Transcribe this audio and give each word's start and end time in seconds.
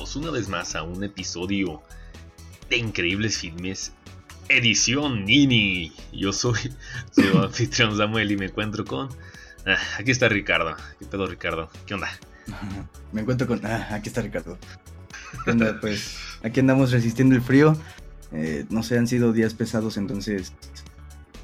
Bienvenidos 0.00 0.16
una 0.16 0.30
vez 0.30 0.48
más 0.48 0.74
a 0.76 0.82
un 0.82 1.04
episodio 1.04 1.82
de 2.70 2.78
Increíbles 2.78 3.36
Filmes, 3.36 3.92
edición 4.48 5.26
Nini. 5.26 5.92
Yo 6.10 6.32
soy 6.32 6.58
su 7.10 7.38
anfitrión 7.42 7.94
Samuel 7.94 8.30
y 8.32 8.38
me 8.38 8.46
encuentro 8.46 8.86
con... 8.86 9.10
Ah, 9.66 9.76
aquí 9.98 10.10
está 10.10 10.30
Ricardo. 10.30 10.74
¿Qué 10.98 11.04
pedo 11.04 11.26
Ricardo? 11.26 11.68
¿Qué 11.84 11.92
onda? 11.92 12.08
Me 13.12 13.20
encuentro 13.20 13.46
con... 13.46 13.60
Ah, 13.66 13.88
aquí 13.90 14.08
está 14.08 14.22
Ricardo. 14.22 14.56
¿Qué 15.44 15.50
onda? 15.50 15.78
Pues 15.78 16.16
aquí 16.42 16.60
andamos 16.60 16.92
resistiendo 16.92 17.34
el 17.34 17.42
frío. 17.42 17.76
Eh, 18.32 18.64
no 18.70 18.82
sé, 18.82 18.96
han 18.96 19.06
sido 19.06 19.34
días 19.34 19.52
pesados, 19.52 19.98
entonces 19.98 20.54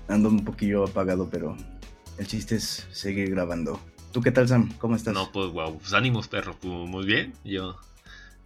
ando 0.09 0.31
un 0.31 0.47
poquillo 0.47 0.85
apagado, 0.85 1.29
pero 1.29 1.59
el 2.17 2.27
chiste 2.27 2.57
es 2.57 2.87
seguir 2.91 3.29
grabando. 3.33 3.79
¿Tú 4.13 4.23
qué 4.23 4.31
tal, 4.31 4.49
Sam? 4.49 4.73
¿Cómo 4.79 4.97
estás? 4.97 5.13
No, 5.13 5.31
pues 5.31 5.51
wow, 5.53 5.79
pues 5.79 5.93
ánimos, 5.93 6.27
perro. 6.27 6.57
Pues, 6.59 6.73
muy 6.89 7.05
bien. 7.05 7.35
Yo 7.45 7.77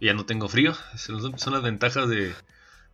ya 0.01 0.13
no 0.13 0.25
tengo 0.25 0.49
frío. 0.49 0.73
Son, 0.95 1.37
son 1.37 1.53
las 1.53 1.61
ventajas 1.61 2.09
de, 2.09 2.33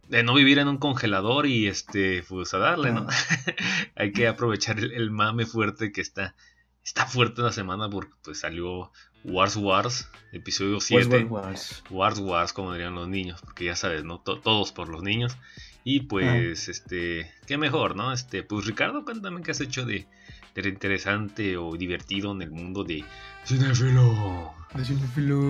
de, 0.10 0.24
no 0.24 0.34
vivir 0.34 0.60
en 0.60 0.68
un 0.68 0.78
congelador 0.78 1.48
y 1.48 1.68
este, 1.68 2.24
pues 2.28 2.54
a 2.54 2.60
darle, 2.60 2.92
¿no? 2.92 3.08
Hay 3.96 4.12
que 4.12 4.28
aprovechar 4.28 4.80
el, 4.80 5.10
mame 5.10 5.46
fuerte 5.46 5.92
que 5.92 6.02
está. 6.02 6.36
Está 6.84 7.06
fuerte 7.06 7.42
la 7.42 7.52
semana 7.52 7.90
porque 7.90 8.14
pues 8.24 8.40
salió 8.40 8.94
Wars 9.26 9.58
Wars, 9.58 10.10
episodio 10.32 10.80
7. 10.80 11.26
Wars, 11.26 11.84
Wars 11.90 12.20
Wars, 12.20 12.54
como 12.54 12.72
dirían 12.72 12.96
los 12.96 13.10
niños, 13.10 13.42
porque 13.42 13.66
ya 13.66 13.76
sabes, 13.76 14.06
¿no? 14.06 14.20
todos 14.20 14.72
por 14.72 14.88
los 14.88 15.04
niños. 15.04 15.38
Y 15.84 16.02
pues, 16.02 16.68
ah. 16.68 16.72
este, 16.72 17.30
qué 17.46 17.58
mejor, 17.58 17.98
¿no? 17.98 18.14
Este, 18.14 18.44
pues 18.44 18.66
Ricardo, 18.66 19.04
cuéntame 19.04 19.42
qué 19.42 19.52
has 19.52 19.60
hecho 19.60 19.86
de, 19.86 20.08
interesante 20.56 21.58
o 21.58 21.76
divertido 21.76 22.32
en 22.32 22.42
el 22.42 22.52
mundo 22.52 22.84
de 22.84 23.04
Cinefilo. 23.46 24.54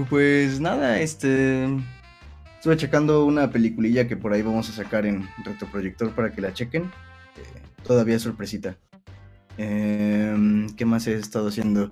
Pues 0.10 0.62
nada, 0.62 1.02
este. 1.02 1.66
Estuve 2.56 2.78
checando 2.78 3.26
una 3.26 3.52
peliculilla 3.52 4.08
que 4.08 4.16
por 4.16 4.32
ahí 4.32 4.42
vamos 4.42 4.70
a 4.70 4.74
sacar 4.74 5.06
en 5.06 5.28
retroproyector 5.44 6.16
para 6.16 6.32
que 6.32 6.42
la 6.42 6.54
chequen. 6.54 6.84
Eh, 6.84 7.62
todavía 7.84 8.20
sorpresita. 8.20 8.78
Em, 9.58 10.70
¿Qué 10.76 10.86
más 10.86 11.08
he 11.08 11.16
estado 11.16 11.50
haciendo? 11.50 11.92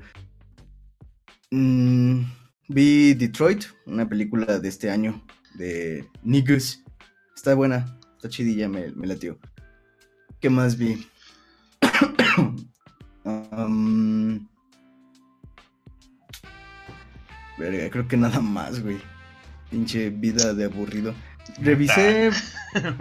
Mm, 1.51 2.21
vi 2.69 3.13
Detroit, 3.13 3.65
una 3.85 4.07
película 4.07 4.59
de 4.59 4.69
este 4.69 4.89
año 4.89 5.21
de 5.55 6.07
Niggas. 6.23 6.83
Está 7.35 7.53
buena, 7.53 7.99
está 8.15 8.29
chidilla, 8.29 8.69
me, 8.69 8.91
me 8.91 9.07
latió. 9.07 9.37
¿Qué 10.39 10.49
más 10.49 10.77
vi? 10.77 11.05
creo 17.57 18.07
que 18.07 18.17
nada 18.17 18.39
más, 18.39 18.81
güey. 18.81 18.97
Pinche 19.69 20.09
vida 20.09 20.53
de 20.53 20.65
aburrido. 20.65 21.13
Revisé. 21.59 22.31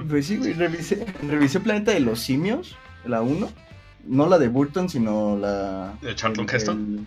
pues 0.08 0.26
sí, 0.26 0.36
güey, 0.36 0.52
revisé. 0.52 1.06
Revisé 1.22 1.60
Planeta 1.60 1.92
de 1.92 2.00
los 2.00 2.20
Simios, 2.20 2.76
la 3.04 3.22
1. 3.22 3.50
No 4.06 4.28
la 4.28 4.38
de 4.38 4.48
Burton, 4.48 4.88
sino 4.88 5.36
la. 5.36 5.94
¿De 6.02 6.14
Charlton 6.14 6.46
Heston? 6.50 7.06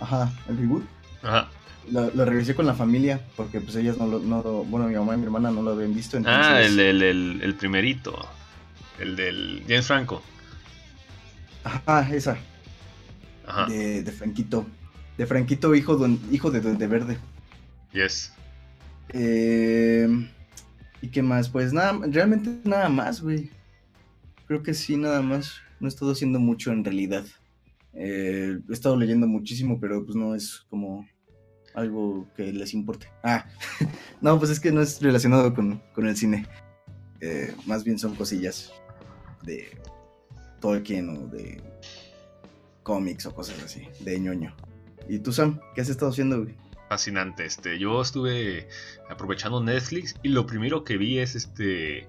Ajá, 0.00 0.32
el 0.48 0.58
reboot. 0.58 0.84
Ajá. 1.22 1.48
La, 1.90 2.24
revisé 2.24 2.54
con 2.54 2.66
la 2.66 2.74
familia, 2.74 3.20
porque 3.36 3.60
pues 3.60 3.76
ellas 3.76 3.96
no 3.96 4.06
lo. 4.06 4.18
No, 4.20 4.42
bueno, 4.64 4.86
mi 4.86 4.94
mamá 4.94 5.14
y 5.14 5.18
mi 5.18 5.24
hermana 5.24 5.50
no 5.50 5.62
lo 5.62 5.72
habían 5.72 5.94
visto. 5.94 6.18
Ah, 6.26 6.60
el, 6.62 6.78
el, 6.78 7.40
el 7.42 7.54
primerito. 7.54 8.28
El 8.98 9.16
del 9.16 9.64
James 9.66 9.86
Franco. 9.86 10.22
Ajá, 11.64 12.08
esa. 12.14 12.36
De, 13.68 14.02
de, 14.02 14.12
Franquito. 14.12 14.66
De 15.18 15.26
Franquito, 15.26 15.74
hijo, 15.74 15.96
de, 15.96 16.16
hijo 16.30 16.50
de 16.50 16.60
Duende 16.60 16.86
Verde. 16.86 17.18
Yes. 17.92 18.32
Eh, 19.10 20.08
¿Y 21.00 21.08
qué 21.08 21.22
más? 21.22 21.48
Pues 21.48 21.72
nada, 21.72 21.98
realmente 22.06 22.50
nada 22.64 22.88
más, 22.88 23.20
güey. 23.20 23.50
Creo 24.46 24.62
que 24.62 24.74
sí, 24.74 24.96
nada 24.96 25.20
más. 25.22 25.56
No 25.80 25.86
he 25.86 25.88
estado 25.88 26.12
haciendo 26.12 26.38
mucho 26.38 26.72
en 26.72 26.84
realidad. 26.84 27.24
Eh, 27.94 28.58
he 28.68 28.72
estado 28.72 28.96
leyendo 28.96 29.26
muchísimo, 29.26 29.78
pero 29.80 30.04
pues 30.04 30.16
no 30.16 30.34
es 30.34 30.64
como 30.70 31.06
algo 31.74 32.26
que 32.36 32.52
les 32.52 32.74
importe. 32.74 33.08
Ah, 33.22 33.46
no, 34.20 34.38
pues 34.38 34.50
es 34.50 34.60
que 34.60 34.72
no 34.72 34.80
es 34.80 35.00
relacionado 35.02 35.52
con, 35.54 35.80
el 35.96 36.16
cine. 36.16 36.46
Eh, 37.20 37.54
más 37.66 37.84
bien 37.84 37.98
son 37.98 38.14
cosillas 38.14 38.72
de 39.44 39.68
Tolkien 40.60 41.08
o 41.10 41.26
de 41.26 41.62
cómics 42.82 43.26
o 43.26 43.34
cosas 43.34 43.62
así, 43.62 43.88
de 44.00 44.18
ñoño. 44.18 44.54
¿Y 45.08 45.18
tú, 45.18 45.32
Sam? 45.32 45.60
¿Qué 45.74 45.80
has 45.80 45.88
estado 45.88 46.10
haciendo, 46.10 46.42
güey? 46.42 46.54
Fascinante, 46.88 47.46
este, 47.46 47.78
yo 47.78 48.02
estuve 48.02 48.68
aprovechando 49.08 49.62
Netflix 49.62 50.14
y 50.22 50.28
lo 50.28 50.46
primero 50.46 50.84
que 50.84 50.98
vi 50.98 51.18
es 51.18 51.34
este 51.34 52.06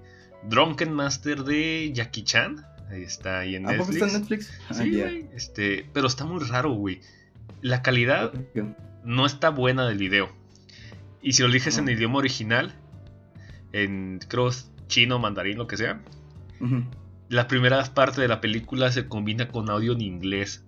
Drunken 0.50 0.92
Master 0.94 1.44
de 1.44 1.92
Jackie 1.94 2.24
Chan. 2.24 2.66
Ahí 2.90 3.04
está 3.04 3.40
ahí 3.40 3.56
en 3.56 3.64
Netflix. 3.64 3.90
está 3.90 4.08
en 4.08 4.14
Netflix? 4.14 4.60
Ah, 4.70 4.74
sí, 4.74 4.92
güey. 4.92 5.26
Este, 5.34 5.90
pero 5.94 6.08
está 6.08 6.26
muy 6.26 6.44
raro, 6.44 6.72
güey. 6.72 7.00
La 7.62 7.82
calidad 7.82 8.34
no 9.06 9.26
está 9.26 9.50
buena 9.50 9.88
del 9.88 9.98
video. 9.98 10.30
Y 11.22 11.34
si 11.34 11.42
lo 11.42 11.48
eliges 11.48 11.78
en 11.78 11.88
idioma 11.88 12.18
original, 12.18 12.76
en 13.72 14.20
creo 14.28 14.50
chino, 14.88 15.18
mandarín, 15.18 15.58
lo 15.58 15.68
que 15.68 15.78
sea, 15.78 16.02
la 17.30 17.48
primera 17.48 17.84
parte 17.94 18.22
de 18.22 18.28
la 18.28 18.42
película 18.42 18.92
se 18.92 19.08
combina 19.08 19.48
con 19.48 19.70
audio 19.70 19.94
en 19.94 20.02
inglés. 20.02 20.64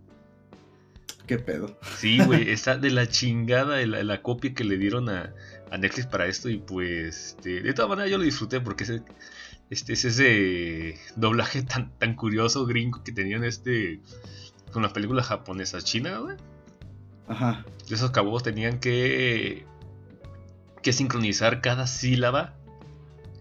¿Qué 1.28 1.40
pedo? 1.40 1.78
Sí, 1.98 2.20
güey, 2.24 2.50
está 2.50 2.78
de 2.78 2.92
la 2.92 3.08
chingada 3.08 3.84
la, 3.86 4.04
la, 4.04 4.22
copia 4.22 4.54
que 4.54 4.64
le 4.64 4.78
dieron 4.78 5.10
a, 5.10 5.34
Netflix 5.78 6.08
para 6.08 6.28
esto 6.28 6.50
y 6.50 6.58
pues 6.58 7.36
este, 7.36 7.62
de 7.62 7.74
todas 7.74 7.90
maneras 7.90 8.10
yo 8.10 8.18
lo 8.18 8.24
disfruté 8.24 8.62
porque 8.62 8.86
es, 8.86 9.02
este, 9.70 9.94
es 9.94 10.06
ese 10.06 10.98
doblaje 11.18 11.64
tan, 11.64 11.92
tan 11.98 12.16
curioso 12.16 12.66
gringo 12.66 13.04
que 13.04 13.12
tenían 13.12 13.44
este 13.44 14.00
con 14.72 14.84
las 14.84 14.94
películas 14.94 15.28
japonesas 15.28 15.84
chinas, 15.84 16.20
güey. 16.22 16.38
Ajá. 17.28 17.66
Esos 17.90 18.12
cabos 18.12 18.44
tenían 18.44 18.80
que 18.80 19.66
que 20.82 20.94
sincronizar 20.94 21.62
cada 21.62 21.88
sílaba 21.88 22.54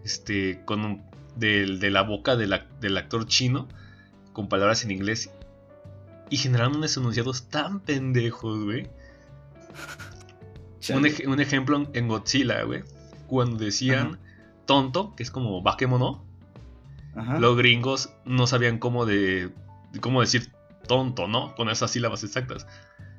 este 0.03 0.61
con 0.65 0.83
un, 0.83 1.03
de, 1.35 1.91
la 1.91 2.01
boca 2.01 2.35
del 2.35 2.53
actor 2.97 3.27
chino 3.27 3.67
con 4.33 4.49
palabras 4.49 4.83
en 4.83 4.91
inglés 4.91 5.29
y 6.29 6.37
generaron 6.37 6.77
unos 6.77 6.95
enunciados 6.97 7.49
tan 7.49 7.79
pendejos, 7.79 8.63
güey. 8.63 8.89
Un, 10.93 11.39
ejemplo 11.39 11.87
en 11.93 12.07
Godzilla, 12.07 12.63
güey. 12.63 12.83
Cuando 13.27 13.57
decían 13.57 14.19
tonto, 14.65 15.15
que 15.15 15.23
es 15.23 15.31
como 15.31 15.61
Bakemono, 15.61 16.23
los 17.39 17.57
gringos 17.57 18.13
no 18.25 18.45
sabían 18.45 18.77
cómo, 18.77 19.05
de, 19.05 19.51
cómo 20.01 20.21
decir 20.21 20.51
tonto, 20.87 21.27
¿no? 21.27 21.55
Con 21.55 21.69
esas 21.69 21.91
sílabas 21.91 22.23
exactas. 22.23 22.67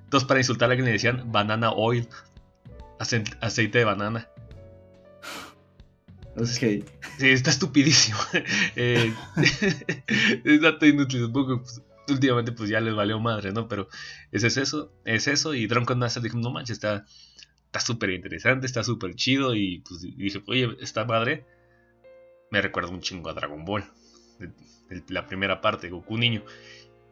Entonces, 0.04 0.26
para 0.28 0.40
insultar 0.40 0.68
a 0.68 0.72
alguien 0.72 0.86
le 0.86 0.92
decían 0.92 1.32
banana 1.32 1.72
oil, 1.72 2.08
aceite 2.98 3.78
de 3.78 3.84
banana. 3.84 4.28
Sí, 6.44 6.84
está 7.18 7.50
estupidísimo. 7.50 8.18
eh, 8.76 9.12
es 10.44 10.60
dato 10.60 10.86
inútil. 10.86 11.30
Pues, 11.32 11.80
últimamente 12.08 12.52
pues 12.52 12.70
ya 12.70 12.80
les 12.80 12.94
valió 12.94 13.18
madre, 13.20 13.52
¿no? 13.52 13.68
Pero 13.68 13.88
ese 14.32 14.48
es 14.48 14.56
eso, 14.56 14.92
es 15.04 15.28
eso. 15.28 15.54
Y 15.54 15.66
Drunken 15.66 15.98
Master 15.98 16.22
dijo, 16.22 16.38
no 16.38 16.50
manches, 16.50 16.76
está 16.76 17.04
súper 17.80 18.10
interesante, 18.10 18.66
está 18.66 18.82
súper 18.82 19.14
chido. 19.14 19.54
Y 19.54 19.80
pues 19.86 20.00
dije, 20.02 20.42
oye, 20.46 20.76
esta 20.80 21.04
madre 21.04 21.44
me 22.50 22.62
recuerda 22.62 22.90
un 22.90 23.00
chingo 23.00 23.30
a 23.30 23.34
Dragon 23.34 23.64
Ball. 23.64 23.84
la 25.08 25.26
primera 25.26 25.60
parte, 25.60 25.90
Goku 25.90 26.16
niño. 26.16 26.42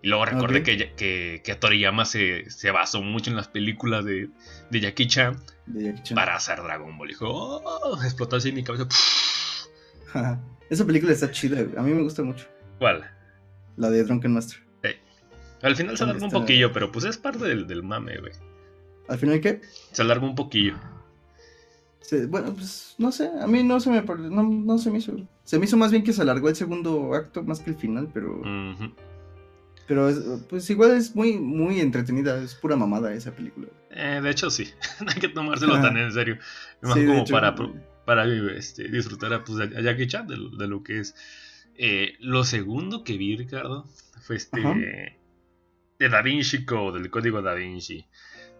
Y 0.02 0.08
luego 0.08 0.26
recordé 0.26 0.62
que, 0.62 0.92
que, 0.94 1.40
que, 1.42 1.54
Toriyama 1.54 2.04
se, 2.04 2.50
se, 2.50 2.70
basó 2.70 3.00
mucho 3.00 3.30
en 3.30 3.36
las 3.36 3.48
películas 3.48 4.04
de, 4.04 4.28
de, 4.70 4.80
Jackie, 4.80 5.06
Chan 5.06 5.42
para 6.14 6.36
hacer 6.36 6.62
Dragon 6.62 6.98
Ball. 6.98 7.08
Y 7.08 7.12
dijo, 7.14 7.26
oh, 7.26 8.02
explotó 8.02 8.36
así 8.36 8.50
en 8.50 8.56
mi 8.56 8.64
cabeza. 8.64 8.86
Esa 10.70 10.84
película 10.84 11.12
está 11.12 11.30
chida, 11.30 11.60
a 11.78 11.82
mí 11.82 11.94
me 11.94 12.02
gusta 12.02 12.22
mucho. 12.22 12.46
¿Cuál? 12.78 13.10
La 13.76 13.88
de 13.88 14.04
Drunken 14.04 14.34
Master. 14.34 14.63
Al 15.64 15.76
final 15.76 15.96
se 15.96 16.04
alarga 16.04 16.24
un 16.24 16.30
poquillo, 16.30 16.72
pero 16.72 16.92
pues 16.92 17.06
es 17.06 17.16
parte 17.16 17.44
del, 17.44 17.66
del 17.66 17.82
mame, 17.82 18.18
güey. 18.18 18.32
¿Al 19.08 19.18
final 19.18 19.40
qué? 19.40 19.62
Se 19.92 20.02
alarga 20.02 20.26
un 20.26 20.34
poquillo. 20.34 20.74
bueno, 22.28 22.52
pues 22.54 22.94
no 22.98 23.10
sé, 23.10 23.30
a 23.40 23.46
mí 23.46 23.62
no 23.62 23.80
se 23.80 23.90
me 23.90 24.02
no, 24.02 24.42
no, 24.42 24.78
se 24.78 24.90
me 24.90 24.98
hizo. 24.98 25.16
Se 25.44 25.58
me 25.58 25.64
hizo 25.64 25.76
más 25.78 25.90
bien 25.90 26.04
que 26.04 26.12
se 26.12 26.20
alargó 26.20 26.50
el 26.50 26.56
segundo 26.56 27.14
acto 27.14 27.42
más 27.42 27.60
que 27.60 27.70
el 27.70 27.76
final, 27.76 28.10
pero 28.12 28.42
pero 29.86 30.10
pues 30.48 30.68
igual 30.70 30.92
es 30.92 31.14
muy, 31.14 31.38
muy 31.38 31.80
entretenida, 31.80 32.42
es 32.42 32.54
pura 32.54 32.76
mamada 32.76 33.12
esa 33.12 33.34
película. 33.34 33.68
Eh, 33.90 34.20
de 34.22 34.30
hecho 34.30 34.50
sí, 34.50 34.68
no 35.00 35.10
hay 35.10 35.20
que 35.20 35.28
tomárselo 35.28 35.80
tan 35.80 35.96
en 35.96 36.12
serio. 36.12 36.38
Más 36.82 36.94
como 36.94 37.24
para, 37.24 37.54
para 38.04 38.24
este, 38.52 38.88
disfrutar 38.88 39.44
pues, 39.44 39.60
a, 39.60 39.80
Jackie 39.80 40.06
Chan 40.06 40.26
de, 40.26 40.66
lo 40.66 40.82
que 40.82 41.00
es. 41.00 41.14
Eh, 41.76 42.14
lo 42.20 42.44
segundo 42.44 43.02
que 43.02 43.18
vi, 43.18 43.36
Ricardo, 43.36 43.86
fue 44.22 44.36
este... 44.36 45.18
De 46.04 46.10
Da 46.10 46.20
Vinci 46.20 46.66
Code, 46.66 47.00
del 47.00 47.10
código 47.10 47.40
Da 47.40 47.54
Vinci. 47.54 48.04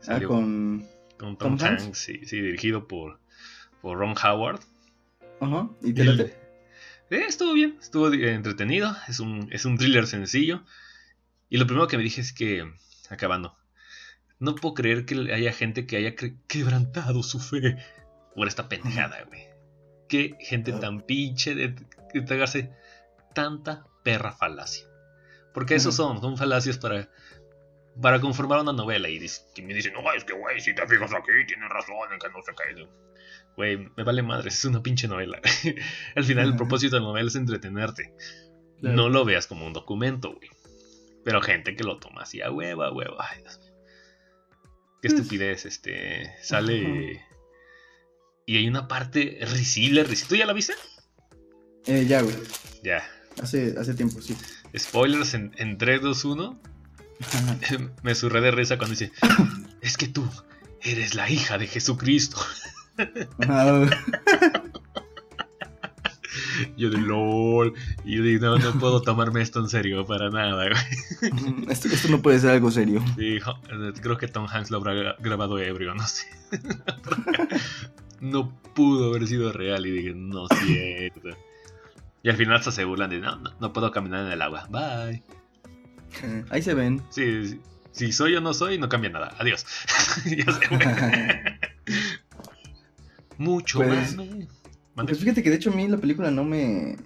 Ah, 0.08 0.19
con... 0.26 0.87
Con 1.19 1.37
Tom, 1.37 1.56
¿Tom 1.58 1.67
Hanks? 1.69 1.85
Hanks, 1.85 1.99
sí, 1.99 2.20
sí, 2.25 2.41
dirigido 2.41 2.88
por, 2.88 3.20
por 3.82 3.99
Ron 3.99 4.14
Howard. 4.25 4.61
Ajá. 5.41 5.69
¿Y 5.82 5.93
te 5.93 6.02
Y- 6.02 6.06
late? 6.06 6.37
Eh, 7.11 7.25
estuvo 7.29 7.52
bien, 7.52 7.76
estuvo 7.81 8.11
entretenido. 8.12 8.96
Es 9.08 9.20
un, 9.20 9.49
es 9.52 9.67
un 9.67 9.76
thriller 9.76 10.06
sencillo. 10.06 10.62
Y 11.50 11.58
lo 11.58 11.67
primero 11.67 11.87
que 11.87 11.99
me 11.99 12.02
dije 12.02 12.23
es 12.23 12.32
que, 12.32 12.64
acabando, 13.11 13.56
no 14.38 14.55
puedo 14.55 14.73
creer 14.75 15.05
que 15.05 15.14
haya 15.32 15.52
gente 15.52 15.87
que 15.87 15.99
haya 15.99 16.14
quebrantado 16.49 17.23
su 17.23 17.38
fe 17.41 17.76
por 18.35 18.49
esta 18.49 18.70
pendejada, 18.70 19.23
güey. 19.25 19.43
Qué 20.08 20.35
gente 20.41 20.73
Ah. 20.73 20.81
tan 20.81 21.02
pinche 21.02 21.55
de, 21.55 21.75
de 22.14 22.20
tragarse 22.23 22.73
tanta 23.35 23.87
perra 24.02 24.32
falacia. 24.32 24.87
Porque 25.52 25.76
esos 25.76 25.94
son, 25.94 26.20
son 26.20 26.37
falacias 26.37 26.79
para, 26.79 27.08
para 28.00 28.20
conformar 28.20 28.61
una 28.61 28.73
novela. 28.73 29.08
Y 29.08 29.19
me 29.62 29.75
dicen, 29.75 29.93
no, 29.94 30.12
es 30.12 30.25
que, 30.25 30.32
güey, 30.32 30.61
si 30.61 30.75
te 30.75 30.87
fijas 30.87 31.12
aquí, 31.12 31.32
tienes 31.46 31.69
razón 31.69 32.12
en 32.12 32.19
que 32.19 32.29
no 32.29 32.43
se 32.43 32.55
cae. 32.55 32.88
Güey, 33.56 33.88
me 33.96 34.02
vale 34.02 34.23
madre, 34.23 34.49
es 34.49 34.64
una 34.64 34.82
pinche 34.82 35.06
novela. 35.08 35.41
Al 36.17 36.25
final, 36.25 36.49
el 36.49 36.56
propósito 36.56 36.96
de 36.96 37.00
la 37.00 37.08
novela 37.08 37.29
es 37.29 37.37
entretenerte. 37.37 38.12
Claro. 38.81 38.96
No 38.96 39.08
lo 39.08 39.25
veas 39.25 39.46
como 39.46 39.67
un 39.67 39.73
documento, 39.73 40.35
güey. 40.35 40.50
Pero 41.25 41.41
gente 41.41 41.75
que 41.75 41.85
lo 41.85 41.99
toma 41.99 42.23
así 42.23 42.43
a 42.43 42.50
hueva, 42.50 42.93
hueva. 42.93 43.17
Ay, 43.19 43.41
Dios 43.41 43.58
mío. 43.61 43.73
Qué 45.00 45.08
estupidez, 45.08 45.64
este. 45.64 46.35
Sale. 46.43 47.25
Y 48.46 48.56
hay 48.58 48.69
una 48.69 48.88
parte 48.88 49.38
risible, 49.41 50.05
risible. 50.05 50.29
¿Tú 50.29 50.37
ya 50.37 50.46
la 50.46 50.52
viste? 50.52 50.75
Eh, 51.87 52.05
ya, 52.06 52.20
güey. 52.20 52.35
Ya. 52.82 53.08
Hace, 53.41 53.75
hace 53.79 53.94
tiempo, 53.94 54.20
sí. 54.20 54.37
Spoilers 54.76 55.35
en, 55.35 55.52
en 55.56 55.79
3, 55.79 56.02
2, 56.02 56.25
1. 56.25 56.62
Me 58.02 58.14
surré 58.14 58.40
de 58.40 58.50
risa 58.50 58.76
cuando 58.78 58.93
dice: 58.96 59.12
Es 59.81 59.96
que 59.96 60.08
tú 60.08 60.28
eres 60.82 61.14
la 61.14 61.28
hija 61.31 61.58
de 61.58 61.66
Jesucristo. 61.66 62.38
Yo 66.76 66.90
de 66.90 66.99
LOL. 66.99 67.75
Y 68.05 68.16
yo 68.16 68.22
digo: 68.22 68.46
No, 68.46 68.58
no 68.58 68.78
puedo 68.78 69.02
tomarme 69.02 69.40
esto 69.43 69.61
en 69.61 69.69
serio 69.69 70.05
para 70.06 70.31
nada, 70.31 70.69
güey. 70.69 71.66
esto, 71.69 71.88
esto 71.88 72.08
no 72.08 72.22
puede 72.22 72.38
ser 72.40 72.50
algo 72.50 72.70
serio. 72.70 73.02
Sí, 73.17 73.38
creo 74.00 74.19
que 74.19 74.28
Tom 74.28 74.46
Hanks 74.50 74.70
lo 74.70 74.78
habrá 74.78 74.94
gra- 74.94 75.17
grabado 75.20 75.58
ebrio, 75.58 75.94
no 75.94 76.06
sé. 76.06 76.26
no 78.20 78.52
pudo 78.75 79.10
haber 79.10 79.26
sido 79.28 79.52
real 79.52 79.87
y 79.87 79.90
dije, 79.93 80.12
no 80.14 80.46
es 80.50 80.58
cierto. 80.67 81.28
Y 82.22 82.31
al 82.31 82.37
final 82.37 82.56
hasta 82.56 82.72
se 82.72 82.84
burlan 82.84 83.10
de, 83.10 83.19
no, 83.19 83.37
no, 83.37 83.50
no 83.60 83.72
puedo 83.72 83.90
caminar 83.90 84.25
en 84.26 84.32
el 84.32 84.43
agua. 84.43 84.67
Bye. 84.70 85.22
Ahí 86.50 86.62
se 86.62 86.75
ven. 86.75 87.02
Sí, 87.11 87.49
sí, 87.49 87.61
si 87.93 88.12
soy 88.12 88.34
o 88.37 88.40
no 88.40 88.55
soy, 88.55 88.78
no 88.78 88.88
cambia 88.88 89.11
nada. 89.11 89.34
Adiós. 89.38 89.64
ya 90.25 90.52
se 90.52 90.66
fue. 90.66 90.78
Mucho 93.38 93.78
Pues-. 93.81 94.16
Pues 94.94 95.19
fíjate 95.19 95.43
que 95.43 95.50
de 95.50 95.56
hecho 95.56 95.70
a 95.70 95.75
mí 95.75 95.88
la 95.88 95.99
película 95.99 96.31
no 96.31 96.44
me, 96.44 96.96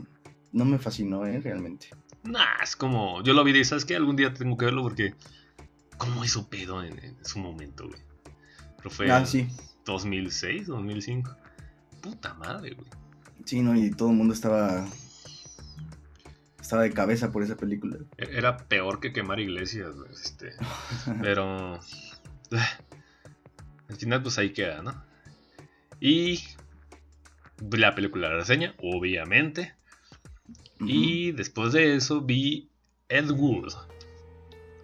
no 0.52 0.64
me 0.64 0.78
fascinó, 0.78 1.24
¿eh? 1.26 1.40
Realmente. 1.40 1.88
Nah, 2.24 2.62
es 2.62 2.76
como, 2.76 3.22
yo 3.22 3.32
lo 3.32 3.44
vi 3.44 3.58
y 3.58 3.64
¿sabes 3.64 3.84
qué? 3.84 3.96
Algún 3.96 4.16
día 4.16 4.34
tengo 4.34 4.56
que 4.58 4.66
verlo 4.66 4.82
porque, 4.82 5.14
¿cómo 5.96 6.24
hizo 6.24 6.48
pedo 6.48 6.82
en, 6.82 6.98
en 6.98 7.24
su 7.24 7.38
momento, 7.38 7.88
güey? 7.88 8.00
Pero 8.76 8.90
fue 8.90 9.10
Ah, 9.10 9.24
sí. 9.24 9.48
2006, 9.86 10.66
2005. 10.66 11.34
Puta 12.02 12.34
madre, 12.34 12.74
güey. 12.74 12.88
Sí, 13.44 13.62
no, 13.62 13.74
y 13.74 13.90
todo 13.90 14.10
el 14.10 14.16
mundo 14.16 14.34
estaba. 14.34 14.86
Estaba 16.68 16.82
de 16.82 16.92
cabeza 16.92 17.32
por 17.32 17.42
esa 17.42 17.56
película. 17.56 17.96
E- 18.18 18.28
Era 18.36 18.58
peor 18.58 19.00
que 19.00 19.10
quemar 19.14 19.40
iglesias, 19.40 19.94
Este, 20.12 20.52
pero. 21.22 21.80
ah, 22.52 22.78
Al 23.88 23.96
final, 23.96 24.22
pues 24.22 24.36
ahí 24.36 24.50
queda, 24.52 24.82
¿no? 24.82 25.02
Y. 25.98 26.44
La 27.72 27.94
película 27.94 28.28
la 28.28 28.34
reseña, 28.36 28.74
obviamente. 28.82 29.74
Y 30.80 31.32
después 31.32 31.72
de 31.72 31.96
eso 31.96 32.20
vi 32.20 32.68
Ed 33.08 33.30
Wood. 33.30 33.72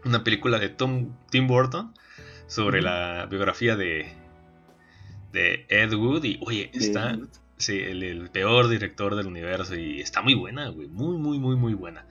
Una 0.06 0.24
película 0.24 0.58
de 0.58 0.70
Tom, 0.70 1.14
Tim 1.30 1.46
Burton. 1.46 1.92
Sobre 2.46 2.80
la 2.80 3.26
biografía 3.26 3.76
de. 3.76 4.10
De 5.32 5.66
Ed 5.68 5.92
Wood. 5.92 6.24
Y 6.24 6.40
oye, 6.46 6.70
De- 6.72 6.78
está. 6.78 7.18
Sí, 7.56 7.78
el, 7.78 8.02
el 8.02 8.30
peor 8.30 8.68
director 8.68 9.14
del 9.14 9.26
universo. 9.26 9.76
Y 9.76 10.00
está 10.00 10.22
muy 10.22 10.34
buena, 10.34 10.68
güey. 10.68 10.88
Muy, 10.88 11.16
muy, 11.18 11.38
muy, 11.38 11.56
muy 11.56 11.74
buena. 11.74 12.06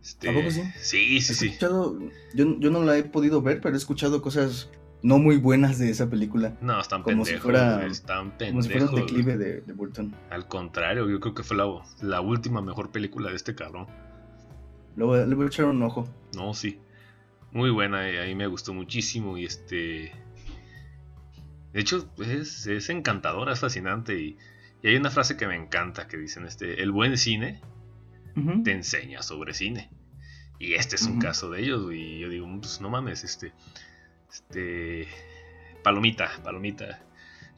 Este, 0.00 0.30
¿A 0.30 0.32
poco 0.34 0.50
sí? 0.50 0.62
Sí, 0.80 1.20
sí, 1.20 1.32
He 1.32 1.34
sí. 1.34 1.46
escuchado, 1.48 1.98
yo, 2.34 2.58
yo 2.60 2.70
no 2.70 2.82
la 2.84 2.96
he 2.96 3.02
podido 3.02 3.42
ver, 3.42 3.60
pero 3.60 3.74
he 3.74 3.78
escuchado 3.78 4.22
cosas 4.22 4.70
no 5.02 5.18
muy 5.18 5.36
buenas 5.36 5.78
de 5.78 5.90
esa 5.90 6.08
película. 6.08 6.56
No, 6.60 6.80
están 6.80 7.02
Como 7.02 7.24
si 7.24 7.32
pendejos. 7.32 7.42
fuera- 7.50 7.76
güey, 7.78 7.90
Están 7.90 8.30
Como 8.38 8.62
si 8.62 8.68
fuera 8.70 8.86
un 8.86 8.94
declive 8.94 9.36
de, 9.36 9.60
de 9.62 9.72
Burton. 9.72 10.14
Al 10.30 10.46
contrario, 10.46 11.08
yo 11.10 11.18
creo 11.20 11.34
que 11.34 11.42
fue 11.42 11.56
la, 11.56 11.66
la 12.02 12.20
última 12.20 12.60
mejor 12.62 12.92
película 12.92 13.30
de 13.30 13.36
este 13.36 13.54
cabrón. 13.56 13.86
Le 14.96 15.04
voy, 15.04 15.20
a- 15.20 15.26
le 15.26 15.34
voy 15.34 15.44
a 15.46 15.48
echar 15.48 15.64
un 15.66 15.82
ojo. 15.82 16.08
No, 16.36 16.54
sí. 16.54 16.78
Muy 17.52 17.70
buena, 17.70 18.08
y 18.10 18.16
ahí 18.16 18.34
me 18.36 18.46
gustó 18.46 18.72
muchísimo. 18.74 19.36
Y 19.36 19.44
este. 19.44 20.12
De 21.72 21.80
hecho, 21.80 22.08
es, 22.18 22.66
es 22.66 22.88
encantadora, 22.90 23.52
es 23.52 23.60
fascinante. 23.60 24.18
Y, 24.20 24.36
y 24.86 24.90
hay 24.90 24.96
una 24.98 25.10
frase 25.10 25.36
que 25.36 25.48
me 25.48 25.56
encanta 25.56 26.06
que 26.06 26.16
dicen: 26.16 26.46
este, 26.46 26.80
El 26.80 26.92
buen 26.92 27.18
cine 27.18 27.60
te 28.62 28.70
enseña 28.70 29.20
sobre 29.20 29.52
cine. 29.52 29.90
Y 30.60 30.74
este 30.74 30.94
es 30.94 31.02
un 31.02 31.18
caso 31.18 31.50
de 31.50 31.60
ellos. 31.60 31.92
Y 31.92 32.20
yo 32.20 32.28
digo, 32.28 32.46
pues 32.60 32.80
no 32.80 32.88
mames, 32.88 33.24
este. 33.24 33.52
Este. 34.32 35.08
Palomita, 35.82 36.30
palomita. 36.44 37.02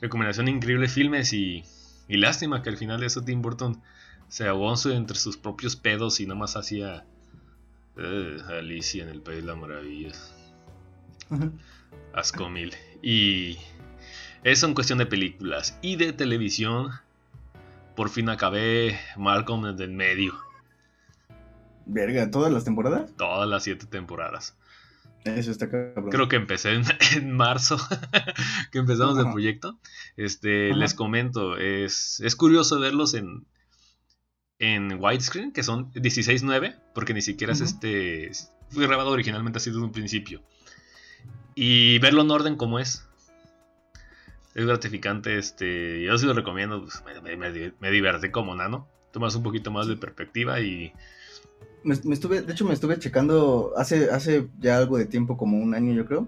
Recomendación 0.01 0.49
increíble 0.49 0.89
filmes 0.89 1.35
y. 1.35 1.65
Y 2.09 2.17
lástima 2.17 2.63
que 2.63 2.71
al 2.71 2.79
final 2.79 3.01
de 3.01 3.09
eso 3.09 3.23
Tim 3.23 3.43
Burton 3.43 3.83
se 4.29 4.49
ahogó 4.49 4.73
entre 4.91 5.19
sus 5.19 5.37
propios 5.37 5.77
pedos 5.77 6.21
y 6.21 6.27
nomás 6.27 6.57
hacía. 6.57 7.05
eh, 7.99 8.39
Alicia 8.49 9.03
en 9.03 9.11
el 9.11 9.21
País 9.21 9.41
de 9.41 9.49
las 9.49 9.59
Maravillas. 9.59 10.35
Ajá. 11.29 11.51
Asco 12.15 12.49
mil. 12.49 12.73
Y. 13.03 13.59
Eso 14.45 14.67
en 14.67 14.73
cuestión 14.73 14.99
de 14.99 15.05
películas. 15.05 15.79
Y 15.83 15.97
de 15.97 16.15
televisión. 16.15 16.89
Por 17.99 18.11
fin 18.11 18.29
acabé 18.29 18.97
Malcolm 19.17 19.67
en 19.67 19.81
el 19.81 19.91
medio. 19.91 20.33
Verga, 21.85 22.31
¿todas 22.31 22.53
las 22.53 22.63
temporadas? 22.63 23.11
Todas 23.17 23.49
las 23.49 23.65
siete 23.65 23.87
temporadas. 23.87 24.57
Eso 25.25 25.51
está 25.51 25.69
cabrón. 25.69 26.09
Creo 26.09 26.29
que 26.29 26.37
empecé 26.37 26.75
en, 26.75 26.85
en 27.17 27.33
marzo, 27.33 27.77
que 28.71 28.79
empezamos 28.79 29.19
el 29.19 29.33
proyecto. 29.33 29.81
Este, 30.17 30.71
Ajá. 30.71 30.79
les 30.79 30.95
comento, 30.95 31.57
es, 31.57 32.21
es 32.21 32.37
curioso 32.37 32.79
verlos 32.79 33.15
en, 33.15 33.49
en 34.61 35.03
widescreen, 35.03 35.51
que 35.51 35.65
son 35.65 35.93
16.9, 35.95 36.81
porque 36.95 37.15
ni 37.15 37.21
siquiera 37.21 37.53
es 37.53 37.61
este. 37.61 38.31
Fue 38.69 38.87
grabado 38.87 39.11
originalmente 39.11 39.57
así 39.57 39.71
desde 39.71 39.83
un 39.83 39.91
principio. 39.91 40.41
Y 41.57 41.99
verlo 41.99 42.23
en 42.23 42.31
orden 42.31 42.55
como 42.55 42.79
es. 42.79 43.08
Es 44.59 44.67
gratificante, 44.67 45.39
este. 45.39 46.03
Yo 46.03 46.19
sí 46.19 46.27
lo 46.27 46.33
recomiendo, 46.35 46.83
pues, 46.83 47.01
me, 47.23 47.37
me, 47.37 47.91
divertí 47.93 48.31
como 48.31 48.57
nano. 48.57 48.89
Tomas 49.13 49.37
un 49.37 49.45
poquito 49.45 49.71
más 49.71 49.87
de 49.87 49.97
perspectiva 49.97 50.59
y. 50.61 50.93
Me, 51.85 51.95
me 52.03 52.15
estuve, 52.15 52.43
de 52.43 52.53
hecho, 52.53 52.65
me 52.65 52.75
estuve 52.75 52.99
checando 52.99 53.73
hace, 53.77 54.11
hace 54.11 54.49
ya 54.59 54.77
algo 54.79 54.99
de 54.99 55.07
tiempo, 55.07 55.37
como 55.37 55.59
un 55.59 55.75
año, 55.75 55.95
yo 55.95 56.07
creo. 56.07 56.27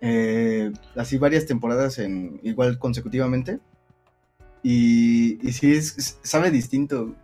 eh, 0.00 0.72
así 0.96 1.16
varias 1.16 1.46
temporadas 1.46 1.98
en 2.00 2.40
igual 2.42 2.76
consecutivamente. 2.80 3.60
Y, 4.64 5.46
y 5.46 5.52
sí, 5.52 5.72
es, 5.72 5.96
es- 5.96 6.18
sabe 6.24 6.50
distinto. 6.50 7.14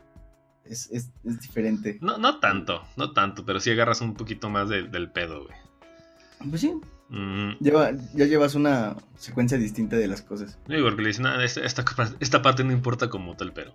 Es, 0.64 0.88
es, 0.92 1.10
es 1.24 1.40
diferente. 1.40 1.98
No, 2.00 2.18
no 2.18 2.38
tanto, 2.38 2.82
no 2.96 3.12
tanto, 3.12 3.44
pero 3.44 3.58
sí 3.58 3.70
agarras 3.72 4.00
un 4.00 4.14
poquito 4.14 4.48
más 4.48 4.68
de- 4.68 4.84
del 4.84 5.10
pedo, 5.10 5.44
güey. 5.44 5.56
Pues 6.50 6.60
sí, 6.60 6.72
Mm, 7.08 7.52
lleva, 7.60 7.92
ya 8.14 8.24
llevas 8.26 8.54
una 8.56 8.96
secuencia 9.16 9.56
distinta 9.58 9.96
de 9.96 10.08
las 10.08 10.22
cosas. 10.22 10.58
Sí, 10.68 10.74
porque 10.82 11.02
le 11.02 11.08
dicen, 11.08 11.26
"Ah, 11.26 11.42
esta, 11.44 11.60
esta, 11.62 11.84
esta 12.18 12.42
parte 12.42 12.64
no 12.64 12.72
importa 12.72 13.08
como 13.08 13.36
tal, 13.36 13.52
pero 13.52 13.74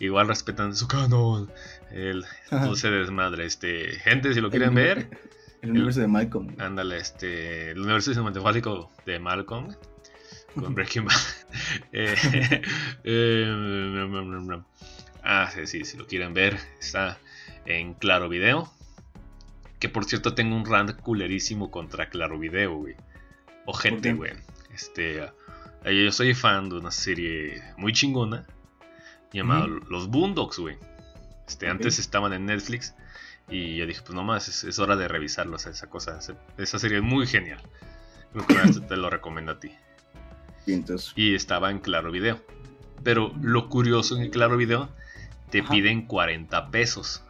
igual 0.00 0.28
respetan 0.28 0.74
su 0.74 0.88
canon. 0.88 1.50
El, 1.90 2.24
se 2.74 2.90
desmadre. 2.90 3.44
Este, 3.44 3.90
gente, 4.00 4.32
si 4.32 4.40
lo 4.40 4.50
quieren 4.50 4.74
ver, 4.74 5.08
El 5.60 5.70
universo 5.70 6.00
de 6.00 6.06
Malcolm. 6.08 6.54
ándale, 6.58 6.96
este, 6.96 7.70
el 7.72 7.78
universo 7.80 8.12
cinematográfico 8.12 8.90
de 9.06 9.18
Malcolm 9.18 9.68
con 10.54 10.74
Breaking 10.74 11.04
Bad. 11.04 11.14
Eh, 11.92 12.14
eh, 13.04 13.46
mm, 13.46 14.06
mm, 14.06 14.50
mm. 14.54 14.64
ah, 15.22 15.50
sí, 15.54 15.66
sí, 15.66 15.84
si 15.84 15.98
lo 15.98 16.06
quieren 16.06 16.32
ver, 16.32 16.58
está 16.80 17.18
en 17.66 17.92
Claro 17.94 18.30
Video. 18.30 18.70
Que 19.82 19.88
por 19.88 20.04
cierto, 20.04 20.32
tengo 20.32 20.54
un 20.54 20.64
rant 20.64 20.92
culerísimo 21.00 21.72
contra 21.72 22.08
Claro 22.08 22.38
Video, 22.38 22.76
güey. 22.76 22.94
¿Por 23.64 23.74
Ojete, 23.74 24.00
qué? 24.00 24.12
güey. 24.12 24.30
Este, 24.72 25.24
eh, 25.82 26.04
yo 26.04 26.12
soy 26.12 26.34
fan 26.34 26.68
de 26.68 26.76
una 26.76 26.92
serie 26.92 27.60
muy 27.76 27.92
chingona 27.92 28.46
llamada. 29.32 29.66
Los 29.66 30.06
Boondocks, 30.06 30.60
güey. 30.60 30.78
Este, 31.48 31.66
antes 31.66 31.98
estaban 31.98 32.32
en 32.32 32.46
Netflix 32.46 32.94
y 33.50 33.74
yo 33.74 33.86
dije, 33.88 34.02
pues 34.02 34.14
nomás 34.14 34.46
es, 34.46 34.62
es 34.62 34.78
hora 34.78 34.94
de 34.94 35.08
revisarlos, 35.08 35.66
esa 35.66 35.90
cosa. 35.90 36.20
Esa 36.58 36.78
serie 36.78 36.98
es 36.98 37.02
muy 37.02 37.26
genial. 37.26 37.58
Creo 38.32 38.46
que 38.46 38.80
te 38.88 38.96
lo 38.96 39.10
recomiendo 39.10 39.50
a 39.50 39.58
ti. 39.58 39.72
Y 41.16 41.34
estaba 41.34 41.72
en 41.72 41.80
Claro 41.80 42.12
Video. 42.12 42.40
Pero 43.02 43.34
lo 43.42 43.68
curioso 43.68 44.14
en 44.16 44.22
el 44.22 44.30
Claro 44.30 44.56
Video, 44.56 44.90
te 45.50 45.62
Ajá. 45.62 45.72
piden 45.72 46.06
40 46.06 46.70
pesos 46.70 47.24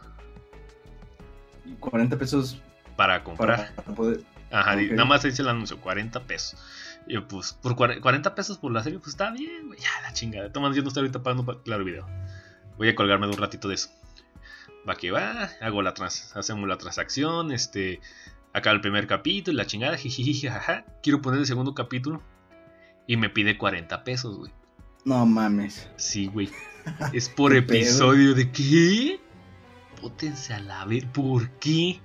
40 1.79 2.17
pesos 2.17 2.61
para 2.95 3.23
comprar. 3.23 3.73
para 3.75 3.93
poder. 3.95 4.21
Ajá, 4.51 4.75
nada 4.75 5.05
más 5.05 5.23
dice 5.23 5.41
el 5.41 5.49
anuncio, 5.49 5.79
40 5.81 6.21
pesos. 6.23 6.59
Y 7.07 7.13
yo, 7.15 7.27
pues, 7.27 7.53
por 7.53 7.75
cuare- 7.75 7.99
40 7.99 8.35
pesos 8.35 8.57
por 8.59 8.71
la 8.71 8.83
serie, 8.83 8.99
pues 8.99 9.09
está 9.09 9.31
bien, 9.31 9.67
güey. 9.67 9.79
Ya, 9.79 9.89
la 10.03 10.13
chingada. 10.13 10.51
Toma, 10.51 10.71
yo 10.73 10.81
no 10.83 10.89
estoy 10.89 11.01
ahorita 11.01 11.23
pagando 11.23 11.43
para 11.45 11.59
Claro 11.63 11.83
Video. 11.83 12.07
Voy 12.77 12.87
a 12.89 12.95
colgarme 12.95 13.25
de 13.27 13.33
un 13.33 13.39
ratito 13.39 13.67
de 13.67 13.75
eso. 13.75 13.89
Va 14.87 14.95
que 14.95 15.11
va, 15.11 15.49
hago 15.61 15.81
la 15.81 15.93
trans 15.93 16.35
hacemos 16.35 16.67
la 16.67 16.77
transacción, 16.77 17.51
este. 17.51 17.99
Acá 18.53 18.69
el 18.71 18.81
primer 18.81 19.07
capítulo, 19.07 19.57
la 19.57 19.65
chingada, 19.65 19.97
jijiji, 19.97 20.47
jaja. 20.47 20.85
Quiero 21.01 21.21
poner 21.21 21.39
el 21.39 21.45
segundo 21.47 21.73
capítulo. 21.73 22.21
Y 23.07 23.17
me 23.17 23.29
pide 23.29 23.57
40 23.57 24.03
pesos, 24.03 24.37
güey. 24.37 24.51
No 25.05 25.25
mames. 25.25 25.89
Sí, 25.95 26.27
güey. 26.27 26.49
Es 27.13 27.27
por 27.29 27.55
episodio 27.55 28.33
de 28.35 28.51
qué? 28.51 29.19
Pótense 30.03 30.53
a 30.53 30.59
la 30.59 30.83
ver, 30.83 31.07
¿por 31.07 31.49
qué? 31.59 32.01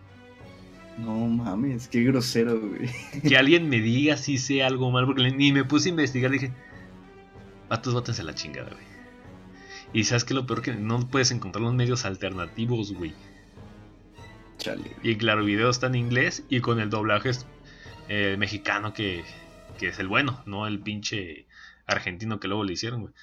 No 0.99 1.15
mames, 1.27 1.89
qué 1.89 2.05
grosero, 2.05 2.61
güey. 2.61 2.89
Que 3.23 3.37
alguien 3.37 3.69
me 3.69 3.81
diga 3.81 4.17
si 4.17 4.39
sé 4.39 4.63
algo 4.63 4.93
mal, 4.93 5.05
porque 5.05 5.29
ni 5.33 5.51
me 5.51 5.65
puse 5.65 5.89
a 5.89 5.91
investigar, 5.91 6.31
dije, 6.31 6.53
vatos, 7.69 7.95
bótense 7.95 8.23
a 8.23 8.25
la 8.25 8.37
chingada, 8.37 8.71
güey. 8.71 8.85
Y 9.93 10.05
sabes 10.05 10.23
que 10.23 10.33
lo 10.33 10.47
peor 10.47 10.63
que 10.63 10.75
no 10.75 11.09
puedes 11.09 11.33
encontrar 11.33 11.65
los 11.65 11.75
medios 11.75 12.05
alternativos, 12.05 12.93
güey. 12.93 13.15
Chale. 14.59 14.95
Y 15.03 15.17
claro, 15.17 15.41
el 15.41 15.47
video 15.47 15.69
está 15.69 15.89
en 15.89 15.97
inglés 15.97 16.45
y 16.49 16.61
con 16.61 16.79
el 16.79 16.91
doblaje 16.91 17.31
es, 17.31 17.47
eh, 18.09 18.37
mexicano 18.39 18.93
que, 18.93 19.25
que 19.77 19.89
es 19.89 19.99
el 19.99 20.07
bueno, 20.07 20.41
no 20.47 20.69
el 20.69 20.79
pinche 20.79 21.47
argentino 21.85 22.39
que 22.39 22.47
luego 22.47 22.63
le 22.63 22.75
hicieron, 22.75 23.01
güey. 23.01 23.15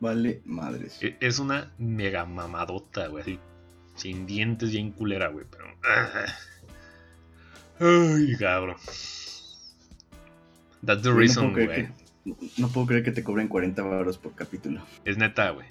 Vale, 0.00 0.42
madres. 0.44 0.98
E- 1.02 1.16
Es 1.20 1.38
una 1.38 1.72
mega 1.78 2.24
mamadota, 2.24 3.08
güey, 3.08 3.22
así. 3.22 3.38
Sin 3.96 4.26
dientes, 4.26 4.70
bien 4.70 4.92
culera, 4.92 5.28
güey, 5.28 5.44
pero... 5.50 5.64
Ay, 7.80 8.36
cabrón. 8.38 8.76
That's 10.84 11.02
the 11.02 11.10
Güey, 11.10 11.14
no 11.14 11.18
reason, 11.18 11.52
puedo 11.52 11.66
güey. 11.66 11.66
creer 11.66 11.92
que- 12.24 12.50
No 12.60 12.68
puedo 12.68 12.86
creer 12.86 13.02
que 13.04 13.10
te 13.12 13.24
cobren 13.24 13.48
40 13.48 13.82
baros 13.82 14.18
por 14.18 14.34
capítulo. 14.34 14.84
Es 15.04 15.16
neta, 15.18 15.50
güey. 15.50 15.66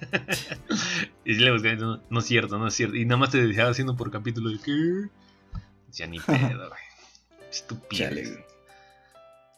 y 1.24 1.34
si 1.34 1.40
le 1.40 1.76
no, 1.76 2.02
no 2.10 2.18
es 2.18 2.24
cierto, 2.26 2.58
no 2.58 2.66
es 2.66 2.74
cierto. 2.74 2.96
Y 2.96 3.04
nada 3.04 3.18
más 3.18 3.30
te 3.30 3.44
dejaba 3.46 3.70
haciendo 3.70 3.96
por 3.96 4.10
capítulo 4.10 4.50
de 4.50 4.58
qué. 4.58 5.08
Ya 5.92 6.06
ni 6.06 6.18
pedo, 6.26 6.68
güey. 6.68 6.80
Estúpido. 7.50 8.10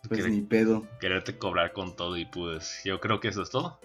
Pues 0.09 0.21
Querer- 0.21 0.31
ni 0.31 0.41
pedo. 0.43 0.87
Quererte 1.01 1.37
cobrar 1.39 1.73
con 1.73 1.95
todo 1.97 2.17
y 2.17 2.25
pues 2.27 2.81
yo 2.85 3.01
creo 3.01 3.21
que 3.21 3.29
eso 3.29 3.43
es 3.43 3.51
todo. 3.51 3.81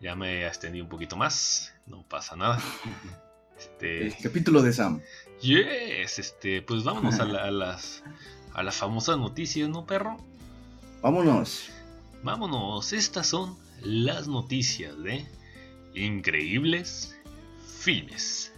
Ya 0.00 0.14
me 0.16 0.46
extendí 0.46 0.80
un 0.80 0.88
poquito 0.88 1.16
más. 1.16 1.74
No 1.86 2.02
pasa 2.08 2.36
nada. 2.36 2.58
Este. 3.58 4.06
El 4.06 4.16
capítulo 4.16 4.62
de 4.62 4.72
Sam. 4.72 5.02
Yes, 5.42 6.18
este, 6.18 6.62
pues 6.62 6.82
vámonos 6.82 7.20
a, 7.20 7.26
la- 7.26 7.44
a 7.44 7.50
las 7.50 8.02
a 8.54 8.62
las 8.62 8.76
famosas 8.76 9.18
noticias, 9.18 9.68
¿no, 9.68 9.84
perro? 9.84 10.16
Vámonos. 11.02 11.68
Vámonos, 12.22 12.94
estas 12.94 13.26
son 13.26 13.58
las 13.82 14.28
noticias 14.28 14.98
de 15.02 15.26
increíbles 15.94 17.14
filmes. 17.80 18.49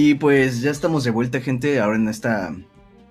Y 0.00 0.14
pues 0.14 0.60
ya 0.60 0.70
estamos 0.70 1.02
de 1.02 1.10
vuelta, 1.10 1.40
gente. 1.40 1.80
Ahora 1.80 1.96
en 1.96 2.06
esta. 2.06 2.54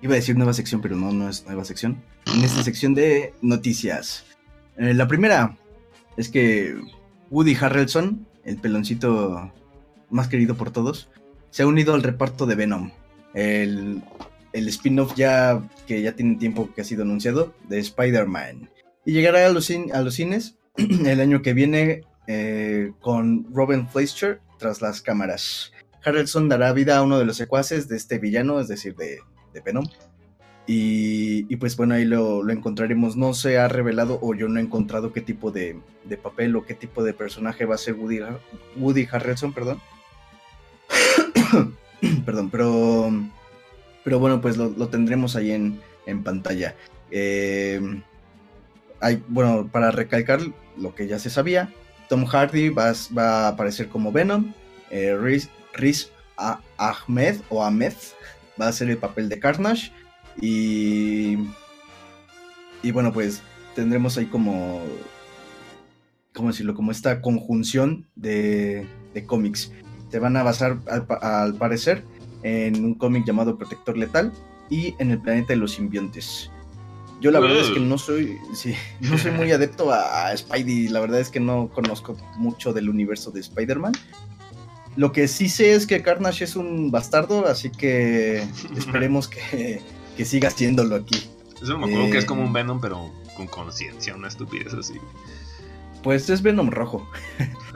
Iba 0.00 0.14
a 0.14 0.16
decir 0.16 0.38
nueva 0.38 0.54
sección, 0.54 0.80
pero 0.80 0.96
no, 0.96 1.12
no 1.12 1.28
es 1.28 1.44
nueva 1.44 1.66
sección. 1.66 2.02
En 2.34 2.42
esta 2.42 2.62
sección 2.62 2.94
de 2.94 3.34
noticias. 3.42 4.24
Eh, 4.78 4.94
la 4.94 5.06
primera 5.06 5.58
es 6.16 6.30
que 6.30 6.80
Woody 7.28 7.54
Harrelson, 7.60 8.26
el 8.42 8.56
peloncito 8.56 9.52
más 10.08 10.28
querido 10.28 10.56
por 10.56 10.70
todos, 10.70 11.10
se 11.50 11.62
ha 11.62 11.66
unido 11.66 11.92
al 11.92 12.02
reparto 12.02 12.46
de 12.46 12.54
Venom. 12.54 12.90
El, 13.34 14.02
el 14.54 14.68
spin-off 14.68 15.14
ya 15.14 15.62
que 15.86 16.00
ya 16.00 16.16
tiene 16.16 16.36
tiempo 16.36 16.70
que 16.74 16.80
ha 16.80 16.84
sido 16.84 17.02
anunciado 17.02 17.52
de 17.68 17.80
Spider-Man. 17.80 18.70
Y 19.04 19.12
llegará 19.12 19.44
a 19.44 19.50
los, 19.50 19.70
a 19.92 20.00
los 20.00 20.14
cines 20.14 20.56
el 20.76 21.20
año 21.20 21.42
que 21.42 21.52
viene 21.52 22.06
eh, 22.26 22.92
con 23.00 23.46
Robin 23.52 23.86
Fleischer 23.86 24.40
tras 24.58 24.80
las 24.80 25.02
cámaras. 25.02 25.70
Harrelson 26.08 26.48
dará 26.48 26.72
vida 26.72 26.96
a 26.96 27.02
uno 27.02 27.18
de 27.18 27.24
los 27.24 27.36
secuaces 27.36 27.88
de 27.88 27.96
este 27.96 28.18
villano, 28.18 28.60
es 28.60 28.68
decir, 28.68 28.96
de, 28.96 29.20
Venom. 29.64 29.86
Y, 30.66 31.56
pues 31.56 31.76
bueno, 31.76 31.94
ahí 31.94 32.04
lo, 32.04 32.48
encontraremos. 32.50 33.16
No 33.16 33.32
se 33.34 33.58
ha 33.58 33.68
revelado 33.68 34.18
o 34.20 34.34
yo 34.34 34.48
no 34.48 34.60
he 34.60 34.62
encontrado 34.62 35.12
qué 35.12 35.20
tipo 35.20 35.50
de, 35.50 35.80
papel 36.22 36.56
o 36.56 36.64
qué 36.66 36.74
tipo 36.74 37.02
de 37.02 37.14
personaje 37.14 37.64
va 37.64 37.74
a 37.74 37.78
ser 37.78 37.94
Woody, 37.94 38.18
Har- 38.18 38.40
Woody 38.76 39.08
Harrelson, 39.10 39.52
perdón. 39.52 39.80
perdón, 42.26 42.50
pero, 42.50 43.10
pero 44.04 44.18
bueno, 44.18 44.40
pues 44.40 44.56
lo, 44.56 44.88
tendremos 44.88 45.36
ahí 45.36 45.52
en, 45.52 45.80
en 46.06 46.22
pantalla. 46.22 46.74
Eh, 47.10 47.80
bueno, 49.28 49.68
para 49.72 49.90
recalcar 49.90 50.40
lo 50.76 50.94
que 50.94 51.06
ya 51.06 51.18
se 51.18 51.30
sabía, 51.30 51.72
Tom 52.08 52.24
Hardy 52.24 52.70
va, 52.70 52.92
va 53.16 53.46
a 53.46 53.48
aparecer 53.48 53.88
como 53.88 54.12
Venom. 54.12 54.52
Eh, 54.90 55.16
Riz, 55.20 55.50
Riz 55.74 56.10
Ahmed 56.36 57.40
o 57.50 57.64
Ahmed 57.64 57.94
va 58.60 58.66
a 58.66 58.68
hacer 58.68 58.90
el 58.90 58.98
papel 58.98 59.28
de 59.28 59.38
Carnage. 59.38 59.92
Y, 60.40 61.36
y 62.82 62.90
bueno, 62.92 63.12
pues 63.12 63.42
tendremos 63.74 64.16
ahí 64.18 64.26
como, 64.26 64.82
¿cómo 66.34 66.48
decirlo? 66.48 66.74
Como 66.74 66.92
esta 66.92 67.20
conjunción 67.20 68.06
de, 68.14 68.86
de 69.14 69.24
cómics. 69.24 69.72
Se 70.10 70.18
van 70.18 70.36
a 70.36 70.42
basar, 70.42 70.78
al 71.20 71.54
parecer, 71.54 72.04
en 72.42 72.84
un 72.84 72.94
cómic 72.94 73.26
llamado 73.26 73.58
Protector 73.58 73.98
Letal 73.98 74.32
y 74.70 74.94
en 74.98 75.10
el 75.10 75.20
planeta 75.20 75.48
de 75.48 75.56
los 75.56 75.72
simbiontes. 75.72 76.50
Yo 77.20 77.32
la 77.32 77.40
verdad 77.40 77.58
es 77.58 77.70
que 77.70 77.80
no 77.80 77.98
soy, 77.98 78.38
sí, 78.54 78.74
no 79.00 79.18
soy 79.18 79.32
muy 79.32 79.50
adepto 79.50 79.90
a, 79.90 80.28
a 80.28 80.36
Spidey, 80.36 80.86
la 80.86 81.00
verdad 81.00 81.18
es 81.18 81.30
que 81.30 81.40
no 81.40 81.68
conozco 81.68 82.16
mucho 82.36 82.72
del 82.72 82.88
universo 82.88 83.32
de 83.32 83.40
Spider-Man. 83.40 83.92
Lo 84.98 85.12
que 85.12 85.28
sí 85.28 85.48
sé 85.48 85.74
es 85.74 85.86
que 85.86 86.02
Carnage 86.02 86.42
es 86.42 86.56
un 86.56 86.90
bastardo, 86.90 87.46
así 87.46 87.70
que 87.70 88.42
esperemos 88.76 89.28
que, 89.28 89.80
que 90.16 90.24
siga 90.24 90.48
haciéndolo 90.48 90.96
aquí. 90.96 91.30
Eso 91.62 91.78
me 91.78 91.86
acuerdo 91.86 92.06
Eh, 92.06 92.10
que 92.10 92.18
es 92.18 92.24
como 92.24 92.42
un 92.42 92.52
Venom, 92.52 92.80
pero 92.80 93.10
con 93.36 93.46
conciencia, 93.46 94.14
una 94.16 94.26
estupidez 94.26 94.74
así. 94.74 94.94
Pues 96.02 96.28
es 96.30 96.42
Venom 96.42 96.70
rojo. 96.70 97.08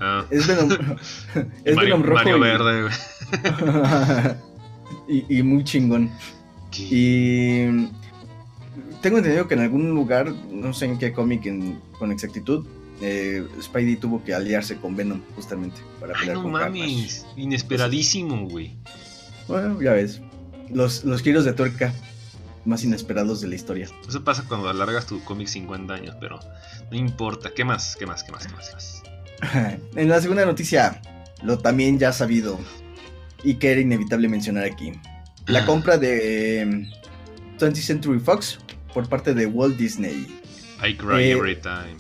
Ah, 0.01 0.25
Es 0.31 0.47
Venom, 0.49 0.71
es 1.65 1.77
Mario, 1.77 1.97
Venom 1.97 2.03
rojo. 2.03 2.15
Mario 2.25 2.37
y- 2.37 2.41
Verde, 2.41 2.91
y, 5.09 5.39
y 5.39 5.43
muy 5.45 5.63
chingón. 5.65 6.11
¿Qué? 6.73 6.89
Y 6.91 7.89
tengo 9.01 9.19
entendido 9.19 9.47
que 9.47 9.55
en 9.55 9.61
algún 9.61 9.91
lugar, 9.91 10.33
no 10.51 10.73
sé 10.73 10.87
en 10.87 10.99
qué 10.99 11.13
cómic 11.13 11.43
con 11.99 12.11
exactitud, 12.13 12.67
eh, 13.03 13.45
Spidey 13.61 13.97
tuvo 13.97 14.23
que 14.23 14.33
aliarse 14.33 14.77
con 14.77 14.97
Venom 14.97 15.21
justamente 15.35 15.81
para 16.01 16.15
Ay, 16.15 16.21
pelear 16.21 16.37
no 16.37 16.43
con 16.45 16.53
Carnage. 16.53 16.87
mames. 16.87 17.27
Inesperadísimo, 17.37 18.49
güey. 18.49 18.77
Bueno, 19.49 19.83
ya 19.83 19.93
ves. 19.93 20.21
Los, 20.71 21.05
los 21.05 21.21
giros 21.21 21.45
de 21.45 21.53
tuerca 21.53 21.93
más 22.65 22.85
inesperados 22.85 23.41
de 23.41 23.49
la 23.49 23.57
historia. 23.57 23.89
Eso 24.09 24.23
pasa 24.23 24.45
cuando 24.47 24.69
alargas 24.69 25.07
tu 25.07 25.23
cómic 25.25 25.49
50 25.49 25.93
años, 25.93 26.17
pero 26.21 26.39
no 26.91 26.97
importa. 26.97 27.51
¿Qué 27.55 27.65
más? 27.65 27.97
¿Qué 27.97 28.07
más? 28.07 28.23
¿Qué 28.23 28.33
más? 28.33 28.47
¿Qué 28.47 28.55
más? 28.55 28.69
¿Qué 28.69 28.75
más? 28.75 29.03
en 29.97 30.09
la 30.09 30.21
segunda 30.21 30.47
noticia, 30.47 31.03
lo 31.43 31.59
también 31.59 31.99
ya 31.99 32.13
sabido 32.13 32.59
y 33.43 33.55
que 33.55 33.73
era 33.73 33.81
inevitable 33.81 34.29
mencionar 34.29 34.65
aquí. 34.65 34.93
la 35.47 35.61
ah. 35.61 35.67
compra 35.67 35.99
de 35.99 36.65
20th 37.59 37.67
em, 37.67 37.75
Century 37.75 38.21
Fox 38.21 38.61
por 38.95 39.09
parte 39.09 39.35
de 39.35 39.47
Walt 39.47 39.77
Disney. 39.77 40.41
I 40.85 40.97
cry 40.97 41.25
eh, 41.25 41.33
every 41.33 41.57
time. 41.57 41.97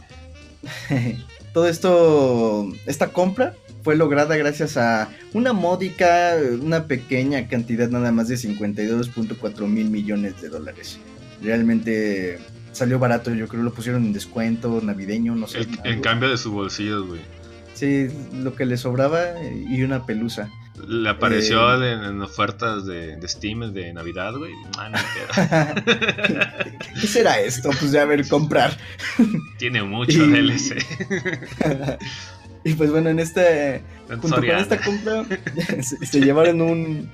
todo 1.52 1.68
esto, 1.68 2.68
esta 2.86 3.12
compra 3.12 3.54
fue 3.82 3.96
lograda 3.96 4.36
gracias 4.36 4.76
a 4.76 5.08
una 5.32 5.52
módica, 5.52 6.36
una 6.60 6.86
pequeña 6.86 7.48
cantidad 7.48 7.88
nada 7.88 8.12
más 8.12 8.28
de 8.28 8.36
52.4 8.36 9.66
mil 9.66 9.90
millones 9.90 10.40
de 10.40 10.48
dólares. 10.48 10.98
Realmente 11.42 12.38
salió 12.72 12.98
barato, 12.98 13.34
yo 13.34 13.48
creo 13.48 13.62
lo 13.62 13.72
pusieron 13.72 14.04
en 14.04 14.12
descuento 14.12 14.80
navideño, 14.80 15.34
no 15.34 15.46
sé. 15.46 15.66
en 15.84 16.00
cambio 16.00 16.30
de 16.30 16.38
su 16.38 16.52
bolsillo, 16.52 17.06
güey. 17.06 17.20
Sí, 17.74 18.08
lo 18.34 18.54
que 18.54 18.64
le 18.64 18.76
sobraba 18.76 19.20
y 19.42 19.82
una 19.82 20.06
pelusa. 20.06 20.50
Le 20.86 21.08
apareció 21.08 21.82
eh, 21.82 21.92
en, 21.92 22.20
ofertas 22.20 22.86
de, 22.86 23.16
Steam 23.28 23.72
de 23.72 23.92
Navidad, 23.92 24.34
güey. 24.34 24.52
Ah, 24.76 25.74
¿Qué 27.00 27.06
será 27.06 27.40
esto? 27.40 27.70
Pues 27.78 27.92
ya 27.92 28.02
a 28.02 28.04
ver, 28.04 28.26
comprar. 28.26 28.76
Tiene 29.58 29.82
mucho 29.82 30.26
DLC. 30.26 30.84
y 32.64 32.74
pues 32.74 32.90
bueno, 32.90 33.10
en 33.10 33.20
este. 33.20 33.82
Junto 34.08 34.36
con 34.36 34.44
esta 34.44 34.78
compra, 34.80 35.24
se, 35.82 36.20
llevaron 36.20 36.60
un, 36.60 37.10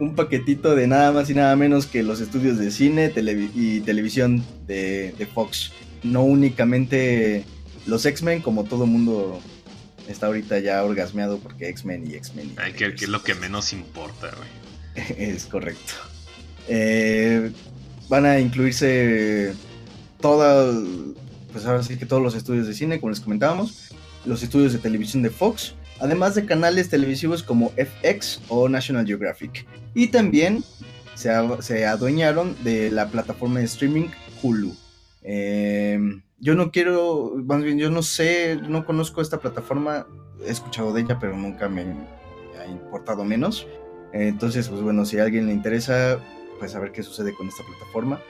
un 0.00 0.14
paquetito 0.14 0.74
de 0.74 0.86
nada 0.86 1.12
más 1.12 1.30
y 1.30 1.34
nada 1.34 1.54
menos 1.56 1.86
que 1.86 2.02
los 2.02 2.20
estudios 2.20 2.58
de 2.58 2.70
cine 2.70 3.12
y 3.54 3.80
televisión 3.80 4.44
de, 4.66 5.14
de 5.16 5.26
Fox. 5.26 5.72
No 6.02 6.22
únicamente 6.22 7.44
los 7.86 8.04
X-Men, 8.04 8.42
como 8.42 8.64
todo 8.64 8.86
mundo 8.86 9.40
está 10.08 10.26
ahorita 10.26 10.58
ya 10.58 10.82
orgasmeado 10.82 11.38
porque 11.38 11.68
X-Men 11.68 12.10
y 12.10 12.14
X-Men. 12.14 12.54
Ay, 12.56 12.72
que, 12.72 12.86
es 12.86 13.08
lo 13.08 13.22
que 13.22 13.34
menos 13.34 13.72
importa, 13.72 14.30
güey. 14.36 15.06
es 15.18 15.46
correcto. 15.46 15.94
Eh, 16.68 17.50
van 18.08 18.26
a 18.26 18.40
incluirse 18.40 19.54
todas, 20.20 20.74
pues 21.52 21.64
ahora 21.66 21.82
sí 21.82 21.96
que 21.96 22.06
todos 22.06 22.22
los 22.22 22.34
estudios 22.34 22.66
de 22.66 22.74
cine, 22.74 23.00
como 23.00 23.10
les 23.10 23.20
comentábamos, 23.20 23.90
los 24.24 24.42
estudios 24.42 24.72
de 24.72 24.78
televisión 24.78 25.22
de 25.22 25.30
Fox, 25.30 25.74
además 26.00 26.34
de 26.34 26.46
canales 26.46 26.88
televisivos 26.88 27.42
como 27.42 27.70
FX 27.70 28.40
o 28.48 28.68
National 28.68 29.06
Geographic. 29.06 29.66
Y 29.94 30.08
también 30.08 30.64
se, 31.14 31.30
se 31.60 31.86
adueñaron 31.86 32.56
de 32.64 32.90
la 32.90 33.08
plataforma 33.08 33.60
de 33.60 33.66
streaming 33.66 34.08
Hulu. 34.42 34.74
Eh, 35.22 36.20
yo 36.40 36.54
no 36.54 36.70
quiero, 36.70 37.32
más 37.44 37.62
bien, 37.62 37.78
yo 37.78 37.90
no 37.90 38.02
sé, 38.02 38.60
no 38.68 38.84
conozco 38.84 39.20
esta 39.20 39.38
plataforma, 39.38 40.06
he 40.44 40.50
escuchado 40.50 40.92
de 40.92 41.02
ella, 41.02 41.18
pero 41.18 41.36
nunca 41.36 41.68
me 41.68 41.82
ha 42.60 42.66
importado 42.66 43.24
menos. 43.24 43.66
Entonces, 44.12 44.68
pues 44.68 44.80
bueno, 44.80 45.04
si 45.04 45.18
a 45.18 45.24
alguien 45.24 45.46
le 45.46 45.52
interesa, 45.52 46.18
pues 46.58 46.74
a 46.74 46.78
ver 46.78 46.92
qué 46.92 47.02
sucede 47.02 47.34
con 47.34 47.48
esta 47.48 47.64
plataforma. 47.64 48.20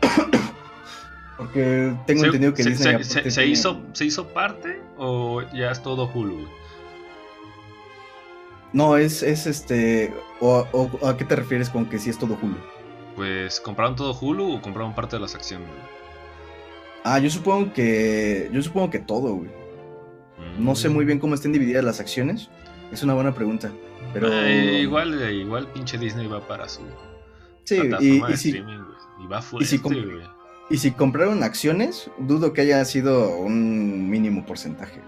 Porque 1.36 1.94
tengo 2.06 2.24
entendido 2.24 2.52
que 2.52 2.64
Disney 2.64 3.04
se, 3.04 3.46
hizo, 3.46 3.80
¿Se 3.92 4.04
hizo 4.04 4.26
parte 4.28 4.80
o 4.96 5.42
ya 5.54 5.70
es 5.70 5.80
todo 5.80 6.10
Hulu? 6.12 6.48
No, 8.72 8.96
es, 8.96 9.22
es 9.22 9.46
este. 9.46 10.12
O, 10.40 10.66
¿A 11.06 11.16
qué 11.16 11.24
te 11.24 11.36
refieres 11.36 11.70
con 11.70 11.86
que 11.86 12.00
sí 12.00 12.10
es 12.10 12.18
todo 12.18 12.36
Hulu? 12.42 12.56
Pues, 13.14 13.60
¿compraron 13.60 13.94
todo 13.94 14.18
Hulu 14.18 14.56
o 14.56 14.60
compraron 14.60 14.94
parte 14.96 15.14
de 15.14 15.20
las 15.20 15.36
acciones? 15.36 15.68
Ah, 17.04 17.18
yo 17.18 17.30
supongo 17.30 17.72
que. 17.72 18.50
Yo 18.52 18.62
supongo 18.62 18.90
que 18.90 18.98
todo, 18.98 19.34
güey. 19.34 19.50
No 20.58 20.74
sé 20.74 20.88
muy 20.88 21.04
bien 21.04 21.18
cómo 21.18 21.34
estén 21.34 21.52
divididas 21.52 21.84
las 21.84 22.00
acciones. 22.00 22.48
Es 22.92 23.02
una 23.02 23.14
buena 23.14 23.34
pregunta. 23.34 23.72
Pero. 24.12 24.28
Eh, 24.32 24.80
igual, 24.82 25.20
eh, 25.22 25.34
igual 25.34 25.68
pinche 25.68 25.98
Disney 25.98 26.26
va 26.26 26.46
para 26.46 26.68
su. 26.68 26.82
Sí, 27.64 27.80
y, 28.00 28.22
y, 28.24 28.36
si, 28.36 28.56
y 28.56 29.26
va 29.26 29.42
fuerte, 29.42 29.64
y 29.64 29.78
si, 29.78 29.82
y 30.70 30.78
si 30.78 30.90
compraron 30.92 31.42
acciones, 31.42 32.10
dudo 32.18 32.52
que 32.52 32.62
haya 32.62 32.84
sido 32.84 33.36
un 33.36 34.08
mínimo 34.08 34.44
porcentaje. 34.46 35.00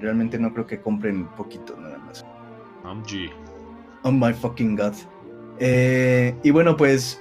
Realmente 0.00 0.38
no 0.38 0.52
creo 0.52 0.66
que 0.66 0.80
compren 0.80 1.26
poquito, 1.36 1.76
nada 1.80 1.98
más. 1.98 2.24
OMG. 2.84 3.30
Oh 4.02 4.12
my 4.12 4.32
fucking 4.32 4.76
god. 4.76 4.94
Eh, 5.58 6.34
y 6.42 6.50
bueno, 6.50 6.76
pues 6.76 7.20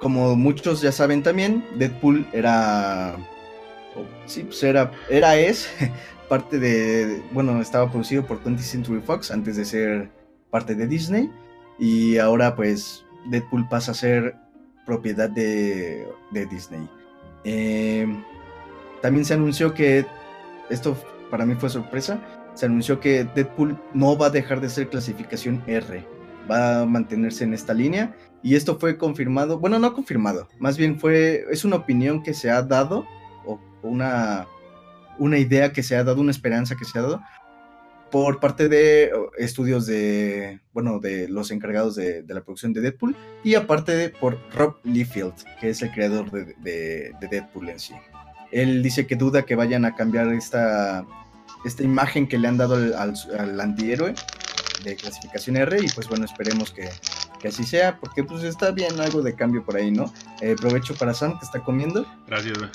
como 0.00 0.36
muchos 0.36 0.80
ya 0.80 0.92
saben 0.92 1.22
también, 1.22 1.64
Deadpool 1.76 2.26
era. 2.32 3.16
sí, 4.26 4.44
pues 4.44 4.62
era. 4.62 4.92
Era, 5.08 5.36
es. 5.36 5.68
parte 6.28 6.58
de. 6.58 7.22
Bueno, 7.32 7.60
estaba 7.60 7.90
producido 7.90 8.24
por 8.26 8.42
20th 8.42 8.58
Century 8.58 9.00
Fox 9.00 9.30
antes 9.30 9.56
de 9.56 9.64
ser 9.64 10.10
parte 10.50 10.74
de 10.74 10.86
Disney. 10.86 11.30
Y 11.78 12.18
ahora, 12.18 12.54
pues, 12.54 13.04
Deadpool 13.26 13.68
pasa 13.68 13.92
a 13.92 13.94
ser 13.94 14.36
propiedad 14.86 15.28
de, 15.28 16.06
de 16.30 16.46
Disney. 16.46 16.88
Eh, 17.44 18.06
también 19.02 19.24
se 19.24 19.34
anunció 19.34 19.74
que. 19.74 20.06
Esto 20.70 20.96
para 21.30 21.46
mí 21.46 21.54
fue 21.54 21.70
sorpresa. 21.70 22.20
Se 22.54 22.66
anunció 22.66 23.00
que 23.00 23.24
Deadpool 23.34 23.78
no 23.94 24.16
va 24.16 24.26
a 24.26 24.30
dejar 24.30 24.60
de 24.60 24.68
ser 24.68 24.88
clasificación 24.88 25.62
R. 25.66 26.04
Va 26.50 26.80
a 26.80 26.86
mantenerse 26.86 27.44
en 27.44 27.54
esta 27.54 27.74
línea 27.74 28.14
y 28.42 28.54
esto 28.54 28.78
fue 28.78 28.96
confirmado, 28.96 29.58
bueno, 29.58 29.78
no 29.78 29.94
confirmado, 29.94 30.48
más 30.58 30.76
bien 30.76 30.98
fue, 30.98 31.44
es 31.50 31.64
una 31.64 31.76
opinión 31.76 32.22
que 32.22 32.34
se 32.34 32.50
ha 32.50 32.62
dado, 32.62 33.06
o 33.44 33.58
una, 33.82 34.46
una 35.18 35.38
idea 35.38 35.72
que 35.72 35.82
se 35.82 35.96
ha 35.96 36.04
dado, 36.04 36.20
una 36.20 36.30
esperanza 36.30 36.76
que 36.76 36.84
se 36.84 36.98
ha 36.98 37.02
dado, 37.02 37.22
por 38.10 38.40
parte 38.40 38.68
de 38.68 39.12
estudios 39.36 39.86
de, 39.86 40.60
bueno, 40.72 40.98
de 40.98 41.28
los 41.28 41.50
encargados 41.50 41.94
de, 41.94 42.24
la 42.26 42.42
producción 42.42 42.72
de 42.72 42.80
Deadpool, 42.80 43.16
y 43.44 43.54
aparte 43.54 43.92
de, 43.92 44.08
por 44.08 44.38
Rob 44.54 44.76
Liefeld, 44.84 45.34
que 45.60 45.70
es 45.70 45.82
el 45.82 45.90
creador 45.90 46.30
de, 46.30 47.12
Deadpool 47.30 47.68
en 47.68 47.80
sí. 47.80 47.94
Él 48.50 48.82
dice 48.82 49.06
que 49.06 49.16
duda 49.16 49.42
que 49.42 49.56
vayan 49.56 49.84
a 49.84 49.94
cambiar 49.94 50.28
esta, 50.28 51.04
esta 51.64 51.82
imagen 51.82 52.26
que 52.26 52.38
le 52.38 52.48
han 52.48 52.56
dado 52.56 52.76
al, 52.76 53.14
al 53.38 53.60
antihéroe 53.60 54.14
de 54.84 54.96
clasificación 54.96 55.56
R, 55.56 55.78
y 55.82 55.88
pues 55.88 56.08
bueno, 56.08 56.24
esperemos 56.24 56.70
que, 56.70 56.88
que 57.38 57.48
así 57.48 57.64
sea, 57.64 57.98
porque 57.98 58.24
pues 58.24 58.42
está 58.42 58.70
bien 58.70 59.00
algo 59.00 59.22
de 59.22 59.34
cambio 59.34 59.64
por 59.64 59.76
ahí, 59.76 59.90
¿no? 59.90 60.12
Eh, 60.40 60.56
provecho 60.58 60.94
para 60.94 61.14
Sam 61.14 61.38
que 61.38 61.44
está 61.44 61.60
comiendo. 61.60 62.06
Gracias, 62.26 62.58
güey. 62.58 62.70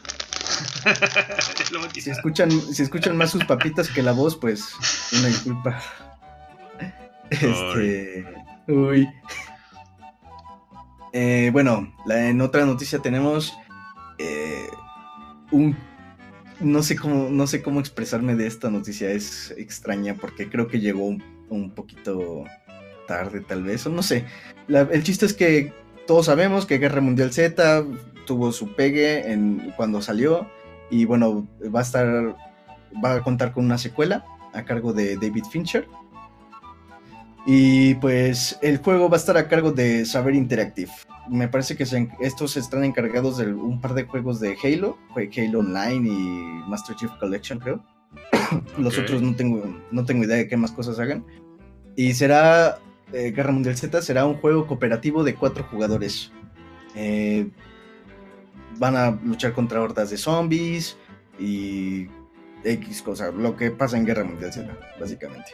si 2.02 2.10
escuchan, 2.10 2.52
si 2.52 2.84
escuchan 2.84 3.18
más 3.18 3.32
sus 3.32 3.46
papitas 3.46 3.90
que 3.90 4.02
la 4.04 4.12
voz, 4.12 4.36
pues 4.36 4.74
una 5.12 5.28
disculpa. 5.28 5.82
Este. 7.30 8.26
Uy. 8.68 9.10
Eh, 11.12 11.50
bueno, 11.52 11.94
en 12.10 12.42
otra 12.42 12.66
noticia 12.66 13.00
tenemos 13.00 13.54
eh, 14.18 14.68
un 15.52 15.76
no 16.60 16.82
sé 16.82 16.96
cómo 16.96 17.30
no 17.30 17.46
sé 17.46 17.62
cómo 17.62 17.80
expresarme 17.80 18.36
de 18.36 18.48
esta 18.48 18.70
noticia 18.70 19.12
es 19.12 19.54
extraña 19.58 20.16
porque 20.16 20.50
creo 20.50 20.68
que 20.68 20.80
llegó 20.80 21.06
un, 21.06 21.24
un 21.50 21.72
poquito 21.72 22.46
tarde 23.08 23.42
tal 23.42 23.64
vez, 23.64 23.86
o 23.86 23.90
no 23.90 24.04
sé. 24.04 24.26
el 24.68 25.04
chiste 25.04 25.26
es 25.26 25.34
que 25.34 25.74
todos 26.08 26.26
sabemos 26.26 26.66
que 26.66 26.78
Guerra 26.78 27.02
Mundial 27.02 27.32
Z 27.32 27.84
tuvo 28.26 28.52
su 28.52 28.74
pegue 28.76 29.32
en, 29.32 29.74
cuando 29.76 30.02
salió 30.02 30.48
y 30.90 31.06
bueno, 31.06 31.48
va 31.74 31.80
a 31.80 31.84
estar, 31.84 32.36
va 33.04 33.16
a 33.16 33.24
contar 33.24 33.54
con 33.54 33.66
una 33.66 33.78
secuela 33.78 34.26
a 34.54 34.64
cargo 34.64 34.94
de 34.94 35.16
David 35.16 35.46
Fincher. 35.46 35.88
Y 37.46 37.96
pues 37.96 38.58
el 38.62 38.78
juego 38.78 39.10
va 39.10 39.18
a 39.18 39.20
estar 39.20 39.36
a 39.38 39.48
cargo 39.48 39.72
de 39.72 40.06
Saber 40.06 40.34
Interactive. 40.34 40.92
Me 41.30 41.48
parece 41.48 41.76
que 41.76 41.86
estos 42.22 42.58
están 42.58 42.84
encargados 42.84 43.38
de 43.38 43.54
un 43.54 43.82
par 43.82 43.94
de 43.94 44.04
juegos 44.04 44.40
de 44.40 44.56
Halo, 44.64 44.98
Halo 45.16 45.60
Online 45.60 46.10
y 46.10 46.70
Master 46.70 46.96
Chief 46.96 47.12
Collection, 47.20 47.60
creo. 47.60 47.84
Los 48.78 48.98
otros 48.98 49.22
no 49.22 49.36
tengo, 49.36 49.64
no 49.92 50.06
tengo 50.06 50.24
idea 50.24 50.38
de 50.38 50.48
qué 50.48 50.56
más 50.56 50.72
cosas 50.72 51.00
hagan. 51.00 51.26
Y 51.96 52.14
será 52.14 52.80
Guerra 53.12 53.52
Mundial 53.52 53.78
Z 53.78 54.02
será 54.02 54.26
un 54.26 54.36
juego 54.36 54.66
cooperativo 54.66 55.24
de 55.24 55.36
cuatro 55.36 55.64
jugadores. 55.66 56.32
Eh, 56.96 57.50
van 58.78 58.96
a 58.96 59.12
luchar 59.12 59.54
contra 59.54 59.82
hordas 59.82 60.10
de 60.10 60.18
zombies 60.18 60.98
y 61.40 62.08
X 62.64 63.02
cosas, 63.02 63.34
lo 63.34 63.56
que 63.56 63.72
pasa 63.72 63.98
en 63.98 64.06
Guerra 64.06 64.24
Mundial 64.24 64.54
Z, 64.54 64.76
básicamente. 65.00 65.52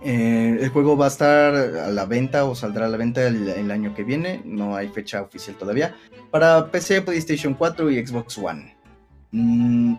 Eh, 0.00 0.58
el 0.60 0.70
juego 0.70 0.96
va 0.96 1.06
a 1.06 1.08
estar 1.08 1.54
a 1.54 1.90
la 1.90 2.06
venta 2.06 2.44
o 2.44 2.54
saldrá 2.54 2.86
a 2.86 2.88
la 2.88 2.96
venta 2.96 3.26
el, 3.26 3.70
año 3.70 3.94
que 3.94 4.02
viene, 4.02 4.40
no 4.44 4.76
hay 4.76 4.88
fecha 4.88 5.22
oficial 5.22 5.56
todavía, 5.56 5.94
para 6.30 6.70
PC, 6.70 7.02
PlayStation 7.02 7.54
4 7.54 7.90
y 7.90 8.06
Xbox 8.06 8.38
One. 8.38 8.76
Mm, 9.30 9.96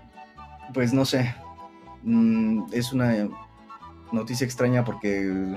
pues 0.74 0.91
no 0.91 1.06
sé, 1.06 1.36
mm, 2.04 2.63
es 2.71 2.93
una 2.93 3.30
noticia 4.12 4.45
extraña 4.45 4.84
porque 4.84 5.56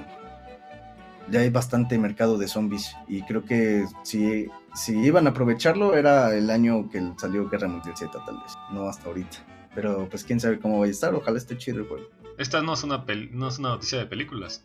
ya 1.31 1.41
hay 1.41 1.51
bastante 1.51 1.99
mercado 1.99 2.39
de 2.39 2.49
zombies 2.49 2.95
y 3.07 3.23
creo 3.23 3.45
que 3.45 3.87
si, 4.03 4.49
si 4.75 4.99
iban 4.99 5.27
a 5.27 5.31
aprovecharlo 5.31 5.95
era 5.95 6.35
el 6.35 6.51
año 6.51 6.89
que 6.91 7.13
salió 7.17 7.49
Guerra 7.49 7.69
Mundial 7.69 7.97
Z 7.97 8.11
tal 8.25 8.37
vez, 8.37 8.55
no 8.73 8.89
hasta 8.89 9.07
ahorita. 9.07 9.39
Pero 9.75 10.09
pues 10.09 10.25
quién 10.25 10.41
sabe 10.41 10.59
cómo 10.59 10.81
va 10.81 10.87
a 10.87 10.89
estar, 10.89 11.15
ojalá 11.15 11.39
esté 11.39 11.57
chido 11.57 11.79
el 11.79 11.89
juego. 11.89 12.07
Esta 12.39 12.63
no 12.63 12.75
es 12.75 12.83
una, 12.83 13.05
no 13.33 13.49
es 13.49 13.59
una 13.59 13.71
noticia 13.71 13.99
de 13.99 14.07
películas. 14.07 14.65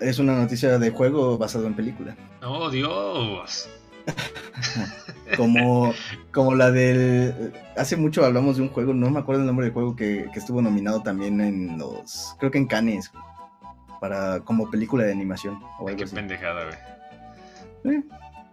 Es 0.00 0.18
una 0.18 0.36
noticia 0.36 0.78
de 0.78 0.90
juego 0.90 1.38
basado 1.38 1.66
en 1.66 1.74
película. 1.74 2.16
¡Oh, 2.42 2.70
Dios! 2.70 3.68
como, 5.36 5.92
como 6.32 6.54
la 6.54 6.70
del... 6.70 7.52
Hace 7.76 7.96
mucho 7.96 8.24
hablamos 8.24 8.56
de 8.56 8.62
un 8.62 8.68
juego, 8.68 8.94
no 8.94 9.10
me 9.10 9.20
acuerdo 9.20 9.42
el 9.42 9.46
nombre 9.46 9.66
del 9.66 9.72
juego 9.74 9.96
que, 9.96 10.26
que 10.32 10.38
estuvo 10.38 10.62
nominado 10.62 11.02
también 11.02 11.40
en 11.40 11.78
los... 11.78 12.34
Creo 12.38 12.50
que 12.50 12.58
en 12.58 12.66
Cannes. 12.66 13.10
Para, 14.00 14.40
como 14.40 14.70
película 14.70 15.04
de 15.04 15.12
animación. 15.12 15.60
O 15.78 15.88
algo 15.88 15.98
Qué 15.98 16.06
pendejada, 16.06 16.64
güey. 16.64 17.96
¿Eh? 17.96 18.02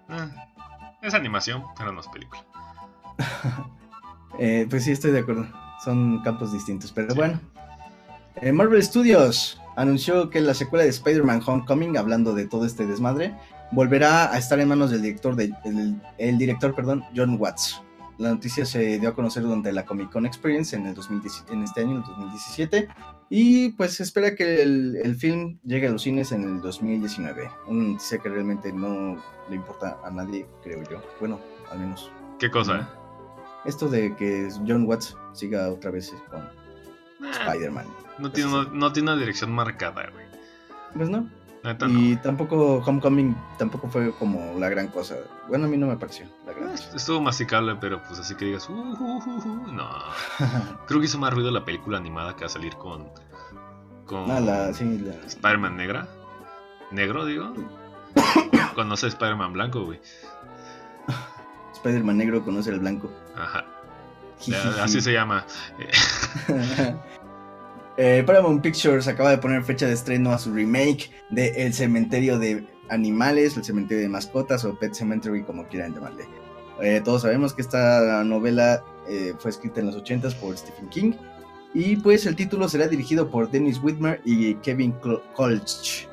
Ah, 0.10 0.30
es 1.02 1.14
animación, 1.14 1.64
pero 1.78 1.92
no 1.92 2.02
es 2.02 2.08
película. 2.08 2.44
eh, 4.40 4.66
pues 4.70 4.84
sí, 4.84 4.92
estoy 4.92 5.12
de 5.12 5.20
acuerdo. 5.20 5.48
Son 5.84 6.22
campos 6.24 6.52
distintos, 6.52 6.92
pero 6.92 7.14
bueno. 7.14 7.40
Eh, 8.42 8.52
Marvel 8.52 8.84
Studios 8.84 9.62
anunció 9.76 10.30
que 10.30 10.42
la 10.42 10.54
secuela 10.54 10.84
de 10.84 10.90
Spider-Man 10.90 11.42
Homecoming, 11.46 11.98
hablando 11.98 12.34
de 12.34 12.46
todo 12.46 12.66
este 12.66 12.86
desmadre, 12.86 13.34
volverá 13.72 14.32
a 14.32 14.38
estar 14.38 14.60
en 14.60 14.68
manos 14.68 14.92
del 14.92 15.02
director, 15.02 15.36
de, 15.36 15.54
el, 16.18 16.38
director 16.38 16.74
perdón, 16.76 17.04
John 17.16 17.38
Watts. 17.40 17.82
La 18.18 18.30
noticia 18.30 18.66
se 18.66 19.00
dio 19.00 19.10
a 19.10 19.14
conocer 19.14 19.44
durante 19.44 19.72
la 19.74 19.86
Comic 19.86 20.12
Con 20.12 20.26
Experience 20.26 20.76
en, 20.76 20.86
el 20.86 20.94
2017, 20.94 21.54
en 21.54 21.64
este 21.64 21.82
año, 21.82 21.92
en 21.92 21.98
el 21.98 22.04
2017, 22.04 22.88
y 23.30 23.70
pues 23.74 23.96
se 23.96 24.04
espera 24.04 24.36
que 24.36 24.62
el, 24.62 25.16
film 25.18 25.60
llegue 25.64 25.88
a 25.88 25.92
los 25.92 26.04
cines 26.04 26.32
en 26.32 26.44
el 26.44 26.62
2019. 26.62 27.50
Una 27.68 27.84
noticia 27.90 28.18
que 28.20 28.30
realmente 28.30 28.72
no 28.72 29.22
le 29.50 29.56
importa 29.56 29.98
a 30.04 30.12
nadie, 30.12 30.48
creo 30.64 30.82
yo. 30.90 31.02
Bueno, 31.20 31.40
al 31.72 31.80
menos. 31.80 32.12
¿Qué 32.40 32.50
cosa? 32.50 32.90
Esto 33.66 33.90
de 33.90 34.16
que 34.16 34.50
John 34.68 34.86
Watts 34.86 35.18
siga 35.34 35.70
otra 35.70 35.92
vez 35.92 36.14
con 36.30 36.42
ah, 36.42 37.32
Spider-Man. 37.32 37.88
No 38.20 38.32
tiene, 38.32 38.52
no 38.72 38.94
tiene 38.94 39.12
una 39.12 39.20
dirección 39.20 39.52
marcada, 39.52 40.10
güey. 40.12 40.26
Pues 40.94 41.10
no 41.10 41.30
y 41.90 42.16
tampoco 42.18 42.78
Homecoming 42.86 43.36
tampoco 43.58 43.88
fue 43.88 44.12
como 44.14 44.60
la 44.60 44.70
gran 44.70 44.88
cosa. 44.88 45.16
Bueno, 45.48 45.66
a 45.66 45.68
mí 45.68 45.78
no 45.78 45.88
me 45.88 45.98
pareció 45.98 46.28
la 46.46 46.54
gran 46.54 46.72
cosa. 46.72 46.96
Estuvo 46.96 47.22
masticable, 47.22 47.76
pero 47.76 48.02
pues 48.04 48.20
así 48.20 48.36
que 48.36 48.46
digas, 48.46 48.70
uh, 48.70 48.74
uh, 48.74 49.24
uh, 49.26 49.72
no. 49.72 49.90
Creo 50.88 51.00
que 51.00 51.06
hizo 51.06 51.18
más 51.18 51.34
ruido 51.34 51.52
la 51.52 51.66
película 51.66 51.98
animada 51.98 52.36
que 52.36 52.46
a 52.46 52.50
salir 52.50 52.76
con. 52.76 53.10
con 54.06 54.30
ah, 54.30 54.40
la, 54.40 54.74
sí, 54.74 55.00
la... 55.00 55.14
Spider-Man 55.26 55.76
negra. 55.78 56.08
Negro, 56.92 57.26
digo. 57.26 57.54
conoce 58.76 59.08
Spider-Man 59.08 59.54
blanco, 59.54 59.86
güey. 59.86 60.00
Spider-Man 61.74 62.18
negro 62.18 62.44
conoce 62.44 62.72
al 62.72 62.80
blanco. 62.80 63.10
Ajá. 63.36 63.66
así 64.82 65.02
se 65.02 65.14
llama. 65.14 65.46
Eh, 67.98 68.24
Paramount 68.26 68.62
Pictures 68.62 69.08
acaba 69.08 69.32
de 69.32 69.38
poner 69.38 69.64
fecha 69.64 69.88
de 69.88 69.94
estreno 69.94 70.32
a 70.32 70.38
su 70.38 70.54
remake 70.54 71.12
de 71.30 71.66
El 71.66 71.74
Cementerio 71.74 72.38
de 72.38 72.68
Animales, 72.90 73.56
El 73.56 73.64
Cementerio 73.64 74.04
de 74.04 74.10
Mascotas 74.10 74.66
o 74.66 74.78
Pet 74.78 74.94
Cemetery, 74.94 75.44
como 75.44 75.66
quieran 75.68 75.94
llamarle. 75.94 76.26
Eh, 76.82 77.02
todos 77.04 77.22
sabemos 77.22 77.54
que 77.54 77.62
esta 77.62 78.24
novela 78.26 78.84
eh, 79.08 79.34
fue 79.40 79.52
escrita 79.52 79.80
en 79.80 79.88
los 79.88 79.98
80s 79.98 80.36
por 80.36 80.58
Stephen 80.58 80.90
King. 80.90 81.14
Y 81.74 81.98
pues 81.98 82.26
el 82.26 82.36
título 82.36 82.68
será 82.68 82.88
dirigido 82.88 83.30
por 83.30 83.50
Dennis 83.50 83.80
Whitmer 83.82 84.22
y 84.24 84.56
Kevin 84.56 84.94
Kolch, 85.34 86.08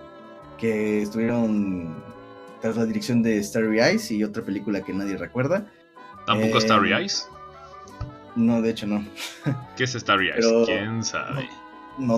que 0.59 1.03
estuvieron 1.03 2.03
tras 2.61 2.77
la 2.77 2.85
dirección 2.85 3.23
de 3.23 3.43
Starry 3.43 3.81
Eyes 3.81 4.11
y 4.11 4.23
otra 4.23 4.45
película 4.45 4.83
que 4.83 4.93
nadie 4.93 5.17
recuerda. 5.17 5.67
¿Tampoco 6.27 6.61
Starry 6.61 6.93
Eyes? 6.93 7.29
No, 8.35 8.63
de 8.63 8.71
hecho 8.71 8.87
no. 8.87 9.05
¿Qué 9.77 9.85
es 9.85 9.93
Starry 9.93 10.31
Eyes? 10.31 10.47
¿Quién 10.67 11.05
sabe? 11.05 11.45
No 11.45 11.62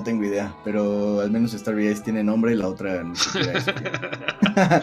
tengo 0.04 0.24
idea, 0.24 0.54
pero 0.64 1.20
al 1.20 1.30
menos 1.30 1.52
Starry 1.52 1.86
Eyes 1.86 2.02
tiene 2.02 2.22
nombre 2.22 2.52
y 2.52 2.56
la 2.56 2.68
otra 2.68 3.04
siquiera 3.14 4.82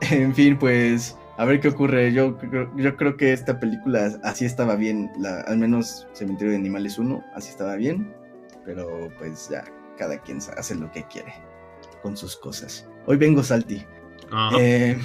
en 0.00 0.34
fin, 0.34 0.58
pues 0.58 1.16
a 1.36 1.44
ver 1.44 1.60
qué 1.60 1.68
ocurre. 1.68 2.12
Yo, 2.12 2.36
yo 2.76 2.96
creo 2.96 3.16
que 3.16 3.32
esta 3.32 3.58
película 3.58 4.18
así 4.22 4.44
estaba 4.44 4.76
bien, 4.76 5.10
la, 5.18 5.40
al 5.42 5.58
menos 5.58 6.06
Cementerio 6.12 6.52
de 6.52 6.58
Animales 6.58 6.98
1, 6.98 7.22
así 7.34 7.50
estaba 7.50 7.76
bien, 7.76 8.14
pero 8.64 9.08
pues 9.18 9.48
ya 9.50 9.64
cada 9.98 10.18
quien 10.18 10.38
hace 10.56 10.74
lo 10.74 10.90
que 10.92 11.04
quiere 11.04 11.34
con 12.02 12.16
sus 12.16 12.36
cosas. 12.36 12.86
Hoy 13.06 13.16
vengo 13.16 13.42
Salty. 13.42 13.84
Eh, 14.58 14.98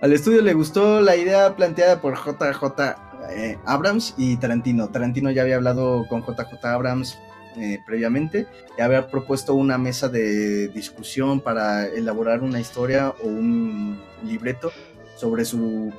al 0.00 0.12
estudio 0.12 0.42
le 0.42 0.52
gustó 0.52 1.00
la 1.00 1.16
idea 1.16 1.54
planteada 1.56 2.00
por 2.00 2.14
JJ 2.14 3.11
eh, 3.30 3.58
Abrams 3.64 4.14
y 4.16 4.36
Tarantino. 4.36 4.88
Tarantino 4.88 5.30
ya 5.30 5.42
había 5.42 5.56
hablado 5.56 6.06
con 6.08 6.22
JJ 6.22 6.64
Abrams 6.64 7.18
eh, 7.56 7.78
previamente 7.86 8.46
y 8.78 8.80
había 8.80 9.08
propuesto 9.08 9.54
una 9.54 9.76
mesa 9.76 10.08
de 10.08 10.68
discusión 10.68 11.40
para 11.40 11.86
elaborar 11.86 12.42
una 12.42 12.60
historia 12.60 13.14
o 13.22 13.26
un 13.26 14.00
libreto 14.24 14.72
sobre 15.16 15.44
su 15.44 15.92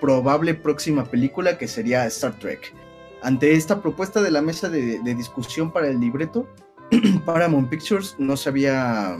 probable 0.00 0.54
próxima 0.54 1.04
película 1.04 1.58
que 1.58 1.66
sería 1.66 2.06
Star 2.06 2.38
Trek. 2.38 2.72
Ante 3.22 3.54
esta 3.54 3.82
propuesta 3.82 4.22
de 4.22 4.30
la 4.30 4.40
mesa 4.40 4.68
de, 4.68 5.00
discusión 5.02 5.72
para 5.72 5.88
el 5.88 5.98
libreto, 5.98 6.46
Paramount 7.26 7.68
Pictures 7.68 8.14
no 8.18 8.36
se 8.36 8.48
había 8.48 9.16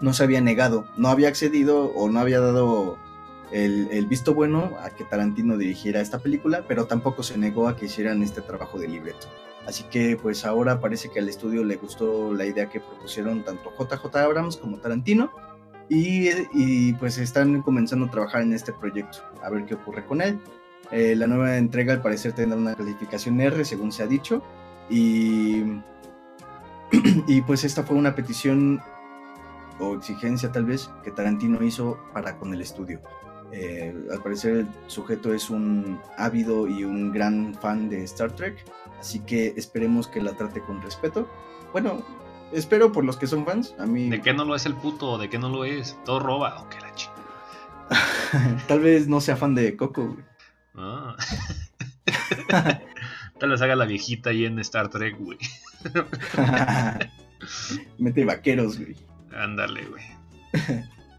no 0.00 0.12
se 0.12 0.24
había 0.24 0.40
negado, 0.40 0.86
no 0.96 1.08
había 1.08 1.28
accedido 1.28 1.86
o 1.94 2.08
no 2.08 2.20
había 2.20 2.40
dado 2.40 2.98
el, 3.50 4.06
visto 4.06 4.34
bueno 4.34 4.76
a 4.82 4.90
que 4.90 5.04
Tarantino 5.04 5.56
dirigiera 5.56 6.00
esta 6.00 6.18
película, 6.18 6.64
pero 6.66 6.86
tampoco 6.86 7.22
se 7.22 7.38
negó 7.38 7.68
a 7.68 7.76
que 7.76 7.86
hicieran 7.86 8.22
este 8.22 8.40
trabajo 8.42 8.78
de 8.78 8.88
libreto. 8.88 9.26
Así 9.66 9.84
que 9.84 10.16
pues 10.20 10.44
ahora 10.44 10.80
parece 10.80 11.10
que 11.10 11.18
al 11.20 11.28
estudio 11.28 11.64
le 11.64 11.76
gustó 11.76 12.32
la 12.32 12.46
idea 12.46 12.68
que 12.68 12.80
propusieron 12.80 13.44
tanto 13.44 13.72
JJ 13.78 14.16
Abrams 14.16 14.56
como 14.56 14.78
Tarantino 14.78 15.30
y, 15.90 16.92
pues 16.94 17.18
están 17.18 17.62
comenzando 17.62 18.06
a 18.06 18.10
trabajar 18.10 18.42
en 18.42 18.52
este 18.52 18.72
proyecto, 18.72 19.18
a 19.42 19.50
ver 19.50 19.64
qué 19.64 19.74
ocurre 19.74 20.04
con 20.04 20.20
él. 20.20 20.38
Eh, 20.90 21.14
la 21.16 21.26
nueva 21.26 21.56
entrega 21.56 21.92
al 21.92 22.02
parecer 22.02 22.32
tendrá 22.32 22.58
una 22.58 22.74
calificación 22.74 23.40
R 23.40 23.62
según 23.64 23.92
se 23.92 24.02
ha 24.02 24.06
dicho 24.06 24.42
y, 24.88 25.64
y 27.26 27.42
pues 27.42 27.64
esta 27.64 27.82
fue 27.82 27.96
una 27.96 28.14
petición 28.14 28.80
o 29.78 29.94
exigencia 29.94 30.50
tal 30.50 30.64
vez 30.64 30.90
que 31.04 31.10
Tarantino 31.10 31.62
hizo 31.62 31.98
para 32.12 32.38
con 32.38 32.54
el 32.54 32.62
estudio. 32.62 33.00
Eh, 33.52 33.94
al 34.12 34.22
parecer 34.22 34.56
el 34.56 34.68
sujeto 34.88 35.32
es 35.32 35.50
un 35.50 36.00
ávido 36.16 36.68
y 36.68 36.84
un 36.84 37.12
gran 37.12 37.54
fan 37.54 37.88
de 37.88 38.04
Star 38.04 38.32
Trek, 38.32 38.64
así 39.00 39.20
que 39.20 39.54
esperemos 39.56 40.06
que 40.06 40.20
la 40.20 40.32
trate 40.32 40.60
con 40.60 40.82
respeto. 40.82 41.28
Bueno, 41.72 42.02
espero 42.52 42.92
por 42.92 43.04
los 43.04 43.16
que 43.16 43.26
son 43.26 43.44
fans. 43.44 43.74
A 43.78 43.86
mí... 43.86 44.10
¿De 44.10 44.20
qué 44.20 44.34
no 44.34 44.44
lo 44.44 44.54
es 44.54 44.66
el 44.66 44.74
puto? 44.74 45.18
¿De 45.18 45.30
qué 45.30 45.38
no 45.38 45.48
lo 45.48 45.64
es? 45.64 45.98
¿Todo 46.04 46.20
roba? 46.20 46.60
¿O 46.60 46.68
qué 46.68 46.78
la 46.80 46.94
chica? 46.94 47.14
Tal 48.68 48.80
vez 48.80 49.08
no 49.08 49.20
sea 49.20 49.36
fan 49.36 49.54
de 49.54 49.76
Coco, 49.76 50.16
Ah. 50.74 51.16
Tal 53.38 53.50
vez 53.50 53.62
haga 53.62 53.76
la 53.76 53.84
viejita 53.84 54.30
ahí 54.30 54.44
en 54.44 54.58
Star 54.60 54.88
Trek, 54.88 55.16
güey. 55.18 55.38
Mete 57.98 58.24
vaqueros, 58.24 58.78
güey. 58.78 58.96
Ándale, 59.32 59.86
güey. 59.86 60.04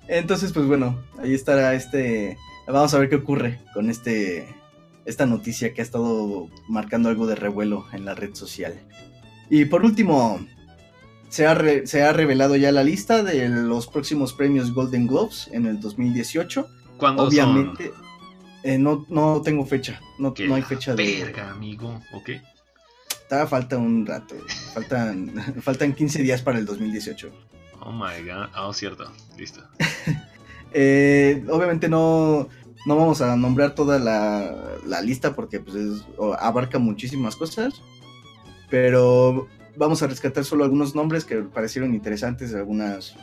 Entonces, 0.09 0.51
pues 0.51 0.65
bueno, 0.65 0.99
ahí 1.19 1.33
estará 1.33 1.75
este. 1.75 2.37
Vamos 2.67 2.93
a 2.93 2.99
ver 2.99 3.09
qué 3.09 3.15
ocurre 3.15 3.59
con 3.73 3.89
este. 3.89 4.47
Esta 5.05 5.25
noticia 5.25 5.73
que 5.73 5.81
ha 5.81 5.83
estado 5.83 6.49
marcando 6.67 7.09
algo 7.09 7.25
de 7.25 7.35
revuelo 7.35 7.85
en 7.93 8.05
la 8.05 8.15
red 8.15 8.35
social. 8.35 8.79
Y 9.49 9.65
por 9.65 9.83
último, 9.83 10.39
se 11.29 11.47
ha, 11.47 11.57
se 11.85 12.03
ha 12.03 12.13
revelado 12.13 12.55
ya 12.55 12.71
la 12.71 12.83
lista 12.83 13.23
de 13.23 13.49
los 13.49 13.87
próximos 13.87 14.33
premios 14.33 14.73
Golden 14.73 15.07
Globes 15.07 15.49
en 15.51 15.65
el 15.65 15.79
2018. 15.79 16.67
¿Cuándo 16.97 17.23
Obviamente, 17.23 17.91
eh, 18.63 18.77
no, 18.77 19.05
no 19.09 19.41
tengo 19.41 19.65
fecha. 19.65 19.99
No, 20.17 20.33
no 20.37 20.55
hay 20.55 20.61
fecha 20.63 20.95
de. 20.95 21.23
Verga, 21.23 21.51
amigo. 21.51 22.01
Ok. 22.13 22.31
falta 23.47 23.77
un 23.77 24.05
rato. 24.05 24.35
Faltan, 24.73 25.33
faltan 25.61 25.93
15 25.93 26.21
días 26.23 26.41
para 26.41 26.59
el 26.59 26.65
2018. 26.65 27.31
Oh 27.81 27.91
my 27.91 28.23
god. 28.25 28.49
Ah, 28.53 28.67
oh, 28.67 28.73
cierto. 28.73 29.11
Listo. 29.37 29.61
Eh, 30.71 31.43
obviamente 31.49 31.89
no, 31.89 32.47
no 32.85 32.95
vamos 32.95 33.21
a 33.21 33.35
nombrar 33.35 33.73
toda 33.73 33.97
la, 33.97 35.01
lista 35.01 35.35
porque 35.35 35.59
pues 35.59 35.75
abarca 36.39 36.77
muchísimas 36.77 37.35
cosas. 37.35 37.81
Pero 38.69 39.47
vamos 39.75 40.03
a 40.03 40.07
rescatar 40.07 40.45
solo 40.45 40.63
algunos 40.63 40.93
nombres 40.93 41.25
que 41.25 41.37
parecieron 41.37 41.95
interesantes 41.95 42.51
de 42.51 42.59
algunas 42.59 43.15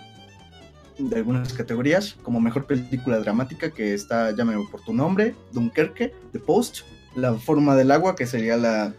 de 0.98 1.16
algunas 1.16 1.52
categorías, 1.52 2.16
como 2.22 2.40
mejor 2.40 2.66
película 2.66 3.18
dramática, 3.18 3.70
que 3.70 3.92
está 3.92 4.30
Llámame 4.30 4.66
por 4.70 4.80
tu 4.80 4.94
nombre, 4.94 5.34
Dunkerque, 5.52 6.12
The 6.32 6.38
Post, 6.40 6.80
La 7.14 7.34
forma 7.34 7.76
del 7.76 7.90
agua, 7.90 8.16
que 8.16 8.26
sería 8.26 8.56
la 8.56 8.94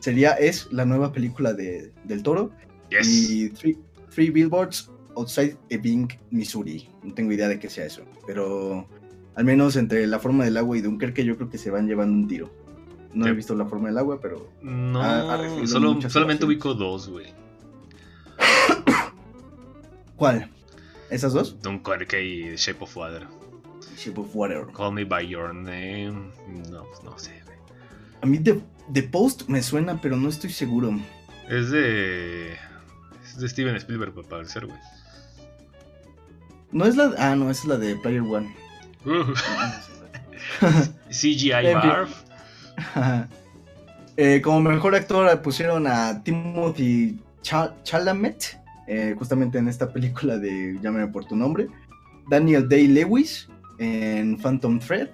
sería 0.00 0.32
es 0.32 0.72
la 0.72 0.84
nueva 0.84 1.12
película 1.12 1.52
de, 1.52 1.92
del 2.04 2.22
Toro, 2.22 2.50
y 2.90 3.50
Three 3.50 4.30
Billboards 4.30 4.90
Outside 5.16 5.56
Ebbing, 5.68 6.08
Missouri. 6.30 6.88
No 7.02 7.14
tengo 7.14 7.32
idea 7.32 7.48
de 7.48 7.58
qué 7.58 7.68
sea 7.68 7.86
eso. 7.86 8.02
Pero 8.26 8.86
al 9.34 9.44
menos 9.44 9.76
entre 9.76 10.06
la 10.06 10.18
forma 10.18 10.44
del 10.44 10.56
agua 10.56 10.76
y 10.76 10.80
Dunkerque 10.80 11.24
yo 11.24 11.36
creo 11.36 11.50
que 11.50 11.58
se 11.58 11.70
van 11.70 11.86
llevando 11.86 12.14
un 12.14 12.28
tiro. 12.28 12.50
No 13.14 13.26
he 13.26 13.32
visto 13.32 13.54
la 13.54 13.66
forma 13.66 13.88
del 13.88 13.98
agua, 13.98 14.20
pero... 14.20 14.50
No, 14.62 15.02
solamente 16.08 16.46
ubico 16.46 16.72
dos, 16.72 17.08
güey. 17.10 17.26
¿Cuál? 20.16 20.50
¿Esas 21.10 21.34
dos? 21.34 21.60
Dunkerque 21.60 22.24
y 22.24 22.56
Shape 22.56 22.82
of 22.82 22.96
Water. 22.96 23.26
Shape 23.98 24.18
of 24.18 24.34
Water. 24.34 24.66
Call 24.74 24.94
Me 24.94 25.04
By 25.04 25.28
Your 25.28 25.54
Name. 25.54 26.32
No, 26.70 26.84
pues 26.84 27.04
no 27.04 27.18
sé, 27.18 27.42
güey. 27.44 27.58
A 28.22 28.26
mí 28.26 28.38
The, 28.38 28.60
The 28.92 29.02
Post 29.02 29.48
me 29.48 29.62
suena, 29.62 30.00
pero 30.00 30.16
no 30.16 30.28
estoy 30.28 30.50
seguro. 30.50 30.98
Es 31.50 31.70
de. 31.70 32.52
Es 33.24 33.38
de 33.38 33.48
Steven 33.48 33.76
Spielberg, 33.76 34.14
para 34.14 34.28
parecer, 34.28 34.66
güey. 34.66 34.78
No 36.72 36.84
es 36.86 36.96
la. 36.96 37.12
Ah, 37.18 37.36
no, 37.36 37.50
esa 37.50 37.62
es 37.62 37.68
la 37.68 37.76
de 37.78 37.96
Player 37.96 38.22
One. 38.22 38.54
Uh, 39.04 39.34
CGI. 41.10 41.72
Barf. 41.74 42.22
Eh, 44.16 44.40
como 44.42 44.60
mejor 44.60 44.94
actor 44.94 45.40
pusieron 45.42 45.86
a 45.86 46.22
Timothy 46.22 47.18
Cha- 47.42 47.74
Chalamet, 47.82 48.58
eh, 48.86 49.14
justamente 49.18 49.58
en 49.58 49.68
esta 49.68 49.92
película 49.92 50.38
de 50.38 50.78
Llámame 50.82 51.08
por 51.08 51.24
tu 51.24 51.34
nombre. 51.36 51.68
Daniel 52.30 52.68
Day-Lewis 52.68 53.48
en 53.78 54.36
Phantom 54.38 54.78
Thread. 54.78 55.08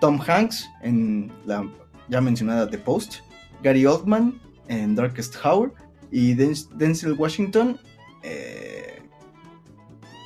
Tom 0.00 0.18
Hanks 0.26 0.68
en 0.82 1.30
la 1.46 1.64
ya 2.08 2.20
mencionada 2.20 2.68
The 2.68 2.78
Post. 2.78 3.16
Gary 3.62 3.86
Oldman 3.86 4.40
en 4.68 4.94
Darkest 4.94 5.36
Hour. 5.44 5.72
Y 6.10 6.34
Den- 6.34 6.56
Denzel 6.76 7.12
Washington 7.12 7.78
eh, 8.22 9.00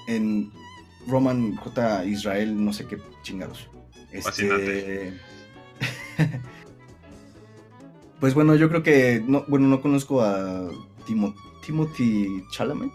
en 0.09 0.51
Roman 1.07 1.57
J. 1.57 2.05
Israel, 2.07 2.65
no 2.65 2.73
sé 2.73 2.87
qué 2.87 2.99
chingados. 3.23 3.69
Este, 4.13 5.13
pues 8.21 8.35
bueno, 8.35 8.55
yo 8.55 8.69
creo 8.69 8.83
que 8.83 9.23
no, 9.27 9.45
bueno, 9.49 9.69
no 9.69 9.81
conozco 9.81 10.23
a 10.23 10.69
Timo- 11.07 11.35
Timothy 11.65 12.43
Chalamet, 12.51 12.93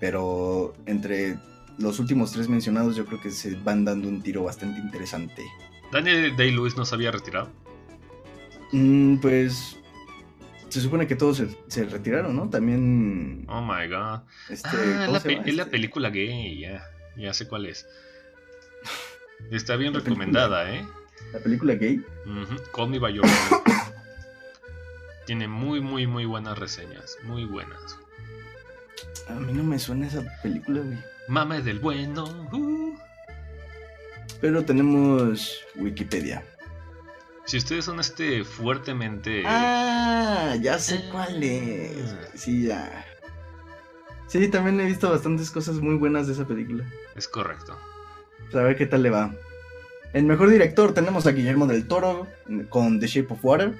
pero 0.00 0.74
entre 0.86 1.38
los 1.78 1.98
últimos 1.98 2.32
tres 2.32 2.48
mencionados 2.48 2.96
yo 2.96 3.04
creo 3.06 3.20
que 3.20 3.30
se 3.30 3.54
van 3.56 3.84
dando 3.84 4.08
un 4.08 4.22
tiro 4.22 4.44
bastante 4.44 4.80
interesante. 4.80 5.42
Daniel 5.90 6.34
Day-Lewis 6.36 6.76
no 6.76 6.84
se 6.84 6.94
había 6.94 7.10
retirado. 7.10 7.50
Mm, 8.72 9.16
pues 9.16 9.76
se 10.70 10.80
supone 10.80 11.06
que 11.06 11.16
todos 11.16 11.36
se, 11.36 11.48
se 11.68 11.84
retiraron, 11.84 12.34
¿no? 12.34 12.48
También 12.48 13.44
Oh 13.48 13.60
my 13.60 13.86
god. 13.88 14.20
este, 14.48 14.68
Ah, 14.70 15.02
¿cómo 15.06 15.12
la 15.12 15.18
es 15.18 15.54
la 15.54 15.62
Este, 15.64 15.64
película 15.66 16.08
gay, 16.08 16.60
ya. 16.60 16.82
Ya 17.16 17.32
sé 17.34 17.46
cuál 17.48 17.66
es. 17.66 17.86
Está 19.50 19.76
bien 19.76 19.92
película. 19.92 20.14
recomendada, 20.14 20.72
¿eh? 20.72 20.86
la 21.32 21.38
película 21.40 21.74
gay. 21.74 22.04
Ujú, 22.26 22.62
Call 22.74 22.88
Me 22.90 22.98
By 22.98 23.14
Your 23.14 23.26
Name. 23.26 23.62
Tiene 25.26 25.48
muy, 25.48 25.80
muy, 25.80 26.06
muy 26.06 26.24
buenas 26.24 26.58
reseñas. 26.58 27.16
Muy 27.22 27.44
buenas. 27.44 27.96
A 29.28 29.34
mí 29.34 29.52
no 29.52 29.62
me 29.62 29.78
suena 29.78 30.06
esa 30.08 30.22
película, 30.42 30.80
güey. 30.80 30.98
Mama 31.28 31.58
es 31.58 31.64
del 31.64 31.78
bueno. 31.78 32.24
uh. 32.52 32.96
Pero 34.40 34.64
tenemos 34.64 35.60
Wikipedia. 35.76 36.44
Si 37.46 37.56
ustedes 37.56 37.84
son 37.84 38.00
este 38.00 38.44
fuertemente. 38.44 39.42
Ah, 39.46 40.56
ya 40.60 40.78
sé 40.78 41.04
Ah. 41.04 41.08
cuál 41.12 41.42
es. 41.42 42.14
Sí, 42.34 42.64
ya. 42.66 43.04
Sí, 44.32 44.48
también 44.48 44.80
he 44.80 44.86
visto 44.86 45.10
bastantes 45.10 45.50
cosas 45.50 45.74
muy 45.74 45.96
buenas 45.96 46.26
de 46.26 46.32
esa 46.32 46.46
película. 46.46 46.90
Es 47.14 47.28
correcto. 47.28 47.78
Pues 48.38 48.54
a 48.54 48.62
ver 48.62 48.76
qué 48.76 48.86
tal 48.86 49.02
le 49.02 49.10
va. 49.10 49.34
El 50.14 50.24
mejor 50.24 50.48
director 50.48 50.94
tenemos 50.94 51.26
a 51.26 51.32
Guillermo 51.32 51.66
del 51.66 51.86
Toro 51.86 52.26
con 52.70 52.98
The 52.98 53.08
Shape 53.08 53.34
of 53.34 53.44
Water, 53.44 53.74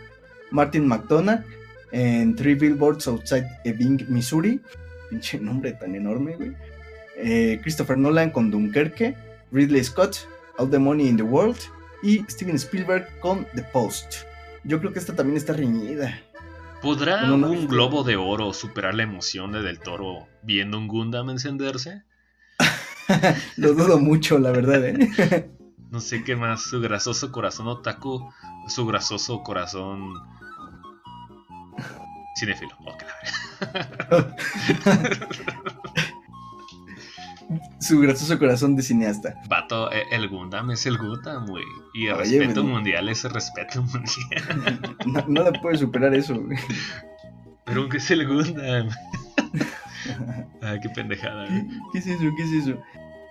Martin 0.51 0.87
McDonagh 0.87 1.43
en 1.91 2.37
Three 2.37 2.55
Billboards 2.55 3.09
Outside 3.09 3.49
Ebbing, 3.65 4.05
Missouri. 4.11 4.61
Pinche 5.09 5.41
nombre 5.41 5.73
tan 5.73 5.95
enorme, 5.95 6.37
güey. 6.37 6.53
Eh, 7.17 7.59
Christopher 7.63 7.97
Nolan 7.97 8.29
con 8.29 8.51
Dunkerque, 8.51 9.17
Ridley 9.53 9.83
Scott, 9.83 10.19
All 10.59 10.69
the 10.69 10.79
Money 10.79 11.09
in 11.09 11.17
the 11.17 11.23
World 11.23 11.61
y 12.03 12.27
Steven 12.29 12.57
Spielberg 12.57 13.09
con 13.21 13.47
The 13.55 13.63
Post. 13.73 14.27
Yo 14.65 14.79
creo 14.81 14.93
que 14.93 14.99
esta 14.99 15.17
también 15.17 15.39
está 15.39 15.55
reñida. 15.55 16.21
¿Podrá 16.83 17.33
un 17.33 17.69
globo 17.69 18.03
de 18.03 18.17
oro 18.17 18.53
superar 18.53 18.95
la 18.95 19.05
emoción 19.05 19.53
de 19.53 19.63
Del 19.63 19.79
Toro 19.79 20.27
viendo 20.43 20.79
un 20.79 20.89
Gundam 20.89 21.31
encenderse? 21.31 22.03
Lo 23.57 23.73
dudo 23.75 24.01
mucho, 24.01 24.39
la 24.39 24.51
verdad, 24.51 24.85
¿eh? 24.85 25.51
No 25.91 26.01
sé 26.01 26.25
qué 26.25 26.35
más. 26.35 26.63
Su 26.63 26.81
grasoso 26.81 27.31
corazón 27.31 27.69
otaku. 27.69 28.33
Su 28.67 28.87
grasoso 28.87 29.43
corazón. 29.43 30.15
Cinéfilo. 32.39 32.77
Verga. 32.81 34.35
Su 37.81 38.01
gracioso 38.01 38.39
corazón 38.39 38.77
de 38.77 38.83
cineasta. 38.83 39.35
Vato, 39.49 39.91
eh, 39.93 40.05
el 40.11 40.29
Gundam 40.29 40.71
es 40.71 40.87
el 40.87 40.99
Gundam, 40.99 41.47
güey. 41.47 41.65
Y 41.95 42.07
el 42.07 42.15
Oye, 42.15 42.39
respeto 42.39 42.63
güey. 42.63 42.75
mundial 42.75 43.09
es 43.09 43.25
el 43.25 43.31
respeto 43.33 43.83
mundial. 43.83 44.97
No, 45.29 45.43
le 45.51 45.59
puede 45.61 45.79
superar 45.79 46.15
eso, 46.15 46.35
güey. 46.41 46.59
Pero 47.65 47.81
aunque 47.83 47.99
es 47.99 48.11
el 48.11 48.27
Gundam. 48.27 48.89
Ay, 50.63 50.81
qué 50.81 50.89
pendejada. 50.91 51.47
¿Qué, 51.47 51.53
güey. 51.61 51.79
qué 51.93 51.99
es 51.99 52.07
eso? 52.07 52.25
¿Qué 52.37 52.43
es 52.43 52.67
eso? 52.67 52.79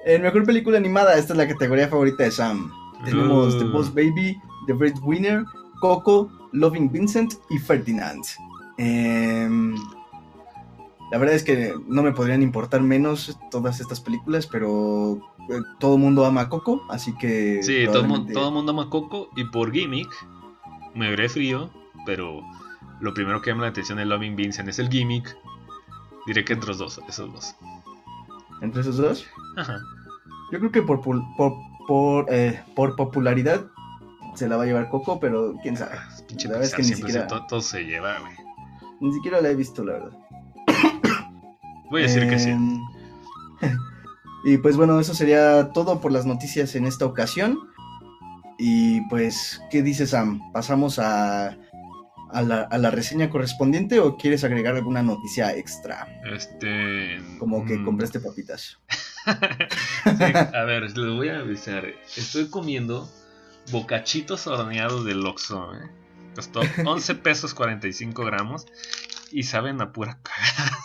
En 0.06 0.22
mejor 0.22 0.44
película 0.46 0.78
animada, 0.78 1.16
esta 1.18 1.34
es 1.34 1.38
la 1.38 1.48
categoría 1.48 1.88
favorita 1.88 2.24
de 2.24 2.32
Sam. 2.32 2.72
Tenemos 3.06 3.56
Uh. 3.56 3.60
The 3.60 3.66
Boss 3.66 3.94
Baby, 3.94 4.38
The 4.68 4.74
Breadwinner, 4.74 5.44
Coco, 5.80 6.32
Loving 6.54 6.92
Vincent 6.92 7.34
y 7.50 7.58
Ferdinand. 7.60 8.24
Em, 8.78 9.76
la 11.12 11.18
verdad 11.18 11.36
es 11.36 11.44
que 11.44 11.74
no 11.88 12.04
me 12.04 12.12
podrían 12.14 12.42
importar 12.42 12.82
menos 12.82 13.38
todas 13.52 13.80
estas 13.80 14.00
películas, 14.00 14.48
pero 14.48 15.18
eh, 15.50 15.60
todo 15.80 15.96
el 15.96 16.02
mundo 16.02 16.26
ama 16.26 16.42
a 16.42 16.50
Coco, 16.50 16.82
así 16.90 17.14
que... 17.18 17.62
Sí, 17.64 17.86
todo 17.86 18.00
el 18.02 18.08
mu- 18.08 18.14
probablemente- 18.16 18.34
todo 18.34 18.48
el 18.50 18.54
mundo 18.56 18.72
ama 18.72 18.90
Coco. 18.90 19.30
Y 19.36 19.44
por 19.46 19.72
gimmick, 19.72 20.10
me 20.96 21.10
veré 21.10 21.28
frío. 21.30 21.70
Pero 22.06 22.42
lo 23.00 23.14
primero 23.14 23.42
que 23.42 23.52
llama 23.52 23.62
la 23.64 23.68
atención 23.70 24.00
de 24.00 24.06
Loving 24.06 24.36
Vincent 24.36 24.68
es 24.70 24.80
el 24.80 24.90
gimmick. 24.90 25.38
Diré 26.26 26.44
que 26.44 26.54
entre 26.54 26.70
los 26.70 26.80
dos, 26.80 27.00
esos 27.08 27.32
dos. 27.32 27.56
Entre 28.62 28.82
esos 28.82 28.98
dos. 28.98 29.26
Ajá. 29.58 29.78
Yo 30.52 30.60
creo 30.60 30.72
que 30.72 30.82
por, 30.82 31.02
por, 31.02 31.22
por, 31.88 32.26
eh, 32.30 32.60
por 32.76 32.96
popularidad 32.96 33.66
se 34.36 34.48
la 34.48 34.58
va 34.58 34.64
a 34.64 34.66
llevar 34.66 34.90
Coco, 34.90 35.20
pero 35.20 35.54
quién 35.62 35.78
sabe. 35.78 35.92
Ah, 35.96 36.10
Pinche 36.28 36.48
La 36.48 36.54
verdad 36.58 36.68
es 36.70 36.74
Pixar 36.74 36.78
que 36.78 36.82
ni 36.82 36.88
siempre 36.88 37.08
siquiera, 37.12 37.22
se- 37.24 37.36
todo, 37.36 37.46
todo 37.48 37.62
se 37.62 37.84
lleva, 37.84 38.18
güey. 38.20 38.34
ni 39.00 39.14
siquiera 39.14 39.42
la 39.42 39.50
he 39.50 39.56
visto, 39.56 39.84
la 39.84 39.94
verdad. 39.94 40.18
Voy 41.92 42.02
a 42.02 42.06
decir 42.06 42.28
que 42.28 42.40
sí. 42.40 42.50
Em, 42.50 42.80
Y 44.44 44.58
pues 44.58 44.76
bueno, 44.76 45.00
eso 45.00 45.14
sería 45.14 45.72
todo 45.72 46.02
por 46.02 46.12
las 46.12 46.26
noticias 46.26 46.76
en 46.76 46.86
esta 46.86 47.06
ocasión. 47.06 47.60
Y 48.58 49.02
pues, 49.08 49.62
¿qué 49.70 49.84
dices 49.84 50.12
Sam? 50.12 50.52
¿Pasamos 50.52 51.00
a, 51.00 51.58
a, 52.32 52.42
la, 52.42 52.62
a 52.62 52.78
la 52.78 52.92
reseña 52.92 53.30
correspondiente 53.30 54.00
o 54.00 54.18
quieres 54.18 54.44
agregar 54.44 54.76
alguna 54.76 55.04
noticia 55.04 55.56
extra? 55.56 56.08
Este. 56.26 57.22
Como 57.38 57.66
que 57.66 57.78
mm, 57.78 57.86
compraste 57.86 58.20
papitas. 58.20 58.80
sí, 59.26 60.24
a 60.34 60.64
ver, 60.64 60.84
les 60.84 60.96
voy 60.96 61.30
a 61.30 61.40
avisar. 61.40 61.86
Estoy 62.16 62.50
comiendo 62.50 63.10
bocachitos 63.72 64.48
horneados 64.48 65.06
del 65.06 65.26
Oxxo. 65.26 65.74
¿eh? 65.76 65.90
Costó 66.36 66.62
11 66.86 67.16
pesos 67.16 67.54
45 67.54 68.26
gramos 68.26 68.66
y 69.32 69.44
saben 69.44 69.82
a 69.82 69.92
pura 69.92 70.18
cagada. 70.24 70.78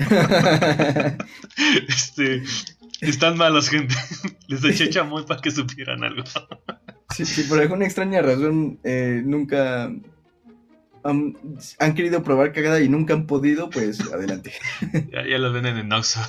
Este, 1.88 2.42
están 3.00 3.36
malos, 3.36 3.68
gente. 3.68 3.94
Les 4.48 4.64
eché 4.64 4.90
chamoy 4.90 5.24
para 5.26 5.40
que 5.40 5.50
supieran 5.50 6.04
algo. 6.04 6.24
Si, 7.14 7.24
si 7.24 7.42
por 7.44 7.60
alguna 7.60 7.84
extraña 7.84 8.22
razón 8.22 8.78
eh, 8.84 9.22
nunca 9.24 9.90
han, 11.02 11.36
han 11.78 11.94
querido 11.94 12.22
probar 12.22 12.52
cagada 12.52 12.80
y 12.80 12.88
nunca 12.88 13.14
han 13.14 13.26
podido, 13.26 13.70
pues 13.70 14.00
adelante. 14.12 14.52
Ya, 15.12 15.26
ya 15.26 15.38
los 15.38 15.52
venden 15.52 15.76
en 15.78 15.92
Oxxo. 15.92 16.20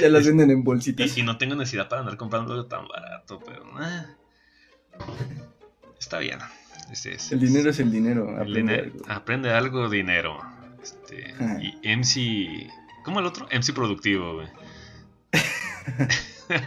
ya 0.00 0.08
las 0.08 0.26
venden 0.26 0.50
en 0.50 0.64
bolsitas. 0.64 1.16
Y, 1.16 1.20
y 1.20 1.22
no 1.24 1.36
tengo 1.38 1.54
necesidad 1.56 1.88
para 1.88 2.00
andar 2.02 2.16
comprando 2.16 2.52
algo 2.54 2.66
tan 2.66 2.86
barato, 2.88 3.40
pero 3.44 3.64
eh, 3.82 4.06
está 5.98 6.18
bien. 6.18 6.38
Este 6.92 7.14
es- 7.14 7.32
El 7.32 7.40
dinero 7.40 7.70
es 7.70 7.80
el 7.80 7.90
dinero. 7.92 8.28
el 8.30 8.34
aprende 8.42 8.60
dinero- 8.60 8.92
algo. 8.94 9.12
aprende 9.12 9.50
algo, 9.52 9.88
dinero. 9.90 10.38
Este, 10.82 11.34
y 11.60 11.96
MC. 11.96 12.70
¿Cómo 13.04 13.20
el 13.20 13.26
otro? 13.26 13.46
MC 13.50 13.72
productivo, 13.72 14.34
güey. 14.34 14.48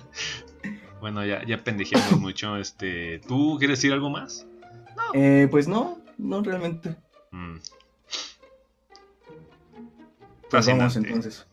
bueno, 1.01 1.25
ya, 1.25 1.45
ya 1.45 1.63
pendejeamos 1.63 2.19
mucho. 2.19 2.57
Este, 2.57 3.19
¿Tú 3.27 3.57
quieres 3.59 3.79
decir 3.79 3.93
algo 3.93 4.09
más? 4.09 4.47
Eh, 5.13 5.47
pues 5.51 5.67
no, 5.67 5.99
no 6.17 6.41
realmente. 6.41 6.95
Mm. 7.31 7.57
Pues 10.49 10.67
vamos 10.67 10.95
entonces. 10.97 11.47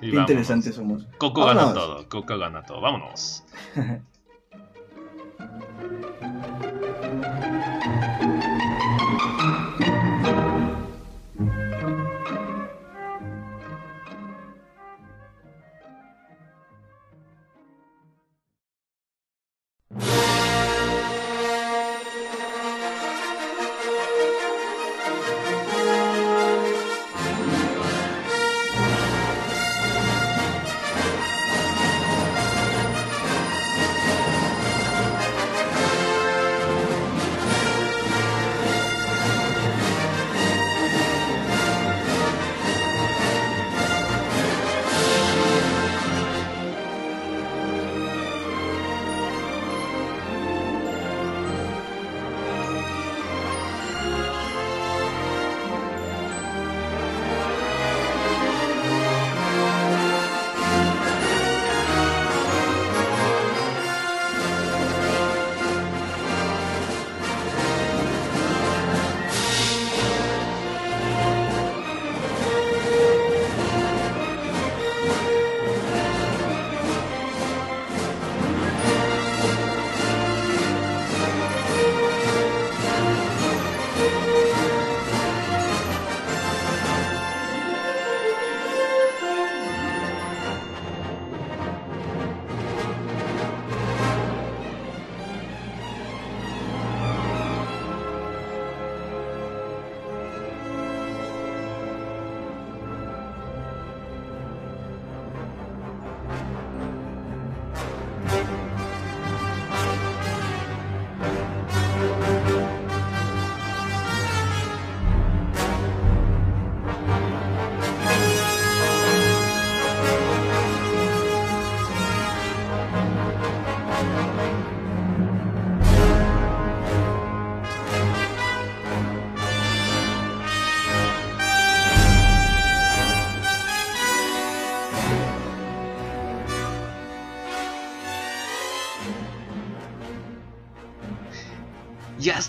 Qué 0.00 0.08
interesantes 0.08 0.74
somos. 0.74 1.06
Coco 1.18 1.44
gana 1.44 1.72
todo. 1.72 2.08
Coco 2.08 2.36
gana 2.38 2.64
todo. 2.64 2.80
Vámonos. 2.80 3.44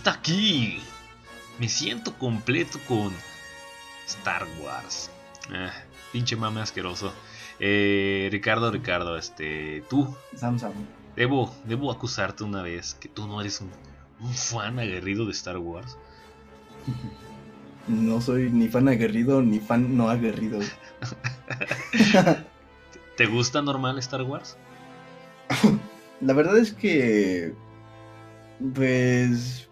está 0.06 0.20
aquí. 0.20 0.78
Me 1.60 1.68
siento 1.68 2.14
completo 2.14 2.80
con 2.88 3.12
Star 4.06 4.46
Wars. 4.62 5.10
Ah, 5.52 5.74
pinche 6.12 6.36
mame 6.36 6.62
asqueroso. 6.62 7.12
Eh, 7.60 8.30
Ricardo, 8.32 8.70
Ricardo, 8.70 9.18
este, 9.18 9.84
tú. 9.90 10.16
Sam 10.36 10.60
Sam. 10.60 10.74
Debo, 11.16 11.56
debo 11.64 11.92
acusarte 11.92 12.44
una 12.44 12.62
vez 12.62 12.94
que 12.94 13.10
tú 13.10 13.26
no 13.26 13.42
eres 13.42 13.62
un, 13.62 13.72
un 14.20 14.32
fan 14.32 14.78
aguerrido 14.78 15.26
de 15.26 15.32
Star 15.32 15.58
Wars. 15.58 15.98
No 17.88 18.20
soy 18.20 18.50
ni 18.50 18.68
fan 18.68 18.88
aguerrido 18.88 19.44
ni 19.44 19.60
fan 19.60 19.96
no 19.96 20.10
aguerrido. 20.10 20.58
¿Te 23.16 23.28
gusta 23.28 23.62
normal 23.62 24.00
Star 24.00 24.24
Wars? 24.24 24.58
La 26.22 26.34
verdad 26.34 26.58
es 26.58 26.74
que. 26.74 27.54
Pues. 28.74 29.65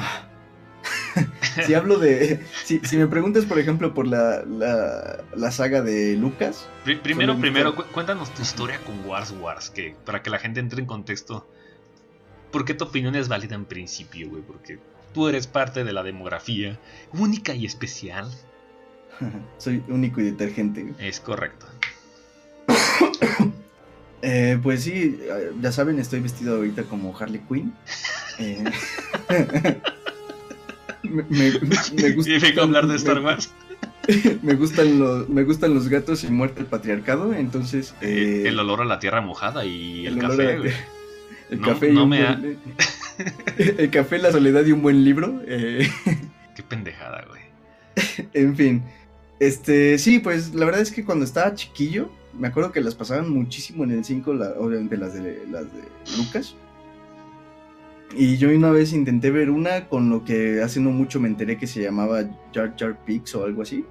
si 1.66 1.74
hablo 1.74 1.98
de. 1.98 2.40
Si, 2.64 2.80
si 2.80 2.96
me 2.96 3.06
preguntas, 3.06 3.44
por 3.44 3.58
ejemplo, 3.58 3.94
por 3.94 4.06
la, 4.06 4.42
la, 4.44 5.24
la 5.34 5.50
saga 5.50 5.82
de 5.82 6.16
Lucas. 6.16 6.68
Pri- 6.84 6.96
primero, 6.96 7.38
primero, 7.38 7.74
cu- 7.74 7.84
cuéntanos 7.92 8.32
tu 8.34 8.42
historia 8.42 8.78
con 8.84 9.04
Wars 9.06 9.32
Wars, 9.40 9.70
que 9.70 9.96
para 10.04 10.22
que 10.22 10.30
la 10.30 10.38
gente 10.38 10.60
entre 10.60 10.80
en 10.80 10.86
contexto. 10.86 11.48
¿Por 12.52 12.64
qué 12.64 12.72
tu 12.74 12.84
opinión 12.84 13.14
es 13.14 13.28
válida 13.28 13.54
en 13.56 13.64
principio, 13.66 14.30
güey? 14.30 14.42
Porque 14.42 14.78
tú 15.12 15.28
eres 15.28 15.46
parte 15.46 15.84
de 15.84 15.92
la 15.92 16.02
demografía 16.02 16.78
única 17.12 17.54
y 17.54 17.66
especial. 17.66 18.30
Soy 19.58 19.82
único 19.88 20.20
y 20.20 20.24
detergente. 20.24 20.94
Es 20.98 21.20
correcto. 21.20 21.66
Eh, 24.20 24.58
pues 24.60 24.82
sí, 24.82 25.16
eh, 25.22 25.52
ya 25.60 25.70
saben, 25.70 26.00
estoy 26.00 26.18
vestido 26.18 26.56
ahorita 26.56 26.82
como 26.82 27.16
Harley 27.16 27.40
Quinn. 27.48 27.72
Eh, 28.38 28.64
me, 31.02 31.22
me- 31.22 31.50
me 32.02 32.10
gusta 32.12 32.62
hablar 32.62 32.86
de 32.86 32.96
Star 32.96 33.16
me- 33.20 33.24
Wars. 33.26 33.52
Me 34.42 34.54
gustan 34.54 34.98
los, 34.98 35.28
me 35.28 35.44
gustan 35.44 35.74
los 35.74 35.88
gatos 35.88 36.24
y 36.24 36.28
muerte 36.28 36.60
el 36.60 36.66
patriarcado, 36.66 37.34
entonces 37.34 37.94
eh, 38.00 38.44
el 38.46 38.58
olor 38.58 38.80
a 38.80 38.84
la 38.86 38.98
tierra 39.00 39.20
mojada 39.20 39.66
y 39.66 40.06
el, 40.06 40.18
café, 40.18 40.54
el 41.50 41.60
No- 41.60 41.68
café 41.68 41.90
y 41.90 41.92
no 41.94 42.04
un 42.04 42.08
me 42.08 42.24
buen- 42.24 42.58
el 43.78 43.90
café, 43.90 44.18
la 44.18 44.32
soledad 44.32 44.64
y 44.64 44.72
un 44.72 44.80
buen 44.82 45.04
libro. 45.04 45.42
eh, 45.46 45.88
Qué 46.56 46.62
pendejada, 46.62 47.24
güey. 47.28 47.42
en 48.32 48.56
fin, 48.56 48.82
este, 49.40 49.98
sí, 49.98 50.20
pues 50.20 50.54
la 50.54 50.64
verdad 50.64 50.80
es 50.80 50.90
que 50.90 51.04
cuando 51.04 51.24
estaba 51.26 51.54
chiquillo, 51.54 52.10
me 52.32 52.48
acuerdo 52.48 52.72
que 52.72 52.80
las 52.80 52.94
pasaban 52.94 53.28
muchísimo 53.30 53.84
en 53.84 53.90
el 53.90 54.04
5, 54.04 54.32
la- 54.32 54.54
obviamente 54.58 54.96
las 54.96 55.12
de, 55.14 55.42
las 55.50 55.64
de 55.64 55.82
Lucas. 56.16 56.54
Y 58.14 58.38
yo 58.38 58.48
una 58.48 58.70
vez 58.70 58.92
intenté 58.92 59.30
ver 59.30 59.50
una 59.50 59.88
con 59.88 60.08
lo 60.08 60.24
que 60.24 60.62
hace 60.62 60.80
no 60.80 60.90
mucho 60.90 61.20
me 61.20 61.28
enteré 61.28 61.58
que 61.58 61.66
se 61.66 61.82
llamaba 61.82 62.24
Jar 62.54 62.74
Jar 62.78 63.04
Pix 63.04 63.34
o 63.34 63.44
algo 63.44 63.62
así. 63.62 63.84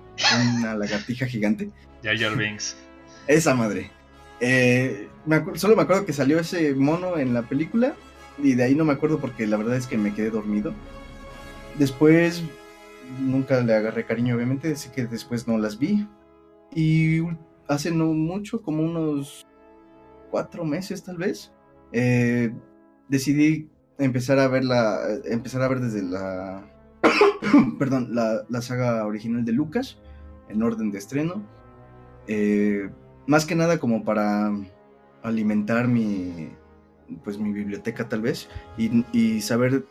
Una 0.57 0.75
lagartija 0.75 1.27
gigante. 1.27 1.69
Jar 2.03 2.17
Jar 2.17 2.35
Binks. 2.35 2.75
Esa 3.27 3.53
madre. 3.53 3.91
Eh, 4.39 5.07
me 5.25 5.43
solo 5.55 5.75
me 5.75 5.83
acuerdo 5.83 6.05
que 6.05 6.13
salió 6.13 6.39
ese 6.39 6.73
mono 6.73 7.17
en 7.17 7.33
la 7.33 7.43
película 7.43 7.95
y 8.41 8.53
de 8.55 8.63
ahí 8.63 8.75
no 8.75 8.85
me 8.85 8.93
acuerdo 8.93 9.19
porque 9.19 9.47
la 9.47 9.57
verdad 9.57 9.75
es 9.75 9.87
que 9.87 9.97
me 9.97 10.13
quedé 10.13 10.29
dormido. 10.29 10.73
Después 11.77 12.43
nunca 13.19 13.61
le 13.61 13.73
agarré 13.73 14.05
cariño, 14.05 14.35
obviamente, 14.35 14.71
así 14.71 14.89
que 14.89 15.05
después 15.05 15.47
no 15.47 15.57
las 15.57 15.77
vi. 15.77 16.07
Y 16.73 17.21
hace 17.67 17.91
no 17.91 18.07
mucho, 18.07 18.61
como 18.61 18.83
unos 18.83 19.47
cuatro 20.31 20.65
meses 20.65 21.03
tal 21.03 21.17
vez, 21.17 21.53
eh, 21.91 22.51
decidí 23.07 23.69
empezar 23.97 24.39
a 24.39 24.47
ver 24.47 24.63
la, 24.63 24.99
empezar 25.25 25.61
a 25.61 25.67
ver 25.67 25.79
desde 25.79 26.03
la, 26.03 26.63
perdón, 27.79 28.09
la, 28.13 28.43
la 28.49 28.61
saga 28.61 29.05
original 29.05 29.45
de 29.45 29.51
Lucas 29.51 29.97
en 30.49 30.63
orden 30.63 30.91
de 30.91 30.97
estreno. 30.97 31.43
Eh, 32.27 32.89
más 33.25 33.45
que 33.45 33.55
nada 33.55 33.79
como 33.79 34.03
para 34.03 34.51
alimentar 35.23 35.87
mi 35.87 36.49
pues 37.23 37.37
mi 37.37 37.53
biblioteca 37.53 38.09
tal 38.09 38.21
vez 38.21 38.49
y, 38.77 39.05
y 39.13 39.41
saber 39.41 39.85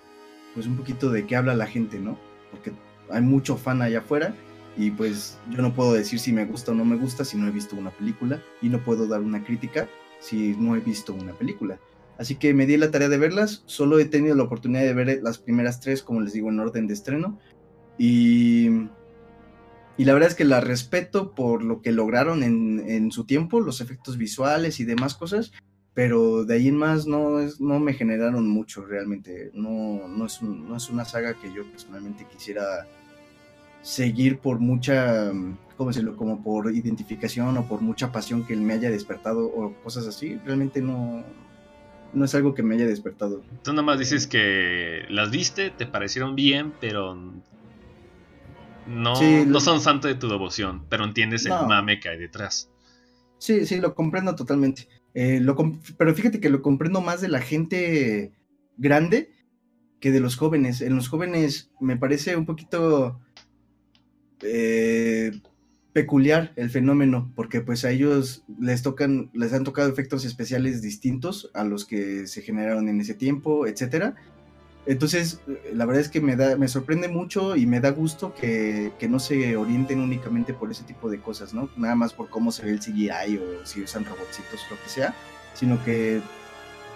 pues 0.54 0.66
un 0.66 0.76
poquito 0.76 1.10
de 1.10 1.26
qué 1.26 1.36
habla 1.36 1.54
la 1.54 1.66
gente, 1.66 1.98
¿no? 1.98 2.18
Porque 2.50 2.72
hay 3.10 3.22
mucho 3.22 3.56
fan 3.56 3.82
allá 3.82 4.00
afuera 4.00 4.34
y 4.76 4.90
pues 4.90 5.38
yo 5.50 5.62
no 5.62 5.74
puedo 5.74 5.92
decir 5.92 6.18
si 6.18 6.32
me 6.32 6.44
gusta 6.44 6.72
o 6.72 6.74
no 6.74 6.84
me 6.84 6.96
gusta 6.96 7.24
si 7.24 7.38
no 7.38 7.46
he 7.46 7.50
visto 7.50 7.76
una 7.76 7.90
película 7.90 8.42
y 8.60 8.68
no 8.68 8.82
puedo 8.82 9.06
dar 9.06 9.20
una 9.20 9.42
crítica 9.44 9.88
si 10.20 10.56
no 10.58 10.76
he 10.76 10.80
visto 10.80 11.14
una 11.14 11.32
película. 11.32 11.78
Así 12.18 12.36
que 12.36 12.54
me 12.54 12.66
di 12.66 12.76
la 12.76 12.90
tarea 12.90 13.08
de 13.08 13.18
verlas, 13.18 13.62
solo 13.66 13.98
he 13.98 14.06
tenido 14.06 14.34
la 14.34 14.44
oportunidad 14.44 14.82
de 14.82 14.94
ver 14.94 15.20
las 15.22 15.38
primeras 15.38 15.80
tres, 15.80 16.02
como 16.02 16.20
les 16.20 16.32
digo, 16.32 16.48
en 16.48 16.60
orden 16.60 16.86
de 16.86 16.94
estreno. 16.94 17.38
Y, 17.98 18.68
la 19.98 20.12
verdad 20.14 20.30
es 20.30 20.34
que 20.34 20.44
la 20.44 20.60
respeto 20.60 21.34
por 21.34 21.62
lo 21.62 21.82
que 21.82 21.92
lograron 21.92 22.42
en, 22.42 23.12
su 23.12 23.24
tiempo, 23.24 23.60
los 23.60 23.80
efectos 23.80 24.16
visuales 24.16 24.80
y 24.80 24.84
demás 24.84 25.14
cosas, 25.14 25.52
pero 25.94 26.44
de 26.44 26.54
ahí 26.54 26.68
en 26.68 26.76
más 26.76 27.06
no 27.06 27.80
me 27.80 27.94
generaron 27.94 28.48
mucho 28.48 28.84
realmente. 28.84 29.50
No, 29.54 30.08
no, 30.08 30.26
es 30.26 30.40
un- 30.42 30.68
no 30.68 30.76
es 30.76 30.90
una 30.90 31.04
saga 31.04 31.34
que 31.34 31.52
yo 31.52 31.64
personalmente 31.70 32.26
quisiera 32.30 32.86
seguir 33.82 34.40
por 34.40 34.58
mucha, 34.58 35.32
¿cómo 35.76 35.90
decirlo? 35.90 36.16
Como 36.16 36.42
por 36.42 36.74
identificación 36.74 37.56
o 37.56 37.68
por 37.68 37.82
mucha 37.82 38.10
pasión 38.10 38.44
que 38.44 38.56
me 38.56 38.74
haya 38.74 38.90
despertado 38.90 39.46
o 39.46 39.74
cosas 39.82 40.06
así. 40.06 40.40
Realmente 40.44 40.82
no, 40.82 41.24
no 42.12 42.24
es 42.24 42.34
algo 42.34 42.54
que 42.54 42.62
me 42.62 42.74
haya 42.74 42.86
despertado. 42.86 43.42
Tú 43.62 43.72
nada 43.72 43.82
más 43.82 43.98
dices 43.98 44.26
que 44.26 45.04
las 45.08 45.30
viste, 45.30 45.70
te 45.70 45.86
parecieron 45.86 46.34
bien, 46.34 46.72
pero 46.80 47.14
no, 48.86 49.16
Sí, 49.16 49.44
no 49.46 49.60
son 49.60 49.80
santo 49.80 50.08
de 50.08 50.14
tu 50.14 50.28
devoción, 50.28 50.84
pero 50.88 51.04
entiendes 51.04 51.44
el 51.46 51.52
No. 51.52 51.66
mame 51.66 52.00
que 52.00 52.08
hay 52.08 52.18
detrás. 52.18 52.70
Sí, 53.38 53.66
sí, 53.66 53.80
lo 53.80 53.94
comprendo 53.94 54.34
totalmente. 54.34 54.88
Eh, 55.14 55.40
lo 55.40 55.56
pero 55.98 56.14
fíjate 56.14 56.40
que 56.40 56.50
lo 56.50 56.62
comprendo 56.62 57.00
más 57.00 57.20
de 57.20 57.28
la 57.28 57.40
gente 57.40 58.32
grande 58.76 59.30
que 60.00 60.10
de 60.10 60.20
los 60.20 60.36
jóvenes. 60.36 60.80
En 60.80 60.94
los 60.94 61.08
jóvenes 61.08 61.70
me 61.80 61.96
parece 61.96 62.36
un 62.36 62.46
poquito 62.46 63.20
eh, 64.42 65.32
peculiar 65.96 66.52
el 66.56 66.68
fenómeno, 66.68 67.32
porque 67.34 67.62
pues 67.62 67.86
a 67.86 67.90
ellos 67.90 68.44
les 68.60 68.82
tocan, 68.82 69.30
les 69.32 69.54
han 69.54 69.64
tocado 69.64 69.88
efectos 69.88 70.26
especiales 70.26 70.82
distintos 70.82 71.50
a 71.54 71.64
los 71.64 71.86
que 71.86 72.26
se 72.26 72.42
generaron 72.42 72.90
en 72.90 73.00
ese 73.00 73.14
tiempo, 73.14 73.66
etcétera. 73.66 74.14
Entonces, 74.84 75.40
la 75.72 75.86
verdad 75.86 76.02
es 76.02 76.10
que 76.10 76.20
me 76.20 76.36
da, 76.36 76.58
me 76.58 76.68
sorprende 76.68 77.08
mucho 77.08 77.56
y 77.56 77.64
me 77.64 77.80
da 77.80 77.92
gusto 77.92 78.34
que, 78.34 78.92
que 78.98 79.08
no 79.08 79.18
se 79.18 79.56
orienten 79.56 80.00
únicamente 80.00 80.52
por 80.52 80.70
ese 80.70 80.84
tipo 80.84 81.08
de 81.08 81.18
cosas, 81.18 81.54
¿no? 81.54 81.70
Nada 81.78 81.94
más 81.94 82.12
por 82.12 82.28
cómo 82.28 82.52
se 82.52 82.66
ve 82.66 82.72
el 82.72 82.80
CGI 82.80 83.38
o 83.38 83.64
si 83.64 83.80
usan 83.80 84.04
robotcitos 84.04 84.66
o 84.68 84.74
lo 84.74 84.82
que 84.82 84.90
sea, 84.90 85.14
sino 85.54 85.82
que 85.82 86.20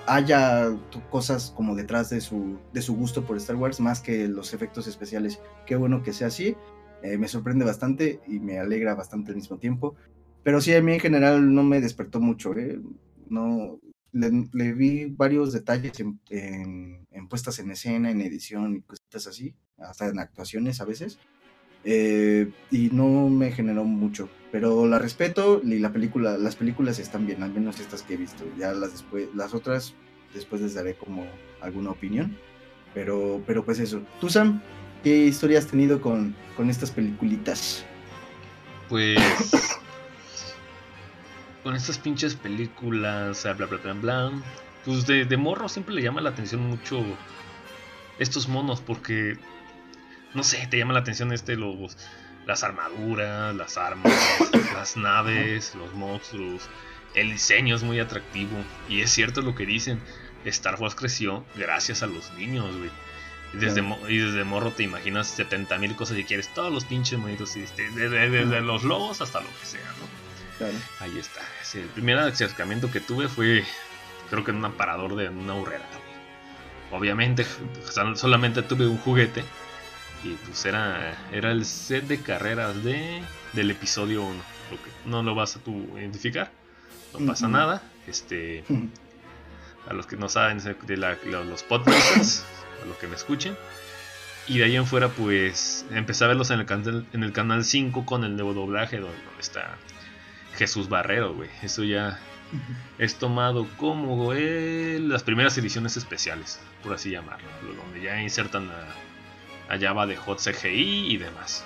haya 0.06 0.76
cosas 1.08 1.54
como 1.56 1.74
detrás 1.74 2.10
de 2.10 2.20
su, 2.20 2.58
de 2.74 2.82
su 2.82 2.94
gusto 2.94 3.24
por 3.24 3.38
Star 3.38 3.56
Wars 3.56 3.80
más 3.80 4.02
que 4.02 4.28
los 4.28 4.52
efectos 4.52 4.86
especiales. 4.86 5.40
Qué 5.64 5.74
bueno 5.74 6.02
que 6.02 6.12
sea 6.12 6.26
así. 6.26 6.54
Eh, 7.02 7.18
me 7.18 7.28
sorprende 7.28 7.64
bastante 7.64 8.20
y 8.26 8.40
me 8.40 8.58
alegra 8.58 8.94
bastante 8.94 9.30
al 9.32 9.36
mismo 9.36 9.58
tiempo. 9.58 9.94
Pero 10.42 10.60
sí, 10.60 10.74
a 10.74 10.82
mí 10.82 10.92
en 10.94 11.00
general 11.00 11.54
no 11.54 11.62
me 11.62 11.80
despertó 11.80 12.20
mucho. 12.20 12.54
¿eh? 12.56 12.80
No, 13.28 13.78
le, 14.12 14.72
vi 14.72 15.06
varios 15.06 15.52
detalles 15.52 16.00
en, 16.00 16.20
en- 16.30 17.06
puestas 17.28 17.58
en 17.60 17.70
escena, 17.70 18.10
en 18.10 18.20
edición 18.22 18.76
y 18.76 18.82
cositas 18.82 19.26
así, 19.28 19.54
hasta 19.78 20.08
en 20.08 20.18
actuaciones 20.18 20.80
a 20.80 20.84
veces. 20.84 21.18
eh, 21.84 22.50
y 22.70 22.90
no 22.90 23.28
me 23.28 23.52
generó 23.52 23.84
mucho, 23.84 24.28
pero 24.52 24.86
la 24.86 24.98
respeto 24.98 25.60
y 25.64 25.78
la 25.78 25.92
película, 25.92 26.36
las 26.38 26.56
películas 26.56 26.98
están 26.98 27.26
bien, 27.26 27.42
al 27.42 27.52
menos 27.54 27.80
estas 27.80 28.02
que 28.02 28.14
he 28.14 28.16
visto. 28.16 28.44
Ya 28.58 28.72
las 28.72 29.04
las 29.34 29.54
otras 29.54 29.94
después 30.34 30.60
les 30.60 30.74
daré 30.74 30.94
como 30.96 31.24
alguna 31.60 31.90
opinión, 31.90 32.36
pero, 32.94 33.42
pero 33.46 33.64
pues 33.64 33.78
eso. 33.80 34.02
¿Tú 34.20 34.28
Sam? 34.28 34.60
¿Qué 35.02 35.16
historia 35.16 35.58
has 35.58 35.66
tenido 35.66 36.00
con, 36.00 36.34
con 36.56 36.68
estas 36.68 36.90
peliculitas? 36.90 37.84
Pues. 38.88 39.18
con 41.62 41.74
estas 41.74 41.98
pinches 41.98 42.34
películas, 42.34 43.42
bla 43.44 43.66
bla 43.66 43.78
bla 43.78 43.92
bla. 43.94 44.32
Pues 44.84 45.06
de, 45.06 45.24
de 45.24 45.36
morro 45.36 45.68
siempre 45.68 45.94
le 45.94 46.02
llama 46.02 46.20
la 46.20 46.30
atención 46.30 46.62
mucho 46.62 47.02
estos 48.18 48.48
monos, 48.48 48.80
porque. 48.80 49.38
No 50.34 50.44
sé, 50.44 50.66
te 50.70 50.78
llama 50.78 50.92
la 50.92 51.00
atención 51.00 51.32
este, 51.32 51.56
los, 51.56 51.96
las 52.46 52.62
armaduras, 52.62 53.54
las 53.54 53.78
armas, 53.78 54.12
las 54.74 54.96
naves, 54.96 55.74
los 55.74 55.92
monstruos. 55.94 56.68
El 57.14 57.32
diseño 57.32 57.74
es 57.74 57.82
muy 57.82 57.98
atractivo. 57.98 58.56
Y 58.88 59.00
es 59.00 59.10
cierto 59.10 59.40
lo 59.40 59.54
que 59.54 59.64
dicen. 59.66 59.98
Star 60.44 60.80
Wars 60.80 60.94
creció 60.94 61.44
gracias 61.56 62.02
a 62.02 62.06
los 62.06 62.32
niños, 62.34 62.76
güey. 62.76 62.90
Y 63.52 63.56
desde, 63.58 63.82
mo- 63.82 64.08
y 64.08 64.18
desde 64.18 64.44
morro 64.44 64.70
te 64.70 64.82
imaginas 64.84 65.26
70 65.28 65.76
mil 65.78 65.96
cosas 65.96 66.16
y 66.18 66.24
quieres 66.24 66.48
todos 66.54 66.72
los 66.72 66.84
pinches 66.84 67.18
monitos, 67.18 67.56
este, 67.56 67.90
desde, 67.90 68.30
desde 68.30 68.60
los 68.60 68.84
lobos 68.84 69.20
hasta 69.20 69.40
lo 69.40 69.48
que 69.58 69.66
sea, 69.66 69.80
¿no? 69.98 70.06
Claro. 70.58 70.74
Ahí 71.00 71.18
está. 71.18 71.40
Sí, 71.62 71.78
el 71.80 71.86
primer 71.88 72.18
acercamiento 72.18 72.90
que 72.90 73.00
tuve 73.00 73.28
fue, 73.28 73.64
creo 74.28 74.44
que 74.44 74.50
en 74.52 74.58
un 74.58 74.64
aparador 74.66 75.16
de 75.16 75.28
una 75.28 75.54
burrera. 75.54 75.84
obviamente 76.92 77.46
solamente 78.14 78.62
tuve 78.62 78.86
un 78.86 78.98
juguete 78.98 79.42
y 80.22 80.34
pues 80.34 80.64
era, 80.66 81.16
era 81.32 81.50
el 81.50 81.64
set 81.64 82.04
de 82.06 82.20
carreras 82.20 82.84
de, 82.84 83.22
del 83.54 83.70
episodio 83.70 84.22
1. 84.22 84.42
no 85.06 85.22
lo 85.22 85.34
vas 85.34 85.56
a 85.56 85.60
tú 85.60 85.96
identificar, 85.96 86.50
no 87.18 87.26
pasa 87.26 87.48
nada. 87.48 87.82
Este, 88.06 88.64
a 89.88 89.92
los 89.94 90.06
que 90.06 90.16
no 90.16 90.28
saben 90.28 90.58
de 90.58 90.96
los 91.44 91.62
podcasts, 91.62 92.44
a 92.82 92.86
los 92.86 92.96
que 92.98 93.06
me 93.06 93.16
escuchen. 93.16 93.56
Y 94.46 94.58
de 94.58 94.64
ahí 94.64 94.76
en 94.76 94.86
fuera, 94.86 95.08
pues 95.08 95.84
empecé 95.90 96.24
a 96.24 96.28
verlos 96.28 96.50
en 96.50 96.60
el, 96.60 96.66
canal, 96.66 97.06
en 97.12 97.22
el 97.22 97.32
canal 97.32 97.64
5 97.64 98.04
con 98.04 98.24
el 98.24 98.34
nuevo 98.34 98.54
doblaje, 98.54 98.98
donde, 98.98 99.16
está 99.38 99.76
Jesús 100.56 100.88
Barrero, 100.88 101.34
güey. 101.34 101.50
Eso 101.62 101.84
ya 101.84 102.18
es 102.98 103.14
tomado 103.16 103.68
como 103.76 104.32
las 104.34 105.22
primeras 105.22 105.56
ediciones 105.56 105.96
especiales, 105.96 106.60
por 106.82 106.94
así 106.94 107.10
llamarlo, 107.10 107.46
donde 107.76 108.00
ya 108.00 108.20
insertan 108.20 108.70
a, 108.70 109.72
a 109.72 109.78
Java 109.78 110.06
de 110.06 110.16
Hot 110.16 110.40
CGI 110.40 111.12
y 111.12 111.16
demás. 111.16 111.64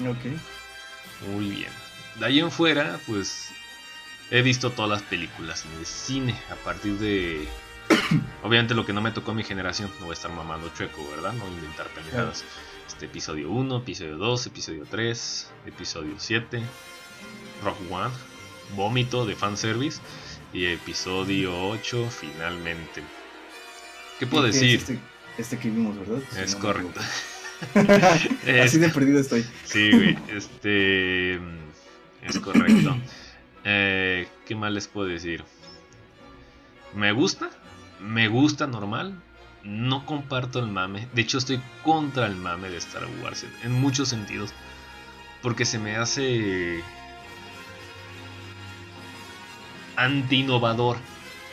Ok. 0.00 1.28
Muy 1.28 1.50
bien. 1.50 1.72
De 2.20 2.26
ahí 2.26 2.40
en 2.40 2.50
fuera, 2.50 3.00
pues 3.06 3.48
he 4.30 4.42
visto 4.42 4.70
todas 4.70 4.90
las 4.90 5.02
películas 5.02 5.64
en 5.64 5.78
el 5.78 5.86
cine 5.86 6.34
a 6.50 6.54
partir 6.56 6.98
de 6.98 7.48
Obviamente 8.42 8.74
lo 8.74 8.84
que 8.86 8.92
no 8.92 9.00
me 9.00 9.10
tocó 9.10 9.32
a 9.32 9.34
mi 9.34 9.44
generación, 9.44 9.90
no 9.98 10.06
voy 10.06 10.12
a 10.12 10.14
estar 10.14 10.30
mamando 10.30 10.70
chueco, 10.76 11.08
¿verdad? 11.10 11.32
No 11.32 11.46
inventar 11.48 11.86
pendejadas. 11.88 12.44
Este 12.86 13.06
episodio 13.06 13.50
1, 13.50 13.78
episodio 13.78 14.16
2, 14.16 14.46
episodio 14.46 14.86
3, 14.88 15.50
episodio 15.66 16.14
7, 16.16 16.62
Rock 17.62 17.78
One, 17.90 18.14
Vómito 18.76 19.26
de 19.26 19.34
fanservice 19.34 20.00
y 20.52 20.66
episodio 20.66 21.68
8 21.68 22.08
finalmente. 22.10 23.02
¿Qué 24.18 24.26
puedo 24.26 24.44
decir? 24.44 24.78
Este, 24.78 24.98
este, 25.38 25.58
que 25.58 25.70
vimos, 25.70 25.98
¿verdad? 25.98 26.22
es 26.38 26.54
correcto. 26.54 27.00
Así 28.62 28.78
de 28.78 28.88
perdido 28.88 29.20
estoy. 29.20 29.44
Sí, 29.64 29.90
güey. 29.92 30.18
Este. 30.28 31.34
Es 32.22 32.38
correcto. 32.42 32.96
Eh, 33.66 34.28
¿Qué 34.44 34.54
más 34.54 34.70
les 34.70 34.88
puedo 34.88 35.06
decir? 35.06 35.42
Me 36.94 37.12
gusta, 37.12 37.48
me 38.04 38.28
gusta 38.28 38.66
normal. 38.66 39.14
No 39.62 40.04
comparto 40.04 40.58
el 40.58 40.66
mame. 40.66 41.08
De 41.14 41.22
hecho, 41.22 41.38
estoy 41.38 41.60
contra 41.82 42.26
el 42.26 42.36
mame 42.36 42.68
de 42.68 42.76
Star 42.76 43.06
Wars 43.22 43.46
en 43.62 43.72
muchos 43.72 44.08
sentidos. 44.08 44.52
Porque 45.40 45.64
se 45.64 45.78
me 45.78 45.96
hace 45.96 46.82
anti-innovador 49.96 50.98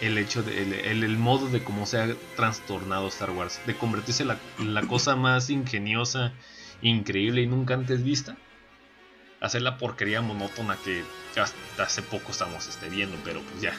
el 0.02 0.18
hecho 0.18 0.42
de 0.44 0.92
el, 0.92 1.18
modo 1.18 1.48
de 1.48 1.64
cómo 1.64 1.86
se 1.86 2.00
ha 2.00 2.16
trastornado 2.36 3.08
Star 3.08 3.32
Wars. 3.32 3.62
De 3.66 3.76
convertirse 3.76 4.24
en 4.24 4.74
la, 4.74 4.82
cosa 4.84 5.16
más 5.16 5.50
ingeniosa, 5.50 6.34
increíble 6.82 7.42
y 7.42 7.48
nunca 7.48 7.76
antes 7.76 8.04
vista. 8.04 8.36
Hacer 9.40 9.62
la 9.62 9.78
porquería 9.78 10.22
monótona 10.22 10.78
que 10.84 11.04
hasta 11.40 11.84
hace 11.84 12.02
poco 12.02 12.32
estamos 12.32 12.68
este, 12.68 12.90
viendo, 12.90 13.18
pero 13.24 13.42
pues 13.42 13.62
ya, 13.62 13.74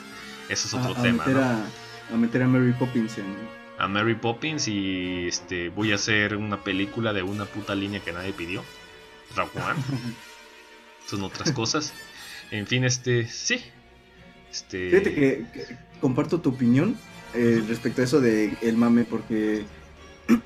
eso 0.48 0.66
es 0.68 0.74
otro 0.74 1.00
tema. 1.00 1.24
A, 2.12 2.16
meter 2.16 2.42
a 2.42 2.48
Mary 2.48 2.72
Poppins 2.72 3.18
en. 3.18 3.24
A 3.78 3.88
Mary 3.88 4.14
Poppins 4.14 4.68
y 4.68 5.26
este 5.28 5.68
voy 5.70 5.92
a 5.92 5.96
hacer 5.96 6.36
una 6.36 6.62
película 6.62 7.12
de 7.12 7.22
una 7.22 7.46
puta 7.46 7.74
línea 7.74 8.00
que 8.00 8.12
nadie 8.12 8.32
pidió. 8.32 8.62
Rock 9.36 9.50
Son 11.06 11.22
otras 11.22 11.52
cosas. 11.52 11.92
En 12.50 12.66
fin, 12.66 12.84
este. 12.84 13.26
Sí. 13.26 13.60
Este... 14.50 14.90
Fíjate 14.90 15.14
que, 15.14 15.46
comparto 16.00 16.40
tu 16.40 16.50
opinión 16.50 16.96
eh, 17.34 17.62
respecto 17.66 18.02
a 18.02 18.04
eso 18.04 18.20
de 18.20 18.56
el 18.60 18.76
mame, 18.76 19.04
porque 19.04 19.64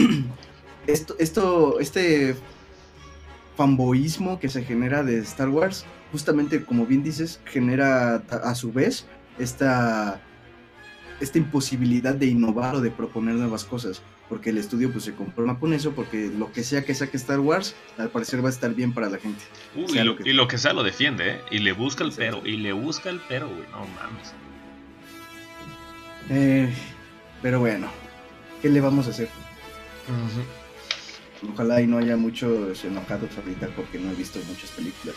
esto, 0.87 1.17
esto, 1.19 1.81
este 1.81 2.37
fanboísmo 3.57 4.39
que 4.39 4.49
se 4.49 4.63
genera 4.63 5.03
de 5.03 5.19
Star 5.19 5.49
Wars, 5.49 5.85
justamente 6.13 6.65
como 6.65 6.87
bien 6.87 7.03
dices, 7.03 7.41
genera 7.47 8.17
a 8.17 8.55
su 8.55 8.73
vez 8.73 9.07
esta, 9.39 10.21
esta 11.21 11.39
imposibilidad 11.39 12.15
de 12.15 12.27
innovar 12.27 12.75
o 12.77 12.81
de 12.81 12.91
proponer 12.91 13.35
nuevas 13.35 13.65
cosas. 13.65 14.03
Porque 14.29 14.51
el 14.51 14.59
estudio 14.59 14.91
pues 14.91 15.05
se 15.05 15.15
conforma 15.15 15.59
con 15.59 15.73
eso, 15.73 15.93
porque 15.93 16.31
lo 16.37 16.53
que 16.53 16.65
sea 16.65 16.85
que 16.85 16.95
saque 16.95 17.17
Star 17.17 17.39
Wars, 17.39 17.77
al 17.97 18.11
parecer 18.11 18.45
va 18.45 18.49
a 18.49 18.53
estar 18.53 18.75
bien 18.75 18.93
para 18.93 19.09
la 19.09 19.19
gente. 19.19 19.43
y, 19.77 20.33
lo, 20.33 20.49
que... 20.49 20.59
sea 20.59 20.73
lo 20.73 20.83
defiende, 20.83 21.31
¿eh? 21.31 21.41
Y 21.51 21.59
le 21.61 21.73
busca 21.73 22.03
el 22.03 22.13
pero, 22.13 22.43
y 22.45 22.57
le 22.57 22.73
busca 22.73 23.11
el 23.11 23.21
pero, 23.29 23.49
güey, 23.49 23.63
no 23.71 23.87
mames. 23.95 24.35
Eh, 26.29 26.75
pero 27.41 27.61
bueno, 27.61 27.89
¿qué 28.61 28.69
le 28.69 28.81
vamos 28.81 29.07
a 29.07 29.11
hacer? 29.11 29.29
Ojalá 31.53 31.81
y 31.81 31.87
no 31.87 31.99
haya 31.99 32.17
muchos 32.17 32.85
enojados 32.85 33.31
ahorita 33.37 33.69
porque 33.77 33.99
no 33.99 34.11
he 34.11 34.15
visto 34.15 34.41
muchas 34.49 34.71
películas. 34.71 35.17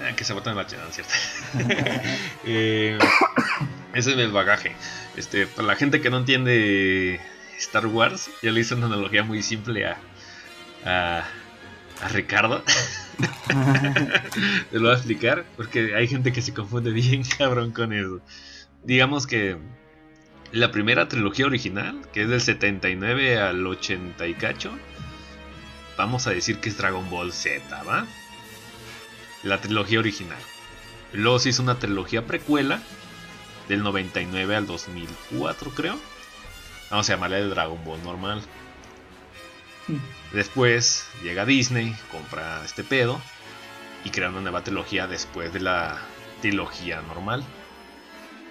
Ah, 0.00 0.14
que 0.14 0.22
se 0.22 0.32
botan 0.32 0.54
la 0.54 0.66
chingada, 0.66 0.92
¿cierto? 0.92 1.12
eh, 2.44 2.98
ese 3.94 4.12
es 4.12 4.18
el 4.18 4.32
bagaje. 4.32 4.72
Este, 5.16 5.46
para 5.46 5.68
la 5.68 5.76
gente 5.76 6.00
que 6.00 6.10
no 6.10 6.18
entiende 6.18 7.20
Star 7.58 7.86
Wars, 7.86 8.30
ya 8.42 8.52
le 8.52 8.60
hice 8.60 8.74
una 8.74 8.86
analogía 8.86 9.24
muy 9.24 9.42
simple 9.42 9.86
a, 9.86 9.98
a, 10.84 11.24
a 12.02 12.08
Ricardo. 12.08 12.62
Te 14.70 14.76
lo 14.76 14.82
voy 14.82 14.90
a 14.90 14.94
explicar 14.94 15.44
porque 15.56 15.94
hay 15.94 16.06
gente 16.06 16.32
que 16.32 16.42
se 16.42 16.54
confunde 16.54 16.90
bien 16.92 17.22
cabrón 17.38 17.72
con 17.72 17.92
eso. 17.92 18.20
Digamos 18.84 19.26
que 19.26 19.56
la 20.52 20.70
primera 20.70 21.08
trilogía 21.08 21.46
original, 21.46 22.00
que 22.12 22.22
es 22.22 22.28
del 22.28 22.40
79 22.40 23.38
al 23.38 23.66
80 23.66 24.26
y 24.26 24.34
cacho, 24.34 24.72
vamos 25.96 26.26
a 26.26 26.30
decir 26.30 26.58
que 26.58 26.68
es 26.68 26.78
Dragon 26.78 27.08
Ball 27.10 27.32
Z, 27.32 27.82
¿va? 27.82 28.06
la 29.42 29.60
trilogía 29.60 29.98
original. 29.98 30.38
Luego 31.12 31.38
se 31.38 31.50
hizo 31.50 31.62
una 31.62 31.78
trilogía 31.78 32.26
precuela 32.26 32.82
del 33.68 33.82
99 33.82 34.56
al 34.56 34.66
2004, 34.66 35.70
creo. 35.70 35.98
Vamos 36.90 37.08
a 37.08 37.14
llamarle 37.14 37.42
de 37.42 37.48
Dragon 37.48 37.82
Ball 37.84 38.02
normal. 38.02 38.42
Hmm. 39.86 39.98
Después 40.32 41.06
llega 41.22 41.44
Disney, 41.44 41.94
compra 42.10 42.62
este 42.64 42.82
pedo 42.82 43.20
y 44.04 44.10
crea 44.10 44.30
una 44.30 44.40
nueva 44.40 44.64
trilogía 44.64 45.06
después 45.06 45.52
de 45.52 45.60
la 45.60 45.98
trilogía 46.40 47.02
normal. 47.02 47.44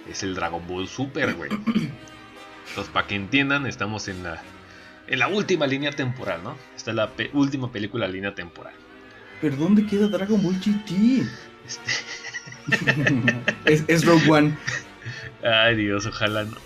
Es 0.08 0.22
el 0.22 0.34
Dragon 0.34 0.66
Ball 0.66 0.88
Super, 0.88 1.34
güey. 1.34 1.50
Entonces, 2.68 2.92
para 2.92 3.06
que 3.06 3.14
entiendan, 3.14 3.66
estamos 3.66 4.08
en 4.08 4.22
la, 4.22 4.42
en 5.06 5.18
la 5.18 5.28
última 5.28 5.66
línea 5.66 5.90
temporal, 5.90 6.42
¿no? 6.44 6.56
Esta 6.76 6.90
es 6.90 6.96
la 6.96 7.10
última 7.32 7.72
película 7.72 8.06
línea 8.06 8.34
temporal. 8.34 8.74
¿Pero 9.40 9.56
dónde 9.56 9.86
queda 9.86 10.08
Dragon 10.08 10.42
Ball 10.42 10.58
GT? 10.60 11.26
Este... 11.66 11.92
es, 13.88 14.04
Rogue 14.04 14.30
One. 14.30 14.56
Ay, 15.42 15.76
Dios, 15.76 16.06
ojalá 16.06 16.44
no. 16.44 16.56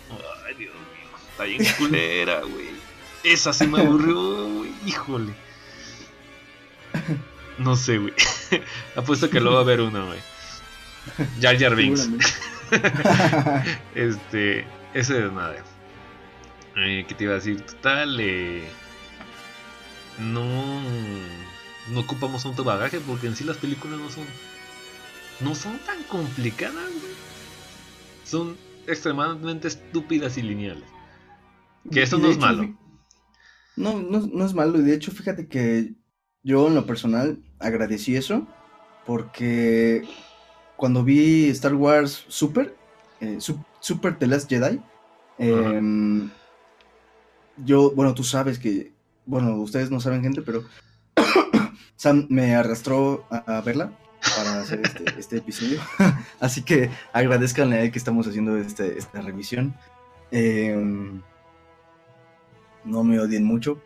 Ay, 0.47 0.55
Dios 0.55 0.75
mío. 0.75 1.19
Está 1.31 1.45
bien 1.45 1.65
culera, 1.79 2.41
güey. 2.41 2.71
Esa 3.25 3.53
sí 3.53 3.67
me 3.67 3.81
aburrió, 3.81 4.49
güey. 4.49 4.71
Híjole. 4.87 5.33
No 7.59 7.77
sé, 7.77 7.99
güey. 7.99 8.15
Apuesto 8.97 9.31
que 9.31 9.41
luego 9.41 9.55
va 9.55 9.61
a 9.61 9.65
haber 9.65 9.81
uno, 9.81 10.07
güey. 10.07 10.21
Jar 11.41 11.59
Jar 11.59 11.75
Binks. 11.77 12.09
este. 13.95 14.67
Ese 14.95 15.27
es 15.27 15.33
nada. 15.33 15.57
Eh, 16.77 17.05
¿Qué 17.07 17.15
te 17.15 17.25
iba 17.25 17.35
a 17.35 17.37
decir? 17.37 17.61
Total, 17.63 18.19
eh. 18.21 18.69
No 20.19 20.81
no 21.89 22.01
ocupamos 22.01 22.43
tanto 22.43 22.65
bagaje 22.65 23.01
porque 23.01 23.27
en 23.27 23.37
sí 23.37 23.45
las 23.45 23.57
películas 23.57 23.99
no 23.99 24.11
son 24.11 24.25
no 25.41 25.55
son 25.55 25.79
tan 25.81 26.03
complicadas, 26.05 26.91
Son 28.33 28.57
extremadamente 28.87 29.69
estúpidas 29.69 30.39
y 30.39 30.43
lineales. 30.43 30.89
Que 31.91 32.01
eso 32.03 32.17
no 32.17 32.29
es 32.29 32.39
malo. 32.39 32.75
No, 33.77 34.01
no, 34.01 34.47
es 34.47 34.55
malo. 34.55 34.79
Y 34.79 34.83
de 34.85 34.95
hecho, 34.95 35.13
fíjate 35.13 35.49
que 35.49 35.93
yo 36.43 36.69
en 36.69 36.75
lo 36.75 36.87
personal 36.87 37.43
agradecí 37.59 38.17
eso. 38.17 38.47
Porque 39.05 40.09
cuando 40.79 41.05
vi 41.05 41.51
Star 41.51 41.75
Wars 41.75 42.25
Super, 42.29 42.75
eh, 43.21 43.37
Super 43.81 44.19
The 44.19 44.27
Last 44.27 44.49
Jedi, 44.49 44.81
em, 45.37 46.31
yo, 47.59 47.91
bueno, 47.91 48.15
tú 48.15 48.25
sabes 48.25 48.59
que, 48.59 48.95
bueno, 49.27 49.57
ustedes 49.57 49.91
no 49.91 50.01
saben 50.01 50.23
gente, 50.23 50.41
pero 50.41 50.65
Sam 51.97 52.29
me 52.31 52.55
arrastró 52.55 53.27
a, 53.29 53.61
verla 53.61 53.93
para 54.37 54.61
hacer 54.61 54.81
este, 54.85 55.05
este 55.19 55.37
episodio. 55.39 55.81
Así 56.41 56.63
que 56.63 56.91
agradezcanle 57.13 57.77
a 57.77 57.83
él 57.83 57.93
que 57.93 57.99
estamos 57.99 58.27
haciendo 58.27 58.57
este, 58.57 58.99
esta 58.99 59.21
revisión. 59.21 59.75
Em, 60.31 61.23
no 62.85 63.05
me 63.05 63.21
odien 63.21 63.45
mucho. 63.45 63.81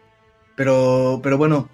Pero, 0.55 1.21
pero 1.23 1.37
bueno, 1.37 1.69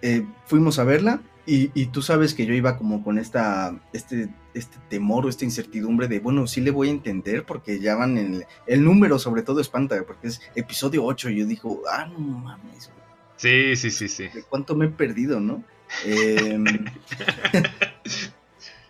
eh, 0.00 0.24
fuimos 0.46 0.78
a 0.78 0.84
verla 0.84 1.20
y, 1.44 1.86
tú 1.86 2.02
sabes 2.02 2.34
que 2.34 2.46
yo 2.46 2.54
iba 2.54 2.78
como 2.78 3.02
con 3.02 3.18
esta, 3.18 3.74
este, 3.92 4.28
este 4.54 4.78
temor 4.88 5.26
o 5.26 5.28
esta 5.28 5.44
incertidumbre 5.44 6.06
de, 6.06 6.20
bueno, 6.20 6.46
sí 6.46 6.60
le 6.60 6.70
voy 6.70 6.88
a 6.88 6.92
entender 6.92 7.44
porque 7.44 7.80
ya 7.80 7.96
van 7.96 8.16
en 8.16 8.34
el, 8.34 8.46
el 8.66 8.84
número 8.84 9.18
sobre 9.18 9.42
todo 9.42 9.60
espanta, 9.60 10.02
porque 10.06 10.28
es 10.28 10.40
episodio 10.54 11.04
8 11.04 11.30
y 11.30 11.38
yo 11.40 11.46
digo, 11.46 11.82
ah, 11.90 12.06
no 12.06 12.18
mames. 12.20 12.90
Sí, 13.36 13.74
sí, 13.74 13.90
sí, 13.90 14.08
sí. 14.08 14.28
¿De 14.28 14.44
cuánto 14.44 14.76
me 14.76 14.86
he 14.86 14.88
perdido, 14.88 15.40
no? 15.40 15.64
Em, 16.04 16.64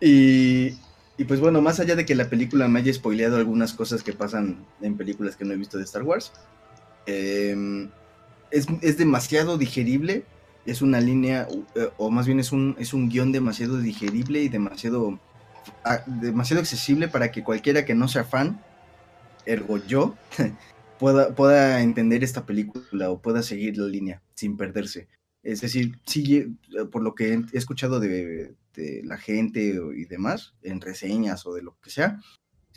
y, 0.03 0.74
y 1.16 1.24
pues 1.24 1.38
bueno, 1.38 1.62
más 1.62 1.78
allá 1.78 1.94
de 1.94 2.05
que 2.05 2.16
la 2.16 2.28
película 2.28 2.66
me 2.66 2.80
haya 2.80 2.92
spoileado 2.92 3.36
algunas 3.36 3.72
cosas 3.72 4.03
que 4.03 4.12
pasan 4.12 4.66
en 4.80 4.96
películas 4.96 5.36
que 5.36 5.44
no 5.44 5.53
he 5.53 5.57
visto 5.57 5.78
de 5.78 5.84
Star 5.84 6.03
Wars, 6.03 6.32
em, 7.07 7.88
es, 8.50 8.66
es, 8.80 8.98
demasiado 8.98 9.59
digerible, 9.59 10.24
es 10.66 10.82
una 10.82 11.00
línea, 11.00 11.46
eh, 11.76 11.88
o 11.98 12.11
más 12.11 12.26
bien 12.26 12.40
es 12.40 12.50
un, 12.50 12.74
es 12.80 12.92
un 12.92 13.09
guion 13.09 13.30
demasiado 13.30 13.78
digerible 13.78 14.42
y 14.42 14.48
demasiado, 14.48 15.20
ah, 15.84 16.03
demasiado 16.07 16.61
accesible 16.61 17.07
para 17.07 17.30
que 17.30 17.44
cualquiera 17.44 17.84
que 17.84 17.94
no 17.94 18.09
sea 18.09 18.24
fan, 18.24 18.61
ergo 19.46 19.78
yo, 19.86 20.16
pueda, 20.98 21.32
pueda 21.34 21.80
entender 21.80 22.24
esta 22.24 22.44
película 22.44 23.11
o 23.11 23.22
pueda 23.22 23.44
seguir 23.44 23.78
la 23.78 23.86
línea 23.86 24.20
sin 24.34 24.57
perderse. 24.57 25.07
Es 25.44 25.61
decir, 25.61 26.00
sí, 26.07 26.36
eh, 26.36 26.84
por 26.90 27.03
lo 27.03 27.14
que 27.14 27.34
he 27.34 27.59
escuchado 27.59 28.00
de, 28.00 28.57
la 28.76 29.18
gente 29.18 29.78
y 29.96 30.04
demás, 30.06 30.54
en 30.62 30.80
reseñas 30.80 31.46
o 31.46 31.54
de 31.54 31.62
lo 31.62 31.78
que 31.80 31.90
sea, 31.90 32.20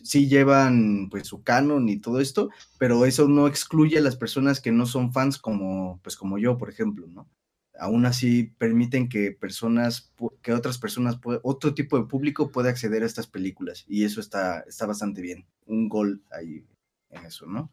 sí 0.04 0.28
llevan 0.28 1.10
pues 1.10 1.28
su 1.28 1.44
canon 1.44 1.90
y 1.90 2.00
todo 2.00 2.20
esto, 2.20 2.50
pero 2.78 3.06
eso 3.06 3.28
no 3.28 3.48
excluye 3.48 3.98
a 3.98 4.02
las 4.02 4.16
personas 4.16 4.62
que 4.62 4.72
no 4.72 4.86
son 4.86 5.14
fans 5.14 5.38
como 5.38 6.00
pues 6.04 6.16
como 6.16 6.38
yo, 6.38 6.58
por 6.58 6.70
ejemplo, 6.70 7.08
¿no? 7.08 7.30
Aún 7.78 8.06
así 8.06 8.54
permiten 8.58 9.10
que 9.10 9.32
personas, 9.32 10.14
que 10.42 10.54
otras 10.54 10.78
personas, 10.78 11.20
otro 11.44 11.74
tipo 11.74 11.98
de 11.98 12.06
público 12.06 12.52
pueda 12.52 12.70
acceder 12.70 13.04
a 13.04 13.06
estas 13.06 13.28
películas 13.28 13.84
y 13.88 14.06
eso 14.06 14.22
está, 14.22 14.62
está 14.62 14.86
bastante 14.86 15.22
bien. 15.22 15.46
Un 15.66 15.90
gol 15.90 16.24
ahí 16.32 16.66
en 17.10 17.26
eso, 17.26 17.46
¿no? 17.48 17.72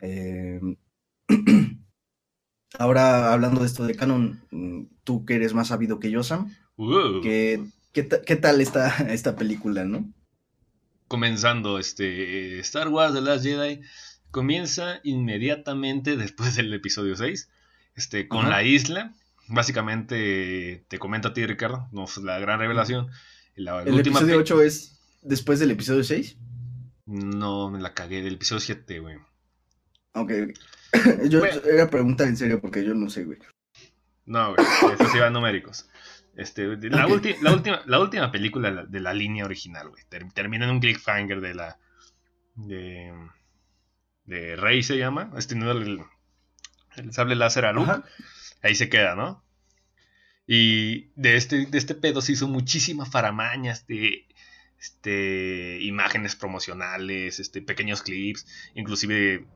Eh, 0.00 0.60
Ahora, 2.78 3.32
hablando 3.32 3.60
de 3.60 3.66
esto 3.66 3.84
de 3.84 3.96
Canon, 3.96 4.40
mm, 4.50 4.82
tú 5.02 5.24
que 5.24 5.34
eres 5.34 5.54
más 5.54 5.68
sabido 5.68 5.98
que 5.98 6.10
yo, 6.10 6.22
Sam, 6.22 6.54
¿qué, 7.22 8.36
tal 8.40 8.60
está 8.60 8.88
esta 9.12 9.36
película, 9.36 9.84
no? 9.84 10.10
Comenzando, 11.08 11.78
este, 11.78 12.60
Star 12.60 12.88
Wars 12.88 13.12
The 13.14 13.20
Last 13.20 13.44
Jedi 13.44 13.80
comienza 14.30 15.00
inmediatamente 15.02 16.16
después 16.16 16.54
del 16.54 16.72
episodio 16.72 17.16
6, 17.16 17.48
este, 17.96 18.28
con 18.28 18.48
la 18.48 18.62
isla. 18.62 19.14
Básicamente, 19.48 20.84
te 20.86 20.98
comento 20.98 21.28
a 21.28 21.32
ti, 21.34 21.44
Ricardo, 21.44 21.88
no 21.92 22.06
la 22.22 22.38
gran 22.38 22.60
revelación. 22.60 23.10
¿El 23.56 23.98
episodio 23.98 24.38
8 24.38 24.62
es 24.62 25.00
después 25.22 25.58
del 25.58 25.72
episodio 25.72 26.04
6? 26.04 26.36
No, 27.06 27.70
me 27.70 27.80
la 27.80 27.92
cagué, 27.92 28.22
del 28.22 28.34
episodio 28.34 28.60
7, 28.60 29.00
güey. 29.00 29.16
Ok, 30.12 30.32
yo 31.28 31.44
era 31.44 31.90
pregunta 31.90 32.24
en 32.24 32.36
serio 32.36 32.60
porque 32.60 32.84
yo 32.84 32.94
no 32.94 33.10
sé, 33.10 33.24
güey. 33.24 33.38
No, 34.26 34.54
güey, 34.54 34.66
estos 34.92 35.14
iban 35.14 35.32
numéricos. 35.32 35.88
Este, 36.36 36.66
la, 36.88 37.06
la, 37.06 37.06
última, 37.52 37.82
la 37.86 38.00
última 38.00 38.32
película 38.32 38.84
de 38.86 39.00
la 39.00 39.12
línea 39.12 39.44
original, 39.44 39.90
güey. 39.90 40.04
termina 40.32 40.64
en 40.64 40.70
un 40.70 40.80
cliffhanger 40.80 41.40
de 41.40 41.54
la. 41.54 41.78
de. 42.54 43.12
de 44.24 44.56
Rey 44.56 44.82
se 44.82 44.96
llama. 44.96 45.32
Este 45.36 45.54
el, 45.54 46.00
el 46.96 47.12
sable 47.12 47.34
láser 47.34 47.66
a 47.66 47.72
Luke. 47.72 48.02
Ahí 48.62 48.74
se 48.74 48.88
queda, 48.88 49.14
¿no? 49.14 49.44
Y 50.46 51.12
de 51.14 51.36
este, 51.36 51.66
de 51.66 51.78
este 51.78 51.94
pedo 51.94 52.20
se 52.20 52.32
hizo 52.32 52.48
muchísimas 52.48 53.08
faramañas 53.08 53.86
de 53.86 54.26
este, 54.80 55.78
imágenes 55.82 56.34
promocionales, 56.34 57.38
este, 57.38 57.62
pequeños 57.62 58.02
clips, 58.02 58.46
inclusive 58.74 59.46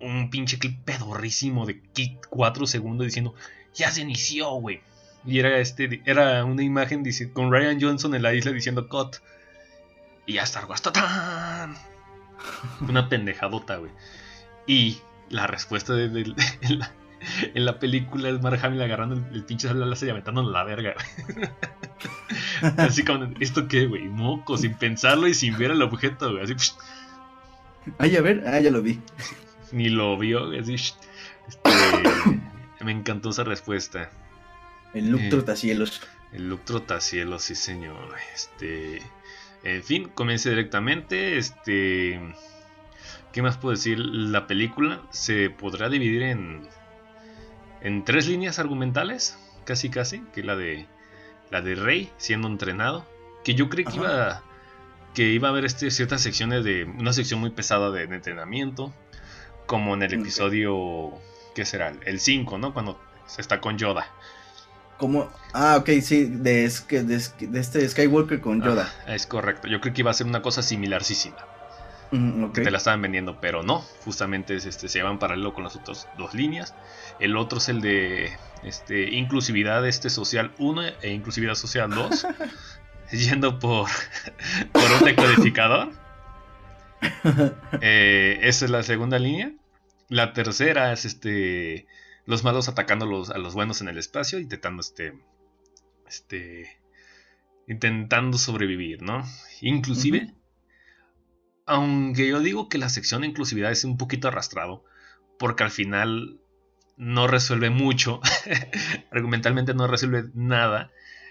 un 0.00 0.30
pinche 0.30 0.58
clip 0.58 0.78
pedorrísimo 0.84 1.66
de 1.66 1.82
4 2.28 2.66
segundos 2.66 3.06
diciendo, 3.06 3.34
ya 3.74 3.90
se 3.90 4.02
inició, 4.02 4.50
güey. 4.54 4.80
Y 5.26 5.38
era, 5.38 5.58
este, 5.58 6.02
era 6.04 6.44
una 6.44 6.62
imagen 6.62 7.04
con 7.32 7.50
Ryan 7.50 7.80
Johnson 7.80 8.14
en 8.14 8.22
la 8.22 8.34
isla 8.34 8.52
diciendo 8.52 8.88
cut. 8.88 9.16
Y 10.26 10.34
ya 10.34 10.42
está 10.42 10.60
tan 10.92 11.76
Una 12.88 13.08
pendejadota, 13.08 13.76
güey. 13.76 13.90
Y 14.66 14.98
la 15.30 15.46
respuesta 15.46 15.94
de, 15.94 16.06
en, 17.54 17.64
la, 17.64 17.78
película 17.78 18.28
es 18.28 18.40
Mark 18.42 18.60
Hamill 18.62 18.82
agarrando 18.82 19.22
el, 19.32 19.44
pinche 19.44 19.68
sable 19.68 19.86
láser 19.86 20.08
y 20.08 20.10
aventando 20.10 20.42
la 20.42 20.64
verga. 20.64 20.94
Así 22.76 23.04
como, 23.04 23.28
¿esto 23.40 23.68
qué, 23.68 23.86
güey? 23.86 24.08
Moco, 24.08 24.56
sin 24.56 24.74
pensarlo 24.74 25.28
y 25.28 25.34
sin 25.34 25.56
ver 25.58 25.70
el 25.70 25.82
objeto, 25.82 26.32
güey. 26.32 26.44
Así. 26.44 26.54
Ay, 27.98 28.16
a 28.16 28.22
ver, 28.22 28.44
ah, 28.46 28.60
ya 28.60 28.70
lo 28.70 28.80
vi 28.80 29.00
ni 29.74 29.88
lo 29.88 30.16
vio. 30.16 30.52
Este, 30.52 30.76
me 32.84 32.92
encantó 32.92 33.30
esa 33.30 33.44
respuesta. 33.44 34.10
El 34.94 35.10
look 35.10 35.22
eh, 35.22 35.28
trotacielos. 35.28 36.00
El 36.32 36.48
look 36.48 36.64
trotacielos, 36.64 37.42
sí 37.42 37.54
señor. 37.54 38.14
Este, 38.34 39.02
en 39.62 39.82
fin, 39.82 40.08
comience 40.14 40.48
directamente. 40.48 41.36
Este, 41.36 42.20
¿qué 43.32 43.42
más 43.42 43.58
puedo 43.58 43.74
decir? 43.74 43.98
La 43.98 44.46
película 44.46 45.02
se 45.10 45.50
podrá 45.50 45.88
dividir 45.88 46.22
en 46.22 46.68
en 47.84 48.02
tres 48.02 48.26
líneas 48.26 48.58
argumentales, 48.58 49.38
casi 49.64 49.90
casi, 49.90 50.20
que 50.32 50.42
la 50.42 50.56
de 50.56 50.86
la 51.50 51.60
de 51.60 51.74
Rey 51.76 52.10
siendo 52.16 52.48
entrenado, 52.48 53.06
que 53.44 53.54
yo 53.54 53.68
creí 53.68 53.84
que 53.84 53.96
iba 53.96 54.42
que 55.14 55.28
iba 55.28 55.48
a 55.48 55.50
haber 55.52 55.66
este, 55.66 55.90
ciertas 55.92 56.22
secciones 56.22 56.64
de 56.64 56.84
una 56.84 57.12
sección 57.12 57.38
muy 57.38 57.50
pesada 57.50 57.90
de 57.92 58.02
entrenamiento, 58.02 58.92
como 59.66 59.94
en 59.94 60.02
el 60.02 60.14
episodio, 60.14 61.12
¿qué 61.54 61.64
será? 61.64 61.92
El 62.04 62.18
5, 62.18 62.58
¿no? 62.58 62.74
Cuando 62.74 63.00
se 63.26 63.40
está 63.40 63.60
con 63.60 63.78
Yoda. 63.78 64.10
Como, 64.98 65.30
ah, 65.52 65.76
ok, 65.78 65.90
sí, 66.02 66.24
de, 66.24 66.70
de, 66.70 67.16
este 67.60 67.88
Skywalker 67.88 68.40
con 68.40 68.62
Yoda. 68.62 68.92
es 69.08 69.26
correcto, 69.26 69.66
yo 69.68 69.80
creo 69.80 69.92
que 69.92 70.02
iba 70.02 70.10
a 70.10 70.14
ser 70.14 70.26
una 70.26 70.42
cosa 70.42 70.62
similarísima. 70.62 71.36
Que 72.52 72.60
te 72.60 72.70
la 72.70 72.78
estaban 72.78 73.02
vendiendo, 73.02 73.40
pero 73.40 73.64
no, 73.64 73.80
justamente 74.04 74.54
es, 74.54 74.66
este, 74.66 74.88
se 74.88 74.98
llevan 74.98 75.18
paralelo 75.18 75.52
con 75.52 75.64
las 75.64 75.74
otras 75.74 76.06
dos 76.16 76.32
líneas. 76.32 76.72
El 77.18 77.36
otro 77.36 77.58
es 77.58 77.68
el 77.68 77.80
de 77.80 78.30
este, 78.62 79.10
inclusividad 79.10 79.84
este, 79.84 80.10
social 80.10 80.52
1 80.58 80.82
e 81.02 81.10
inclusividad 81.10 81.56
social 81.56 81.90
2, 81.90 82.26
yendo 83.12 83.58
por, 83.58 83.88
por 84.72 84.92
un 84.98 85.04
decodificador. 85.04 85.90
Eh, 87.82 88.38
esa 88.42 88.64
es 88.64 88.70
la 88.70 88.82
segunda 88.82 89.18
línea. 89.18 89.52
La 90.08 90.32
tercera 90.32 90.90
es 90.90 91.04
este 91.04 91.86
los 92.26 92.44
malos 92.44 92.68
atacando 92.68 93.04
a 93.32 93.38
los 93.38 93.54
buenos 93.54 93.80
en 93.80 93.88
el 93.88 93.98
espacio, 93.98 94.38
intentando 94.38 94.80
este, 94.80 95.14
este, 96.06 96.78
intentando 97.66 98.38
sobrevivir, 98.38 99.02
¿no? 99.02 99.24
Inclusive, 99.60 100.34
aunque 101.66 102.28
yo 102.28 102.40
digo 102.40 102.68
que 102.68 102.78
la 102.78 102.88
sección 102.88 103.22
de 103.22 103.28
inclusividad 103.28 103.72
es 103.72 103.84
un 103.84 103.96
poquito 103.96 104.28
arrastrado, 104.28 104.84
porque 105.38 105.64
al 105.64 105.70
final 105.70 106.40
no 106.96 107.26
resuelve 107.26 107.70
mucho, 107.70 108.20
argumentalmente 109.10 109.74
no 109.74 109.86
resuelve 109.86 110.30
nada. 110.34 110.90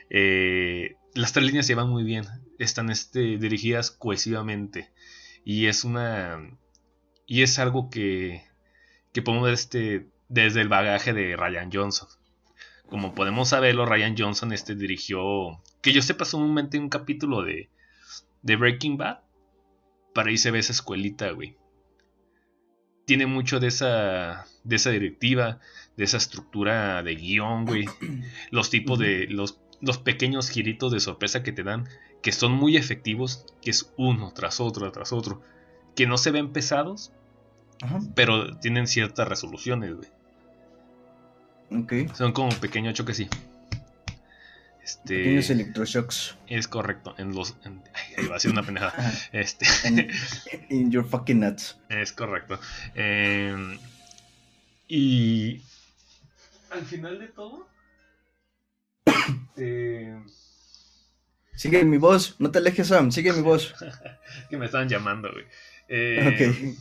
Eh, 0.10 0.96
las 1.14 1.34
tres 1.34 1.46
líneas 1.46 1.66
se 1.66 1.76
van 1.76 1.90
muy 1.90 2.04
bien, 2.04 2.26
están 2.60 2.90
este, 2.90 3.38
dirigidas 3.38 3.92
cohesivamente. 3.92 4.92
Y 5.46 5.68
es 5.68 5.84
una. 5.84 6.40
Y 7.26 7.42
es 7.44 7.60
algo 7.60 7.90
que. 7.90 8.44
que 9.12 9.22
podemos 9.22 9.46
ver 9.46 9.54
este, 9.54 10.08
desde 10.34 10.62
el 10.62 10.68
bagaje 10.68 11.14
de 11.14 11.36
Ryan 11.36 11.70
Johnson. 11.72 12.08
Como 12.88 13.14
podemos 13.14 13.50
saberlo, 13.50 13.86
Ryan 13.86 14.16
Johnson 14.18 14.52
este, 14.52 14.76
dirigió. 14.76 15.62
Que 15.82 15.94
yo 15.94 16.02
sepa, 16.02 16.26
sumamente 16.26 16.80
un 16.80 16.90
capítulo 16.90 17.44
de. 17.44 17.70
de 18.42 18.56
Breaking 18.56 18.98
Bad. 18.98 19.20
Para 20.14 20.30
ahí 20.30 20.38
se 20.38 20.52
ve 20.52 20.60
esa 20.60 20.74
escuelita, 20.74 21.32
güey. 21.32 21.56
Tiene 23.06 23.26
mucho 23.26 23.60
de 23.60 23.68
esa. 23.68 24.46
de 24.64 24.76
esa 24.76 24.90
directiva. 24.90 25.60
De 25.98 26.04
esa 26.04 26.18
estructura 26.18 27.04
de 27.04 27.16
guion, 27.16 27.66
güey. 27.66 27.86
Los 28.52 28.70
tipos 28.70 29.00
de. 29.00 29.28
los 29.28 29.60
los 29.82 29.98
pequeños 29.98 30.50
giritos 30.50 30.94
de 30.94 31.02
sorpresa 31.02 31.44
que 31.44 31.52
te 31.52 31.62
dan 31.62 31.90
que 32.22 32.32
son 32.32 32.54
muy 32.54 32.78
efectivos, 32.78 33.46
que 33.62 33.70
es 33.70 33.94
uno 33.98 34.32
tras 34.34 34.62
otro, 34.62 34.90
tras 34.94 35.12
otro, 35.12 35.42
que 35.94 36.08
no 36.08 36.18
se 36.18 36.32
ven 36.32 36.54
pesados, 36.54 37.12
pero 38.16 38.58
tienen 38.60 38.88
ciertas 38.88 39.28
resoluciones, 39.28 39.94
güey. 39.96 40.10
Son 42.14 42.32
como 42.34 42.50
pequeños 42.60 42.94
choques, 42.94 43.18
sí. 43.18 43.30
Este, 44.84 45.18
Pequeños 45.18 45.50
electroshocks. 45.50 46.38
Es 46.48 46.68
correcto. 46.68 47.16
En 47.18 47.34
los. 47.34 47.56
ahí 48.18 48.28
va 48.28 48.36
a 48.36 48.40
ser 48.40 48.52
una 48.52 48.64
pendejada. 48.64 48.94
este. 49.32 49.66
In 50.70 50.92
your 50.92 51.08
fucking 51.08 51.40
nuts. 51.40 51.78
Es 51.90 52.12
correcto. 52.12 52.60
Em, 52.96 53.80
y. 54.88 55.62
Al 56.70 56.84
final 56.86 57.20
de 57.20 57.28
todo. 57.30 57.68
Eh, 59.56 60.20
Sigue 61.56 61.86
mi 61.86 61.98
voz, 61.98 62.36
no 62.40 62.50
te 62.52 62.58
alejes, 62.58 62.88
Sam, 62.88 63.12
sigue 63.12 63.32
mi 63.32 63.42
voz. 63.42 63.76
que 64.50 64.58
me 64.58 64.66
estaban 64.66 64.90
llamando, 64.90 65.32
güey. 65.32 65.46
Eh, 65.88 66.76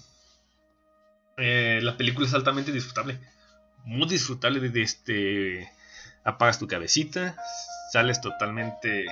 eh, 1.36 1.80
la 1.82 1.96
película 1.96 2.26
es 2.26 2.34
altamente 2.34 2.72
disfrutable. 2.72 3.18
Muy 3.84 4.08
disfrutable 4.08 4.60
desde 4.60 4.82
este. 4.82 5.72
Apagas 6.24 6.58
tu 6.58 6.66
cabecita. 6.66 7.36
Sales 7.92 8.20
totalmente. 8.20 9.06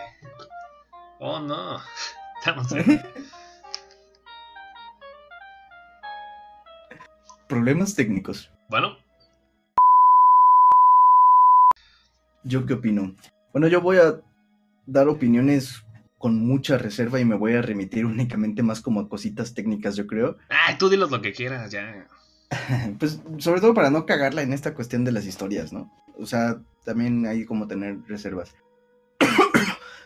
Oh 1.19 1.41
no. 1.41 1.79
Estamos 2.41 2.73
en- 2.73 3.03
Problemas 7.49 7.95
técnicos. 7.95 8.51
Bueno, 8.69 8.97
¿Yo 12.43 12.65
qué 12.65 12.73
opino? 12.75 13.15
Bueno, 13.53 13.69
yo 13.69 13.83
voy 13.83 13.99
a 13.99 14.21
dar 14.87 15.09
opiniones 15.09 15.85
con 16.19 16.37
mucha 16.47 16.79
reserva 16.79 17.21
y 17.21 17.25
me 17.25 17.35
voy 17.35 17.55
a 17.55 17.61
remitir 17.63 18.07
únicamente 18.07 18.63
más 18.63 18.81
como 18.81 19.01
a 19.01 19.09
cositas 19.11 19.53
técnicas, 19.53 19.95
yo 19.97 20.07
creo. 20.07 20.39
ay, 20.49 20.79
tú 20.79 20.89
dilos 20.89 21.11
lo 21.11 21.21
que 21.21 21.33
quieras, 21.35 21.71
ya. 21.71 22.07
Pues 22.99 23.21
sobre 23.39 23.61
todo 23.61 23.75
para 23.75 23.91
no 23.91 24.07
cagarla 24.07 24.43
en 24.43 24.53
esta 24.53 24.75
cuestión 24.75 25.05
de 25.05 25.13
las 25.13 25.27
historias, 25.27 25.73
¿no? 25.73 25.91
O 26.19 26.27
sea, 26.27 26.61
también 26.85 27.27
hay 27.27 27.45
como 27.45 27.67
tener 27.67 27.99
reservas. 28.07 28.55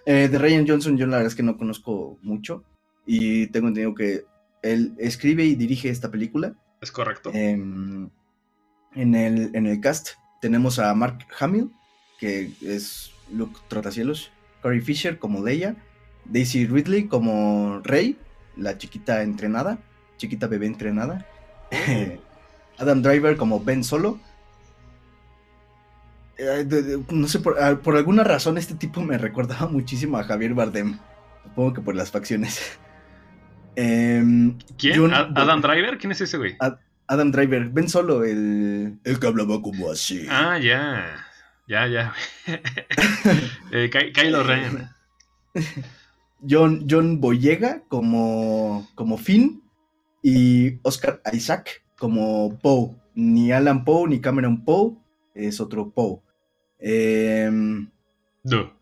Eh, 0.07 0.29
de 0.29 0.37
Ryan 0.37 0.69
Johnson 0.69 0.99
yo 0.99 1.07
la 1.07 1.17
verdad 1.17 1.29
es 1.29 1.35
que 1.35 1.43
no 1.43 1.57
conozco 1.57 2.19
mucho 2.21 2.63
y 3.07 3.47
tengo 3.47 3.69
entendido 3.69 3.95
que 3.95 4.27
él 4.61 4.95
escribe 4.99 5.45
y 5.45 5.55
dirige 5.55 5.89
esta 5.89 6.11
película. 6.11 6.55
Es 6.83 6.93
correcto. 6.93 7.31
Em, 7.33 8.11
en, 8.95 9.15
el, 9.15 9.51
en 9.55 9.67
el 9.67 9.81
cast 9.81 10.11
tenemos 10.43 10.79
a 10.79 10.95
Mark 10.95 11.27
Hamill, 11.41 11.71
que 12.19 12.51
es 12.61 13.13
Luke 13.33 13.59
Trotacielos, 13.69 14.31
Corey 14.61 14.83
Fisher 14.83 15.19
como 15.19 15.43
Leia, 15.43 15.77
Daisy 16.27 16.67
Ridley 16.67 17.09
como 17.09 17.81
Rey, 17.83 18.19
la 18.57 18.77
chiquita 18.77 19.23
entrenada, 19.23 19.79
chiquita 20.19 20.47
bebé 20.49 20.67
entrenada, 20.67 21.27
Adam 22.79 23.03
Driver 23.03 23.37
como 23.37 23.61
Ben 23.63 23.85
Solo. 23.85 24.19
Eh, 26.37 26.65
de- 26.67 26.83
de- 26.83 27.05
no 27.11 27.29
sé, 27.29 27.39
por, 27.41 27.81
por 27.81 27.97
alguna 27.97 28.25
razón 28.25 28.59
este 28.59 28.75
tipo 28.75 29.01
me 29.03 29.19
recordaba 29.19 29.69
muchísimo 29.69 30.19
a 30.19 30.25
Javier 30.25 30.55
Bardem. 30.55 30.99
Supongo 31.45 31.75
que 31.75 31.81
por 31.81 31.95
las 31.95 32.11
facciones. 32.11 32.79
Em, 33.77 34.57
¿Quién? 34.79 35.01
Jun- 35.01 35.13
¿A- 35.13 35.33
¿Adam 35.35 35.61
Driver? 35.61 35.99
¿Quién 35.99 36.13
es 36.13 36.21
ese, 36.21 36.37
güey? 36.39 36.57
Adam 37.09 37.33
Driver, 37.33 37.69
Ben 37.71 37.89
Solo, 37.89 38.23
el, 38.25 38.99
el 39.03 39.19
que 39.19 39.27
hablaba 39.27 39.61
como 39.61 39.91
así. 39.91 40.27
Ah, 40.31 40.59
ya. 40.59 41.17
Ya, 41.67 41.87
ya. 41.89 42.15
eh, 43.73 43.91
Ky- 43.91 44.13
Kylo 44.13 44.45
Ren. 44.45 44.89
John, 46.49 46.87
John 46.89 47.21
Boyega 47.21 47.83
como, 47.89 48.89
como 48.95 49.19
Finn 49.19 49.63
y 50.23 50.79
Oscar 50.83 51.21
Isaac 51.33 51.84
como 52.05 52.59
Poe. 52.61 52.91
Ni 53.15 53.51
Alan 53.51 53.83
Poe 53.87 54.07
ni 54.11 54.21
Cameron 54.21 54.63
Poe, 54.63 54.93
es 55.35 55.59
otro 55.59 55.89
Poe. 55.91 56.19
Em, 56.79 57.89
No. 58.43 58.73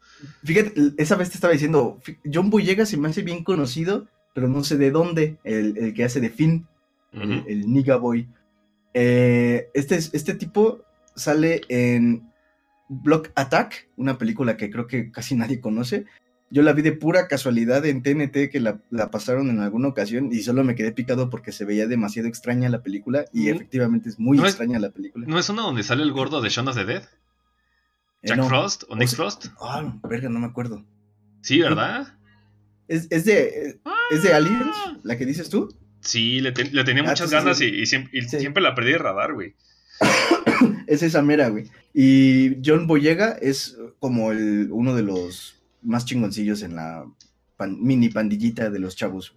fíjate, 0.43 0.73
esa 0.99 1.15
vez 1.17 1.31
te 1.31 1.37
estaba 1.37 1.53
diciendo, 1.53 2.01
John 2.33 2.51
Boyega 2.51 2.85
se 2.85 2.97
me 2.97 3.09
hace 3.09 3.23
bien 3.23 3.45
conocido, 3.45 4.09
pero 4.35 4.49
no 4.49 4.65
sé 4.65 4.77
de 4.77 4.91
dónde, 4.91 5.39
el, 5.45 5.77
el 5.79 5.95
que 5.95 6.03
hace 6.05 6.21
de 6.21 6.31
Finn, 6.31 6.67
el, 7.13 7.45
el 7.47 7.73
Nigga 7.73 7.97
Boy. 7.97 8.27
Eh, 8.93 9.69
este, 9.75 9.95
es- 9.97 10.11
este 10.15 10.35
tipo 10.35 10.81
sale 11.15 11.61
en 11.69 12.29
Block 12.89 13.31
Attack, 13.37 13.89
una 13.97 14.19
película 14.19 14.57
que 14.57 14.69
creo 14.71 14.89
que 14.89 15.13
casi 15.13 15.37
nadie 15.37 15.61
conoce. 15.61 16.07
Yo 16.53 16.63
la 16.63 16.73
vi 16.75 16.83
de 16.83 16.93
pura 16.93 17.29
casualidad 17.29 17.85
en 17.87 18.03
TNT 18.03 18.51
que 18.51 18.61
la, 18.61 18.79
la 18.91 19.11
pasaron 19.11 19.49
en 19.49 19.61
alguna 19.61 19.89
ocasión 19.89 20.29
y 20.33 20.43
solo 20.43 20.63
me 20.65 20.75
quedé 20.75 20.93
picado 20.93 21.31
porque 21.31 21.51
se 21.51 21.65
veía 21.65 21.87
demasiado 21.87 22.29
extraña 22.29 22.69
la 22.69 22.83
película 22.83 23.25
y 23.33 23.45
Mm. 23.51 23.55
efectivamente 23.55 24.09
es 24.11 24.19
muy 24.19 24.37
¿No 24.37 24.45
es- 24.45 24.51
extraña 24.51 24.79
la 24.79 24.91
película. 24.91 25.25
¿No 25.27 25.39
es 25.39 25.49
uno 25.49 25.63
donde 25.63 25.83
sale 25.83 26.03
el 26.03 26.13
gordo 26.13 26.43
de 26.43 26.51
Shaun 26.51 26.69
of 26.69 26.77
the 26.77 26.85
Dead? 26.85 27.03
Eh, 28.23 28.29
¿Jack 28.29 28.37
no. 28.37 28.49
Frost 28.49 28.85
o 28.89 28.97
Nick 28.97 29.09
sea- 29.09 29.17
Frost? 29.17 29.47
Ah, 29.61 29.99
verga, 30.09 30.29
no 30.29 30.39
me 30.41 30.47
acuerdo. 30.47 30.85
Sí, 31.41 31.59
¿verdad? 31.61 32.17
¿Es, 32.87 33.07
es 33.11 33.25
de, 33.25 33.81
¿Es 34.11 34.23
de 34.23 34.35
Aliens? 34.35 34.77
¿La 35.05 35.17
que 35.17 35.25
dices 35.27 35.49
tú? 35.49 35.75
Sí, 36.01 36.41
le, 36.41 36.53
te- 36.53 36.71
le 36.71 36.85
tenía 36.85 37.03
Ah, 37.05 37.09
muchas 37.09 37.31
sí, 37.31 37.35
ganas 37.35 37.57
sí. 37.59 37.65
y, 37.65 37.79
y 37.81 37.83
siem- 37.85 38.11
y 38.13 38.23
Sí. 38.23 38.39
siempre 38.41 38.63
la 38.63 38.75
perdí 38.75 38.93
de 38.93 38.99
radar, 38.99 39.33
güey. 39.33 39.55
Es 40.87 41.03
esa 41.03 41.23
mera, 41.23 41.49
güey. 41.49 41.71
Y 41.95 42.57
John 42.65 42.87
Boyega 42.87 43.33
es 43.41 43.79
como 43.99 44.33
el, 44.33 44.69
uno 44.71 44.95
de 44.95 45.03
los 45.03 45.62
más 45.83 46.05
chingoncillos 46.05 46.63
en 46.63 46.77
la 46.77 47.05
pan- 47.57 47.79
mini 47.83 48.09
pandillita 48.09 48.71
de 48.71 48.79
los 48.79 48.97
chavos. 48.97 49.37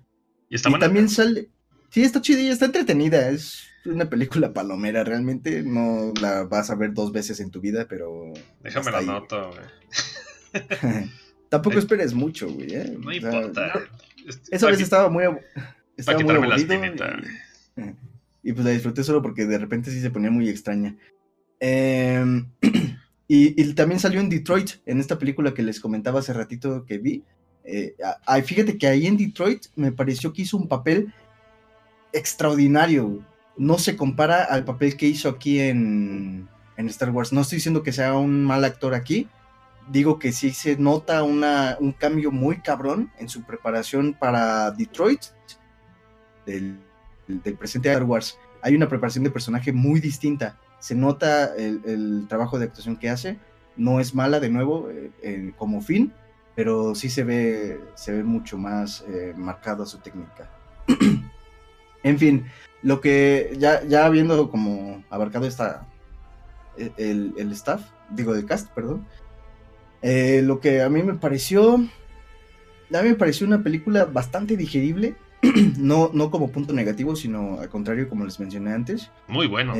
Y 0.49 0.55
está 0.55 0.69
y 0.69 0.79
también 0.79 1.09
sale. 1.09 1.49
Sí, 1.89 2.03
está 2.03 2.21
chida 2.21 2.41
y 2.41 2.47
está 2.47 2.65
entretenida. 2.65 3.29
Es 3.29 3.63
una 3.85 4.09
película 4.09 4.53
palomera, 4.53 5.03
realmente. 5.03 5.63
No 5.63 6.13
la 6.21 6.43
vas 6.43 6.69
a 6.69 6.75
ver 6.75 6.93
dos 6.93 7.11
veces 7.11 7.39
en 7.39 7.51
tu 7.51 7.61
vida, 7.61 7.87
pero. 7.87 8.33
Déjame 8.63 8.91
la 8.91 9.01
noto, 9.01 9.51
güey. 9.51 10.63
Tampoco 11.49 11.77
esperes 11.79 12.13
mucho, 12.13 12.49
güey. 12.49 12.73
¿eh? 12.73 12.97
No 12.99 13.09
O 13.09 13.11
sea, 13.11 13.15
importa. 13.15 13.71
no- 13.75 13.81
esa 14.51 14.67
vez 14.67 14.81
estaba 14.81 15.09
muy, 15.09 15.23
estaba 15.95 16.19
muy 16.19 16.35
aburrido. 16.35 16.73
y, 16.73 18.49
y 18.49 18.53
pues 18.53 18.65
la 18.65 18.71
disfruté 18.71 19.03
solo 19.03 19.21
porque 19.21 19.45
de 19.45 19.57
repente 19.59 19.91
sí 19.91 20.01
se 20.01 20.09
ponía 20.09 20.31
muy 20.31 20.49
extraña. 20.49 20.95
Em, 21.59 22.49
y, 23.27 23.73
también 23.73 23.99
salió 23.99 24.19
en 24.19 24.29
Detroit, 24.29 24.71
en 24.85 24.99
esta 24.99 25.17
película 25.17 25.53
que 25.53 25.63
les 25.63 25.79
comentaba 25.79 26.19
hace 26.19 26.33
ratito 26.33 26.85
que 26.85 26.99
vi. 26.99 27.23
Eh, 27.63 27.95
fíjate 28.43 28.77
que 28.77 28.87
ahí 28.87 29.07
en 29.07 29.17
Detroit 29.17 29.65
me 29.75 29.91
pareció 29.91 30.31
que 30.31 30.43
hizo 30.43 30.57
un 30.57 30.67
papel 30.67 31.11
extraordinario. 32.13 33.23
No 33.57 33.79
se 33.79 33.95
compara 33.95 34.43
al 34.43 34.63
papel 34.63 34.95
que 34.95 35.07
hizo 35.07 35.29
aquí 35.29 35.59
en, 35.59 36.47
en 36.77 36.87
Star 36.89 37.09
Wars. 37.09 37.33
No 37.33 37.41
estoy 37.41 37.57
diciendo 37.57 37.81
que 37.81 37.91
sea 37.91 38.13
un 38.13 38.43
mal 38.43 38.63
actor 38.63 38.93
aquí. 38.93 39.27
Digo 39.89 40.19
que 40.19 40.31
sí 40.31 40.51
se 40.51 40.77
nota 40.77 41.23
una, 41.23 41.77
un 41.79 41.93
cambio 41.93 42.31
muy 42.31 42.59
cabrón 42.61 43.11
en 43.17 43.29
su 43.29 43.43
preparación 43.43 44.13
para 44.13 44.71
Detroit 44.71 45.21
del, 46.45 46.77
del 47.27 47.55
presente 47.55 47.89
Star 47.89 48.03
Wars. 48.03 48.37
Hay 48.61 48.75
una 48.75 48.87
preparación 48.87 49.23
de 49.23 49.31
personaje 49.31 49.71
muy 49.71 49.99
distinta. 49.99 50.59
Se 50.85 50.93
nota 50.93 51.55
el, 51.55 51.81
el 51.83 52.27
trabajo 52.29 52.59
de 52.59 52.65
actuación 52.65 52.95
que 52.97 53.09
hace. 53.09 53.39
No 53.75 53.99
es 53.99 54.13
mala 54.13 54.39
de 54.39 54.51
nuevo 54.51 54.87
eh, 54.91 55.09
eh, 55.23 55.51
como 55.57 55.81
fin, 55.81 56.13
pero 56.55 56.93
sí 56.93 57.09
se 57.09 57.23
ve, 57.23 57.81
se 57.95 58.11
ve 58.11 58.23
mucho 58.23 58.59
más 58.59 59.03
eh, 59.07 59.33
marcada 59.35 59.87
su 59.87 59.97
técnica. 59.97 60.47
en 62.03 62.19
fin, 62.19 62.45
lo 62.83 63.01
que 63.01 63.55
ya, 63.57 63.83
ya 63.85 64.05
habiendo 64.05 64.51
como 64.51 65.03
abarcado 65.09 65.47
esta 65.47 65.87
el, 66.77 67.33
el 67.35 67.51
staff, 67.53 67.81
digo 68.11 68.35
el 68.35 68.45
cast, 68.45 68.69
perdón. 68.69 69.07
lo 70.03 70.59
que 70.59 70.83
a 70.83 70.89
mí 70.89 71.01
me 71.01 71.15
pareció, 71.15 71.77
a 71.77 73.01
mí 73.01 73.09
me 73.09 73.15
pareció 73.15 73.47
una 73.47 73.63
película 73.63 74.05
bastante 74.05 74.55
digerible, 74.55 75.15
no, 75.79 76.11
no 76.13 76.29
como 76.29 76.51
punto 76.51 76.73
negativo, 76.73 77.15
sino 77.15 77.59
al 77.59 77.69
contrario, 77.69 78.07
como 78.07 78.23
les 78.23 78.39
mencioné 78.39 78.71
antes. 78.71 79.09
Muy 79.27 79.47
bueno. 79.47 79.73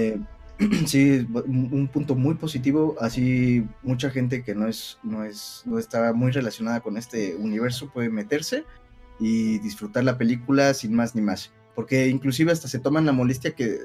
Sí, 0.86 1.28
un 1.46 1.90
punto 1.92 2.16
muy 2.16 2.36
positivo. 2.36 2.96
Así 3.00 3.66
mucha 3.84 4.10
gente 4.10 4.44
que 4.44 4.56
no 4.56 4.68
es, 4.68 5.00
no 5.04 5.24
es, 5.24 5.64
no 5.66 5.80
está 5.80 6.14
muy 6.14 6.32
relacionada 6.32 6.82
con 6.82 6.98
este 6.98 7.36
universo 7.36 7.90
puede 7.90 8.10
meterse 8.10 8.64
y 9.20 9.60
disfrutar 9.60 10.04
la 10.04 10.18
película 10.18 10.74
sin 10.74 10.94
más 10.94 11.16
ni 11.16 11.22
más. 11.22 11.52
Porque 11.76 12.08
inclusive 12.08 12.52
hasta 12.52 12.68
se 12.68 12.80
toman 12.80 13.06
la 13.06 13.12
molestia 13.12 13.56
que 13.56 13.80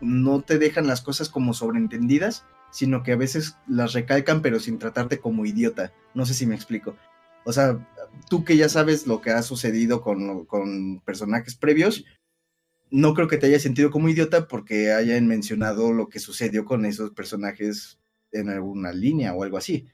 no 0.00 0.42
te 0.42 0.58
dejan 0.58 0.86
las 0.86 1.00
cosas 1.00 1.28
como 1.28 1.54
sobreentendidas, 1.54 2.44
sino 2.70 3.02
que 3.02 3.12
a 3.12 3.16
veces 3.16 3.56
las 3.66 3.92
recalcan 3.92 4.42
pero 4.42 4.60
sin 4.60 4.78
tratarte 4.78 5.18
como 5.18 5.46
idiota. 5.46 5.92
No 6.14 6.26
sé 6.26 6.34
si 6.34 6.46
me 6.46 6.54
explico. 6.54 6.96
O 7.46 7.52
sea, 7.52 7.78
tú 8.28 8.44
que 8.44 8.56
ya 8.56 8.68
sabes 8.68 9.06
lo 9.06 9.20
que 9.20 9.30
ha 9.30 9.42
sucedido 9.42 10.02
con, 10.02 10.44
con 10.44 11.00
personajes 11.00 11.54
previos, 11.54 12.04
no 12.94 13.12
creo 13.12 13.26
que 13.26 13.38
te 13.38 13.46
hayas 13.46 13.62
sentido 13.62 13.90
como 13.90 14.08
idiota 14.08 14.46
porque 14.46 14.92
hayan 14.92 15.26
mencionado 15.26 15.92
lo 15.92 16.08
que 16.08 16.20
sucedió 16.20 16.64
con 16.64 16.84
esos 16.84 17.10
personajes 17.10 17.98
en 18.30 18.48
alguna 18.48 18.92
línea 18.92 19.34
o 19.34 19.42
algo 19.42 19.56
así. 19.56 19.88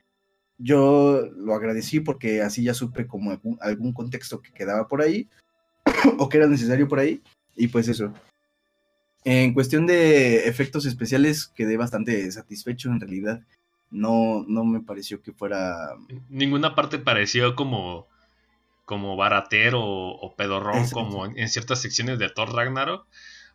Yo 0.59 1.27
lo 1.35 1.55
agradecí 1.55 2.01
porque 2.01 2.43
así 2.43 2.63
ya 2.63 2.75
supe 2.75 3.07
como 3.07 3.31
algún, 3.31 3.57
algún 3.63 3.95
contexto 3.95 4.43
que 4.43 4.53
quedaba 4.53 4.87
por 4.87 5.01
ahí 5.01 5.31
o 6.19 6.29
que 6.29 6.37
era 6.37 6.47
necesario 6.47 6.89
por 6.89 6.99
ahí 6.99 7.23
y 7.57 7.69
pues 7.69 7.89
eso. 7.89 8.13
En 9.25 9.55
cuestión 9.55 9.87
de 9.87 10.47
efectos 10.47 10.85
especiales 10.85 11.47
quedé 11.47 11.79
bastante 11.79 12.31
satisfecho 12.31 12.91
en 12.91 13.01
realidad. 13.01 13.41
No, 13.91 14.45
no 14.47 14.63
me 14.67 14.81
pareció 14.81 15.23
que 15.23 15.33
fuera... 15.33 15.97
Ninguna 16.29 16.75
parte 16.75 16.99
pareció 16.99 17.57
como 17.57 18.10
como 18.91 19.14
baratero 19.14 19.80
o, 19.80 20.11
o 20.11 20.34
pedorrón 20.34 20.91
como 20.91 21.24
en, 21.24 21.38
en 21.38 21.49
ciertas 21.49 21.80
secciones 21.80 22.18
de 22.18 22.28
Thor 22.28 22.53
Ragnarok 22.53 23.07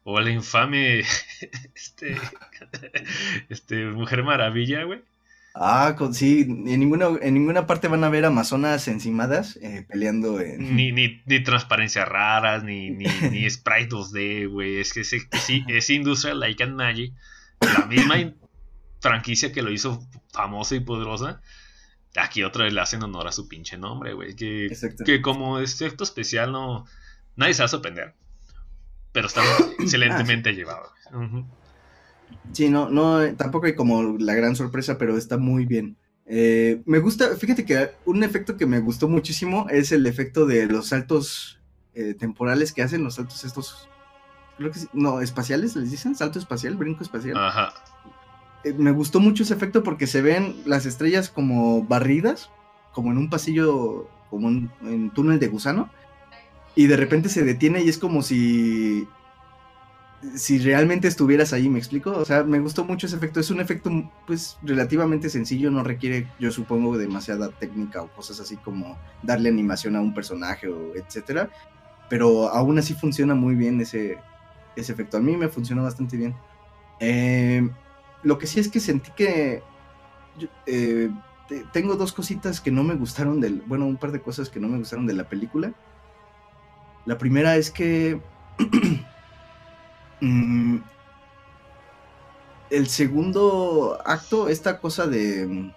o 0.06 0.18
la 0.22 0.32
infame 0.32 1.00
este 1.76 2.16
este 3.50 3.86
Mujer 3.88 4.24
Maravilla, 4.24 4.86
güey. 4.86 5.02
Ah, 5.54 5.94
sí, 6.14 6.42
en 6.42 6.80
ninguna, 6.80 7.08
en 7.22 7.34
ninguna 7.34 7.68
parte 7.68 7.90
van 7.90 8.04
a 8.06 8.10
ver 8.10 8.24
amazonas 8.24 8.88
encimadas 8.88 9.58
eh, 9.62 9.86
peleando 9.88 10.40
en... 10.42 10.76
Ni, 10.76 10.92
ni, 10.92 11.22
ni 11.26 11.44
transparencias 11.44 12.08
raras, 12.08 12.64
ni, 12.64 12.92
ni, 12.92 13.06
ni 13.32 13.50
sprite 13.50 13.90
2D, 13.90 14.50
güey. 14.50 14.80
Es 14.80 14.94
que 14.94 15.02
es, 15.02 15.16
sí, 15.32 15.64
es 15.68 15.90
Industrial 15.90 16.40
Light 16.40 16.62
and 16.62 16.76
Magic, 16.76 17.14
la 17.62 17.86
misma 17.88 18.16
franquicia 19.00 19.52
que 19.52 19.62
lo 19.62 19.72
hizo 19.72 20.06
famosa 20.34 20.76
y 20.76 20.82
poderosa. 20.82 21.42
Aquí 22.18 22.44
otra 22.44 22.64
vez 22.66 22.74
le 22.74 22.82
hacen 22.82 23.04
honor 23.04 23.28
a 23.28 23.32
su 23.32 23.48
pinche 23.48 23.78
nombre, 23.78 24.14
güey. 24.14 24.36
Que, 24.36 24.76
que 25.06 25.22
como 25.22 25.60
efecto 25.60 26.04
especial 26.04 26.52
no... 26.52 26.86
Nadie 27.36 27.54
se 27.54 27.62
va 27.62 27.66
a 27.66 27.70
sorprender. 27.70 28.14
Pero 29.12 29.28
está 29.28 29.42
excelentemente 29.80 30.54
llevado. 30.54 30.90
Sí, 32.54 32.70
no, 32.70 32.90
no, 32.90 33.36
tampoco 33.36 33.66
hay 33.66 33.76
como 33.76 34.18
la 34.18 34.34
gran 34.34 34.56
sorpresa, 34.56 34.98
pero 34.98 35.18
está 35.18 35.38
muy 35.38 35.66
bien. 35.66 35.98
Eh, 36.26 36.82
me 36.86 37.00
gusta, 37.00 37.36
fíjate 37.36 37.66
que 37.66 37.92
un 38.06 38.24
efecto 38.24 38.58
que 38.58 38.66
me 38.66 38.80
gustó 38.80 39.08
muchísimo 39.08 39.68
es 39.70 39.92
el 39.92 40.08
efecto 40.08 40.46
de 40.46 40.66
los 40.66 40.88
saltos 40.88 41.60
eh, 41.94 42.16
temporales 42.16 42.74
que 42.74 42.82
hacen, 42.82 43.04
los 43.04 43.16
saltos 43.16 43.44
estos, 43.44 43.88
creo 44.58 44.72
que 44.72 44.80
sí, 44.80 44.88
no, 44.94 45.22
espaciales, 45.22 45.76
les 45.76 45.92
dicen, 45.92 46.16
salto 46.16 46.40
espacial, 46.40 46.76
brinco 46.76 47.04
espacial. 47.04 47.38
Ajá. 47.38 47.74
Eh, 48.66 48.74
me 48.74 48.92
gustó 48.92 49.20
mucho 49.20 49.44
ese 49.44 49.54
efecto 49.54 49.84
porque 49.84 50.08
se 50.08 50.22
ven 50.22 50.56
las 50.66 50.86
estrellas 50.86 51.30
como 51.30 51.84
barridas, 51.84 52.50
como 52.92 53.12
en 53.12 53.18
un 53.18 53.30
pasillo, 53.30 54.10
como 54.30 54.50
en 54.50 54.72
un 54.82 55.12
túnel 55.12 55.40
de 55.40 55.48
gusano, 55.48 55.90
y 56.76 56.88
de 56.88 56.98
repente 56.98 57.30
se 57.30 57.46
detiene 57.46 57.84
y 57.84 57.90
es 57.90 58.00
como 58.00 58.22
si 58.22 59.08
si 60.34 60.58
realmente 60.58 61.08
estuvieras 61.08 61.54
ahí, 61.54 61.70
¿me 61.70 61.78
explico? 61.78 62.12
O 62.12 62.26
sea, 62.26 62.44
me 62.44 62.60
gustó 62.60 62.84
mucho 62.84 63.06
ese 63.06 63.16
efecto. 63.16 63.40
Es 63.40 63.52
un 63.52 63.60
efecto, 63.60 63.92
pues, 64.26 64.58
relativamente 64.64 65.30
sencillo, 65.30 65.70
no 65.70 65.84
requiere, 65.84 66.28
yo 66.40 66.52
supongo, 66.52 66.98
demasiada 66.98 67.50
técnica 67.50 68.02
o 68.02 68.08
cosas 68.08 68.40
así 68.40 68.58
como 68.58 68.98
darle 69.22 69.50
animación 69.50 69.96
a 69.96 70.02
un 70.02 70.16
personaje 70.16 70.68
o 70.68 70.96
etcétera. 70.96 71.50
Pero 72.10 72.50
aún 72.50 72.80
así 72.80 72.96
funciona 72.96 73.36
muy 73.36 73.56
bien 73.56 73.80
ese, 73.82 74.18
ese 74.76 74.94
efecto. 74.94 75.18
A 75.18 75.20
mí 75.20 75.38
me 75.38 75.50
funcionó 75.50 75.84
bastante 75.84 76.18
bien. 76.18 76.36
Eh, 77.00 77.70
lo 78.26 78.38
que 78.38 78.48
sí 78.48 78.60
es 78.60 78.68
que 78.68 78.82
sentí 78.82 79.12
que 79.12 79.64
eh, 80.66 81.10
tengo 81.72 81.96
dos 81.96 82.12
cositas 82.12 82.60
que 82.60 82.72
no 82.72 82.84
me 82.84 82.96
gustaron 82.96 83.40
del, 83.40 83.64
bueno, 83.66 83.86
un 83.86 83.96
par 83.96 84.12
de 84.12 84.22
cosas 84.22 84.50
que 84.50 84.60
no 84.60 84.68
me 84.68 84.78
gustaron 84.78 85.08
de 85.08 85.14
la 85.14 85.30
película. 85.30 85.72
La 87.06 87.18
primera 87.18 87.56
es 87.56 87.72
que 87.72 88.20
Mm, 90.22 90.78
el 92.70 92.88
segundo 92.88 94.00
acto, 94.06 94.50
esta 94.50 94.80
cosa 94.80 95.08
de... 95.08 95.46
Mm, 95.48 95.72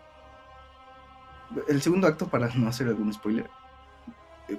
el 1.69 1.83
segundo 1.83 2.07
acto, 2.07 2.29
para 2.29 2.49
no 2.55 2.69
hacer 2.69 2.89
algún 2.89 3.13
spoiler, 3.13 3.49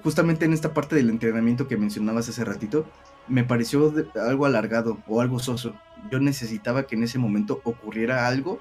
justamente 0.03 0.45
en 0.45 0.53
esta 0.53 0.73
parte 0.73 0.95
del 0.95 1.09
entrenamiento 1.09 1.67
que 1.67 1.77
mencionabas 1.77 2.29
hace 2.29 2.43
ratito, 2.45 2.85
me 3.27 3.43
pareció 3.43 3.93
algo 4.15 4.45
alargado 4.45 4.97
o 5.07 5.21
algo 5.21 5.39
soso. 5.39 5.75
Yo 6.11 6.19
necesitaba 6.19 6.87
que 6.87 6.95
en 6.95 7.03
ese 7.03 7.19
momento 7.19 7.61
ocurriera 7.63 8.27
algo, 8.27 8.59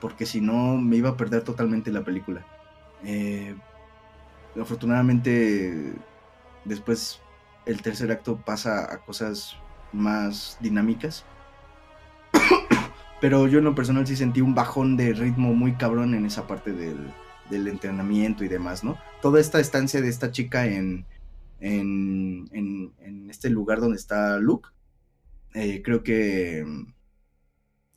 porque 0.00 0.26
si 0.26 0.40
no 0.40 0.76
me 0.76 0.96
iba 0.96 1.10
a 1.10 1.16
perder 1.16 1.42
totalmente 1.42 1.90
la 1.90 2.04
película. 2.04 2.44
Eh, 3.04 3.54
afortunadamente, 4.60 5.94
después 6.64 7.20
el 7.66 7.82
tercer 7.82 8.10
acto 8.10 8.36
pasa 8.36 8.92
a 8.92 8.98
cosas 8.98 9.56
más 9.92 10.56
dinámicas. 10.60 11.24
Pero 13.20 13.46
yo 13.48 13.58
en 13.58 13.64
lo 13.64 13.74
personal 13.74 14.06
sí 14.06 14.16
sentí 14.16 14.40
un 14.40 14.54
bajón 14.54 14.96
de 14.96 15.12
ritmo 15.12 15.54
muy 15.54 15.74
cabrón 15.74 16.14
en 16.14 16.24
esa 16.26 16.46
parte 16.46 16.72
del, 16.72 17.12
entrenamiento 17.50 18.44
y 18.44 18.48
demás, 18.48 18.84
¿no? 18.84 18.96
Toda 19.20 19.40
esta 19.40 19.60
estancia 19.60 20.00
de 20.00 20.08
esta 20.08 20.30
chica 20.30 20.66
en, 20.66 21.04
en, 21.60 22.48
en, 22.52 23.28
este 23.28 23.50
lugar 23.50 23.80
donde 23.80 23.96
está 23.96 24.38
Luke, 24.38 24.68
eh, 25.54 25.82
creo 25.82 26.02
que 26.02 26.64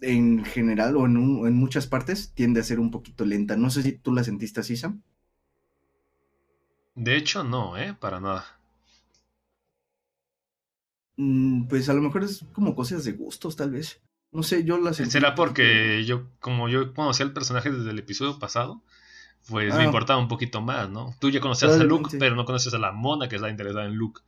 en 0.02 0.46
general 0.46 0.98
o 0.98 1.06
en, 1.06 1.16
en, 1.16 1.54
muchas 1.54 1.88
partes 1.88 2.34
tiende 2.34 2.60
a 2.60 2.64
ser 2.64 2.80
un 2.80 2.92
poquito 2.92 3.26
lenta. 3.26 3.56
No 3.56 3.70
sé 3.70 3.84
si 3.84 3.94
tú 3.94 4.14
la 4.14 4.24
sentiste 4.24 4.60
así, 4.60 4.76
Sam. 4.76 5.02
De 6.96 7.16
hecho, 7.16 7.44
no, 7.44 7.78
¿eh? 7.78 7.96
Para 8.00 8.20
nada. 8.20 8.46
Mm, 11.18 11.68
pues 11.68 11.90
a 11.90 11.94
lo 11.94 12.02
mejor 12.02 12.24
es 12.24 12.46
como 12.54 12.76
cosas 12.76 13.04
de 13.04 13.14
gustos, 13.14 13.56
tal 13.56 13.72
vez. 13.72 14.02
No 14.32 14.44
sé, 14.44 14.64
yo 14.64 14.78
las... 14.78 14.98
¿Será 14.98 15.36
porque 15.36 16.04
yo, 16.06 16.28
como 16.40 16.68
yo 16.68 16.94
conocía 16.94 17.26
al 17.26 17.34
personaje 17.34 17.72
desde 17.72 17.92
el 17.92 18.00
episodio 18.00 18.40
pasado, 18.40 18.82
pues 19.48 19.74
me 19.76 19.84
ah. 19.84 19.86
importaba 19.86 20.20
un 20.20 20.28
poquito 20.28 20.62
más, 20.62 20.90
¿no? 20.90 21.16
Tú 21.20 21.30
ya 21.30 21.40
conocías 21.40 21.80
a 21.80 21.84
Luke, 21.84 22.18
pero 22.18 22.36
no 22.36 22.46
conoces 22.46 22.74
a 22.74 22.80
la 22.80 22.92
mona 22.92 23.30
que 23.30 23.36
está 23.36 23.50
interesada 23.50 23.86
en 23.86 23.96
Luke. 23.96 24.22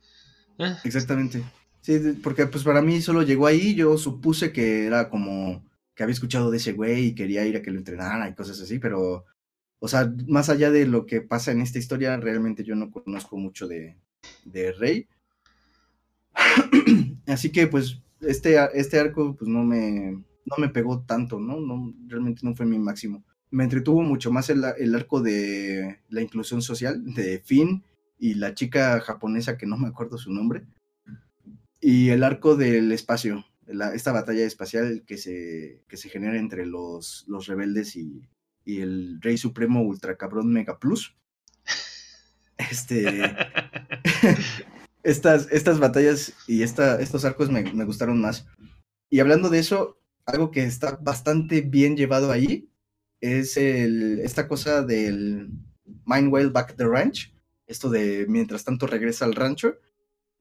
Eh. 0.58 0.76
Exactamente. 0.84 1.42
Sí, 1.86 2.00
porque 2.20 2.46
pues 2.46 2.64
para 2.64 2.82
mí 2.82 3.00
solo 3.00 3.22
llegó 3.22 3.46
ahí, 3.46 3.76
yo 3.76 3.96
supuse 3.96 4.50
que 4.52 4.86
era 4.86 5.08
como 5.08 5.64
que 5.94 6.02
había 6.02 6.14
escuchado 6.14 6.50
de 6.50 6.56
ese 6.56 6.72
güey 6.72 7.06
y 7.06 7.14
quería 7.14 7.46
ir 7.46 7.56
a 7.56 7.62
que 7.62 7.70
lo 7.70 7.78
entrenara 7.78 8.28
y 8.28 8.34
cosas 8.34 8.60
así, 8.60 8.80
pero, 8.80 9.24
o 9.78 9.86
sea, 9.86 10.12
más 10.26 10.48
allá 10.48 10.72
de 10.72 10.84
lo 10.84 11.06
que 11.06 11.20
pasa 11.20 11.52
en 11.52 11.60
esta 11.60 11.78
historia, 11.78 12.16
realmente 12.16 12.64
yo 12.64 12.74
no 12.74 12.90
conozco 12.90 13.36
mucho 13.36 13.68
de, 13.68 13.96
de 14.44 14.72
Rey. 14.72 15.06
Así 17.28 17.52
que 17.52 17.68
pues 17.68 18.02
este, 18.20 18.56
este 18.74 18.98
arco 18.98 19.36
pues 19.36 19.48
no 19.48 19.62
me, 19.62 20.10
no 20.10 20.56
me 20.58 20.68
pegó 20.68 21.02
tanto, 21.02 21.38
¿no? 21.38 21.60
¿no? 21.60 21.94
Realmente 22.08 22.40
no 22.42 22.56
fue 22.56 22.66
mi 22.66 22.80
máximo. 22.80 23.22
Me 23.52 23.62
entretuvo 23.62 24.02
mucho 24.02 24.32
más 24.32 24.50
el, 24.50 24.64
arco 24.64 25.20
de 25.22 26.00
la 26.08 26.20
inclusión 26.20 26.62
social 26.62 27.14
de 27.14 27.38
Finn 27.44 27.84
y 28.18 28.34
la 28.34 28.54
chica 28.54 28.98
japonesa 28.98 29.56
que 29.56 29.66
no 29.66 29.76
me 29.76 29.86
acuerdo 29.86 30.18
su 30.18 30.32
nombre. 30.32 30.64
Y 31.88 32.10
el 32.10 32.24
arco 32.24 32.56
del 32.56 32.90
espacio, 32.90 33.46
esta 33.94 34.10
batalla 34.10 34.44
espacial 34.44 35.04
que 35.06 35.18
se, 35.18 35.84
que 35.86 35.96
se 35.96 36.08
genera 36.08 36.36
entre 36.36 36.66
los, 36.66 37.24
los 37.28 37.46
rebeldes 37.46 37.94
y, 37.94 38.28
y 38.64 38.80
el 38.80 39.20
Rey 39.20 39.38
Supremo 39.38 39.82
Ultra 39.82 40.16
Cabrón 40.16 40.52
Mega 40.52 40.80
Plus. 40.80 41.14
Este. 42.58 43.22
estas, 45.04 45.46
estas 45.52 45.78
batallas 45.78 46.32
y 46.48 46.64
esta, 46.64 47.00
estos 47.00 47.24
arcos 47.24 47.52
me, 47.52 47.62
gustaron 47.84 48.20
más. 48.20 48.48
Y 49.08 49.20
hablando 49.20 49.48
de 49.48 49.60
eso, 49.60 50.00
algo 50.24 50.50
que 50.50 50.64
está 50.64 50.96
bastante 51.00 51.60
bien 51.60 51.96
llevado 51.96 52.32
ahí 52.32 52.68
es 53.20 53.56
el, 53.56 54.18
esta 54.24 54.48
cosa 54.48 54.82
del 54.82 55.50
Mind 56.04 56.32
Whale 56.32 56.48
Back 56.48 56.74
the 56.74 56.84
Ranch. 56.84 57.32
Esto 57.68 57.90
de 57.90 58.26
mientras 58.28 58.64
tanto 58.64 58.88
regresa 58.88 59.24
al 59.24 59.36
rancho. 59.36 59.76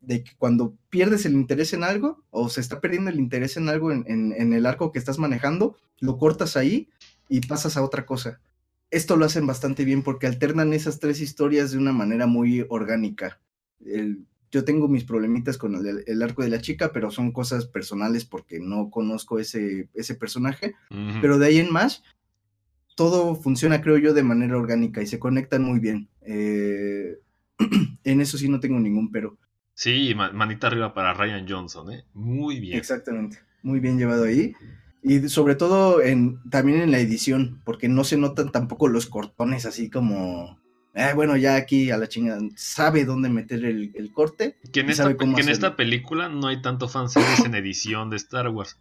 De 0.06 0.24
que 0.24 0.32
cuando 0.38 0.76
pierdes 0.90 1.26
el 1.26 1.34
interés 1.34 1.74
en 1.74 1.84
algo 1.84 2.24
o 2.30 2.50
se 2.50 2.62
está 2.62 2.80
perdiendo 2.80 3.10
el 3.10 3.20
interés 3.20 3.58
en 3.58 3.70
algo 3.70 3.92
en, 3.92 4.06
en 4.08 4.54
el 4.54 4.66
arco 4.66 4.92
que 4.92 5.00
estás 5.00 5.20
manejando, 5.20 5.78
lo 6.00 6.18
cortas 6.18 6.58
ahí 6.58 6.90
y 7.30 7.42
pasas 7.42 7.78
a 7.78 7.84
otra 7.84 8.06
cosa. 8.06 8.40
Esto 8.92 9.18
lo 9.18 9.26
hacen 9.26 9.48
bastante 9.48 9.84
bien 9.84 10.04
porque 10.04 10.28
alternan 10.28 10.74
esas 10.74 11.00
tres 11.00 11.20
historias 11.22 11.72
de 11.72 11.78
una 11.78 11.92
manera 11.92 12.28
muy 12.28 12.66
orgánica. 12.70 13.40
El, 13.84 14.26
yo 14.52 14.64
tengo 14.64 14.88
mis 14.88 15.04
problemitas 15.04 15.58
con 15.58 15.76
el, 15.76 16.22
arco 16.22 16.44
de 16.44 16.50
la 16.50 16.62
chica, 16.62 16.92
pero 16.94 17.12
son 17.12 17.32
cosas 17.32 17.66
personales 17.66 18.24
porque 18.24 18.60
no 18.60 18.90
conozco 18.90 19.38
ese, 19.38 19.90
ese 19.94 20.16
personaje. 20.16 20.76
Pero 21.22 21.38
de 21.38 21.48
ahí 21.48 21.58
en 21.58 21.72
más, 21.74 22.04
todo 22.96 23.36
funciona, 23.36 23.82
creo 23.82 23.98
yo, 23.98 24.14
de 24.14 24.24
manera 24.24 24.58
orgánica 24.58 25.02
y 25.02 25.08
se 25.08 25.20
conectan 25.20 25.64
muy 25.64 25.80
bien. 25.80 26.08
Eh, 26.22 27.18
en 28.06 28.22
eso 28.22 28.38
sí 28.38 28.48
no 28.48 28.60
tengo 28.60 28.80
ningún 28.80 29.12
pero. 29.12 29.38
Sí, 29.76 30.16
manita 30.16 30.68
arriba 30.68 30.94
para 30.94 31.14
Ryan 31.14 31.46
Johnson, 31.48 31.92
¿eh? 31.92 32.06
Muy 32.14 32.60
bien. 32.60 32.78
Exactamente, 32.78 33.38
muy 33.62 33.80
bien 33.80 34.00
llevado 34.00 34.24
ahí. 34.24 34.54
Y 35.04 35.30
sobre 35.30 35.54
todo 35.54 36.02
en, 36.02 36.42
también 36.50 36.82
en 36.82 36.92
la 36.92 36.98
edición, 36.98 37.62
porque 37.64 37.88
no 37.88 38.04
se 38.04 38.18
notan 38.18 38.52
tampoco 38.52 38.88
los 38.88 39.06
cortones 39.06 39.68
así 39.68 39.92
como 39.92 40.58
eh, 40.96 41.12
bueno, 41.14 41.36
ya 41.36 41.58
aquí 41.58 41.92
a 41.92 41.98
la 41.98 42.08
chingada, 42.08 42.40
sabe 42.56 43.04
dónde 43.04 43.28
meter 43.28 43.66
el, 43.66 44.12
corte. 44.14 44.58
Que 44.72 44.80
en, 44.80 44.90
esta, 44.90 45.12
en 45.12 45.50
esta 45.50 45.76
película 45.76 46.30
no 46.30 46.48
hay 46.48 46.62
tanto 46.62 46.88
fanservice 46.88 47.46
en 47.46 47.54
edición 47.54 48.10
de 48.10 48.16
Star 48.16 48.48
Wars. 48.48 48.80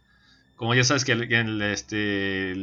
Como 0.55 0.73
ya 0.73 0.85
sabes 0.85 1.03
que 1.03 1.11
el, 1.11 1.61
este... 1.61 2.53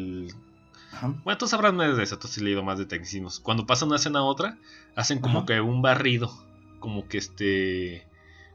Bueno, 1.24 1.36
tú 1.36 1.46
sabrás 1.46 1.74
más 1.74 1.98
de 1.98 2.02
eso, 2.02 2.18
tú 2.18 2.28
has 2.28 2.38
leído 2.38 2.62
más 2.62 2.78
de 2.78 2.86
tecnicismos. 2.86 3.40
Cuando 3.40 3.66
pasan 3.66 3.88
una 3.88 3.96
escena 3.96 4.20
a 4.20 4.22
otra, 4.22 4.56
hacen 4.96 5.20
como 5.20 5.44
que 5.44 5.60
un 5.60 5.82
barrido, 5.82 6.32
como 6.80 7.06
que 7.06 7.18
este... 7.18 8.06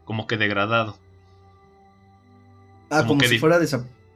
como 0.08 0.26
que 0.26 0.38
degradado. 0.38 0.98
Ah, 2.88 3.04
como, 3.06 3.20
si 3.20 3.38
fuera 3.38 3.58
de 3.58 3.68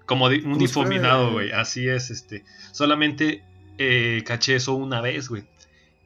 Como 0.07 0.24
un 0.24 0.57
difuminado, 0.57 1.32
güey. 1.32 1.53
Así 1.53 1.86
es, 1.86 2.11
este. 2.11 2.47
Solamente 2.70 3.45
eh, 3.76 4.24
caché 4.26 4.55
eso 4.55 4.72
una 4.72 5.03
vez, 5.03 5.28
güey. 5.28 5.45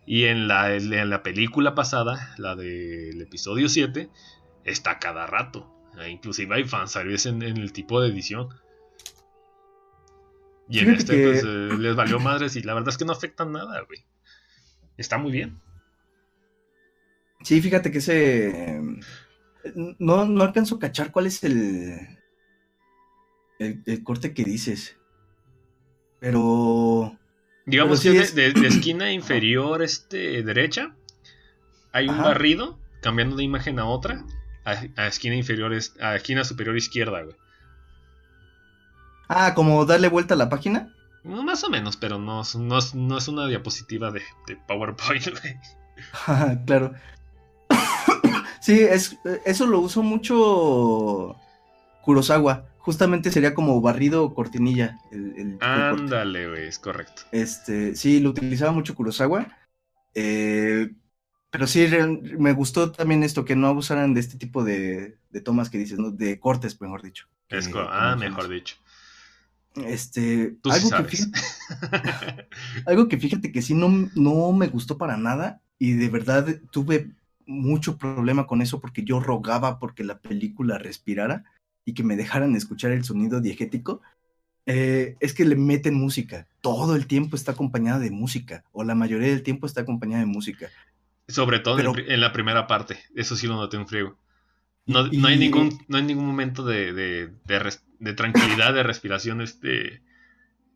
Y 0.05 0.25
en 0.25 0.49
la, 0.49 0.75
en 0.75 1.09
la 1.09 1.23
película 1.23 1.77
pasada, 1.77 2.35
la 2.37 2.57
del 2.57 3.23
episodio 3.23 3.69
7, 3.69 4.11
está 4.65 4.99
cada 4.99 5.25
rato. 5.29 5.73
E 6.03 6.11
inclusive 6.11 6.53
hay 6.57 6.65
fanservice 6.65 7.29
en, 7.29 7.45
en 7.45 7.57
el 7.57 7.73
tipo 7.73 8.01
de 8.01 8.09
edición. 8.09 8.49
Y 10.69 10.81
en 10.81 10.95
este, 10.95 11.29
pues, 11.29 11.45
eh, 11.45 11.79
les 11.79 11.95
valió 11.95 12.19
madres 12.19 12.57
y 12.57 12.63
la 12.63 12.75
verdad 12.75 12.89
es 12.89 12.99
que 12.99 13.05
no 13.05 13.13
afectan 13.13 13.53
nada, 13.53 13.83
güey. 13.83 14.05
Está 14.97 15.17
muy 15.17 15.31
bien. 15.31 15.61
Sí, 17.45 17.61
fíjate 17.61 17.93
que 17.93 17.99
ese. 17.99 18.83
No, 19.75 20.25
no 20.25 20.43
alcanzo 20.45 20.77
a 20.77 20.79
cachar 20.79 21.13
cuál 21.13 21.27
es 21.27 21.43
el, 21.45 21.99
el, 23.59 24.05
corte 24.05 24.35
que 24.35 24.45
dices. 24.45 24.97
Pero. 26.21 27.19
Digamos 27.67 28.01
que 28.01 28.11
de, 28.11 28.49
esquina 28.67 29.13
inferior 29.13 29.83
este, 29.83 30.43
derecha 30.43 30.95
hay 31.97 32.11
un 32.11 32.19
barrido 32.19 32.79
cambiando 33.01 33.37
de 33.37 33.45
imagen 33.45 33.79
a 33.79 33.87
otra. 33.87 34.23
A, 34.65 35.07
esquina 35.07 35.35
inferior, 35.35 35.73
a 36.01 36.17
esquina 36.17 36.45
superior 36.45 36.77
izquierda, 36.77 37.23
güey. 37.23 37.37
Ah, 39.29 39.55
como 39.55 39.85
darle 39.87 40.09
vuelta 40.09 40.35
a 40.35 40.37
la 40.37 40.51
página. 40.51 40.93
más 41.25 41.65
o 41.65 41.71
menos, 41.71 41.97
pero 41.97 42.19
no, 42.19 42.43
no, 42.59 42.79
no 42.95 43.19
es 43.19 43.29
una 43.29 43.47
diapositiva 43.47 44.11
de, 44.11 44.23
de 44.47 44.57
PowerPoint, 44.69 45.27
güey. 45.41 45.57
claro. 46.67 46.93
Sí, 48.61 48.81
es, 48.81 49.19
eso 49.45 49.67
lo 49.67 49.81
uso 49.81 50.03
mucho 50.03 51.37
Kurosawa. 52.03 52.67
Justamente 52.79 53.33
sería 53.33 53.55
como 53.55 53.81
barrido 53.81 54.25
o 54.25 54.35
cortinilla. 54.35 54.99
El, 55.11 55.59
Ándale, 55.61 56.49
güey, 56.49 56.69
es 56.69 56.79
correcto. 56.79 57.23
Este, 57.33 57.97
sí, 57.97 58.21
lo 58.21 58.31
utilizaba 58.31 58.73
mucho 58.73 58.95
Kurosawa. 58.95 59.49
Eh, 60.15 60.91
pero 61.51 61.67
sí, 61.67 61.89
me 62.39 62.53
gustó 62.53 62.93
también 62.93 63.23
esto, 63.23 63.45
que 63.45 63.57
no 63.57 63.67
abusaran 63.67 64.15
de 64.15 64.21
este 64.21 64.39
tipo 64.39 64.63
de, 64.63 65.19
de 65.31 65.41
tomas 65.41 65.71
que 65.71 65.79
dices, 65.79 65.99
¿no? 65.99 66.11
De 66.11 66.39
cortes, 66.39 66.81
mejor 66.81 67.03
dicho. 67.03 67.27
ah, 67.91 68.17
mejor 68.19 68.49
dicho. 68.49 68.77
Este, 69.85 70.57
algo, 70.65 70.91
que 70.91 71.05
fíjate, 71.05 71.39
algo 72.87 73.09
que 73.09 73.19
fíjate 73.19 73.53
que 73.53 73.63
sí 73.63 73.75
no, 73.75 74.09
no 74.15 74.53
me 74.53 74.69
gustó 74.69 74.97
para 74.97 75.17
nada 75.17 75.61
y 75.79 75.93
de 75.93 76.09
verdad 76.09 76.61
tuve 76.71 77.11
mucho 77.47 77.97
problema 77.97 78.47
con 78.47 78.61
eso 78.61 78.81
porque 78.81 79.05
yo 79.05 79.21
rogaba 79.21 79.79
porque 79.79 80.05
la 80.05 80.19
película 80.19 80.79
respirara 80.79 81.45
y 81.85 81.95
que 81.95 82.03
me 82.03 82.17
dejaran 82.17 82.57
escuchar 82.57 82.93
el 82.93 83.05
sonido 83.05 83.41
diegético. 83.41 84.03
Eh, 84.67 85.17
es 85.21 85.33
que 85.33 85.45
le 85.45 85.55
meten 85.55 85.95
música. 85.95 86.49
Todo 86.61 86.97
el 86.97 87.07
tiempo 87.07 87.37
está 87.37 87.53
acompañada 87.53 88.01
de 88.01 88.11
música, 88.11 88.65
o 88.73 88.83
la 88.83 88.97
mayoría 88.97 89.29
del 89.29 89.45
tiempo 89.45 89.67
está 89.67 89.83
acompañada 89.83 90.21
de 90.21 90.27
música. 90.27 90.69
Sobre 91.29 91.61
todo 91.61 91.79
en 91.97 92.21
la 92.21 92.33
primera 92.33 92.67
parte, 92.67 92.99
eso 93.15 93.37
sí 93.37 93.47
lo 93.47 93.55
noté 93.55 93.77
un 93.77 93.87
frío. 93.87 94.19
No, 94.87 95.01
hay, 95.27 95.37
ningún, 95.37 95.77
no 95.89 95.97
hay 95.97 96.05
ningún 96.05 96.27
momento 96.27 96.65
de, 96.65 96.93
de, 96.93 97.33
de, 97.99 98.13
tranquilidad, 98.15 98.73
de 98.73 98.85
respiración 98.85 99.41
este, 99.41 100.01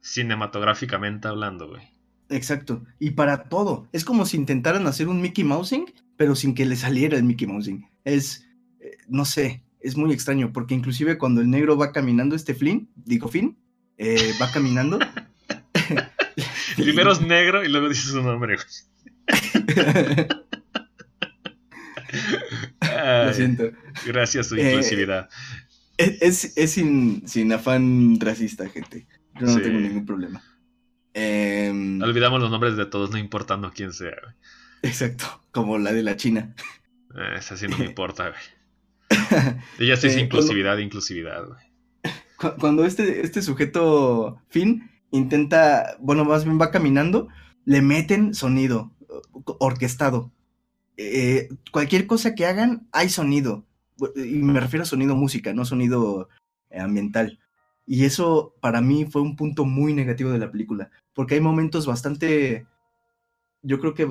cinematográficamente 0.01 1.29
hablando, 1.29 1.69
güey. 1.69 1.83
Exacto. 2.29 2.85
Y 2.99 3.11
para 3.11 3.45
todo. 3.45 3.89
Es 3.93 4.05
como 4.05 4.27
si 4.27 4.37
intentaran 4.37 4.87
hacer 4.89 5.07
un 5.07 5.21
Mickey 5.21 5.45
Mousing, 5.45 5.87
pero 6.21 6.37
sin 6.37 6.55
que 6.55 6.67
le 6.67 6.77
saliera 6.77 7.17
el 7.17 7.25
Mickey 7.25 7.47
Mousing. 7.47 7.89
Es, 8.05 8.47
eh, 8.79 8.99
no 9.09 9.25
sé, 9.25 9.65
es 9.81 9.97
muy 9.97 10.13
extraño, 10.13 10.53
porque 10.53 10.75
inclusive 10.75 11.17
cuando 11.17 11.41
el 11.41 11.49
negro 11.49 11.79
va 11.79 11.93
caminando, 11.93 12.37
este 12.37 12.55
Flynn, 12.55 12.91
digo 12.95 13.29
Finn, 13.29 13.57
eh, 13.97 14.35
va 14.39 14.53
caminando. 14.53 14.99
Primero 16.77 17.13
es 17.13 17.23
negro 17.23 17.65
y 17.65 17.71
luego 17.71 17.89
dice 17.89 18.09
su 18.09 18.21
nombre, 18.23 18.59
Lo 23.25 23.33
siento. 23.33 23.71
Gracias 24.05 24.49
su 24.49 24.57
eh, 24.57 24.73
inclusividad. 24.73 25.31
es, 25.97 26.53
sin, 26.67 27.53
afán 27.55 28.21
racista, 28.21 28.69
gente. 28.69 29.07
Yo 29.41 29.47
no 29.47 29.59
tengo 29.59 29.81
ningún 29.81 30.05
problema. 30.05 30.43
Em, 31.15 32.03
Olvidamos 32.03 32.43
los 32.43 32.51
nombres 32.51 32.77
de 32.77 32.85
todos, 32.85 33.11
no 33.11 33.17
importando 33.17 33.73
quién 33.75 33.95
sea. 33.95 34.37
Exacto, 34.83 35.25
como 35.51 35.79
la 35.79 35.93
de 35.93 36.03
la 36.03 36.17
China. 36.17 36.55
Eh, 37.17 37.37
esa 37.39 37.57
sí 37.57 37.67
no 37.69 37.79
me 37.79 37.85
importa, 37.87 38.31
güey. 38.31 39.53
Ella 39.79 39.97
sí 39.97 40.07
es 40.07 40.17
eh, 40.17 40.21
inclusividad, 40.21 40.79
inclusividad, 40.79 41.47
güey. 41.47 41.61
Cuando 42.59 42.85
este, 42.85 43.21
este 43.21 43.43
sujeto, 43.43 44.41
Finn, 44.49 44.91
intenta, 45.11 45.97
bueno, 46.01 46.25
más 46.25 46.45
bien 46.45 46.59
va 46.59 46.71
caminando, 46.71 47.29
le 47.67 47.83
meten 47.83 48.35
sonido 48.35 48.93
orquestado. 49.45 50.33
Eh, 50.97 51.49
cualquier 51.71 52.07
cosa 52.07 52.35
que 52.35 52.47
hagan, 52.47 52.89
hay 52.93 53.11
sonido. 53.11 53.67
Y 54.17 54.37
me 54.37 54.59
refiero 54.59 54.85
a 54.85 54.87
sonido 54.87 55.15
música, 55.17 55.53
no 55.53 55.67
sonido 55.67 56.31
ambiental. 56.71 57.39
Y 57.87 58.05
eso 58.05 58.55
para 58.61 58.81
mí 58.81 59.05
fue 59.05 59.21
un 59.21 59.37
punto 59.37 59.65
muy 59.65 59.93
negativo 59.93 60.31
de 60.31 60.39
la 60.39 60.51
película, 60.51 60.91
porque 61.13 61.35
hay 61.35 61.41
momentos 61.41 61.87
bastante, 61.87 62.67
yo 63.63 63.81
creo 63.81 63.95
que 63.95 64.07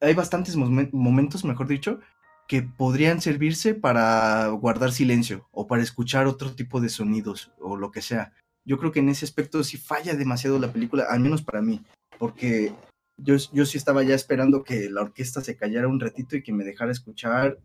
hay 0.00 0.14
bastantes 0.14 0.56
momentos, 0.56 1.44
mejor 1.44 1.68
dicho, 1.68 2.00
que 2.46 2.62
podrían 2.62 3.20
servirse 3.20 3.74
para 3.74 4.48
guardar 4.48 4.92
silencio 4.92 5.48
o 5.52 5.66
para 5.66 5.82
escuchar 5.82 6.26
otro 6.26 6.54
tipo 6.54 6.80
de 6.80 6.88
sonidos 6.88 7.52
o 7.60 7.76
lo 7.76 7.90
que 7.90 8.00
sea. 8.00 8.32
Yo 8.64 8.78
creo 8.78 8.92
que 8.92 9.00
en 9.00 9.08
ese 9.08 9.24
aspecto 9.24 9.62
sí 9.64 9.76
falla 9.76 10.14
demasiado 10.14 10.58
la 10.58 10.72
película, 10.72 11.04
al 11.08 11.20
menos 11.20 11.42
para 11.42 11.60
mí, 11.60 11.82
porque 12.18 12.72
yo, 13.16 13.36
yo 13.52 13.66
sí 13.66 13.76
estaba 13.76 14.02
ya 14.02 14.14
esperando 14.14 14.64
que 14.64 14.88
la 14.88 15.02
orquesta 15.02 15.42
se 15.42 15.56
callara 15.56 15.88
un 15.88 16.00
ratito 16.00 16.36
y 16.36 16.42
que 16.42 16.52
me 16.52 16.64
dejara 16.64 16.92
escuchar, 16.92 17.58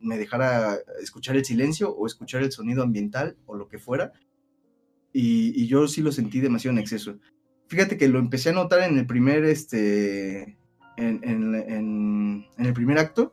me 0.00 0.16
dejara 0.16 0.78
escuchar 1.02 1.36
el 1.36 1.44
silencio 1.44 1.90
o 1.90 2.06
escuchar 2.06 2.42
el 2.42 2.52
sonido 2.52 2.82
ambiental 2.82 3.36
o 3.46 3.56
lo 3.56 3.68
que 3.68 3.78
fuera. 3.78 4.12
Y, 5.12 5.66
yo 5.66 5.86
sí 5.86 6.02
lo 6.02 6.12
sentí 6.12 6.40
demasiado 6.40 6.76
en 6.76 6.82
exceso. 6.82 7.18
Fíjate 7.68 7.96
que 7.96 8.08
lo 8.08 8.18
empecé 8.18 8.50
a 8.50 8.54
notar 8.54 8.82
en 8.82 8.98
el 8.98 9.06
primer, 9.06 9.44
este, 9.44 10.58
en, 10.96 11.20
en, 11.24 12.46
el 12.58 12.72
primer 12.72 12.98
acto. 12.98 13.32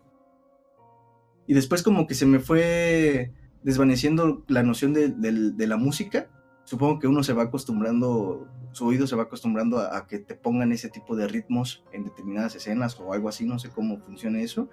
Y 1.48 1.54
después 1.54 1.84
como 1.84 2.08
que 2.08 2.16
se 2.16 2.26
me 2.26 2.40
fue 2.40 3.34
desvaneciendo 3.64 4.44
la 4.48 4.64
noción 4.64 4.94
de, 4.94 5.10
de 5.10 5.68
la 5.68 5.78
música 5.78 6.30
supongo 6.72 7.00
que 7.00 7.08
uno 7.08 7.22
se 7.22 7.34
va 7.34 7.44
acostumbrando, 7.44 8.48
su 8.72 8.86
oído 8.86 9.06
se 9.06 9.18
va 9.18 9.24
acostumbrando 9.24 9.80
a, 9.80 10.08
que 10.08 10.20
te 10.20 10.36
pongan 10.36 10.72
ese 10.72 10.90
tipo 10.90 11.18
de 11.18 11.28
ritmos 11.28 11.84
en 11.92 12.06
determinadas 12.06 12.56
escenas 12.56 12.98
o 12.98 13.12
algo 13.12 13.30
así, 13.30 13.46
no 13.46 13.60
sé 13.60 13.70
cómo 13.70 14.00
funciona 14.00 14.40
eso. 14.40 14.70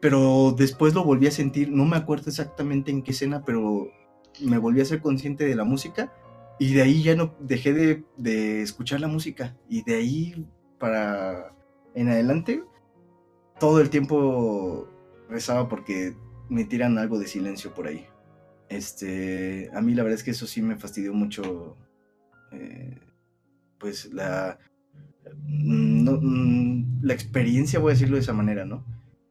Pero 0.00 0.52
después 0.56 0.94
lo 0.94 1.04
volví 1.04 1.26
a 1.26 1.30
sentir, 1.30 1.70
no 1.70 1.84
me 1.84 1.96
acuerdo 1.96 2.28
exactamente 2.28 2.90
en 2.90 3.02
qué 3.02 3.12
escena, 3.12 3.44
pero 3.44 3.88
me 4.40 4.58
volví 4.58 4.80
a 4.80 4.84
ser 4.84 5.00
consciente 5.00 5.44
de 5.44 5.54
la 5.54 5.62
música 5.62 6.12
y 6.58 6.74
de 6.74 6.82
ahí 6.82 7.04
ya 7.04 7.14
no 7.14 7.34
dejé 7.38 7.72
de, 7.72 8.04
de 8.16 8.62
escuchar 8.62 9.00
la 9.00 9.08
música 9.08 9.56
y 9.68 9.82
de 9.84 9.94
ahí 9.94 10.46
para 10.78 11.55
en 11.96 12.08
adelante 12.10 12.62
todo 13.58 13.80
el 13.80 13.90
tiempo 13.90 14.88
rezaba 15.28 15.68
porque 15.68 16.14
me 16.48 16.64
tiran 16.64 16.98
algo 16.98 17.18
de 17.18 17.26
silencio 17.26 17.74
por 17.74 17.88
ahí. 17.88 18.06
Este, 18.68 19.70
a 19.74 19.80
mí 19.80 19.94
la 19.94 20.02
verdad 20.02 20.18
es 20.18 20.24
que 20.24 20.32
eso 20.32 20.46
sí 20.46 20.62
me 20.62 20.76
fastidió 20.76 21.14
mucho, 21.14 21.76
eh, 22.52 23.00
pues 23.78 24.12
la, 24.12 24.58
mm, 25.46 26.08
mm, 26.10 27.00
la 27.02 27.14
experiencia, 27.14 27.78
voy 27.78 27.90
a 27.90 27.94
decirlo 27.94 28.16
de 28.16 28.22
esa 28.22 28.32
manera, 28.32 28.64
¿no? 28.64 28.84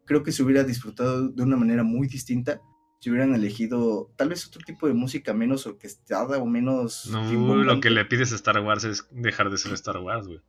Creo 0.06 0.24
que 0.24 0.32
se 0.32 0.44
hubiera 0.44 0.64
disfrutado 0.64 1.30
de 1.30 1.44
una 1.44 1.58
manera 1.58 1.84
muy 1.84 2.08
distinta 2.08 2.62
si 3.00 3.12
hubieran 3.12 3.36
elegido 3.36 4.12
tal 4.16 4.30
vez 4.30 4.48
otro 4.48 4.62
tipo 4.66 4.88
de 4.88 4.94
música 4.94 5.34
menos 5.34 5.68
orquestada 5.68 6.40
o 6.40 6.46
menos... 6.46 7.08
No, 7.12 7.56
lo 7.56 7.80
que 7.80 7.92
le 7.92 8.06
pides 8.06 8.32
a 8.32 8.36
Star 8.36 8.60
Wars 8.62 8.84
es 8.84 9.08
dejar 9.12 9.52
de 9.52 9.58
ser 9.58 9.74
Star 9.74 9.98
Wars, 9.98 10.26
güey. 10.26 10.42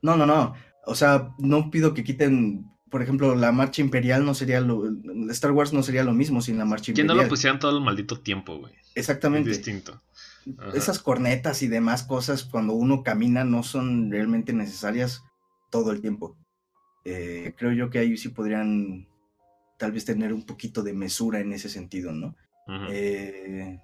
No, 0.00 0.16
no, 0.16 0.26
no. 0.26 0.54
O 0.84 0.94
sea, 0.94 1.34
no 1.38 1.70
pido 1.70 1.94
que 1.94 2.04
quiten 2.04 2.72
por 2.92 3.00
ejemplo, 3.00 3.34
la 3.34 3.52
marcha 3.52 3.80
imperial 3.80 4.22
no 4.26 4.34
sería 4.34 4.60
lo. 4.60 4.84
Star 5.30 5.52
Wars 5.52 5.72
no 5.72 5.82
sería 5.82 6.04
lo 6.04 6.12
mismo 6.12 6.42
sin 6.42 6.58
la 6.58 6.66
marcha 6.66 6.90
imperial. 6.90 7.08
Que 7.08 7.16
no 7.16 7.22
lo 7.22 7.28
pusieran 7.28 7.58
todo 7.58 7.74
el 7.78 7.82
maldito 7.82 8.20
tiempo, 8.20 8.58
güey. 8.58 8.74
Exactamente. 8.94 9.50
Es 9.50 9.56
distinto. 9.56 10.02
Esas 10.74 10.98
cornetas 10.98 11.62
y 11.62 11.68
demás 11.68 12.02
cosas, 12.02 12.44
cuando 12.44 12.74
uno 12.74 13.02
camina, 13.02 13.44
no 13.44 13.62
son 13.62 14.10
realmente 14.10 14.52
necesarias 14.52 15.22
todo 15.70 15.90
el 15.90 16.02
tiempo. 16.02 16.36
Eh, 17.06 17.54
creo 17.56 17.72
yo 17.72 17.88
que 17.88 17.98
ahí 17.98 18.14
sí 18.18 18.28
podrían 18.28 19.08
tal 19.78 19.92
vez 19.92 20.04
tener 20.04 20.34
un 20.34 20.44
poquito 20.44 20.82
de 20.82 20.92
mesura 20.92 21.40
en 21.40 21.54
ese 21.54 21.70
sentido, 21.70 22.12
¿no? 22.12 22.36
Eh, 22.90 23.80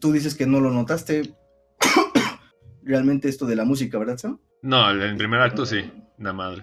tú 0.00 0.12
dices 0.12 0.36
que 0.36 0.46
no 0.46 0.60
lo 0.60 0.70
notaste 0.70 1.34
realmente 2.84 3.28
esto 3.28 3.44
de 3.44 3.56
la 3.56 3.64
música, 3.64 3.98
¿verdad, 3.98 4.18
Sam? 4.18 4.38
No, 4.62 4.90
en 4.90 5.02
el 5.02 5.16
primer 5.16 5.40
acto 5.40 5.66
sí, 5.66 5.90
la 6.18 6.32
madre 6.32 6.62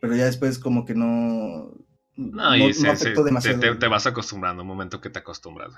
pero 0.00 0.14
ya 0.14 0.26
después 0.26 0.58
como 0.58 0.84
que 0.84 0.94
no... 0.94 1.72
No, 2.16 2.56
y 2.56 2.72
Te, 2.72 3.88
vas 3.88 4.06
acostumbrando, 4.06 4.62
un 4.62 4.68
momento 4.68 5.00
que 5.00 5.10
te 5.10 5.18
acostumbras. 5.18 5.74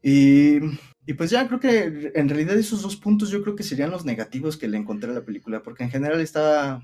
Y, 0.00 0.58
y 1.06 1.14
pues 1.14 1.30
ya 1.30 1.48
creo 1.48 1.58
que 1.58 2.12
en 2.14 2.28
realidad 2.28 2.56
esos 2.56 2.82
dos 2.82 2.96
puntos 2.96 3.30
yo 3.30 3.42
creo 3.42 3.56
que 3.56 3.64
serían 3.64 3.90
los 3.90 4.04
negativos 4.04 4.56
que 4.56 4.68
le 4.68 4.76
encontré 4.76 5.10
a 5.10 5.14
la 5.14 5.24
película, 5.24 5.62
porque 5.62 5.82
en 5.82 5.90
general 5.90 6.20
está, 6.20 6.82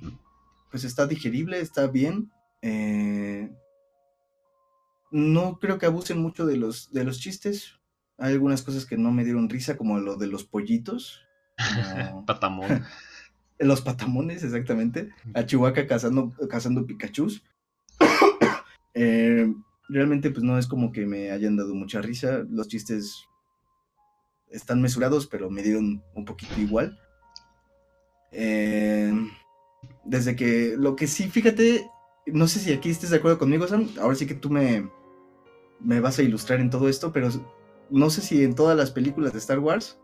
pues 0.71 0.83
está 0.83 1.07
digerible, 1.07 1.61
está 1.61 1.87
bien. 1.87 2.33
Eh, 2.61 3.53
no 5.13 5.59
creo 5.61 5.79
que 5.79 5.87
abusen 5.87 6.19
mucho 6.19 6.45
de 6.45 6.57
los, 6.57 6.93
de 6.93 7.05
los 7.05 7.21
chistes. 7.21 7.79
Hay 8.17 8.33
algunas 8.33 8.63
cosas 8.63 8.85
que 8.85 8.97
no 8.97 9.13
me 9.13 9.25
dieron 9.25 9.49
risa, 9.49 9.77
como 9.77 10.01
lo 10.01 10.17
de 10.17 10.27
los 10.27 10.43
pollitos. 10.45 11.28
Patamón. 12.27 12.85
Los 13.59 13.81
patamones, 13.81 14.45
exactamente. 14.45 15.11
A 15.35 15.45
Chihuahua 15.45 15.87
cazando, 15.87 16.33
cazando 16.49 16.87
Pikachus. 16.87 17.43
Eh, 19.01 19.55
realmente, 19.89 20.31
pues 20.31 20.43
no 20.43 20.59
es 20.59 20.67
como 20.67 20.91
que 20.91 21.07
me 21.07 21.31
hayan 21.31 21.57
dado 21.57 21.73
mucha 21.73 22.03
risa. 22.03 22.45
Los 22.51 22.67
chistes 22.67 23.29
están 24.51 24.83
mesurados, 24.83 25.29
pero 25.29 25.51
me 25.51 25.63
dieron 25.63 26.03
un 26.15 26.25
poquito 26.25 26.61
igual. 26.61 26.99
Eh, 28.33 29.13
desde 30.05 30.35
que 30.35 30.75
lo 30.77 30.97
que 30.97 31.07
sí, 31.07 31.29
fíjate, 31.29 31.89
no 32.27 32.49
sé 32.49 32.59
si 32.59 32.73
aquí 32.73 32.91
estés 32.91 33.11
de 33.11 33.19
acuerdo 33.19 33.39
conmigo, 33.39 33.69
Sam. 33.69 33.89
Ahora 34.01 34.17
sí 34.17 34.27
que 34.27 34.35
tú 34.35 34.51
me, 34.51 34.91
me 35.81 36.01
vas 36.01 36.19
a 36.19 36.23
ilustrar 36.23 36.61
en 36.61 36.71
todo 36.71 36.89
esto, 36.89 37.13
pero 37.13 37.29
no 37.91 38.11
sé 38.11 38.21
si 38.21 38.43
en 38.43 38.55
todas 38.55 38.77
las 38.77 38.91
películas 38.91 39.33
de 39.33 39.39
Star 39.39 39.61
Wars, 39.61 39.99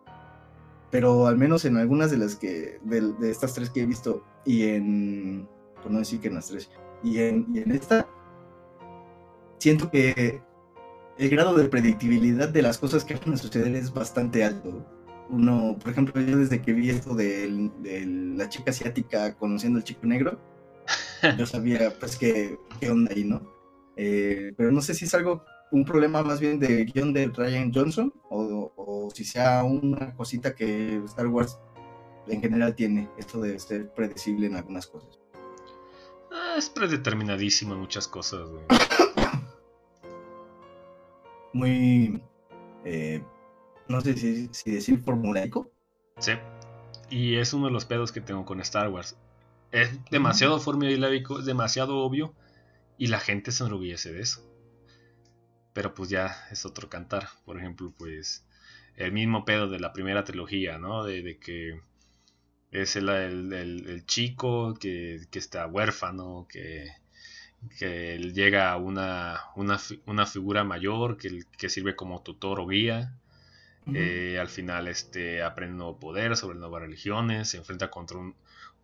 pero 0.94 1.26
al 1.26 1.36
menos 1.36 1.64
en 1.64 1.76
algunas 1.76 2.12
de 2.12 2.18
las 2.18 2.36
que, 2.36 2.78
de, 2.84 3.28
estas 3.28 3.52
tres 3.52 3.68
que 3.68 3.80
he 3.80 3.84
visto, 3.84 4.22
y 4.44 4.68
en, 4.68 5.48
por 5.82 5.90
no 5.90 5.98
decir 5.98 6.20
que 6.20 6.28
en 6.28 6.36
las 6.36 6.46
tres, 6.46 6.70
y 7.02 7.18
en, 7.18 7.48
y 7.52 7.58
en 7.58 7.72
esta, 7.72 8.06
siento 9.58 9.90
que 9.90 10.40
el 11.18 11.30
grado 11.30 11.56
de 11.56 11.68
predictibilidad 11.68 12.48
de 12.48 12.62
las 12.62 12.78
cosas 12.78 13.04
que 13.04 13.16
van 13.16 13.34
a 13.34 13.36
suceder 13.36 13.74
es 13.74 13.92
bastante 13.92 14.44
alto. 14.44 14.86
Uno, 15.30 15.76
por 15.82 15.90
ejemplo, 15.90 16.22
yo 16.22 16.38
desde 16.38 16.62
que 16.62 16.72
vi 16.72 16.90
esto 16.90 17.16
de, 17.16 17.72
la 18.36 18.48
chica 18.48 18.70
asiática 18.70 19.34
conociendo 19.34 19.78
al 19.78 19.84
chico 19.84 20.06
negro, 20.06 20.38
yo 21.36 21.44
sabía 21.44 21.92
pues 21.98 22.14
qué, 22.16 22.56
qué 22.78 22.88
onda 22.88 23.12
ahí, 23.12 23.24
¿no? 23.24 23.42
Eh, 23.96 24.54
pero 24.56 24.70
no 24.70 24.80
sé 24.80 24.94
si 24.94 25.06
es 25.06 25.14
algo 25.14 25.44
un 25.74 25.84
problema 25.84 26.22
más 26.22 26.38
bien 26.38 26.60
de 26.60 26.84
guion 26.84 27.12
de 27.12 27.26
Ryan 27.26 27.72
Johnson 27.74 28.14
o, 28.30 29.10
si 29.12 29.24
sea 29.24 29.64
una 29.64 30.14
cosita 30.14 30.54
que 30.54 31.02
Star 31.04 31.26
Wars 31.26 31.58
en 32.28 32.40
general 32.40 32.76
tiene, 32.76 33.10
esto 33.18 33.40
de 33.40 33.58
ser 33.58 33.92
predecible 33.92 34.46
en 34.46 34.54
algunas 34.54 34.86
cosas. 34.86 35.18
Ah, 36.32 36.54
es 36.56 36.70
predeterminadísimo 36.70 37.74
en 37.74 37.80
muchas 37.80 38.06
cosas, 38.06 38.48
Muy, 41.52 42.22
eh, 42.84 43.22
no 43.88 44.00
sé 44.00 44.16
si, 44.16 44.70
decir 44.70 45.00
formulaico. 45.00 45.70
Sí, 46.18 46.32
y 47.10 47.36
es 47.36 47.52
uno 47.52 47.66
de 47.66 47.72
los 47.72 47.84
pedos 47.84 48.12
que 48.12 48.20
tengo 48.20 48.44
con 48.44 48.60
Star 48.60 48.88
Wars. 48.88 49.16
Es 49.72 49.90
demasiado 50.10 50.60
formulaico, 50.60 51.40
es 51.40 51.46
demasiado 51.46 51.98
obvio 51.98 52.32
y 52.96 53.08
la 53.08 53.18
gente 53.18 53.50
se 53.50 53.64
enorgullece 53.64 54.12
de 54.12 54.22
eso 54.22 54.53
pero 55.74 55.92
pues 55.94 56.08
ya 56.08 56.34
es 56.50 56.64
otro 56.64 56.88
cantar. 56.88 57.28
Por 57.44 57.58
ejemplo, 57.58 57.92
pues 57.98 58.46
el 58.96 59.12
mismo 59.12 59.44
pedo 59.44 59.68
de 59.68 59.80
la 59.80 59.92
primera 59.92 60.24
trilogía, 60.24 60.78
¿no? 60.78 61.04
De, 61.04 61.38
que 61.38 61.80
es 62.70 62.96
el, 62.96 64.04
chico 64.06 64.74
que, 64.80 65.26
está 65.32 65.66
huérfano, 65.66 66.46
que, 66.48 66.90
que 67.78 68.18
llega 68.18 68.72
a 68.72 68.76
una, 68.76 69.40
una, 69.56 70.26
figura 70.26 70.64
mayor 70.64 71.18
que, 71.18 71.42
que, 71.58 71.68
sirve 71.68 71.96
como 71.96 72.22
tutor 72.22 72.60
o 72.60 72.66
guía. 72.66 73.14
Eh, 73.92 74.38
al 74.40 74.48
final 74.48 74.88
este, 74.88 75.42
aprende 75.42 75.76
nuevo 75.76 76.00
poder 76.00 76.36
sobre 76.36 76.58
nuevas 76.58 76.80
religiones, 76.80 77.50
se 77.50 77.58
enfrenta 77.58 77.90
contra 77.90 78.16
un, 78.16 78.34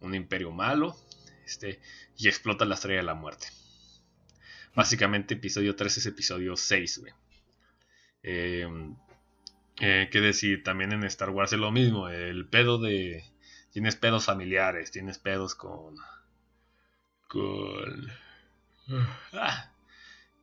un 0.01 0.15
imperio 0.15 0.51
malo 0.51 0.95
este, 1.47 1.81
y 2.19 2.29
explota 2.29 2.67
la 2.67 2.75
estrella 2.75 3.01
de 3.01 3.07
la 3.07 3.15
muerte. 3.15 3.47
Básicamente 4.75 5.35
episodio 5.35 5.75
3 5.75 5.99
es 5.99 6.07
episodio 6.07 6.57
6, 6.57 6.99
güey. 6.99 7.13
Em, 8.23 8.95
eh, 9.81 10.09
¿Qué 10.11 10.21
decir? 10.21 10.63
También 10.63 10.93
en 10.93 11.05
Star 11.05 11.31
Wars 11.31 11.53
es 11.53 11.59
lo 11.59 11.73
mismo. 11.73 12.09
El 12.09 12.47
pedo 12.47 12.79
de... 12.79 13.25
Tienes 13.73 13.97
pedos 13.97 14.27
familiares, 14.27 14.91
tienes 14.91 15.19
pedos 15.19 15.55
con... 15.55 15.97
Con... 17.29 18.11
Ah, 19.33 19.71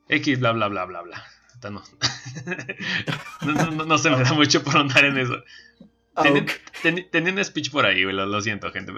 X, 0.08 0.40
bla, 0.40 0.54
bla, 0.54 0.68
bla, 0.68 0.86
bla, 0.86 1.02
bla. 1.02 1.24
No. 1.70 1.84
no, 3.86 3.98
se 3.98 4.12
me 4.12 4.24
da 4.24 4.34
mucho 4.34 4.64
por 4.64 4.78
andar 4.78 5.06
en 5.06 5.18
eso. 5.18 5.44
Tenía 7.12 7.34
un 7.34 7.44
speech 7.44 7.72
por 7.72 7.86
ahí, 7.86 8.04
güey, 8.04 8.16
lo, 8.16 8.42
siento, 8.42 8.72
gente. 8.72 8.94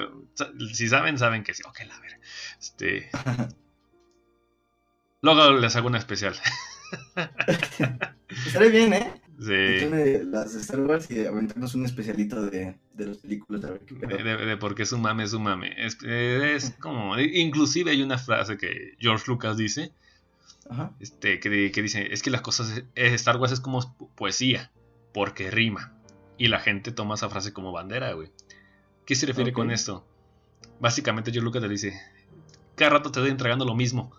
si 0.73 0.89
saben, 0.89 1.17
saben 1.17 1.43
que 1.43 1.53
sí. 1.53 1.63
Ok, 1.65 1.79
la 1.87 1.99
ver. 1.99 2.19
Este... 2.59 3.09
Luego 5.21 5.51
les 5.51 5.75
hago 5.75 5.87
una 5.87 5.97
especial. 5.97 6.35
Estaré 8.45 8.69
bien, 8.69 8.93
¿eh? 8.93 9.21
Sí. 9.39 10.25
las 10.25 10.53
Star 10.55 10.81
Wars 10.81 11.09
y 11.11 11.25
aventarnos 11.25 11.73
un 11.75 11.85
especialito 11.85 12.45
de, 12.45 12.75
de 12.93 13.05
las 13.05 13.17
películas. 13.17 13.61
de, 13.61 14.23
de, 14.23 14.57
por 14.57 14.75
qué 14.75 14.85
su 14.85 14.97
mame 14.97 15.23
es 15.23 15.31
su 15.31 15.39
mame. 15.39 15.73
Es, 15.77 15.97
es 16.03 16.71
como. 16.79 17.17
Inclusive 17.17 17.91
hay 17.91 18.01
una 18.01 18.17
frase 18.17 18.57
que 18.57 18.95
George 18.99 19.25
Lucas 19.27 19.57
dice. 19.57 19.91
Ajá. 20.69 20.93
Este, 20.99 21.39
que, 21.39 21.71
que, 21.71 21.81
dice: 21.81 22.13
Es 22.13 22.21
que 22.21 22.29
las 22.29 22.41
cosas. 22.41 22.83
Star 22.95 23.37
Wars 23.37 23.53
es 23.53 23.59
como 23.59 23.79
poesía. 24.15 24.71
Porque 25.13 25.51
rima. 25.51 25.93
Y 26.37 26.47
la 26.47 26.59
gente 26.59 26.91
toma 26.91 27.15
esa 27.15 27.29
frase 27.29 27.51
como 27.53 27.71
bandera, 27.71 28.13
güey. 28.13 28.31
¿Qué 29.05 29.15
se 29.15 29.25
refiere 29.25 29.51
con 29.51 29.71
esto? 29.71 30.05
Básicamente, 30.79 31.31
George 31.31 31.45
Lucas 31.45 31.61
le 31.61 31.69
dice: 31.69 31.99
Cada 32.75 32.91
rato 32.91 33.11
te 33.11 33.19
estoy 33.19 33.31
entregando 33.31 33.65
lo 33.65 33.75
mismo 33.75 34.13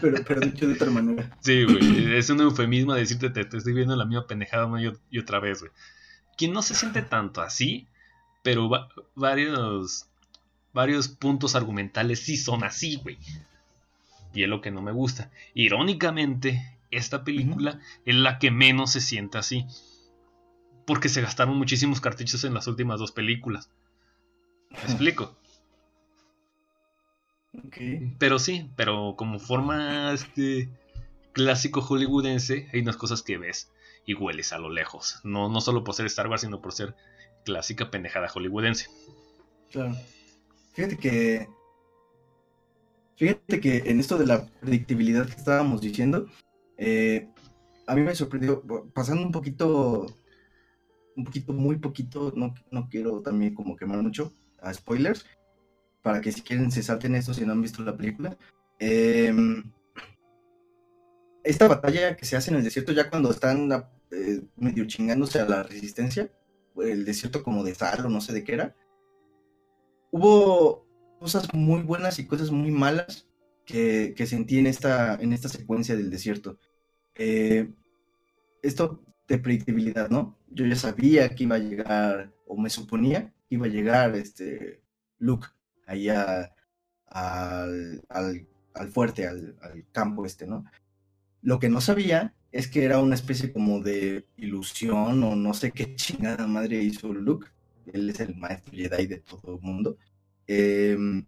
pero, 0.00 0.16
pero 0.26 0.40
dicho 0.40 0.66
de 0.66 0.74
otra 0.74 0.90
manera. 0.90 1.36
Sí, 1.40 1.64
güey. 1.64 2.16
Es 2.16 2.30
un 2.30 2.40
eufemismo 2.40 2.94
decirte 2.94 3.30
te, 3.30 3.40
estoy 3.40 3.72
viendo 3.72 3.96
la 3.96 4.04
misma 4.04 4.26
pendejada 4.26 4.66
una 4.66 4.82
y, 4.82 5.18
otra 5.18 5.40
vez, 5.40 5.60
güey. 5.60 5.72
Quien 6.36 6.52
no 6.52 6.62
se 6.62 6.74
siente 6.74 7.02
tanto 7.02 7.42
así, 7.42 7.86
pero 8.42 8.70
varios, 9.14 10.06
varios 10.72 11.08
puntos 11.08 11.54
argumentales 11.54 12.20
sí 12.20 12.36
son 12.36 12.64
así, 12.64 12.96
güey. 12.96 13.18
Y 14.32 14.42
es 14.42 14.48
lo 14.48 14.60
que 14.60 14.70
no 14.70 14.80
me 14.82 14.92
gusta. 14.92 15.30
Irónicamente, 15.54 16.78
esta 16.90 17.24
película 17.24 17.80
es 18.04 18.14
la 18.14 18.38
que 18.38 18.50
menos 18.50 18.92
se 18.92 19.00
siente 19.00 19.38
así. 19.38 19.66
Porque 20.86 21.08
se 21.08 21.20
gastaron 21.20 21.56
muchísimos 21.56 22.00
cartuchos 22.00 22.42
en 22.44 22.54
las 22.54 22.66
últimas 22.66 22.98
dos 22.98 23.12
películas. 23.12 23.70
¿Me 24.70 24.78
explico? 24.78 25.36
Pero 28.18 28.38
sí, 28.38 28.70
pero 28.76 29.14
como 29.16 29.38
forma 29.38 30.12
este 30.12 30.68
clásico 31.32 31.80
hollywoodense, 31.80 32.68
hay 32.72 32.80
unas 32.80 32.96
cosas 32.96 33.22
que 33.22 33.38
ves 33.38 33.70
y 34.06 34.14
hueles 34.14 34.52
a 34.52 34.58
lo 34.58 34.70
lejos. 34.70 35.20
No, 35.24 35.48
no 35.48 35.60
solo 35.60 35.84
por 35.84 35.94
ser 35.94 36.06
Star 36.06 36.28
Wars, 36.28 36.42
sino 36.42 36.60
por 36.60 36.72
ser 36.72 36.94
clásica 37.44 37.90
pendejada 37.90 38.28
hollywoodense. 38.28 38.88
Claro. 39.70 39.96
Fíjate 40.72 40.96
que. 40.96 41.48
Fíjate 43.16 43.60
que 43.60 43.78
en 43.86 44.00
esto 44.00 44.16
de 44.16 44.26
la 44.26 44.46
predictibilidad 44.46 45.26
que 45.26 45.36
estábamos 45.36 45.82
diciendo, 45.82 46.26
eh, 46.78 47.28
a 47.86 47.94
mí 47.94 48.00
me 48.00 48.14
sorprendió, 48.14 48.62
pasando 48.94 49.22
un 49.22 49.32
poquito, 49.32 50.06
un 51.16 51.24
poquito, 51.24 51.52
muy 51.52 51.76
poquito, 51.76 52.32
no, 52.34 52.54
no 52.70 52.88
quiero 52.88 53.20
también 53.20 53.54
como 53.54 53.76
quemar 53.76 54.02
mucho 54.02 54.32
a 54.62 54.72
spoilers, 54.72 55.26
para 56.02 56.20
que 56.20 56.32
si 56.32 56.42
quieren 56.42 56.70
se 56.70 56.82
salten 56.82 57.14
esto 57.14 57.34
si 57.34 57.44
no 57.44 57.52
han 57.52 57.62
visto 57.62 57.82
la 57.82 57.96
película. 57.96 58.36
Em, 58.78 59.70
esta 61.44 61.68
batalla 61.68 62.16
que 62.16 62.24
se 62.24 62.36
hace 62.36 62.50
en 62.50 62.58
el 62.58 62.64
desierto 62.64 62.92
ya 62.92 63.10
cuando 63.10 63.30
están 63.30 63.70
eh, 64.10 64.42
medio 64.56 64.86
chingándose 64.86 65.40
a 65.40 65.46
la 65.46 65.62
resistencia, 65.62 66.30
el 66.76 67.04
desierto 67.04 67.42
como 67.42 67.64
de 67.64 67.74
sal 67.74 68.06
o 68.06 68.08
no 68.08 68.20
sé 68.20 68.32
de 68.32 68.44
qué 68.44 68.54
era, 68.54 68.76
hubo 70.10 70.86
cosas 71.18 71.52
muy 71.52 71.82
buenas 71.82 72.18
y 72.18 72.26
cosas 72.26 72.50
muy 72.50 72.70
malas 72.70 73.28
que, 73.64 74.14
sentí 74.26 74.58
en 74.58 74.66
esta, 74.66 75.14
en 75.14 75.32
esta 75.32 75.48
secuencia 75.48 75.96
del 75.96 76.10
desierto. 76.10 76.58
Eh, 77.14 77.70
esto 78.62 79.02
de 79.28 79.38
predictibilidad, 79.38 80.10
¿no? 80.10 80.38
Yo 80.48 80.66
ya 80.66 80.76
sabía 80.76 81.28
que 81.34 81.44
iba 81.44 81.56
a 81.56 81.60
llegar, 81.60 82.32
o 82.46 82.56
me 82.56 82.70
suponía 82.70 83.32
que 83.48 83.54
iba 83.54 83.66
a 83.66 83.70
llegar 83.70 84.16
este 84.16 84.82
Luke 85.18 85.46
allá 85.90 86.54
al, 87.06 88.02
al, 88.08 88.88
fuerte, 88.90 89.26
al, 89.26 89.56
campo 89.92 90.24
este, 90.24 90.46
¿no? 90.46 90.64
Lo 91.42 91.58
que 91.58 91.68
no 91.68 91.80
sabía 91.80 92.34
es 92.52 92.68
que 92.68 92.84
era 92.84 93.00
una 93.00 93.14
especie 93.14 93.52
como 93.52 93.80
de 93.80 94.26
ilusión 94.36 95.22
o 95.24 95.36
no 95.36 95.54
sé 95.54 95.72
qué 95.72 95.94
chingada 95.96 96.46
madre 96.46 96.82
hizo 96.82 97.12
Luke. 97.12 97.48
Él 97.92 98.10
es 98.10 98.20
el 98.20 98.36
maestro 98.36 98.72
Jedi 98.72 99.06
de 99.06 99.18
todo 99.18 99.56
el 99.56 99.60
mundo. 99.60 99.96
Em, 100.46 101.24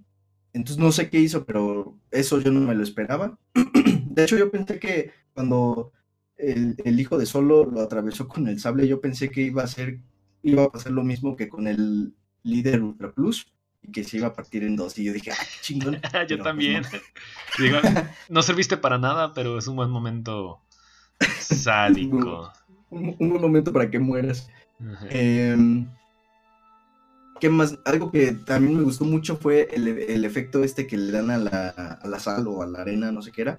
entonces 0.52 0.78
no 0.78 0.92
sé 0.92 1.10
qué 1.10 1.18
hizo, 1.18 1.44
pero 1.44 1.98
eso 2.10 2.40
yo 2.40 2.50
no 2.52 2.60
me 2.60 2.74
lo 2.74 2.82
esperaba. 2.82 3.38
de 3.54 4.24
hecho, 4.24 4.36
yo 4.36 4.50
pensé 4.50 4.78
que 4.78 5.10
cuando 5.32 5.92
el, 6.36 6.76
el, 6.84 7.00
hijo 7.00 7.18
de 7.18 7.26
Solo 7.26 7.64
lo 7.64 7.80
atravesó 7.80 8.28
con 8.28 8.48
el 8.48 8.60
sable, 8.60 8.86
yo 8.86 9.00
pensé 9.00 9.30
que 9.30 9.42
iba 9.42 9.62
a 9.62 9.66
ser, 9.66 10.00
iba 10.42 10.64
a 10.64 10.70
pasar 10.70 10.92
lo 10.92 11.04
mismo 11.04 11.36
que 11.36 11.48
con 11.48 11.66
el 11.66 12.14
líder 12.42 12.82
Ultra 12.82 13.12
Plus, 13.12 13.52
y 13.82 13.92
que 13.92 14.04
se 14.04 14.18
iba 14.18 14.28
a 14.28 14.34
partir 14.34 14.64
en 14.64 14.76
dos. 14.76 14.98
Y 14.98 15.04
yo 15.04 15.12
dije, 15.12 15.32
ah, 15.32 15.44
chingón. 15.60 15.94
yo 16.28 16.36
pues, 16.36 16.42
también. 16.42 16.84
no. 18.28 18.42
serviste 18.42 18.76
para 18.76 18.98
nada, 18.98 19.32
pero 19.34 19.58
es 19.58 19.66
un 19.66 19.76
buen 19.76 19.90
momento 19.90 20.60
Sádico. 21.40 22.52
un, 22.90 23.16
un 23.18 23.40
momento 23.40 23.72
para 23.72 23.90
que 23.90 23.98
mueras. 23.98 24.48
Em, 25.10 25.86
¿Qué 27.40 27.48
más? 27.50 27.78
Algo 27.84 28.10
que 28.10 28.32
también 28.32 28.76
me 28.76 28.84
gustó 28.84 29.04
mucho 29.04 29.36
fue 29.36 29.68
el, 29.72 29.88
el 29.88 30.24
efecto 30.24 30.62
este 30.62 30.86
que 30.86 30.96
le 30.96 31.12
dan 31.12 31.30
a 31.30 31.38
la, 31.38 31.68
a 32.00 32.06
la, 32.06 32.18
sal 32.20 32.46
o 32.46 32.62
a 32.62 32.66
la 32.66 32.80
arena, 32.80 33.10
no 33.10 33.22
sé 33.22 33.32
qué 33.32 33.42
era, 33.42 33.58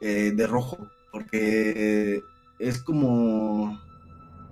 eh, 0.00 0.32
de 0.34 0.46
rojo, 0.46 0.90
porque 1.10 2.22
es 2.58 2.82
como, 2.82 3.80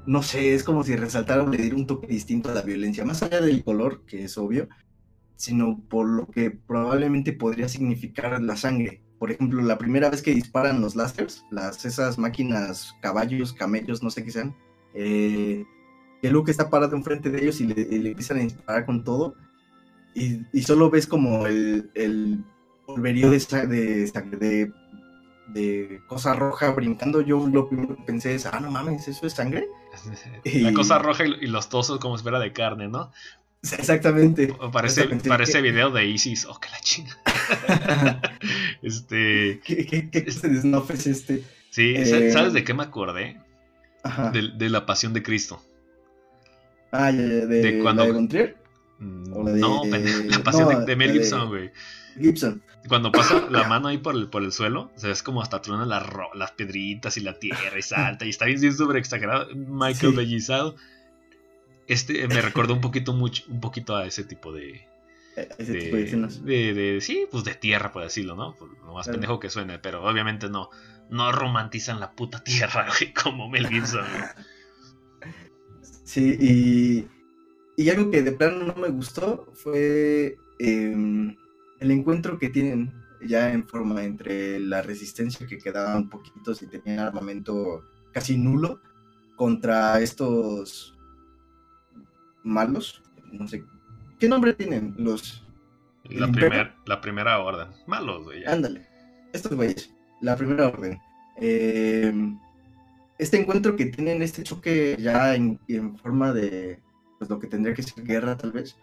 no 0.07 0.23
sé, 0.23 0.55
es 0.55 0.65
como 0.65 0.85
si 0.85 0.97
resaltaran 0.97 1.51
le 1.51 1.59
diera 1.59 1.77
un 1.77 1.87
toque 1.87 2.07
distinto 2.07 2.51
a 2.51 2.55
la 2.55 2.63
violencia, 2.63 3.05
más 3.05 3.23
allá 3.23 3.41
del 3.41 3.63
color, 3.65 4.05
que 4.07 4.25
es 4.25 4.39
obvio, 4.39 4.69
sino 5.37 5.81
por 5.89 6.09
lo 6.09 6.27
que 6.27 6.51
probablemente 6.51 7.33
podría 7.33 7.69
significar 7.69 8.41
la 8.43 8.57
sangre. 8.57 9.03
Por 9.19 9.31
ejemplo, 9.31 9.63
la 9.63 9.79
primera 9.79 10.11
vez 10.11 10.23
que 10.23 10.35
disparan 10.35 10.81
los 10.81 10.97
lasters, 10.97 11.45
las, 11.51 11.85
esas 11.85 12.19
máquinas, 12.19 12.95
caballos, 13.03 13.53
camellos, 13.53 14.03
no 14.03 14.11
sé 14.11 14.25
qué 14.25 14.31
sean, 14.31 14.57
eh, 14.95 15.65
que 16.21 16.31
Luke 16.31 16.51
está 16.51 16.71
parado 16.71 16.97
enfrente 16.97 17.31
de 17.31 17.43
ellos 17.43 17.61
y 17.61 17.67
le, 17.67 18.11
empiezan 18.11 18.39
a 18.39 18.43
disparar 18.43 18.87
con 18.87 19.05
todo. 19.05 19.35
Y, 20.15 20.63
solo 20.63 20.91
ves 20.91 21.07
como 21.07 21.47
el, 21.47 21.91
el 21.95 22.45
polverío 22.87 23.31
de, 23.31 23.39
de, 23.67 24.73
de, 25.55 26.01
cosa 26.07 26.35
roja 26.35 26.71
brincando. 26.73 27.21
Yo 27.21 27.47
lo 27.47 27.69
primero 27.69 27.97
que 27.97 28.03
pensé 28.03 28.35
es, 28.35 28.47
ah, 28.47 28.61
no 28.61 28.71
mames, 28.71 29.09
¿eso 29.09 29.27
es 29.27 29.35
sangre? 29.35 29.67
La 30.45 30.73
cosa 30.73 30.99
roja 30.99 31.25
y, 31.27 31.47
los 31.47 31.69
tozos 31.69 31.99
como 31.99 32.17
espera 32.17 32.39
de 32.39 32.53
carne, 32.53 32.89
¿no? 32.89 33.13
Exactamente. 33.63 34.55
parece, 34.73 35.05
parece 35.29 35.61
video 35.61 35.91
de 35.91 36.07
Isis. 36.07 36.47
Oh, 36.47 36.59
que 36.59 36.71
la 36.71 36.81
chinga. 36.81 37.17
este. 38.83 39.61
¿Qué, 39.65 39.87
qué, 39.87 40.11
qué 40.11 40.25
es 40.27 41.07
este? 41.07 41.45
Sí, 41.71 41.95
eh, 41.95 42.33
¿sabes 42.33 42.53
de 42.53 42.65
qué 42.65 42.75
me 42.75 42.83
acordé? 42.83 43.39
De, 44.33 44.71
la 44.71 44.87
pasión 44.87 45.13
de 45.13 45.23
Cristo. 45.23 45.63
Ah, 46.91 47.13
de, 47.13 47.47
de, 47.47 47.79
cuando... 47.81 48.05
de 48.05 48.57
mm, 48.99 49.59
no, 49.61 49.83
la 49.85 50.43
pasión 50.43 50.87
de, 50.87 50.97
Mel 50.97 51.13
Gibson, 51.13 51.49
güey. 51.49 51.71
Gibson. 52.19 52.63
Cuando 52.89 53.13
pasa 53.13 53.47
la 53.51 53.65
mano 53.69 53.89
ahí 53.89 53.99
por 53.99 54.15
el, 54.15 54.29
por 54.29 54.43
el 54.43 54.53
suelo, 54.53 54.91
o 54.95 54.99
sea, 54.99 55.11
es 55.11 55.23
como 55.23 55.43
hasta 55.43 55.61
truena 55.61 55.85
las, 55.87 56.05
las 56.35 56.53
piedritas 56.53 57.17
y 57.17 57.21
la 57.21 57.39
tierra 57.39 57.79
y 57.79 57.83
salta 57.83 58.25
y 58.25 58.31
está 58.31 58.47
bien 58.47 58.73
súper 58.73 58.97
exagerado. 58.97 59.49
Michael 59.55 60.15
Bellizado. 60.15 60.77
Este 61.87 62.29
me 62.29 62.41
recordó 62.41 62.75
un 62.75 62.81
poquito 62.81 63.13
mucho, 63.13 63.43
un 63.49 63.61
poquito 63.61 63.97
a 63.97 64.07
ese 64.07 64.25
tipo 64.25 64.53
de. 64.53 64.87
Eh, 65.37 65.49
ese 65.59 65.75
tipo 65.75 65.97
de, 66.45 66.75
de, 66.75 67.01
sí, 67.01 67.27
pues 67.31 67.45
de 67.45 67.55
tierra, 67.55 67.93
por 67.93 68.03
decirlo, 68.03 68.37
¿no? 68.37 68.57
lo 68.85 68.95
más 68.95 69.09
pendejo 69.09 69.41
que 69.41 69.51
suene, 69.51 69.79
pero 69.79 70.05
obviamente 70.05 70.49
no, 70.49 70.71
no 71.09 71.33
romantizan 71.33 72.01
la 72.01 72.13
puta 72.13 72.43
tierra, 72.43 72.87
güey, 72.99 73.13
como 73.13 73.49
Mel 73.49 73.69
Gibson, 73.69 74.05
Sí, 76.05 77.07
y, 77.77 77.89
algo 77.89 78.11
que 78.11 78.23
de 78.23 78.33
plano 78.33 78.65
no 78.65 78.75
me 78.75 78.89
gustó 78.89 79.47
fue 79.55 80.37
em, 80.59 81.37
el 81.81 81.91
encuentro 81.91 82.39
que 82.39 82.51
tienen 82.51 82.93
ya 83.27 83.53
en 83.53 83.67
forma 83.67 84.05
entre 84.05 84.61
la 84.61 84.83
resistencia 84.83 85.47
que 85.47 85.59
quedaba 85.59 85.97
un 85.97 86.09
poquito 86.09 86.55
si 86.55 86.67
tenían 86.67 87.01
armamento 87.01 87.85
casi 88.13 88.39
nulo 88.39 88.81
contra 89.37 90.01
estos 90.01 90.97
malos, 92.43 93.03
no 93.33 93.49
sé, 93.49 93.65
¿qué 94.19 94.29
nombre 94.29 94.53
tienen 94.53 94.95
los? 94.99 95.47
La, 96.05 96.31
primer, 96.31 96.73
la 96.87 97.01
primera 97.01 97.39
orden, 97.39 97.69
malos, 97.87 98.25
güey. 98.25 98.45
Ándale, 98.45 98.87
estos 99.33 99.55
güeyes, 99.55 99.95
la 100.21 100.37
primera 100.37 100.69
orden. 100.69 100.99
Eh, 101.37 102.13
este 103.19 103.39
encuentro 103.39 103.77
que 103.77 103.87
tienen, 103.87 104.23
este 104.23 104.43
choque 104.43 104.97
ya 104.99 105.35
en, 105.35 105.59
forma 105.99 106.33
de 106.33 106.81
pues, 107.19 107.31
lo 107.31 107.39
que 107.39 107.47
tendría 107.47 107.75
que 107.75 107.83
ser 107.83 108.05
guerra 108.05 108.37
tal 108.37 108.53
vez, 108.53 108.77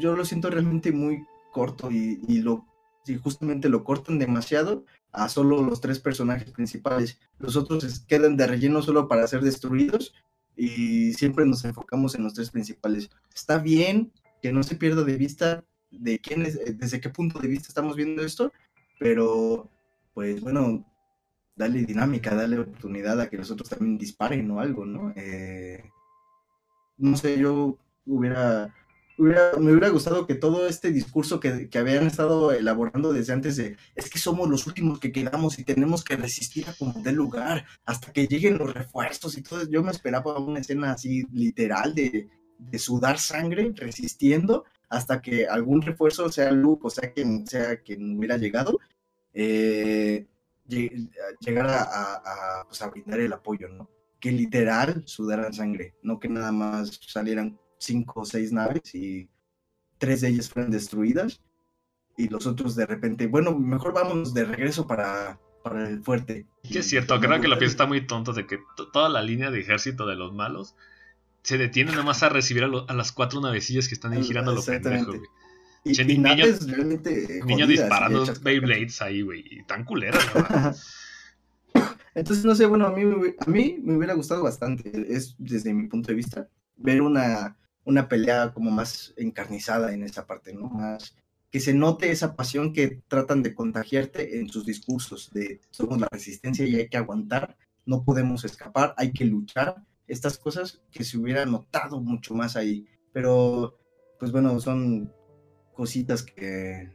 yo 0.00 0.16
lo 0.16 0.24
siento 0.24 0.48
realmente 0.48 0.92
muy 0.92 1.24
corto 1.52 1.90
y, 1.90 2.42
lo 2.42 2.66
y 3.06 3.16
justamente 3.16 3.68
lo 3.68 3.84
cortan 3.84 4.18
demasiado 4.18 4.84
a 5.12 5.28
solo 5.28 5.62
los 5.62 5.80
tres 5.80 5.98
personajes 5.98 6.50
principales. 6.50 7.18
Los 7.38 7.56
otros 7.56 8.00
quedan 8.00 8.36
de 8.36 8.46
relleno 8.46 8.82
solo 8.82 9.08
para 9.08 9.26
ser 9.26 9.40
destruidos 9.40 10.14
y 10.56 11.14
siempre 11.14 11.46
nos 11.46 11.64
enfocamos 11.64 12.14
en 12.14 12.24
los 12.24 12.34
tres 12.34 12.50
principales. 12.50 13.08
Está 13.34 13.58
bien 13.58 14.12
que 14.42 14.52
no 14.52 14.62
se 14.62 14.76
pierda 14.76 15.04
de 15.04 15.16
vista 15.16 15.64
de 15.90 16.18
quién 16.18 16.42
es, 16.42 16.60
desde 16.78 17.00
qué 17.00 17.08
punto 17.08 17.38
de 17.38 17.48
vista 17.48 17.68
estamos 17.68 17.96
viendo 17.96 18.22
esto, 18.22 18.52
pero 18.98 19.70
pues 20.12 20.40
bueno, 20.40 20.84
dale 21.56 21.84
dinámica, 21.84 22.34
dale 22.34 22.58
oportunidad 22.58 23.20
a 23.20 23.28
que 23.28 23.36
los 23.36 23.50
otros 23.50 23.68
también 23.68 23.98
disparen 23.98 24.50
o 24.50 24.60
algo, 24.60 24.84
¿no? 24.84 25.12
Eh, 25.16 25.82
no 26.98 27.16
sé, 27.16 27.38
yo 27.38 27.78
hubiera, 28.06 28.74
me 29.18 29.72
hubiera 29.72 29.88
gustado 29.88 30.26
que 30.26 30.36
todo 30.36 30.68
este 30.68 30.92
discurso 30.92 31.40
que, 31.40 31.68
habían 31.74 32.06
estado 32.06 32.52
elaborando 32.52 33.12
desde 33.12 33.32
antes 33.32 33.56
de, 33.56 33.76
es 33.96 34.10
que 34.10 34.18
somos 34.18 34.48
los 34.48 34.66
últimos 34.66 35.00
que 35.00 35.10
quedamos 35.10 35.58
y 35.58 35.64
tenemos 35.64 36.04
que 36.04 36.16
resistir 36.16 36.68
a 36.68 36.72
como 36.72 37.02
dé 37.02 37.12
lugar 37.12 37.66
hasta 37.84 38.12
que 38.12 38.28
lleguen 38.28 38.58
los 38.58 38.72
refuerzos 38.72 39.36
y 39.36 39.42
todo, 39.42 39.68
yo 39.68 39.82
me 39.82 39.90
esperaba 39.90 40.38
una 40.38 40.60
escena 40.60 40.92
así 40.92 41.26
literal 41.32 41.94
de, 41.94 42.28
sudar 42.76 43.18
sangre 43.18 43.72
resistiendo 43.74 44.64
hasta 44.88 45.20
que 45.20 45.46
algún 45.46 45.82
refuerzo, 45.82 46.28
sea 46.30 46.50
Luke 46.50 46.86
o 46.86 46.90
sea 46.90 47.12
quien 47.12 47.46
sea 47.46 47.80
quien 47.82 48.18
hubiera 48.18 48.36
llegado, 48.36 48.78
eh, 49.32 50.26
llegar 50.66 51.68
a, 51.70 52.64
pues, 52.66 52.82
a, 52.82 52.88
brindar 52.88 53.20
el 53.20 53.32
apoyo, 53.32 53.68
¿no? 53.68 53.88
Que 54.18 54.32
literal 54.32 55.02
sudaran 55.06 55.52
sangre, 55.52 55.94
no 56.02 56.18
que 56.18 56.28
nada 56.28 56.50
más 56.50 57.00
salieran 57.06 57.58
cinco 57.78 58.20
o 58.20 58.24
seis 58.24 58.52
naves 58.52 58.94
y 58.94 59.28
tres 59.98 60.20
de 60.20 60.28
ellas 60.28 60.48
fueran 60.48 60.70
destruidas 60.70 61.40
y 62.16 62.28
los 62.28 62.46
otros 62.46 62.74
de 62.74 62.86
repente, 62.86 63.26
bueno, 63.26 63.56
mejor 63.56 63.94
vamos 63.94 64.34
de 64.34 64.44
regreso 64.44 64.86
para, 64.86 65.38
para 65.62 65.88
el 65.88 66.02
fuerte. 66.02 66.46
Que 66.68 66.80
es 66.80 66.88
cierto, 66.88 67.18
creo 67.20 67.40
que 67.40 67.48
la 67.48 67.58
pieza 67.58 67.72
está 67.72 67.86
muy 67.86 68.06
tonta 68.06 68.32
de 68.32 68.46
que 68.46 68.58
toda 68.92 69.08
la 69.08 69.22
línea 69.22 69.50
de 69.50 69.60
ejército 69.60 70.04
de 70.06 70.16
los 70.16 70.34
malos 70.34 70.74
se 71.42 71.58
detiene 71.58 71.92
nomás 71.92 72.22
a 72.22 72.28
recibir 72.28 72.64
a, 72.64 72.92
las 72.92 73.12
cuatro 73.12 73.40
navecillas 73.40 73.88
que 73.88 73.94
están 73.94 74.20
girando 74.22 74.50
a 74.50 74.54
lo 74.54 74.62
pendejo, 74.62 75.12
y, 75.84 75.92
niños, 76.04 76.68
realmente 76.68 77.40
niños 77.46 77.68
disparando 77.68 78.24
Beyblades 78.42 79.00
ahí, 79.00 79.22
güey. 79.22 79.44
Y 79.48 79.62
tan 79.62 79.84
culeras, 79.84 80.34
¿verdad? 80.34 80.76
Entonces, 82.14 82.44
no 82.44 82.56
sé, 82.56 82.66
bueno, 82.66 82.86
a 82.86 82.92
mí, 82.92 83.02
a 83.38 83.48
mí 83.48 83.78
me 83.80 83.96
hubiera 83.96 84.14
gustado 84.14 84.42
bastante, 84.42 85.06
es 85.08 85.36
desde 85.38 85.72
mi 85.72 85.86
punto 85.86 86.08
de 86.08 86.14
vista, 86.14 86.48
ver 86.76 87.00
una, 87.00 87.56
una 87.88 88.06
pelea 88.06 88.52
como 88.52 88.70
más 88.70 89.14
encarnizada 89.16 89.94
en 89.94 90.02
esa 90.02 90.26
parte, 90.26 90.52
¿no? 90.52 90.68
Más 90.68 91.16
que 91.50 91.60
se 91.60 91.72
note 91.72 92.10
esa 92.10 92.36
pasión 92.36 92.74
que 92.74 93.00
tratan 93.08 93.42
de 93.42 93.54
contagiarte 93.54 94.38
en 94.38 94.50
sus 94.50 94.66
discursos, 94.66 95.30
de 95.32 95.60
somos 95.70 95.98
la 95.98 96.08
resistencia 96.10 96.66
y 96.66 96.76
hay 96.76 96.88
que 96.88 96.98
aguantar, 96.98 97.56
no 97.86 98.04
podemos 98.04 98.44
escapar, 98.44 98.94
hay 98.98 99.12
que 99.12 99.24
luchar, 99.24 99.76
estas 100.06 100.36
cosas 100.36 100.82
que 100.90 101.04
se 101.04 101.16
hubiera 101.16 101.46
notado 101.46 102.00
mucho 102.00 102.34
más 102.34 102.56
ahí, 102.56 102.86
pero 103.12 103.78
pues 104.18 104.30
bueno, 104.30 104.60
son 104.60 105.10
cositas 105.72 106.22
que, 106.22 106.92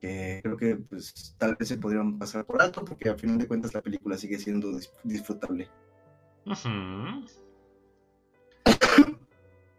creo 0.00 0.56
que 0.58 0.76
pues 0.76 1.34
tal 1.38 1.56
vez 1.56 1.68
se 1.68 1.78
podrían 1.78 2.18
pasar 2.18 2.44
por 2.44 2.60
alto 2.60 2.84
porque 2.84 3.08
a 3.08 3.16
final 3.16 3.38
de 3.38 3.48
cuentas 3.48 3.72
la 3.72 3.82
película 3.82 4.18
sigue 4.18 4.38
siendo 4.38 4.78
disfrutable. 5.04 5.70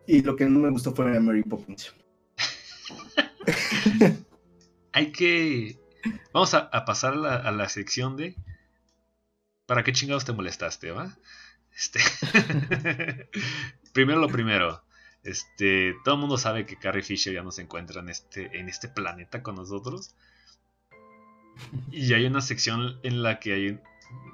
Y 0.08 0.22
lo 0.22 0.36
que 0.36 0.46
no 0.46 0.60
me 0.60 0.70
gustó 0.70 0.94
fue 0.94 1.20
Mary 1.20 1.44
Poppins. 1.44 1.94
Hay 4.94 5.12
que... 5.12 5.78
Vamos 6.34 6.54
a, 6.54 6.70
pasar 6.86 7.14
a 7.14 7.52
la, 7.52 7.70
sección 7.70 8.18
de... 8.18 8.36
¿Para 9.66 9.84
qué 9.84 9.94
chingados 9.94 10.26
te 10.26 10.34
molestaste, 10.34 10.92
va? 10.92 11.18
Este... 11.76 12.00
primero 13.94 14.20
lo 14.20 14.28
primero. 14.28 14.84
Este, 15.24 15.96
todo 16.04 16.16
el 16.16 16.22
mundo 16.22 16.38
sabe 16.38 16.66
que 16.66 16.78
Carrie 16.78 17.04
Fisher 17.04 17.34
ya 17.34 17.44
no 17.44 17.52
se 17.52 17.62
encuentra 17.62 18.02
en 18.02 18.10
este, 18.10 18.58
en 18.58 18.70
este 18.70 18.88
planeta 18.88 19.44
con 19.44 19.56
nosotros. 19.56 20.16
Y 21.92 22.14
hay 22.14 22.26
una 22.26 22.42
sección 22.42 23.00
en 23.04 23.22
la 23.22 23.40
que 23.40 23.54
hay. 23.54 23.80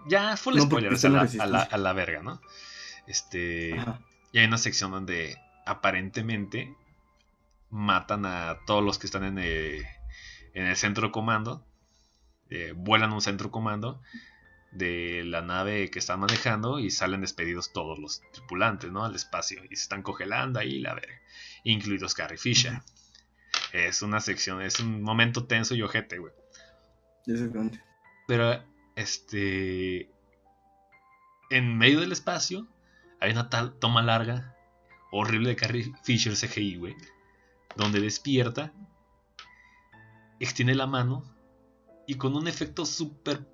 Ya, 0.07 0.37
full 0.37 0.59
spoilers 0.59 1.03
a 1.05 1.77
la, 1.77 1.93
verga, 1.93 2.23
¿no? 2.23 2.41
Este. 3.05 3.75
Y 4.31 4.39
hay 4.39 4.45
una 4.45 4.57
sección 4.57 4.91
donde 4.91 5.37
aparentemente 5.67 6.75
matan 7.69 8.25
a 8.25 8.59
todos 8.65 8.83
los 8.83 8.97
que 8.97 9.07
están 9.07 9.23
en 9.23 9.37
el, 9.37 9.85
en 10.53 10.65
el 10.67 10.75
centro 10.75 11.11
comando. 11.11 11.65
Eh, 12.49 12.73
vuelan 12.75 13.11
un 13.11 13.21
centro 13.21 13.51
comando 13.51 14.01
de 14.71 15.23
la 15.25 15.41
nave 15.41 15.89
que 15.89 15.99
están 15.99 16.19
manejando 16.19 16.79
y 16.79 16.91
salen 16.91 17.21
despedidos 17.21 17.73
todos 17.73 17.99
los 17.99 18.21
tripulantes, 18.31 18.91
¿no? 18.91 19.03
Al 19.03 19.15
espacio 19.15 19.63
y 19.65 19.75
se 19.75 19.83
están 19.83 20.01
congelando 20.01 20.59
ahí, 20.59 20.79
la 20.79 20.93
verga, 20.93 21.19
incluidos 21.63 22.13
Carrie 22.13 22.37
Fisher. 22.37 22.81
Es 23.73 24.01
una 24.01 24.19
sección, 24.19 24.61
es 24.61 24.79
un 24.79 25.01
momento 25.01 25.45
tenso 25.45 25.75
y 25.75 25.81
ojete, 25.81 26.19
güey. 26.19 26.33
Exactamente. 27.25 27.83
Pero, 28.27 28.63
este. 28.95 30.09
en 31.49 31.77
medio 31.77 31.99
del 31.99 32.11
espacio 32.11 32.67
hay 33.19 33.31
una 33.31 33.49
tal 33.49 33.73
toma 33.73 34.01
larga, 34.01 34.56
horrible 35.11 35.49
de 35.49 35.55
Carrie 35.55 35.93
Fisher 36.03 36.35
CGI, 36.35 36.77
güey, 36.77 36.95
donde 37.75 37.99
despierta, 37.99 38.73
extiende 40.39 40.75
la 40.75 40.87
mano 40.87 41.23
y 42.07 42.15
con 42.15 42.35
un 42.35 42.47
efecto 42.47 42.85
súper. 42.85 43.47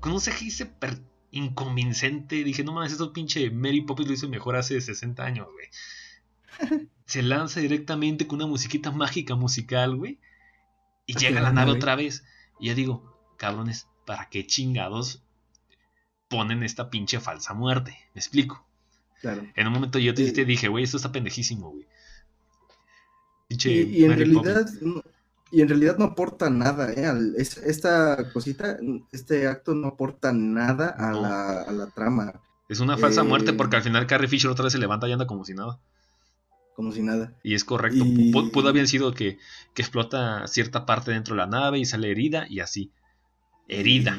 con 0.00 0.12
un 0.12 0.20
CGI 0.20 0.50
súper 0.50 1.02
inconvincente. 1.30 2.42
Dije, 2.44 2.64
no 2.64 2.72
mames, 2.72 2.92
eso 2.92 3.12
pinche 3.12 3.50
Mary 3.50 3.82
Poppins 3.82 4.08
lo 4.08 4.14
hizo 4.14 4.28
mejor 4.28 4.56
hace 4.56 4.80
60 4.80 5.24
años, 5.24 5.46
güey. 5.52 6.88
Se 7.06 7.22
lanza 7.22 7.60
directamente 7.60 8.26
con 8.26 8.36
una 8.36 8.46
musiquita 8.46 8.90
mágica 8.90 9.34
musical, 9.34 9.96
güey. 9.96 10.18
Y 11.06 11.14
llega 11.14 11.40
a 11.40 11.42
la 11.42 11.52
nave 11.52 11.72
otra 11.72 11.94
vez. 11.94 12.24
Y 12.58 12.68
yo 12.68 12.74
digo, 12.74 13.34
cabrones, 13.36 13.86
¿para 14.06 14.28
qué 14.28 14.46
chingados 14.46 15.22
ponen 16.28 16.64
esta 16.64 16.90
pinche 16.90 17.20
falsa 17.20 17.54
muerte? 17.54 17.96
¿Me 18.14 18.20
explico? 18.20 18.65
Claro. 19.20 19.46
En 19.54 19.66
un 19.66 19.72
momento 19.72 19.98
yo 19.98 20.14
te, 20.14 20.44
dije, 20.44 20.68
güey, 20.68 20.84
esto 20.84 20.96
está 20.96 21.12
pendejísimo, 21.12 21.70
güey. 21.70 21.86
Pinche 23.48 23.70
y, 23.70 24.04
en 24.04 24.16
realidad, 24.16 24.66
y 25.50 25.60
en 25.60 25.68
realidad 25.68 25.96
no 25.98 26.06
aporta 26.06 26.50
nada, 26.50 26.92
¿eh? 26.92 27.10
esta 27.38 28.32
cosita, 28.32 28.78
este 29.12 29.46
acto 29.46 29.74
no 29.74 29.88
aporta 29.88 30.32
nada 30.32 30.88
a, 30.88 31.72
la, 31.72 31.86
trama. 31.94 32.32
Es 32.68 32.80
una 32.80 32.98
falsa 32.98 33.22
muerte 33.22 33.52
porque 33.52 33.76
al 33.76 33.82
final 33.82 34.06
Carrie 34.06 34.28
Fisher 34.28 34.50
otra 34.50 34.64
vez 34.64 34.72
se 34.72 34.78
levanta 34.78 35.08
y 35.08 35.12
anda 35.12 35.26
como 35.26 35.44
si 35.44 35.54
nada. 35.54 35.78
Como 36.74 36.92
si 36.92 37.02
nada. 37.02 37.32
Y 37.42 37.54
es 37.54 37.64
correcto. 37.64 38.04
Pudo 38.52 38.68
haber 38.68 38.88
sido 38.88 39.14
que, 39.14 39.38
que, 39.72 39.82
explota 39.82 40.46
cierta 40.48 40.84
parte 40.84 41.12
dentro 41.12 41.34
de 41.34 41.38
la 41.38 41.46
nave 41.46 41.78
y 41.78 41.84
sale 41.84 42.10
herida 42.10 42.46
y 42.50 42.60
así. 42.60 42.90
Herida. 43.68 44.18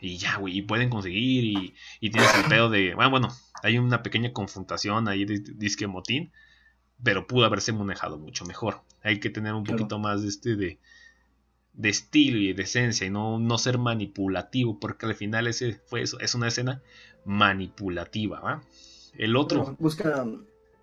Y 0.00 0.16
ya, 0.16 0.36
güey. 0.36 0.58
Y 0.58 0.62
pueden 0.62 0.90
conseguir 0.90 1.44
y, 1.44 1.74
y 2.00 2.10
tienes 2.10 2.34
el 2.34 2.44
pedo 2.44 2.70
de... 2.70 2.94
Bueno, 2.94 3.10
bueno, 3.10 3.28
hay 3.62 3.78
una 3.78 4.02
pequeña 4.02 4.32
confrontación 4.32 5.08
ahí 5.08 5.24
de 5.24 5.40
disque 5.40 5.86
motín 5.86 6.32
pero 7.02 7.26
pudo 7.26 7.44
haberse 7.44 7.72
manejado 7.72 8.18
mucho 8.18 8.44
mejor. 8.44 8.82
Hay 9.02 9.20
que 9.20 9.30
tener 9.30 9.54
un 9.54 9.64
poquito 9.64 9.98
más 9.98 10.22
de 10.22 10.28
este 10.28 10.56
de, 10.56 10.78
de 11.72 11.88
estilo 11.88 12.38
y 12.38 12.52
de 12.52 12.62
esencia 12.62 13.06
y 13.06 13.10
no, 13.10 13.38
no 13.38 13.58
ser 13.58 13.78
manipulativo, 13.78 14.78
porque 14.80 15.06
al 15.06 15.14
final 15.14 15.46
ese 15.46 15.80
fue 15.86 16.02
eso, 16.02 16.18
es 16.20 16.34
una 16.34 16.48
escena 16.48 16.82
manipulativa, 17.24 18.40
¿va? 18.40 18.62
El 19.16 19.36
otro 19.36 19.76
busca, 19.78 20.26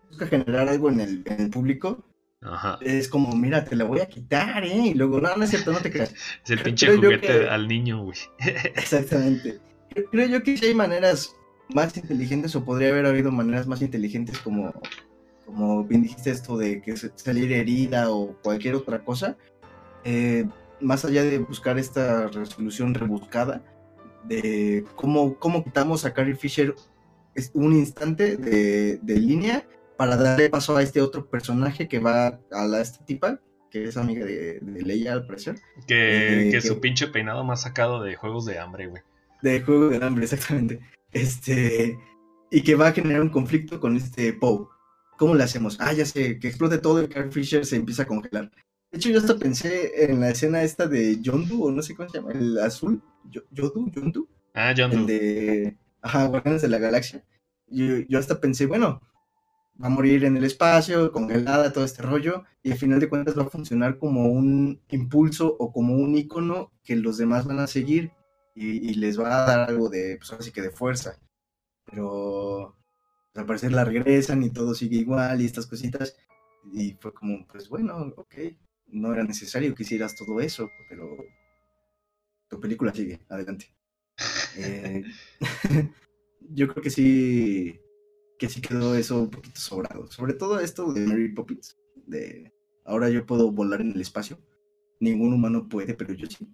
busca 0.10 0.28
generar 0.28 0.70
algo 0.70 0.90
en 0.90 1.02
el, 1.02 1.24
en 1.26 1.42
el 1.42 1.50
público. 1.50 2.06
Ajá. 2.42 2.78
Es 2.82 3.10
como, 3.10 3.36
mira, 3.36 3.66
te 3.66 3.76
la 3.76 3.86
voy 3.86 4.02
a 4.02 4.08
quitar, 4.08 4.64
¿eh? 4.64 4.88
Y 4.88 4.94
luego, 4.94 5.20
no, 5.20 5.36
no 5.36 5.44
es 5.44 5.50
cierto, 5.50 5.72
no 5.72 5.80
te 5.80 5.92
creas. 5.92 6.14
es 6.44 6.50
el 6.52 6.62
pinche 6.62 6.96
juguete 6.96 7.50
al 7.50 7.68
niño, 7.68 8.04
güey. 8.04 8.18
Exactamente. 8.76 9.60
Creo 10.12 10.28
yo 10.28 10.44
que 10.44 10.58
sí 10.58 10.66
hay 10.68 10.76
maneras 10.76 11.36
más 11.74 11.96
inteligentes 11.98 12.56
o 12.56 12.64
podría 12.64 12.90
haber 12.90 13.06
habido 13.06 13.32
maneras 13.32 13.68
más 13.68 13.82
inteligentes 13.82 14.40
como 14.40 14.74
como 15.46 15.84
bien 15.84 16.02
dijiste 16.02 16.32
esto 16.32 16.58
de 16.58 16.82
que 16.82 16.96
salir 16.98 17.52
herida 17.54 18.10
o 18.10 18.36
cualquier 18.42 18.76
otra 18.76 19.04
cosa, 19.04 19.38
eh, 20.04 20.46
más 20.82 21.06
allá 21.06 21.24
de 21.24 21.38
buscar 21.38 21.78
esta 21.78 22.28
resolución 22.28 22.94
rebuscada, 22.94 23.64
de 24.24 24.84
cómo, 24.96 25.38
cómo 25.38 25.64
quitamos 25.64 26.04
a 26.06 26.14
Carrie 26.14 26.36
Fisher 26.36 26.76
un 27.54 27.74
instante 27.74 28.38
de, 28.38 29.00
línea 29.20 29.68
para 29.98 30.16
darle 30.16 30.50
paso 30.50 30.76
a 30.76 30.82
este 30.82 31.02
otro 31.02 31.30
personaje 31.30 31.88
que 31.88 32.00
va 32.00 32.40
a 32.52 32.66
la, 32.66 32.82
esta 32.82 33.06
tipa, 33.06 33.40
que 33.70 33.84
es 33.84 33.98
amiga 33.98 34.26
de, 34.26 34.60
Leia 34.62 35.14
al 35.14 35.28
parecer. 35.28 35.58
Que, 35.86 36.50
eh, 36.50 36.62
su 36.62 36.80
pinche 36.80 37.08
peinado 37.08 37.44
más 37.44 37.62
sacado 37.62 38.02
de 38.02 38.16
Juegos 38.16 38.46
de 38.46 38.58
Hambre, 38.58 38.88
güey. 38.88 39.04
De 39.42 39.62
Juegos 39.62 39.92
de 39.92 40.06
Hambre, 40.06 40.24
exactamente. 40.24 40.80
Este, 41.16 41.98
y 42.52 42.62
que 42.62 42.76
va 42.76 42.90
a 42.90 42.92
generar 42.92 43.22
un 43.22 43.30
conflicto 43.30 43.80
con 43.80 43.96
este 43.96 44.34
Poe. 44.34 44.68
¿Cómo 45.18 45.34
le 45.34 45.44
hacemos? 45.44 45.78
Ah, 45.80 45.94
ya 45.94 46.06
sé, 46.06 46.40
que 46.40 46.50
explote 46.50 46.78
todo 46.78 47.02
y 47.02 47.08
Carl 47.08 47.32
Fisher 47.32 47.66
se 47.66 47.78
empieza 47.78 48.04
a 48.04 48.06
congelar. 48.06 48.52
De 48.92 48.98
hecho, 48.98 49.10
yo 49.10 49.20
hasta 49.20 49.38
pensé 49.38 50.04
en 50.04 50.20
la 50.20 50.32
escena 50.32 50.62
esta 50.64 50.88
de 50.88 51.22
Yondu, 51.22 51.64
o 51.64 51.72
no 51.72 51.82
sé 51.82 51.96
cómo 51.96 52.10
se 52.10 52.18
llama, 52.18 52.34
el 52.34 52.60
azul. 52.60 53.02
¿Yodu? 53.30 53.90
¿Yondu? 53.92 54.28
Ah, 54.54 54.74
Yondu. 54.74 54.98
El 54.98 55.06
de. 55.06 55.78
Ajá, 56.02 56.28
Guardianes 56.28 56.62
de 56.62 56.68
la 56.68 56.80
Galaxia. 56.80 57.24
Yo, 57.68 58.00
yo 58.10 58.20
hasta 58.20 58.42
pensé, 58.42 58.66
bueno, 58.66 59.02
va 59.82 59.88
a 59.88 59.90
morir 59.90 60.26
en 60.26 60.36
el 60.36 60.44
espacio, 60.44 61.14
congelada, 61.14 61.72
todo 61.72 61.86
este 61.86 62.02
rollo, 62.02 62.44
y 62.62 62.74
al 62.74 62.78
final 62.78 63.00
de 63.00 63.08
cuentas 63.08 63.38
va 63.38 63.44
a 63.44 63.50
funcionar 63.50 63.98
como 64.00 64.26
un 64.26 64.82
impulso 64.90 65.56
o 65.60 65.72
como 65.72 65.96
un 65.96 66.18
icono 66.18 66.74
que 66.84 66.98
los 66.98 67.18
demás 67.18 67.46
van 67.46 67.60
a 67.60 67.68
seguir 67.68 68.12
y, 68.56 68.90
y 68.92 68.94
les 68.96 69.20
va 69.20 69.44
a 69.44 69.46
dar 69.46 69.70
algo 69.70 69.90
de, 69.90 70.18
pues 70.18 70.32
así 70.34 70.52
que 70.52 70.62
de 70.62 70.72
fuerza. 70.72 71.20
Pero 71.86 72.76
al 73.36 73.46
parecer 73.46 73.72
la 73.74 73.86
regresan 73.86 74.44
y 74.44 74.50
todo 74.50 74.74
sigue 74.74 74.98
igual 74.98 75.42
y 75.42 75.46
estas 75.46 75.68
cositas. 75.68 76.18
Y 76.74 76.94
fue 76.94 77.14
como, 77.14 77.46
pues 77.48 77.70
bueno, 77.70 78.14
ok, 78.18 78.36
no 78.88 79.14
era 79.14 79.24
necesario 79.24 79.76
que 79.76 79.84
hicieras 79.84 80.16
todo 80.16 80.40
eso, 80.40 80.70
pero 80.90 81.18
tu 82.50 82.60
película 82.60 82.94
sigue, 82.94 83.20
adelante. 83.30 83.74
Eh, 84.58 85.04
yo 86.40 86.70
creo 86.70 86.82
que 86.82 86.90
sí, 86.90 87.78
que 88.40 88.48
sí 88.48 88.62
quedó 88.62 88.96
eso 88.96 89.20
un 89.24 89.30
poquito 89.30 89.60
sobrado. 89.60 90.08
Sobre 90.08 90.34
todo 90.34 90.62
esto 90.62 90.94
de 90.94 91.02
Mary 91.02 91.34
Poppins, 91.34 91.78
de 92.06 92.54
ahora 92.86 93.10
yo 93.10 93.26
puedo 93.26 93.52
volar 93.52 93.82
en 93.82 93.92
el 93.92 94.00
espacio. 94.00 94.40
Ningún 95.02 95.34
humano 95.34 95.68
puede, 95.68 95.94
pero 95.94 96.14
yo 96.14 96.26
sí. 96.28 96.48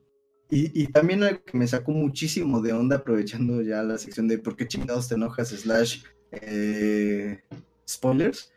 Y, 0.54 0.84
y, 0.84 0.88
también 0.88 1.24
algo 1.24 1.42
que 1.46 1.58
me 1.58 1.66
sacó 1.66 1.94
muchísimo 1.94 2.62
de 2.62 2.74
onda, 2.74 2.98
aprovechando 2.98 3.62
ya 3.62 3.84
la 3.84 3.98
sección 3.98 4.28
de 4.28 4.38
por 4.38 4.58
qué 4.58 4.68
chingados 4.68 5.08
te 5.08 5.16
enojas, 5.16 5.48
slash 5.48 6.04
eh, 6.32 7.40
spoilers, 7.88 8.52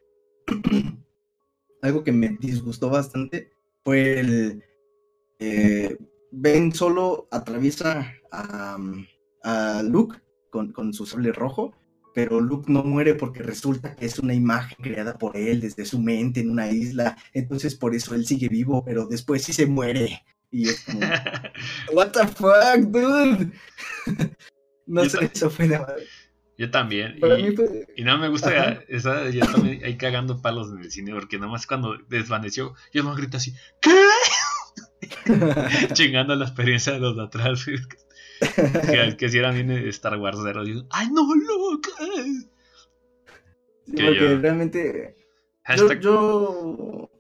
algo 1.83 2.03
que 2.03 2.11
me 2.11 2.37
disgustó 2.41 2.91
bastante 2.91 3.53
fue 3.85 4.19
el... 4.19 4.65
Eh, 5.39 5.97
ben 6.33 6.73
solo 6.73 7.29
atraviesa 7.31 8.12
a, 8.33 8.77
a 9.45 9.83
Luke 9.85 10.19
con, 10.51 10.73
con, 10.73 10.93
su 10.93 11.07
sable 11.07 11.31
rojo, 11.31 11.75
pero 12.12 12.41
Luke 12.41 12.73
no 12.73 12.83
muere 12.83 13.15
porque 13.15 13.43
resulta 13.45 13.95
que 13.95 14.07
es 14.07 14.19
una 14.19 14.35
imagen 14.35 14.79
creada 14.83 15.16
por 15.16 15.37
él 15.37 15.61
desde 15.61 15.85
su 15.85 16.01
mente 16.01 16.41
en 16.41 16.51
una 16.51 16.71
isla, 16.73 17.16
entonces 17.33 17.77
por 17.77 17.95
eso 17.95 18.16
él 18.16 18.27
sigue 18.27 18.49
vivo, 18.49 18.85
pero 18.85 19.07
después 19.07 19.43
sí 19.43 19.53
se 19.53 19.66
muere. 19.66 20.25
Y 20.55 20.68
es 20.68 20.85
como, 20.85 21.01
what 21.93 22.12
the 22.12 22.28
fuck, 22.28 22.78
dude. 22.86 23.51
no 24.86 25.05
sé, 25.05 25.28
eso 25.35 25.51
fue 25.51 25.66
madre. 25.66 26.06
Yo 26.56 26.70
también. 26.70 27.18
Y, 27.97 28.05
no 28.05 28.18
me 28.18 28.28
gusta 28.28 28.85
esa, 28.86 29.28
yo 29.31 29.44
también 29.52 29.82
ahí 29.85 29.97
cagando 29.97 30.40
palos 30.40 30.70
en 30.70 30.78
el 30.78 30.93
cine, 30.93 31.12
porque 31.12 31.40
nomás 31.40 31.66
cuando 31.66 31.98
desvaneció, 32.09 32.74
yo 32.93 33.02
no 33.02 33.16
grito 33.16 33.39
así, 33.39 33.52
¿qué? 33.82 33.90
Chingando 35.93 36.36
la 36.36 36.44
experiencia 36.44 36.93
de 36.93 37.01
los 37.01 37.16
de 37.16 37.24
atrás. 37.24 37.64
que, 37.64 39.16
que 39.16 39.28
si 39.28 39.39
eran 39.39 39.56
bien 39.56 39.72
Star 39.89 40.16
Wars 40.18 40.39
Digo, 40.64 40.86
¡ay, 40.90 41.09
no, 41.10 41.35
loca! 41.35 41.90
porque 43.86 44.36
realmente. 44.36 45.16
yo. 46.01 47.10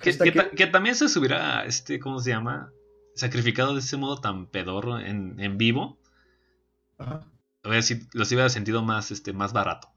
Que, 0.00 0.66
también 0.66 0.94
se 0.94 1.18
hubiera, 1.18 1.64
este, 1.64 1.98
¿cómo 1.98 2.20
se 2.20 2.30
llama? 2.30 2.72
Sacrificado 3.14 3.74
de 3.74 3.80
ese 3.80 3.96
modo 3.96 4.20
tan 4.20 4.46
pedorro 4.46 4.98
en, 4.98 5.40
en 5.40 5.58
vivo. 5.58 5.98
Ajá 6.98 7.26
a 7.66 7.68
ver 7.68 7.82
si 7.82 8.06
los 8.12 8.30
hubiera 8.30 8.48
sentido 8.48 8.82
más, 8.82 9.10
este, 9.10 9.32
más 9.32 9.52
barato. 9.52 9.88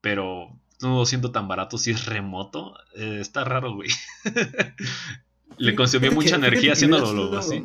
Pero 0.00 0.60
no 0.82 0.98
lo 0.98 1.06
siento 1.06 1.32
tan 1.32 1.48
barato 1.48 1.78
si 1.78 1.90
es 1.90 2.04
remoto. 2.06 2.74
Eh, 2.94 3.18
está 3.20 3.44
raro, 3.44 3.74
güey. 3.74 3.88
Le 5.56 5.74
consumió 5.74 6.12
mucha 6.12 6.36
energía 6.36 6.72
haciéndolo 6.72 7.12
luego 7.12 7.38
así. 7.38 7.64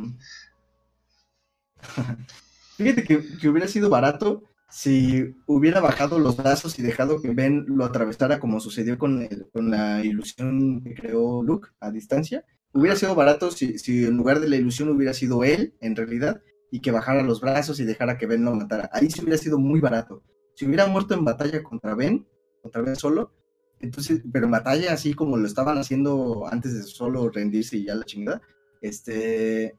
Fíjate 2.77 3.03
que, 3.03 3.49
hubiera 3.49 3.67
sido 3.67 3.89
barato 3.89 4.43
si 4.69 5.35
hubiera 5.47 5.81
bajado 5.81 6.19
los 6.19 6.37
brazos 6.37 6.77
y 6.77 6.83
dejado 6.83 7.21
que 7.21 7.33
Ben 7.33 7.65
lo 7.67 7.85
atravesara 7.85 8.39
como 8.39 8.59
sucedió 8.59 8.97
con, 8.97 9.27
con 9.51 9.71
la 9.71 10.03
ilusión 10.03 10.83
que 10.83 10.93
creó 10.93 11.43
Luke 11.43 11.69
a 11.79 11.91
distancia. 11.91 12.45
Hubiera 12.71 12.95
sido 12.95 13.15
barato 13.15 13.49
si, 13.49 13.79
si 13.79 14.05
en 14.05 14.17
lugar 14.17 14.39
de 14.39 14.47
la 14.47 14.55
ilusión 14.55 14.89
hubiera 14.89 15.13
sido 15.13 15.43
él, 15.43 15.73
en 15.81 15.95
realidad, 15.95 16.41
y 16.71 16.81
que 16.81 16.91
bajara 16.91 17.23
los 17.23 17.41
brazos 17.41 17.79
y 17.79 17.85
dejara 17.85 18.17
que 18.17 18.27
Ben 18.27 18.45
lo 18.45 18.55
matara. 18.55 18.89
Ahí 18.93 19.09
sí 19.09 19.21
hubiera 19.21 19.37
sido 19.37 19.57
muy 19.57 19.79
barato. 19.79 20.23
Si 20.55 20.65
hubiera 20.65 20.85
muerto 20.87 21.13
en 21.15 21.25
batalla 21.25 21.63
contra 21.63 21.95
Ben, 21.95 22.27
contra 22.61 22.81
Ben 22.81 22.95
solo, 22.95 23.33
entonces, 23.79 24.21
pero 24.31 24.45
en 24.45 24.51
batalla 24.51 24.93
así 24.93 25.13
como 25.13 25.37
lo 25.37 25.47
estaban 25.47 25.77
haciendo 25.77 26.47
antes 26.51 26.73
de 26.73 26.83
solo 26.83 27.29
rendirse 27.29 27.77
y 27.77 27.85
ya 27.85 27.95
la 27.95 28.05
chingada, 28.05 28.41
este, 28.81 29.77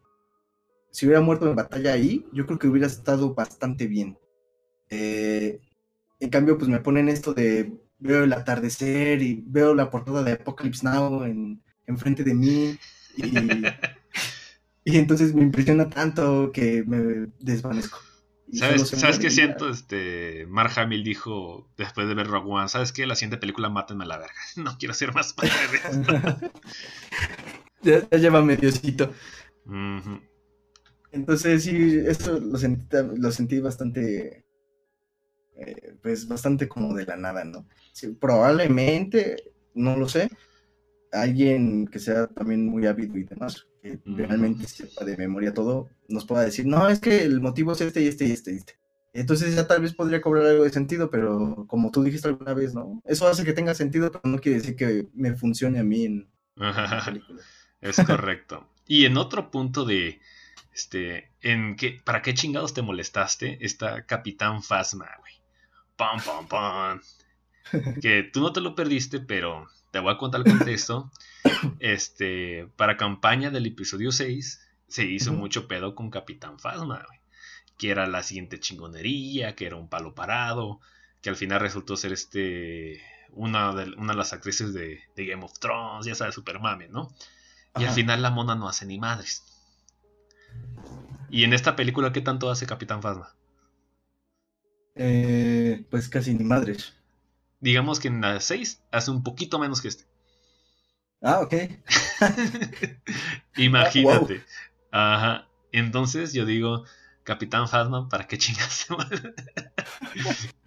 si 0.91 1.07
hubiera 1.07 1.21
muerto 1.21 1.49
en 1.49 1.55
batalla 1.55 1.93
ahí, 1.93 2.27
yo 2.33 2.47
creo 2.47 2.59
que 2.59 2.69
hubiera 2.69 2.87
estado 2.87 3.35
bastante 3.35 3.87
bien. 3.87 4.19
Eh, 4.91 5.61
en 6.19 6.31
cambio, 6.31 6.59
pues 6.59 6.69
me 6.69 6.81
ponen 6.81 7.09
esto 7.09 7.33
de 7.33 7.73
veo 7.99 8.25
el 8.25 8.33
atardecer 8.33 9.23
y 9.23 9.43
veo 9.47 9.75
la 9.75 9.91
portada 9.91 10.23
de 10.23 10.33
Apocalypse 10.33 10.85
Now 10.85 11.25
en, 11.25 11.63
enfrente 11.87 12.25
de 12.25 12.35
mí 12.35 12.79
y 13.17 13.23
Y 14.85 14.97
entonces 14.97 15.35
me 15.35 15.43
impresiona 15.43 15.91
tanto 15.91 16.51
que 16.53 16.83
me 16.87 17.29
desvanezco. 17.39 17.99
¿Sabes, 18.53 18.89
¿sabes 18.89 19.19
qué 19.19 19.31
siento? 19.31 19.69
Este, 19.69 20.47
Mark 20.49 20.73
Hamill 20.77 21.05
dijo 21.05 21.69
después 21.77 22.09
de 22.09 22.15
ver 22.15 22.27
Rogue 22.27 22.51
One, 22.51 22.69
¿sabes 22.69 22.93
qué? 22.93 23.07
La 23.07 23.15
siguiente 23.15 23.37
película 23.37 23.69
mátenme 23.69 24.05
a 24.05 24.09
la 24.09 24.19
verga. 24.19 24.35
No 24.57 24.77
quiero 24.79 24.95
ser 24.95 25.15
más 25.15 25.33
padre 25.33 25.53
de 25.71 25.77
esto. 26.01 26.53
ya, 27.83 28.09
ya, 28.11 28.19
lleva 28.19 28.43
mediocito. 28.43 29.13
Entonces 31.13 31.63
sí, 31.63 32.01
esto 32.07 32.41
lo 32.41 32.59
sentí, 32.59 32.97
lo 33.17 33.31
sentí 33.31 33.61
bastante, 33.61 34.45
eh, 35.61 35.95
pues 36.03 36.27
bastante 36.27 36.69
como 36.69 36.95
de 36.95 37.05
la 37.05 37.17
nada, 37.17 37.45
¿no? 37.45 37.67
probablemente, 38.19 39.53
no 39.75 39.95
lo 39.95 40.09
sé, 40.09 40.31
alguien 41.13 41.87
que 41.87 41.99
sea 41.99 42.29
también 42.29 42.67
muy 42.67 42.87
ávido 42.87 43.19
y 43.19 43.25
demás, 43.25 43.67
que 43.83 44.01
realmente 44.07 44.67
sepa 44.67 45.05
de 45.05 45.19
memoria 45.19 45.53
todo, 45.53 45.89
nos 46.09 46.25
pueda 46.25 46.45
decir, 46.45 46.67
no, 46.67 46.89
es 46.89 47.01
que 47.01 47.23
el 47.23 47.41
motivo 47.41 47.73
es 47.73 47.81
este 47.83 48.03
y 48.03 48.07
este 48.07 48.27
y 48.27 48.33
este 48.33 48.53
y 48.53 48.57
este. 48.57 48.79
Entonces 49.13 49.55
ya 49.55 49.67
tal 49.67 49.83
vez 49.83 49.93
podría 49.93 50.23
cobrar 50.23 50.47
algo 50.47 50.65
de 50.65 50.71
sentido, 50.71 51.11
pero 51.11 51.67
como 51.67 51.91
tú 51.91 52.03
dijiste 52.03 52.29
alguna 52.29 52.55
vez, 52.55 52.75
¿no? 52.75 53.03
Eso 53.05 53.27
hace 53.27 53.45
que 53.45 53.53
tenga 53.53 53.75
sentido, 53.75 54.11
pero 54.11 54.23
no 54.25 54.39
quiere 54.39 54.59
decir 54.59 54.77
que 54.77 55.09
me 55.13 55.35
funcione 55.35 55.81
a 55.81 55.85
mí 55.85 56.05
en, 56.05 56.31
la 56.57 57.03
película. 57.05 57.43
Es 57.81 57.97
correcto. 57.97 58.69
y 58.87 59.05
en 59.07 59.17
otro 59.17 59.51
punto 59.51 59.85
de, 59.85 60.21
este, 60.73 61.33
en 61.41 61.77
que, 61.77 62.01
¿para 62.05 62.23
qué 62.23 62.35
chingados 62.35 62.73
te 62.73 62.83
molestaste? 62.83 63.59
Está 63.65 64.07
Capitán 64.07 64.63
Fasma, 64.63 65.09
güey. 65.19 65.40
Pam, 66.01 66.19
pam, 66.23 66.49
pam. 66.49 67.01
Que 68.01 68.23
tú 68.23 68.41
no 68.41 68.55
te 68.55 68.63
lo 68.63 68.75
perdiste, 68.75 69.21
pero 69.21 69.69
te 69.91 69.99
voy 69.99 70.15
a 70.15 70.17
contar 70.17 70.41
el 70.41 70.51
contexto. 70.51 71.11
Este, 71.79 72.69
para 72.77 72.97
campaña 72.97 73.51
del 73.51 73.67
episodio 73.67 74.13
6, 74.13 74.67
se 74.89 75.05
hizo 75.05 75.35
mucho 75.35 75.69
pedo 75.69 75.95
con 75.95 76.11
Capitán 76.11 76.59
Fasma, 76.59 77.05
güey. 77.07 77.21
Que 77.77 77.91
era 77.91 78.07
la 78.07 78.23
siguiente 78.23 78.59
chingonería, 78.59 79.55
que 79.55 79.67
era 79.67 79.77
un 79.77 79.89
palo 79.89 80.15
parado, 80.15 80.81
que 81.21 81.29
al 81.29 81.37
final 81.37 81.61
resultó 81.61 81.99
ser 81.99 82.13
este. 82.13 83.03
Una 83.33 83.75
de, 83.75 83.93
una 83.93 84.15
de 84.15 84.19
las 84.19 84.33
actrices 84.33 84.73
de, 84.73 85.03
Game 85.15 85.45
of 85.45 85.59
Thrones, 85.59 86.07
ya 86.07 86.15
sabes, 86.15 86.35
Super 86.35 86.61
Mame, 86.61 86.89
¿no? 86.89 87.15
Y 87.79 87.85
al 87.85 87.93
final 87.93 88.23
la 88.23 88.31
mona 88.31 88.55
no 88.55 88.69
hace 88.69 88.87
ni 88.87 88.99
madres. 88.99 89.45
Y 91.29 91.45
en 91.45 91.53
esta 91.53 91.77
película, 91.77 92.11
¿qué 92.11 92.23
tanto 92.23 92.51
hace 92.51 92.67
Capitán 92.67 93.03
Fasma? 93.03 93.35
Eh, 94.95 95.85
pues 95.91 96.09
casi 96.09 96.35
ni 96.35 96.45
madres. 96.45 96.95
Digamos 97.61 98.01
que 98.01 98.09
en 98.09 98.21
la 98.21 98.41
6 98.41 98.83
hace 98.91 99.11
un 99.11 99.23
poquito 99.23 99.59
menos 99.59 99.81
que 99.81 99.89
este. 99.89 100.05
Ah, 101.23 101.41
ok. 101.41 101.55
Imagínate. 103.57 104.43
Ajá. 104.91 105.47
Entonces 105.73 106.33
yo 106.33 106.47
digo, 106.47 106.85
Capitán 107.25 107.69
Phasma, 107.69 108.09
¿para 108.09 108.27
qué 108.27 108.39
chingas? 108.39 108.87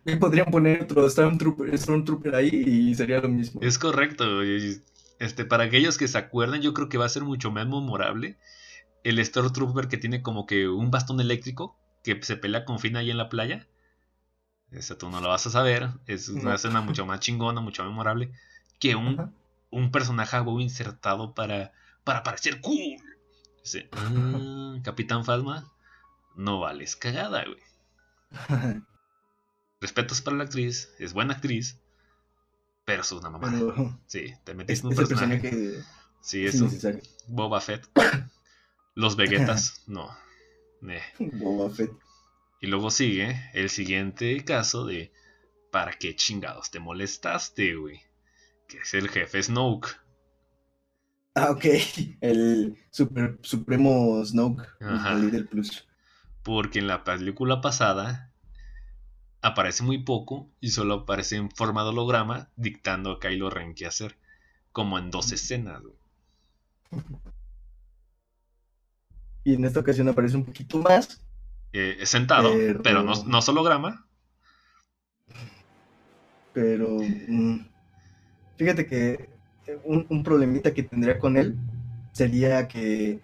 Podrían 0.20 0.52
poner 0.52 0.84
otro 0.84 1.10
Stormtrooper, 1.10 1.78
Stormtrooper 1.78 2.36
ahí 2.36 2.50
y 2.52 2.96
sería 2.96 3.20
lo 3.20 3.30
mismo. 3.30 3.62
Es 3.62 3.80
correcto. 3.80 4.42
Este, 5.20 5.46
para 5.46 5.66
aquellos 5.66 5.98
que 5.98 6.08
se 6.08 6.18
acuerdan, 6.18 6.62
yo 6.62 6.74
creo 6.74 6.90
que 6.90 6.98
va 6.98 7.06
a 7.06 7.10
ser 7.10 7.24
mucho 7.24 7.52
más 7.52 7.66
memorable 7.66 8.38
el 9.04 9.24
Stormtrooper 9.24 9.88
que 9.88 9.98
tiene 9.98 10.22
como 10.22 10.46
que 10.46 10.68
un 10.68 10.92
bastón 10.92 11.20
eléctrico 11.20 11.78
que 12.04 12.22
se 12.22 12.38
pelea 12.38 12.66
con 12.66 12.80
Finn 12.80 12.98
ahí 12.98 13.12
en 13.12 13.18
la 13.18 13.30
playa. 13.30 13.68
Eso 14.74 14.98
tú 14.98 15.10
no 15.10 15.22
lo 15.22 15.30
vas 15.30 15.46
a 15.48 15.50
saber. 15.50 15.90
Es 16.08 16.30
una 16.30 16.56
escena 16.56 16.82
mucho 16.82 17.06
más 17.06 17.20
chingona, 17.20 17.62
mucho 17.62 17.84
más 17.84 17.92
memorable 17.92 18.32
que 18.80 18.96
un, 18.96 19.34
un 19.70 19.92
personaje 19.92 20.38
insertado 20.60 21.34
para, 21.34 21.72
para 22.04 22.24
parecer 22.24 22.60
cool. 22.62 22.98
Ah, 23.94 24.76
Capitán 24.84 25.24
Falma, 25.24 25.72
no 26.36 26.60
vales 26.60 26.96
cagada, 26.96 27.46
güey. 27.46 27.62
Respetos 29.82 30.22
para 30.22 30.38
la 30.38 30.44
actriz, 30.46 30.90
es 31.00 31.14
buena 31.14 31.34
actriz, 31.34 31.80
pero 32.86 33.02
es 33.02 33.12
una 33.12 33.30
mamá. 33.30 34.00
sí, 34.08 34.34
te 34.44 34.54
metiste 34.54 34.88
en 34.88 34.92
un 34.92 34.96
personaje. 34.98 35.42
Que... 35.42 35.82
Sí, 36.22 36.46
es 36.46 36.60
un 36.62 36.72
Boba 37.28 37.60
Fett. 37.60 37.88
Los 38.96 39.16
Vegetas, 39.16 39.84
no. 39.88 40.10
Boba 41.20 41.70
Fett. 41.70 41.92
Y 42.64 42.68
luego 42.68 42.92
sigue 42.92 43.36
el 43.54 43.70
siguiente 43.70 44.46
caso 44.46 44.86
de 44.86 45.12
¿para 45.70 45.92
qué 46.00 46.16
chingados 46.16 46.72
te 46.72 46.80
molestaste, 46.80 47.76
güey? 47.76 48.00
Que 48.70 48.78
es 48.78 48.94
el 48.94 49.10
jefe 49.10 49.44
Snoke. 49.44 49.90
Ah, 51.36 51.52
ok. 51.52 51.66
El 52.22 52.78
super, 52.90 53.38
supremo 53.42 54.24
Snoke, 54.24 54.66
el 54.80 55.22
líder 55.22 55.48
plus. 55.48 55.86
Porque 56.42 56.80
en 56.80 56.88
la 56.88 57.04
película 57.04 57.60
pasada 57.60 58.32
aparece 59.42 59.84
muy 59.84 60.02
poco 60.02 60.50
y 60.62 60.70
solo 60.70 60.94
aparece 60.94 61.36
en 61.36 61.52
forma 61.52 61.84
de 61.84 61.90
holograma 61.90 62.50
dictando 62.56 63.12
a 63.12 63.20
Kylo 63.20 63.50
Ren 63.50 63.76
qué 63.76 63.88
hacer. 63.88 64.16
Como 64.72 64.98
en 64.98 65.12
dos 65.12 65.34
escenas, 65.34 65.82
güey. 65.82 65.96
Y 69.44 69.56
en 69.56 69.66
esta 69.66 69.82
ocasión 69.82 70.08
aparece 70.08 70.38
un 70.38 70.46
poquito 70.46 70.78
más. 70.78 71.20
Eh, 71.74 72.06
sentado, 72.06 72.54
pero, 72.84 73.02
no, 73.02 73.14
no 73.26 73.40
holograma. 73.40 74.06
Pero. 76.54 77.00
Mm, 77.28 77.66
fíjate 78.58 78.86
que 78.86 79.30
un, 79.84 80.06
un, 80.10 80.24
problemita 80.24 80.72
que 80.72 80.84
tendría 80.84 81.18
con 81.18 81.36
él 81.36 81.58
sería 82.12 82.68
que 82.68 83.20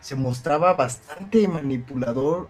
se 0.00 0.14
mostraba 0.14 0.74
bastante 0.74 1.48
manipulador, 1.48 2.48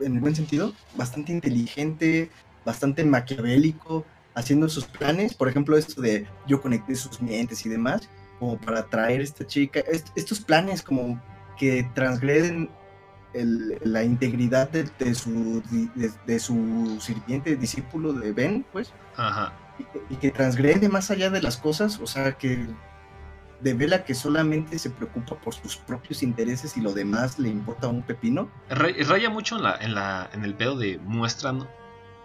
en 0.00 0.16
el 0.16 0.20
buen 0.20 0.36
sentido, 0.36 0.74
bastante 0.96 1.32
inteligente, 1.32 2.30
bastante 2.64 3.04
maquiavélico, 3.04 4.04
haciendo 4.34 4.68
sus 4.68 4.84
planes. 4.84 5.32
Por 5.32 5.48
ejemplo, 5.48 5.78
esto 5.78 6.02
de 6.02 6.26
yo 6.46 6.60
conecté 6.60 6.94
sus 6.94 7.22
mientes 7.22 7.64
y 7.64 7.70
demás, 7.70 8.08
como 8.38 8.58
para 8.58 8.80
atraer 8.80 9.20
a 9.20 9.24
esta 9.24 9.46
chica. 9.46 9.80
estos 10.14 10.40
planes 10.40 10.82
como 10.82 11.20
que 11.56 11.88
transgreden 11.94 12.68
la 13.34 14.02
integridad 14.02 14.70
de, 14.70 15.14
su, 15.14 15.62
de, 16.26 16.38
su 16.38 16.98
sirviente, 17.00 17.56
discípulo 17.56 18.12
de 18.12 18.32
Ben, 18.32 18.64
pues. 18.72 18.92
Ajá. 19.16 19.52
Y, 20.10 20.16
que 20.16 20.30
transgrede 20.30 20.88
más 20.88 21.10
allá 21.10 21.30
de 21.30 21.40
las 21.40 21.56
cosas, 21.56 22.00
o 22.00 22.06
sea, 22.06 22.32
que 22.32 22.66
devela 23.60 24.04
que 24.04 24.14
solamente 24.14 24.78
se 24.78 24.90
preocupa 24.90 25.36
por 25.36 25.54
sus 25.54 25.76
propios 25.76 26.22
intereses 26.22 26.76
y 26.76 26.80
lo 26.80 26.92
demás 26.92 27.38
le 27.38 27.48
importa 27.48 27.88
un 27.88 28.02
pepino. 28.02 28.50
Raya 28.70 29.30
mucho 29.30 29.56
en, 29.56 29.62
la, 29.62 29.76
en, 29.80 29.94
la, 29.94 30.30
en 30.32 30.44
el 30.44 30.54
pedo 30.54 30.76
de 30.76 30.98
muestra, 30.98 31.52
no, 31.52 31.68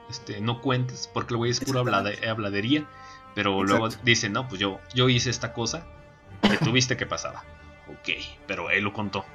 este, 0.10 0.42
no 0.42 0.62
cuentes, 0.62 1.10
porque 1.14 1.34
el 1.34 1.38
güey 1.38 1.52
es 1.52 1.60
pura 1.60 1.82
habladería, 1.82 2.88
pero 3.36 3.64
luego 3.64 3.90
dice, 4.04 4.30
no, 4.30 4.48
pues 4.48 4.60
yo, 4.60 4.80
yo 4.94 5.10
hice 5.10 5.30
esta 5.30 5.54
cosa 5.54 5.86
que 6.42 6.58
tuviste 6.58 6.98
que 6.98 7.06
pasaba. 7.06 7.44
Ok, 7.88 8.10
pero 8.48 8.70
él 8.70 8.84
lo 8.84 8.94
contó. 8.94 9.26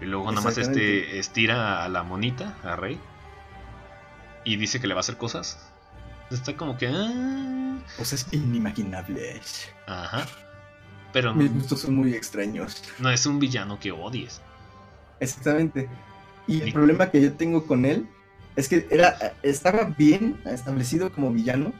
Y 0.00 0.06
luego 0.06 0.30
nada 0.30 0.42
más 0.42 0.56
este 0.56 1.18
estira 1.18 1.84
a 1.84 1.88
la 1.88 2.02
monita, 2.02 2.56
a 2.62 2.76
Rey. 2.76 2.98
Y 4.44 4.56
dice 4.56 4.80
que 4.80 4.86
le 4.86 4.94
va 4.94 5.00
a 5.00 5.02
hacer 5.02 5.16
cosas. 5.16 5.58
Está 6.30 6.56
como 6.56 6.78
que. 6.78 6.88
Ah. 6.88 7.78
Cosas 7.98 8.26
inimaginables. 8.32 9.68
Ajá. 9.86 10.26
Pero. 11.12 11.34
Mis 11.34 11.52
gustos 11.52 11.80
son 11.80 11.96
muy 11.96 12.14
extraños. 12.14 12.82
No 12.98 13.10
es 13.10 13.26
un 13.26 13.38
villano 13.38 13.78
que 13.78 13.92
odies. 13.92 14.40
Exactamente. 15.18 15.88
Y 16.46 16.62
el 16.62 16.72
problema 16.72 17.10
que 17.10 17.20
yo 17.20 17.32
tengo 17.34 17.66
con 17.66 17.84
él 17.84 18.08
es 18.56 18.68
que 18.68 18.86
era, 18.90 19.34
estaba 19.42 19.84
bien 19.84 20.40
establecido 20.46 21.12
como 21.12 21.30
villano. 21.30 21.72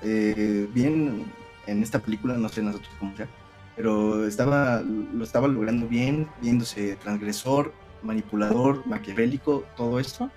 Eh, 0.00 0.68
bien 0.72 1.30
en 1.66 1.82
esta 1.82 2.00
película, 2.00 2.34
no 2.34 2.48
sé 2.48 2.62
nosotros 2.62 2.90
cómo 2.98 3.16
sea 3.16 3.28
pero 3.76 4.26
estaba, 4.26 4.82
lo 4.82 5.24
estaba 5.24 5.48
logrando 5.48 5.88
bien, 5.88 6.28
viéndose 6.40 6.96
transgresor, 6.96 7.72
manipulador, 8.02 8.86
maquiavélico, 8.86 9.64
todo 9.76 9.98
esto. 9.98 10.30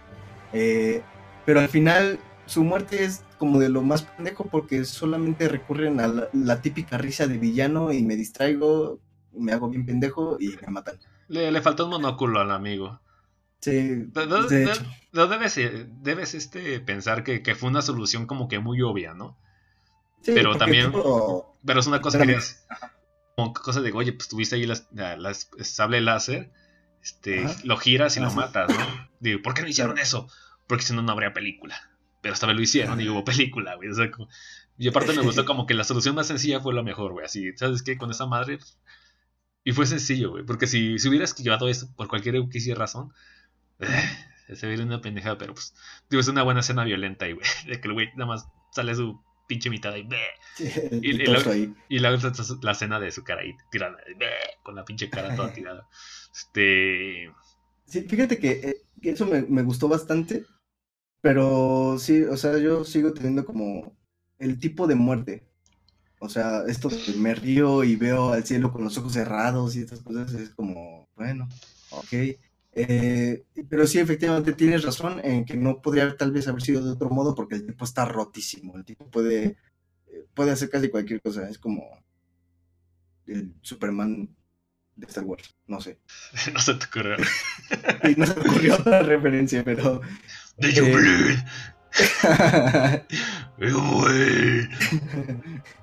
Eh, 0.53 1.01
pero 1.45 1.59
al 1.59 1.69
final 1.69 2.19
su 2.45 2.63
muerte 2.63 3.03
es 3.03 3.23
como 3.37 3.59
de 3.59 3.69
lo 3.69 3.81
más 3.81 4.03
pendejo 4.03 4.45
porque 4.45 4.85
solamente 4.85 5.47
recurren 5.49 5.99
a 5.99 6.29
la, 6.31 6.61
típica 6.61 6.97
risa 6.97 7.27
de 7.27 7.37
villano 7.37 7.91
y 7.91 8.03
me 8.03 8.15
distraigo, 8.15 8.99
me 9.33 9.51
hago 9.51 9.69
bien 9.69 9.85
pendejo 9.85 10.37
y 10.39 10.55
me 10.61 10.67
matan. 10.71 10.97
Le, 11.27 11.51
le 11.51 11.61
faltó 11.61 11.85
un 11.85 11.91
monóculo 11.91 12.39
al 12.39 12.51
amigo. 12.51 12.99
Sí, 13.59 13.71
de, 13.71 14.69
debes, 15.11 15.59
debes 16.03 16.35
este, 16.35 16.79
pensar 16.81 17.23
que, 17.23 17.41
que, 17.41 17.55
fue 17.55 17.69
una 17.69 17.81
solución 17.81 18.27
como 18.27 18.47
que 18.47 18.59
muy 18.59 18.81
obvia, 18.83 19.15
¿no? 19.15 19.35
Sí, 20.21 20.33
pero 20.35 20.55
también... 20.55 20.91
Pero 21.65 21.79
es 21.79 21.87
una 21.87 21.99
cosa 21.99 22.23
que 22.23 22.37
como 23.35 23.53
cosa 23.53 23.81
de, 23.81 23.91
oye, 23.91 24.13
pues 24.13 24.29
tuviste 24.29 24.55
ahí 24.55 24.65
las, 24.65 24.87
las 24.91 25.49
sable 25.61 26.01
láser, 26.01 26.51
este, 27.03 27.45
lo 27.63 27.77
giras 27.77 28.17
y 28.17 28.19
lo 28.19 28.31
matas, 28.31 28.69
¿no? 28.69 29.09
Digo, 29.19 29.41
¿por 29.41 29.53
qué 29.53 29.61
no 29.61 29.67
hicieron 29.67 29.99
eso? 29.99 30.27
Porque 30.67 30.83
si 30.83 30.93
no, 30.93 31.01
no 31.01 31.11
habría 31.11 31.33
película. 31.33 31.75
Pero 32.21 32.33
esta 32.33 32.47
vez 32.47 32.55
lo 32.55 32.61
hicieron 32.61 32.99
y 32.99 33.07
hubo 33.09 33.23
película, 33.23 33.75
güey. 33.75 33.89
O 33.89 33.93
sea, 33.93 34.09
y 34.77 34.87
aparte 34.87 35.13
me 35.13 35.21
gustó 35.21 35.45
como 35.45 35.67
que 35.67 35.73
la 35.73 35.83
solución 35.83 36.15
más 36.15 36.27
sencilla 36.27 36.61
fue 36.61 36.73
la 36.73 36.81
mejor, 36.81 37.11
güey. 37.11 37.25
Así, 37.25 37.55
¿sabes 37.57 37.83
qué? 37.83 37.97
Con 37.97 38.09
esa 38.09 38.25
madre. 38.25 38.59
Y 39.63 39.73
fue 39.73 39.85
sencillo, 39.85 40.31
güey. 40.31 40.43
Porque 40.43 40.65
si, 40.65 40.97
si 40.97 41.09
hubieras 41.09 41.35
llevado 41.35 41.67
esto 41.67 41.87
por 41.95 42.07
cualquier 42.07 42.35
razón, 42.75 43.13
eh, 43.79 44.55
se 44.55 44.67
ve 44.67 44.81
una 44.81 45.01
pendejada, 45.01 45.37
pero 45.37 45.53
pues, 45.53 45.73
digo, 46.09 46.21
es 46.21 46.27
una 46.27 46.43
buena 46.43 46.59
escena 46.59 46.83
violenta, 46.83 47.27
y 47.27 47.33
güey, 47.33 47.45
de 47.67 47.81
que 47.81 47.87
el 47.87 47.93
güey 47.93 48.09
nada 48.15 48.27
más 48.27 48.47
sale 48.71 48.95
su 48.95 49.21
pinche 49.47 49.69
mitad 49.69 49.95
y, 49.95 50.07
Sí, 50.53 50.69
y, 51.01 51.11
y 51.21 51.27
la, 51.27 51.39
ahí. 51.51 51.73
y 51.89 51.99
la, 51.99 52.11
la 52.61 52.71
escena 52.71 52.99
de 52.99 53.11
su 53.11 53.23
cara 53.23 53.41
ahí 53.41 53.53
tirada, 53.71 53.97
con 54.63 54.75
la 54.75 54.85
pinche 54.85 55.09
cara 55.09 55.35
toda 55.35 55.51
tirada. 55.53 55.87
Este. 56.33 57.31
Sí, 57.85 58.01
fíjate 58.03 58.39
que, 58.39 58.51
eh, 58.51 58.75
que 59.01 59.11
eso 59.11 59.25
me, 59.27 59.43
me 59.43 59.63
gustó 59.63 59.87
bastante, 59.87 60.45
pero 61.21 61.97
sí, 61.99 62.23
o 62.23 62.37
sea, 62.37 62.57
yo 62.59 62.85
sigo 62.85 63.13
teniendo 63.13 63.45
como 63.45 63.97
el 64.39 64.59
tipo 64.59 64.87
de 64.87 64.95
muerte. 64.95 65.47
O 66.19 66.29
sea, 66.29 66.63
esto 66.67 66.89
de 66.89 67.13
me 67.17 67.35
río 67.35 67.83
y 67.83 67.95
veo 67.97 68.33
al 68.33 68.45
cielo 68.45 68.71
con 68.71 68.83
los 68.83 68.97
ojos 68.97 69.13
cerrados 69.13 69.75
y 69.75 69.81
estas 69.81 70.01
cosas 70.01 70.33
es 70.33 70.49
como, 70.51 71.09
bueno, 71.15 71.47
ok. 71.91 72.13
Eh, 72.77 73.45
pero 73.69 73.87
sí, 73.87 73.99
efectivamente 73.99 74.51
tienes 74.53 74.83
razón 74.83 75.21
en 75.23 75.45
que 75.45 75.55
no 75.55 75.81
podría 75.81 76.15
tal 76.17 76.31
vez 76.31 76.47
haber 76.47 76.61
sido 76.61 76.83
de 76.83 76.91
otro 76.91 77.09
modo 77.09 77.33
porque 77.33 77.55
el 77.55 77.65
tipo 77.65 77.85
está 77.85 78.05
rotísimo. 78.05 78.75
El 78.75 78.83
tipo 78.85 79.09
puede, 79.09 79.57
eh, 80.07 80.25
puede 80.33 80.51
hacer 80.51 80.69
casi 80.69 80.89
cualquier 80.89 81.21
cosa. 81.21 81.49
Es 81.49 81.57
como 81.57 81.83
el 83.27 83.55
Superman 83.61 84.35
de 84.95 85.07
Star 85.07 85.23
Wars, 85.23 85.55
no 85.67 85.79
sé. 85.81 85.99
no 86.53 86.59
se 86.59 86.73
te 86.75 86.85
ocurrió. 86.85 87.15
No 88.17 88.25
se 88.25 88.35
me 88.35 88.41
ocurrió 88.41 88.75
otra 88.79 89.01
referencia, 89.03 89.63
pero. 89.63 90.01
De 90.57 90.71
you 90.73 90.85
Eh. 90.85 91.43
you. 93.59 94.05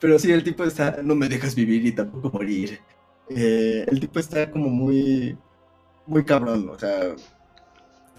Pero 0.00 0.18
sí, 0.18 0.30
el 0.30 0.44
tipo 0.44 0.64
está. 0.64 1.02
No 1.02 1.14
me 1.14 1.28
dejas 1.28 1.54
vivir 1.54 1.84
y 1.84 1.92
tampoco 1.92 2.30
morir. 2.30 2.80
Eh, 3.28 3.84
el 3.86 4.00
tipo 4.00 4.18
está 4.20 4.50
como 4.50 4.68
muy. 4.68 5.36
Muy 6.08 6.24
cabrón, 6.24 6.68
o 6.70 6.78
sea. 6.78 7.14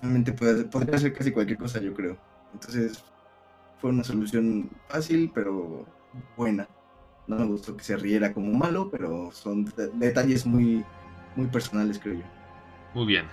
Realmente 0.02 0.32
puede- 0.32 0.64
podría 0.64 0.95
hacer 0.95 1.11
casi 1.14 1.32
cualquier 1.32 1.57
cosa, 1.57 1.82
yo 1.82 1.94
creo. 1.94 2.16
Entonces, 2.53 3.03
fue 3.82 3.90
una 3.90 4.03
solución 4.03 4.70
fácil, 4.88 5.32
pero 5.34 5.86
buena. 6.38 6.68
No 7.28 7.36
me 7.38 7.45
gustó 7.45 7.76
que 7.76 7.84
se 7.84 7.98
riera 7.98 8.32
como 8.34 8.53
malo, 8.53 8.90
pero 8.90 9.32
son 9.32 9.66
de- 9.66 9.90
detalles 9.95 10.45
muy, 10.45 10.86
muy 11.36 11.48
personales, 11.48 11.99
creo 11.99 12.16
yo. 12.16 12.26
Muy 12.94 13.06
bien. 13.07 13.28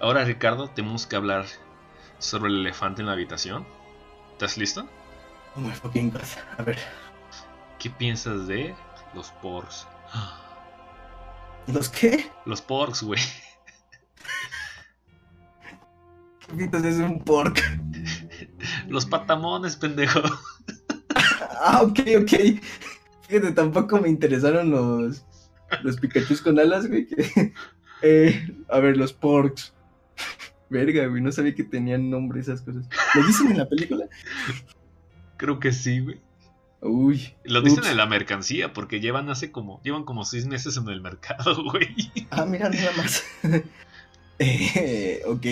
Ahora, 0.00 0.24
Ricardo, 0.24 0.68
tenemos 0.70 1.06
que 1.06 1.16
hablar 1.16 1.44
sobre 2.18 2.50
el 2.50 2.60
elefante 2.60 3.02
en 3.02 3.06
la 3.06 3.12
habitación. 3.12 3.66
¿Estás 4.32 4.56
listo? 4.56 4.88
Oh 5.56 5.60
my 5.60 5.70
fucking 5.72 6.10
god. 6.10 6.22
A 6.58 6.62
ver. 6.62 6.78
¿Qué 7.78 7.90
piensas 7.90 8.46
de 8.46 8.74
los 9.14 9.30
porks? 9.42 9.86
¿Los 11.66 11.88
qué? 11.88 12.26
Los 12.46 12.62
porks, 12.62 13.02
güey. 13.02 13.20
¿Qué 16.48 16.54
pintas 16.56 16.84
es 16.84 16.98
un 16.98 17.20
pork? 17.24 17.60
Los 18.88 19.06
patamones, 19.06 19.76
pendejo. 19.76 20.20
Ah, 21.66 21.80
ok, 21.82 21.98
ok. 22.20 22.60
Fíjate, 23.26 23.52
tampoco 23.52 23.98
me 23.98 24.08
interesaron 24.10 24.70
los, 24.70 25.24
los 25.82 25.96
Pikachus 25.98 26.42
con 26.42 26.58
alas, 26.58 26.86
güey. 26.88 27.06
que- 27.06 27.52
eh, 28.02 28.54
a 28.68 28.80
ver, 28.80 28.98
los 28.98 29.14
porks. 29.14 29.72
Verga, 30.68 31.06
güey, 31.06 31.22
no 31.22 31.32
sabía 31.32 31.54
que 31.54 31.64
tenían 31.64 32.10
nombre 32.10 32.40
esas 32.40 32.60
cosas. 32.60 32.86
¿Lo 33.14 33.26
dicen 33.26 33.52
en 33.52 33.58
la 33.58 33.68
película? 33.68 34.04
Creo 35.38 35.58
que 35.58 35.72
sí, 35.72 36.00
güey. 36.00 36.20
Uy. 36.82 37.32
Lo 37.44 37.62
dicen 37.62 37.78
ups. 37.80 37.88
en 37.88 37.96
la 37.96 38.06
mercancía 38.06 38.74
porque 38.74 39.00
llevan 39.00 39.30
hace 39.30 39.50
como 39.50 39.80
llevan 39.82 40.04
como 40.04 40.24
seis 40.26 40.44
meses 40.46 40.76
en 40.76 40.86
el 40.88 41.00
mercado, 41.00 41.64
güey. 41.64 41.94
Ah, 42.30 42.44
mira, 42.44 42.68
nada 42.68 42.90
más. 42.98 43.24
Eh, 44.38 45.22
ok. 45.26 45.46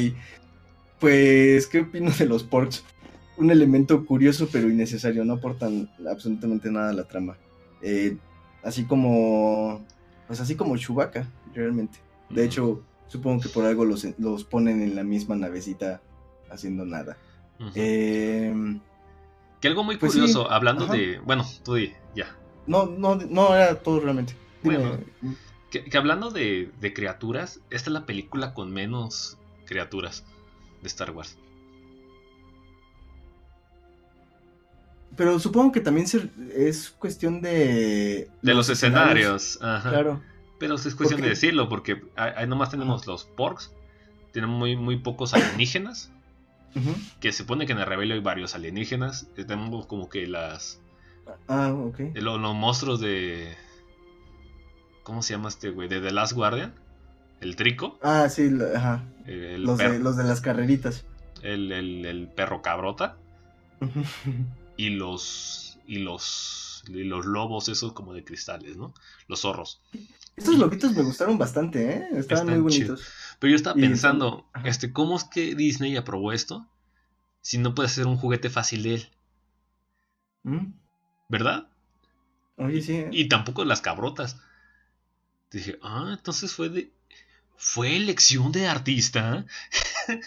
Pues, 1.00 1.66
¿qué 1.66 1.80
opino 1.80 2.10
de 2.10 2.26
los 2.26 2.42
porks? 2.44 2.84
Un 3.36 3.50
elemento 3.50 4.04
curioso 4.04 4.48
pero 4.52 4.68
innecesario, 4.68 5.24
no 5.24 5.34
aportan 5.34 5.90
absolutamente 6.08 6.70
nada 6.70 6.90
a 6.90 6.94
la 6.94 7.04
trama. 7.04 7.36
Eh, 7.80 8.16
así 8.62 8.84
como. 8.84 9.84
Pues 10.26 10.40
así 10.40 10.54
como 10.54 10.76
Chewbacca, 10.76 11.26
realmente. 11.54 11.98
De 12.30 12.44
hecho, 12.44 12.82
supongo 13.08 13.42
que 13.42 13.48
por 13.48 13.64
algo 13.64 13.84
los, 13.84 14.06
los 14.18 14.44
ponen 14.44 14.80
en 14.80 14.94
la 14.94 15.02
misma 15.02 15.36
navecita 15.36 16.00
haciendo 16.50 16.84
nada. 16.84 17.16
Eh, 17.74 18.54
que 19.60 19.68
algo 19.68 19.84
muy 19.84 19.96
pues 19.96 20.12
sí, 20.12 20.18
curioso, 20.18 20.50
hablando 20.50 20.84
ajá. 20.84 20.94
de, 20.94 21.20
bueno, 21.20 21.44
tú 21.64 21.74
di, 21.74 21.92
ya. 22.16 22.36
no, 22.66 22.86
no, 22.86 23.14
no 23.14 23.54
era 23.54 23.76
todo 23.76 24.00
realmente. 24.00 24.34
Dime, 24.62 24.78
Bueno. 24.78 24.98
Que, 25.72 25.82
que 25.84 25.96
hablando 25.98 26.30
de, 26.30 26.70
de 26.80 26.92
criaturas, 26.94 27.58
esta 27.70 27.90
es 27.90 27.94
la 27.94 28.06
película 28.06 28.54
con 28.54 28.72
menos 28.72 29.38
criaturas 29.66 30.22
de 30.82 30.86
Star 30.86 31.10
Wars. 31.10 31.36
Pero 35.16 35.38
supongo 35.38 35.72
que 35.72 35.80
también 35.80 36.06
se- 36.06 36.30
es 36.54 36.90
cuestión 36.90 37.42
de... 37.42 38.30
De 38.40 38.54
los 38.54 38.68
escenarios, 38.68 39.58
ajá. 39.60 39.90
Claro. 39.90 40.22
Pero 40.58 40.74
es 40.76 40.82
cuestión 40.82 41.08
Porque- 41.10 41.22
de 41.22 41.28
decirlo, 41.30 41.68
porque 41.68 42.02
ahí 42.16 42.46
nomás 42.46 42.70
tenemos 42.70 43.06
los 43.06 43.24
porks, 43.24 43.72
tenemos 44.32 44.58
muy, 44.58 44.76
muy 44.76 44.96
pocos 44.98 45.34
alienígenas, 45.34 46.10
que 47.20 47.32
se 47.32 47.38
supone 47.38 47.66
que 47.66 47.72
en 47.72 47.78
el 47.80 47.86
rebelio 47.86 48.14
hay 48.14 48.20
varios 48.20 48.54
alienígenas, 48.54 49.26
eh, 49.36 49.44
tenemos 49.44 49.86
como 49.86 50.08
que 50.08 50.26
las 50.26 50.80
Ah, 51.48 51.72
ok. 51.74 52.00
eh, 52.00 52.12
lo- 52.22 52.38
los 52.38 52.54
monstruos 52.54 53.00
de... 53.00 53.54
¿Cómo 55.02 55.22
se 55.22 55.34
llama 55.34 55.48
este 55.48 55.70
güey? 55.70 55.88
De 55.88 56.00
The 56.00 56.12
Last 56.12 56.32
Guardian, 56.32 56.72
el 57.40 57.56
trico, 57.56 57.98
Ah, 58.02 58.28
sí, 58.28 58.50
lo- 58.50 58.76
ajá. 58.76 59.02
el, 59.26 59.44
el 59.44 59.62
Los 59.64 59.78
de, 59.78 59.98
los 59.98 60.16
de 60.16 60.24
las 60.24 60.40
carreritas. 60.40 61.04
el, 61.42 61.72
el- 61.72 62.06
el 62.06 62.28
perro 62.28 62.62
cabrota, 62.62 63.16
y 64.76 64.90
los 64.90 65.78
y 65.86 65.98
los 65.98 66.84
y 66.88 67.04
los 67.04 67.26
lobos 67.26 67.68
esos 67.68 67.92
como 67.92 68.12
de 68.14 68.24
cristales, 68.24 68.76
¿no? 68.76 68.94
Los 69.28 69.40
zorros. 69.40 69.80
Estos 70.36 70.56
lobitos 70.58 70.92
me 70.96 71.02
gustaron 71.02 71.36
bastante, 71.38 71.90
¿eh? 71.92 72.08
Estaban 72.14 72.20
Están 72.20 72.46
muy 72.48 72.58
bonitos. 72.60 73.02
Pero 73.38 73.50
yo 73.50 73.56
estaba 73.56 73.74
pensando, 73.76 74.46
este, 74.64 74.92
¿cómo 74.92 75.16
es 75.16 75.24
que 75.24 75.54
Disney 75.54 75.96
aprobó 75.96 76.32
esto? 76.32 76.66
Si 77.40 77.58
no 77.58 77.74
puede 77.74 77.88
ser 77.88 78.06
un 78.06 78.16
juguete 78.16 78.48
fácil 78.50 78.82
de 78.84 78.94
él, 78.94 79.08
¿Mm? 80.44 80.72
¿verdad? 81.28 81.68
Oye, 82.56 82.80
sí. 82.82 82.94
¿eh? 82.96 83.08
Y 83.12 83.28
tampoco 83.28 83.64
las 83.64 83.80
cabrotas. 83.80 84.40
Dije, 85.52 85.78
ah, 85.82 86.14
entonces 86.16 86.52
fue 86.52 86.68
de 86.68 86.90
fue 87.56 87.96
elección 87.96 88.50
de 88.50 88.66
artista. 88.66 89.44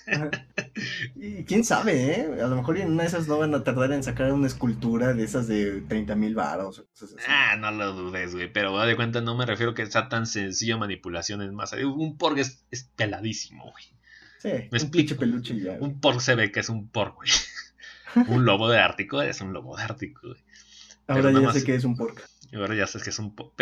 Y 1.16 1.44
quién 1.44 1.64
sabe, 1.66 2.12
¿eh? 2.22 2.42
A 2.42 2.48
lo 2.48 2.56
mejor 2.56 2.78
en 2.78 2.92
una 2.92 3.04
de 3.04 3.10
esas 3.10 3.28
no 3.28 3.38
van 3.38 3.54
a 3.54 3.64
tardar 3.64 3.92
en 3.92 4.04
sacar 4.04 4.32
una 4.32 4.48
escultura 4.48 5.14
de 5.14 5.24
esas 5.24 5.48
de 5.48 5.82
30 5.82 6.16
mil 6.16 6.34
varos 6.36 6.80
o 6.80 6.86
cosas 6.88 7.14
así. 7.18 7.26
Ah, 7.28 7.56
no 7.58 7.72
lo 7.72 7.92
dudes, 7.94 8.34
güey. 8.34 8.52
Pero 8.52 8.78
de 8.80 8.96
cuenta, 8.96 9.20
no 9.22 9.36
me 9.36 9.46
refiero 9.46 9.74
que 9.74 9.86
sea 9.86 10.08
tan 10.08 10.28
sencilla 10.28 10.78
manipulación 10.78 11.42
en 11.42 11.54
masa. 11.54 11.76
Un 11.86 12.18
porg 12.18 12.40
es, 12.40 12.64
es 12.72 12.84
peladísimo, 12.96 13.72
güey. 13.72 13.84
Sí, 14.42 14.50
un 14.50 14.78
explico. 14.78 14.92
pinche 14.92 15.16
peluche 15.16 15.60
ya. 15.60 15.78
Un 15.80 16.00
porg 16.00 16.22
se 16.22 16.36
ve 16.36 16.52
que 16.52 16.62
es 16.62 16.70
un 16.70 16.88
porg, 16.88 17.16
güey. 17.16 17.30
un 18.30 18.46
lobo 18.46 18.70
de 18.70 18.80
Ártico 18.80 19.22
es 19.22 19.42
un 19.42 19.52
lobo 19.54 19.76
de 19.76 19.84
Ártico, 19.84 20.28
güey. 20.30 20.42
Ahora 21.08 21.32
ya 21.32 21.52
sé 21.52 21.64
que 21.64 21.76
es 21.76 21.84
un 21.84 21.98
pork. 21.98 22.28
Y 22.52 22.56
ahora 22.56 22.76
ya 22.76 22.88
sabes 22.88 23.04
que 23.04 23.10
es 23.10 23.20
un 23.20 23.36
po- 23.36 23.54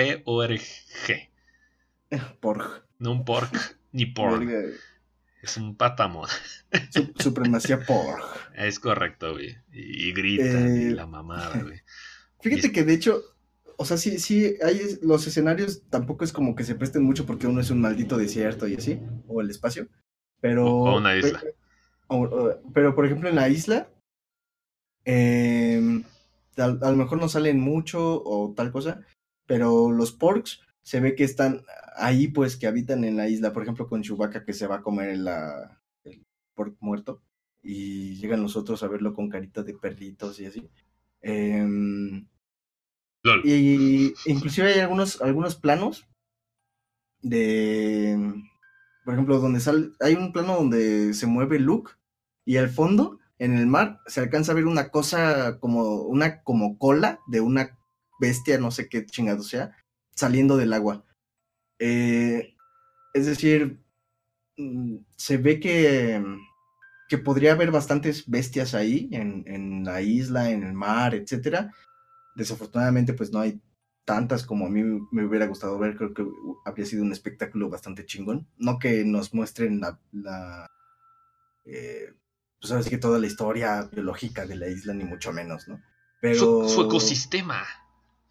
P-O-R-G. 2.17 2.39
Pork. 2.39 2.85
No 2.99 3.11
un 3.11 3.25
pork 3.25 3.77
ni 3.91 4.05
porg. 4.05 4.47
Es 5.41 5.57
un. 5.57 5.75
Su- 6.89 7.13
supremacía 7.19 7.79
pork. 7.85 8.23
Es 8.55 8.79
correcto, 8.79 9.33
güey. 9.33 9.57
Y, 9.71 10.09
y 10.09 10.13
grita, 10.13 10.43
Eh, 10.45 10.81
y 10.81 10.89
la 10.91 11.05
mamada, 11.05 11.61
güey. 11.61 11.81
Fíjate 12.41 12.67
Y- 12.67 12.71
que 12.71 12.83
de 12.83 12.93
hecho, 12.93 13.21
o 13.77 13.85
sea, 13.85 13.97
sí, 13.97 14.19
sí, 14.19 14.55
hay 14.63 14.97
los 15.01 15.27
escenarios 15.27 15.83
tampoco 15.89 16.23
es 16.23 16.31
como 16.31 16.55
que 16.55 16.63
se 16.63 16.75
presten 16.75 17.03
mucho 17.03 17.25
porque 17.25 17.47
uno 17.47 17.59
es 17.61 17.69
un 17.71 17.81
maldito 17.81 18.17
desierto 18.17 18.67
y 18.67 18.75
así, 18.75 18.99
o 19.27 19.41
el 19.41 19.49
espacio. 19.49 19.87
Pero. 20.39 20.65
O- 20.65 20.93
o 20.93 20.97
una 20.97 21.15
isla. 21.15 21.41
o- 22.07 22.23
o- 22.23 22.61
pero 22.73 22.95
por 22.95 23.05
ejemplo 23.05 23.27
en 23.29 23.35
la 23.35 23.49
isla, 23.49 23.89
em, 25.05 26.03
a, 26.57 26.63
a 26.65 26.91
lo 26.91 26.95
mejor 26.97 27.19
no 27.19 27.27
salen 27.29 27.59
mucho 27.59 28.21
o 28.23 28.53
tal 28.55 28.71
cosa, 28.71 29.01
pero 29.45 29.91
los 29.91 30.11
porks 30.11 30.61
se 30.83 30.99
ve 30.99 31.15
que 31.15 31.23
están 31.23 31.63
ahí, 31.97 32.27
pues 32.27 32.57
que 32.57 32.67
habitan 32.67 33.03
en 33.03 33.17
la 33.17 33.29
isla, 33.29 33.53
por 33.53 33.63
ejemplo 33.63 33.87
con 33.87 34.01
Chewbacca 34.03 34.45
que 34.45 34.53
se 34.53 34.67
va 34.67 34.77
a 34.77 34.81
comer 34.83 35.09
el, 35.09 35.25
la- 35.25 35.81
el 36.03 36.25
pork 36.55 36.75
muerto 36.81 37.21
y 37.61 38.15
llegan 38.17 38.41
los 38.43 38.55
otros 38.57 38.83
a 38.83 38.87
verlo 38.87 39.13
con 39.13 39.29
carita 39.29 39.63
de 39.63 39.73
perritos 39.75 40.39
y 40.39 40.45
así. 40.47 40.69
Em, 41.21 42.27
LOL. 43.23 43.41
y 43.45 44.13
inclusive 44.25 44.73
hay 44.73 44.79
algunos, 44.81 45.21
algunos 45.21 45.55
planos 45.55 46.05
de, 47.21 48.17
por 49.05 49.13
ejemplo, 49.13 49.39
donde 49.39 49.59
sale, 49.59 49.89
hay 49.99 50.15
un 50.15 50.33
plano 50.33 50.55
donde 50.55 51.13
se 51.13 51.27
mueve 51.27 51.59
Luke 51.59 51.91
y 52.45 52.57
al 52.57 52.69
fondo, 52.69 53.19
en 53.39 53.57
el 53.57 53.67
mar, 53.67 53.99
se 54.07 54.19
alcanza 54.19 54.51
a 54.51 54.55
ver 54.55 54.65
una 54.67 54.89
cosa 54.89 55.59
como, 55.59 56.01
una 56.03 56.43
como 56.43 56.77
cola 56.77 57.19
de 57.27 57.41
una 57.41 57.77
bestia, 58.19 58.57
no 58.57 58.71
sé 58.71 58.89
qué 58.89 59.05
chingado 59.05 59.43
sea, 59.43 59.75
saliendo 60.15 60.57
del 60.57 60.73
agua. 60.73 61.05
Eh, 61.79 62.55
es 63.13 63.25
decir, 63.25 63.79
mm, 64.57 64.97
se 65.15 65.37
ve 65.37 65.59
que, 65.59 66.23
que 67.09 67.17
podría 67.17 67.53
haber 67.53 67.71
bastantes 67.71 68.29
bestias 68.29 68.73
ahí, 68.73 69.09
en, 69.11 69.43
en 69.47 69.83
la 69.83 70.01
isla, 70.01 70.49
en 70.51 70.63
el 70.63 70.73
mar, 70.73 71.15
etcétera. 71.15 71.71
Desafortunadamente, 72.35 73.13
pues 73.13 73.31
no 73.31 73.39
hay 73.39 73.61
tantas 74.05 74.45
como 74.45 74.65
a 74.65 74.69
mí 74.69 74.83
me 75.11 75.25
hubiera 75.25 75.47
gustado 75.47 75.77
ver, 75.79 75.95
creo 75.95 76.13
que 76.13 76.25
habría 76.65 76.85
sido 76.85 77.03
un 77.03 77.11
espectáculo 77.11 77.69
bastante 77.69 78.05
chingón. 78.05 78.47
No 78.57 78.79
que 78.79 79.05
nos 79.05 79.33
muestren 79.33 79.79
la, 79.79 79.99
la 80.11 80.67
eh, 81.65 82.13
pues 82.59 82.71
ahora 82.71 82.83
sí 82.83 82.89
que 82.89 82.97
toda 82.97 83.19
la 83.19 83.27
historia 83.27 83.89
biológica 83.91 84.45
de 84.45 84.55
la 84.55 84.67
isla, 84.67 84.93
ni 84.93 85.03
mucho 85.03 85.33
menos, 85.33 85.67
¿no? 85.67 85.81
Pero... 86.21 86.67
Su, 86.69 86.83
ecosistema. 86.83 87.63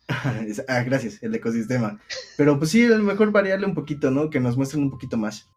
ah, 0.68 0.82
gracias, 0.82 1.22
el 1.22 1.34
ecosistema. 1.34 2.00
Pero 2.36 2.58
pues 2.58 2.70
sí, 2.70 2.84
a 2.84 2.96
lo 2.96 3.02
mejor 3.02 3.32
variarle 3.32 3.66
un 3.66 3.74
poquito, 3.74 4.10
¿no? 4.10 4.30
Que 4.30 4.40
nos 4.40 4.56
muestren 4.56 4.82
un 4.82 4.90
poquito 4.90 5.16
más. 5.16 5.48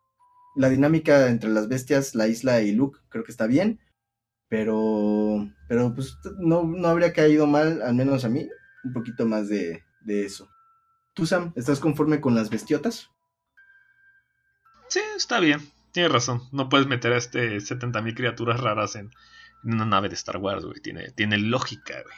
La 0.55 0.69
dinámica 0.69 1.30
entre 1.30 1.49
las 1.49 1.67
bestias, 1.67 2.15
la 2.15 2.27
isla 2.27 2.61
y 2.61 2.72
Luke, 2.72 2.99
creo 3.09 3.23
que 3.23 3.31
está 3.31 3.47
bien. 3.47 3.80
Pero, 4.47 5.49
pero 5.67 5.93
pues 5.93 6.17
no, 6.39 6.63
no 6.63 6.88
habría 6.88 7.13
caído 7.13 7.47
mal, 7.47 7.81
al 7.81 7.95
menos 7.95 8.23
a 8.26 8.30
mí, 8.30 8.47
un 8.84 8.93
poquito 8.93 9.26
más 9.26 9.49
de, 9.49 9.84
de 10.05 10.26
eso. 10.26 10.47
¿Tú, 11.13 11.26
Sam, 11.26 11.53
estás 11.55 11.80
conforme 11.80 12.22
con 12.22 12.35
las 12.35 12.49
bestiotas? 12.49 13.09
Sí, 14.89 14.99
está 15.15 15.39
bien. 15.39 15.59
Tienes 15.91 16.11
razón. 16.11 16.41
No 16.51 16.67
puedes 16.67 16.88
meter 16.88 17.13
a 17.13 17.17
este 17.17 17.57
70.000 17.57 18.15
criaturas 18.15 18.59
raras 18.59 18.95
en, 18.95 19.11
una 19.63 19.85
nave 19.85 20.09
de 20.09 20.15
Star 20.15 20.38
Wars, 20.38 20.65
güey. 20.65 20.81
Tiene, 20.81 21.11
tiene 21.11 21.38
lógica, 21.38 21.95
güey. 22.03 22.15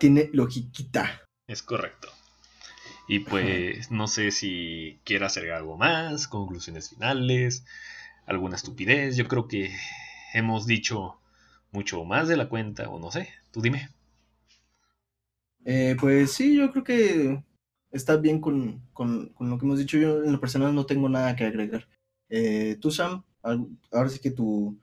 Tiene 0.00 0.30
logiquita. 0.32 1.20
Es 1.46 1.62
correcto. 1.62 2.08
Y 3.06 3.18
pues 3.18 3.90
no 3.90 4.08
sé 4.08 4.30
si 4.30 4.98
quiera 5.04 5.26
hacer 5.26 5.50
algo 5.50 5.76
más, 5.76 6.26
conclusiones 6.26 6.88
finales, 6.88 7.66
alguna 8.24 8.56
estupidez. 8.56 9.18
Yo 9.18 9.28
creo 9.28 9.46
que 9.46 9.70
hemos 10.32 10.66
dicho 10.66 11.20
mucho 11.70 12.02
más 12.04 12.28
de 12.28 12.38
la 12.38 12.48
cuenta, 12.48 12.88
o 12.88 12.98
no 12.98 13.10
sé, 13.10 13.28
tú 13.50 13.60
dime. 13.60 13.90
Eh, 15.66 15.96
pues 16.00 16.32
sí, 16.32 16.56
yo 16.56 16.72
creo 16.72 16.84
que 16.84 17.44
está 17.90 18.16
bien 18.16 18.40
con, 18.40 18.82
lo 19.38 19.58
que 19.58 19.66
hemos 19.66 19.78
dicho. 19.78 19.98
Yo 19.98 20.24
en 20.24 20.32
lo 20.32 20.40
personal 20.40 20.74
no 20.74 20.86
tengo 20.86 21.10
nada 21.10 21.36
que 21.36 21.44
agregar. 21.44 21.86
Eh, 22.30 22.78
tú, 22.80 22.90
Sam, 22.90 23.22
ahora 23.42 24.08
sí 24.08 24.18
que 24.18 24.30
tu, 24.30 24.80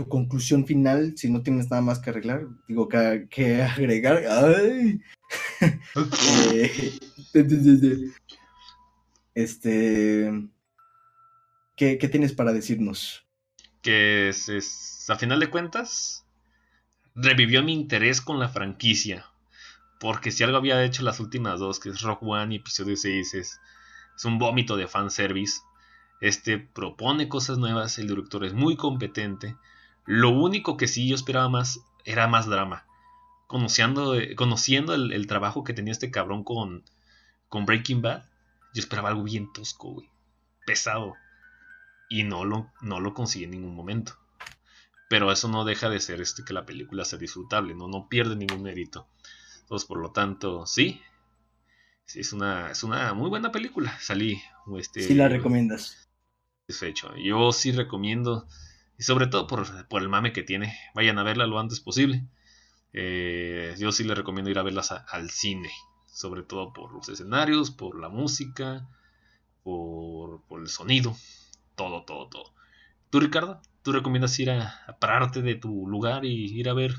tu 0.00 0.08
conclusión 0.08 0.66
final, 0.66 1.12
si 1.18 1.30
no 1.30 1.42
tienes 1.42 1.70
nada 1.70 1.82
más 1.82 1.98
que 1.98 2.08
arreglar, 2.08 2.46
digo, 2.66 2.88
que, 2.88 3.62
agregar. 3.62 4.24
¡Ay! 4.26 5.00
Eh, 7.32 8.10
este. 9.34 10.32
¿qué, 11.76 11.98
¿Qué 11.98 12.08
tienes 12.08 12.32
para 12.32 12.52
decirnos? 12.52 13.26
Que 13.82 14.30
es, 14.30 14.48
es 14.48 15.08
a 15.10 15.16
final 15.16 15.38
de 15.38 15.50
cuentas, 15.50 16.24
revivió 17.14 17.62
mi 17.62 17.74
interés 17.74 18.22
con 18.22 18.38
la 18.38 18.48
franquicia. 18.48 19.26
Porque 20.00 20.30
si 20.30 20.42
algo 20.42 20.56
había 20.56 20.82
hecho 20.82 21.02
las 21.02 21.20
últimas 21.20 21.60
dos, 21.60 21.78
que 21.78 21.90
es 21.90 22.00
Rock 22.00 22.22
One 22.22 22.54
y 22.54 22.58
Episodio 22.58 22.96
6, 22.96 23.34
es, 23.34 23.60
es 24.16 24.24
un 24.24 24.38
vómito 24.38 24.78
de 24.78 24.88
fanservice. 24.88 25.60
Este 26.22 26.58
propone 26.58 27.28
cosas 27.28 27.58
nuevas, 27.58 27.98
el 27.98 28.08
director 28.08 28.44
es 28.46 28.54
muy 28.54 28.76
competente. 28.76 29.56
Lo 30.06 30.30
único 30.30 30.76
que 30.76 30.88
sí 30.88 31.08
yo 31.08 31.14
esperaba 31.14 31.48
más 31.48 31.80
era 32.04 32.26
más 32.26 32.46
drama. 32.46 32.86
Conociendo, 33.46 34.14
conociendo 34.36 34.94
el, 34.94 35.26
trabajo 35.26 35.64
que 35.64 35.74
tenía 35.74 35.92
este 35.92 36.10
cabrón 36.10 36.44
con, 36.44 36.84
con 37.48 37.66
Breaking 37.66 38.02
Bad, 38.02 38.24
yo 38.74 38.80
esperaba 38.80 39.08
algo 39.08 39.24
bien 39.24 39.52
tosco, 39.52 39.92
güey. 39.92 40.08
Pesado. 40.66 41.14
Y 42.08 42.24
no 42.24 42.44
lo, 42.44 42.70
no 42.80 43.00
lo 43.00 43.14
conseguí 43.14 43.44
en 43.44 43.52
ningún 43.52 43.74
momento 43.74 44.20
pero 45.10 45.32
eso 45.32 45.48
no 45.48 45.64
deja 45.64 45.90
de 45.90 45.98
ser 45.98 46.20
este, 46.20 46.44
que 46.44 46.52
la 46.52 46.64
película 46.64 47.04
sea 47.04 47.18
disfrutable, 47.18 47.74
no, 47.74 47.88
no 47.88 48.08
pierde 48.08 48.36
ningún 48.36 48.62
mérito. 48.62 49.08
Entonces, 49.62 49.84
por 49.88 49.98
lo 49.98 50.12
tanto, 50.12 50.66
sí, 50.66 51.02
sí 52.04 52.20
es 52.20 52.32
una, 52.32 52.70
es 52.70 52.84
una 52.84 53.12
muy 53.12 53.28
buena 53.28 53.50
película. 53.50 53.98
Salí. 53.98 54.40
Este, 54.78 55.02
sí 55.02 55.14
la 55.14 55.28
recomiendas. 55.28 56.08
Satisfecho. 56.60 57.16
Yo 57.16 57.50
sí 57.50 57.72
recomiendo, 57.72 58.46
y 59.00 59.02
sobre 59.02 59.28
todo 59.28 59.46
por, 59.46 60.02
el 60.02 60.08
mame 60.10 60.34
que 60.34 60.42
tiene, 60.42 60.76
vayan 60.94 61.18
a 61.18 61.22
verla 61.22 61.46
lo 61.46 61.58
antes 61.58 61.80
posible. 61.80 62.22
Eh, 62.92 63.74
yo 63.78 63.92
sí 63.92 64.04
le 64.04 64.14
recomiendo 64.14 64.50
ir 64.50 64.58
a 64.58 64.62
verlas 64.62 64.92
al 64.92 65.30
cine, 65.30 65.70
sobre 66.12 66.42
todo 66.42 66.74
por 66.74 66.92
los 66.92 67.08
escenarios, 67.08 67.70
por 67.70 67.98
la 67.98 68.10
música, 68.10 68.86
por, 69.62 70.42
por 70.42 70.60
el 70.60 70.68
sonido, 70.68 71.16
todo, 71.76 72.02
todo, 72.02 72.28
todo. 72.28 72.52
¿Tú, 73.08 73.20
Ricardo? 73.20 73.62
¿Tú 73.82 73.92
recomiendas 73.92 74.38
ir 74.38 74.50
a, 74.50 74.98
pararte 75.00 75.40
de 75.40 75.54
tu 75.54 75.88
lugar 75.88 76.26
y 76.26 76.60
ir 76.60 76.68
a 76.68 76.74
ver 76.74 76.94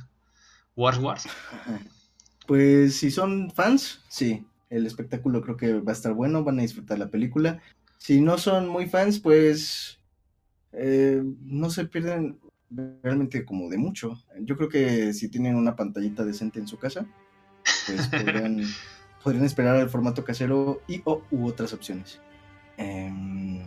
Wars 0.75 0.97
Wars? 0.97 1.27
Pues 2.47 2.95
si 2.95 3.11
son 3.11 3.51
fans, 3.51 4.01
sí. 4.09 4.43
El 4.71 4.87
espectáculo 4.87 5.41
creo 5.41 5.55
que 5.55 5.79
va 5.79 5.91
a 5.91 5.95
estar 5.95 6.13
bueno, 6.13 6.43
van 6.43 6.57
a 6.57 6.63
disfrutar 6.63 6.97
la 6.97 7.09
película. 7.09 7.61
Si 7.99 8.19
no 8.19 8.39
son 8.39 8.67
muy 8.67 8.87
fans, 8.87 9.19
pues 9.19 10.00
eh, 10.73 11.21
no 11.45 11.69
se 11.69 11.85
pierden 11.85 12.39
realmente 13.03 13.45
como 13.45 13.69
de 13.69 13.77
mucho. 13.77 14.21
Yo 14.39 14.55
creo 14.55 14.69
que 14.69 15.13
si 15.13 15.29
tienen 15.29 15.55
una 15.55 15.75
pantallita 15.75 16.23
decente 16.23 16.59
en 16.59 16.67
su 16.67 16.77
casa, 16.77 17.05
pues 17.85 18.07
podrían, 18.07 18.63
podrían 19.23 19.45
esperar 19.45 19.75
al 19.75 19.89
formato 19.89 20.23
casero 20.23 20.81
y 20.87 21.01
o 21.05 21.23
u 21.31 21.47
otras 21.47 21.73
opciones. 21.73 22.19
Eh, 22.77 23.63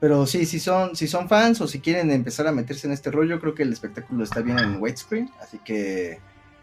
pero 0.00 0.26
sí, 0.26 0.46
si 0.46 0.60
son, 0.60 0.94
si 0.94 1.08
son 1.08 1.28
fans 1.28 1.60
o 1.60 1.66
si 1.66 1.80
quieren 1.80 2.10
empezar 2.12 2.46
a 2.46 2.52
meterse 2.52 2.86
en 2.86 2.92
este 2.92 3.10
rollo, 3.10 3.40
creo 3.40 3.54
que 3.54 3.64
el 3.64 3.72
espectáculo 3.72 4.22
está 4.22 4.40
bien 4.40 4.58
en 4.58 4.80
widescreen, 4.80 5.28
así 5.40 5.58
que, 5.58 6.20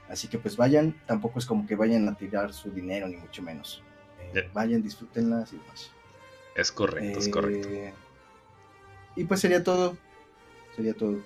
así 0.07 0.29
que 0.29 0.39
pues 0.39 0.55
vayan, 0.55 0.95
tampoco 1.05 1.39
es 1.39 1.45
como 1.45 1.67
que 1.67 1.75
vayan 1.75 2.07
a 2.07 2.15
tirar 2.15 2.53
su 2.53 2.71
dinero 2.71 3.07
ni 3.09 3.17
mucho 3.17 3.41
menos. 3.41 3.83
Eh, 4.33 4.49
vayan, 4.53 4.81
disfrútenlas 4.81 5.51
y 5.51 5.57
demás. 5.57 5.91
Es 6.55 6.71
correcto, 6.71 7.19
es 7.19 7.27
correcto. 7.27 7.67
Y 9.15 9.23
pues 9.25 9.39
sería 9.39 9.63
todo, 9.63 9.97
sería 10.75 10.93
todo. 10.93 11.19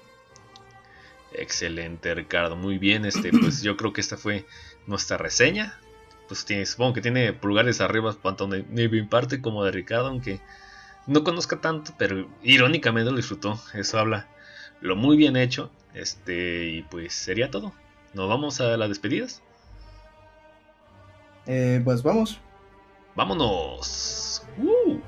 Excelente, 1.34 2.14
Ricardo, 2.16 2.56
muy 2.56 2.78
bien, 2.78 3.06
este, 3.06 3.32
pues 3.41 3.61
yo 3.61 3.78
creo 3.78 3.94
que 3.94 4.02
esta 4.02 4.18
fue 4.18 4.45
nuestra 4.88 5.18
reseña. 5.18 5.80
Pues 6.28 6.45
tiene, 6.45 6.66
supongo 6.66 6.94
que 6.94 7.02
tiene 7.02 7.34
pulgares 7.34 7.82
arriba 7.82 8.16
tanto 8.22 8.48
de 8.48 8.64
mi 8.64 9.02
parte 9.03 9.41
como 9.41 9.64
de 9.64 9.72
Ricardo, 9.72 10.07
aunque 10.07 10.40
no 11.07 11.24
conozca 11.24 11.60
tanto, 11.60 11.94
pero 11.98 12.30
irónicamente 12.44 13.10
lo 13.10 13.18
disfrutó. 13.18 13.60
Eso 13.74 13.98
habla 13.98 14.28
lo 14.82 14.95
muy 14.95 15.18
bien 15.18 15.36
hecho. 15.36 15.72
Este, 15.94 16.66
y 16.66 16.82
pues 16.84 17.14
sería 17.14 17.49
todo. 17.49 17.74
¿Nos 18.14 18.30
vamos 18.30 18.61
a 18.61 18.78
las 18.78 18.90
despedidas? 18.90 19.41
Eh, 21.48 21.82
pues 21.84 22.03
vamos. 22.03 22.40
Vámonos. 23.16 24.44
Uh. 24.57 24.99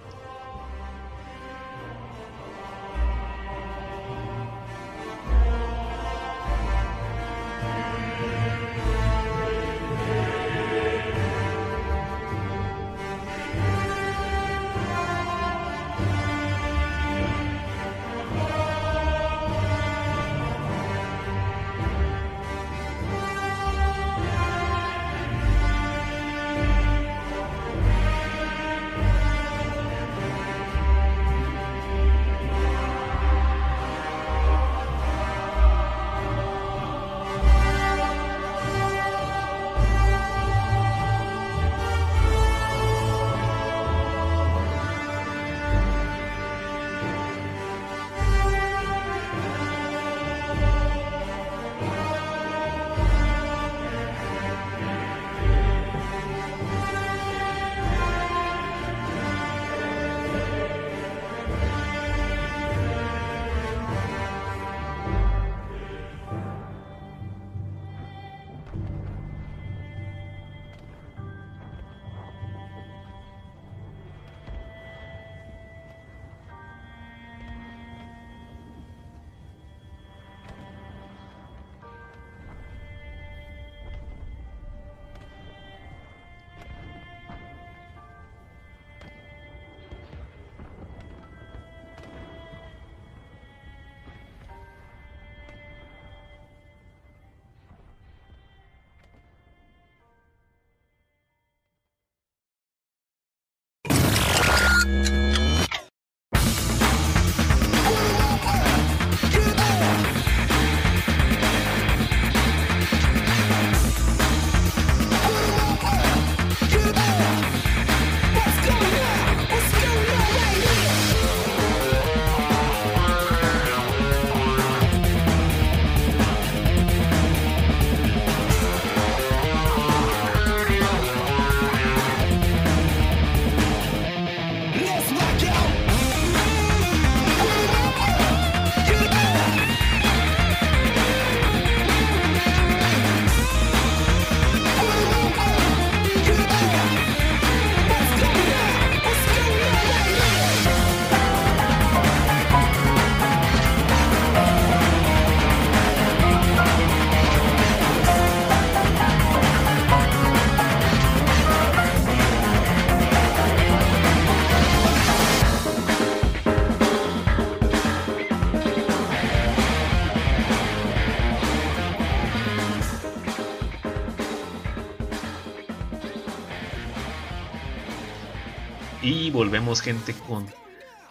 Y 179.52 179.54
volvemos, 179.54 179.82
gente, 179.82 180.14
con 180.30 180.46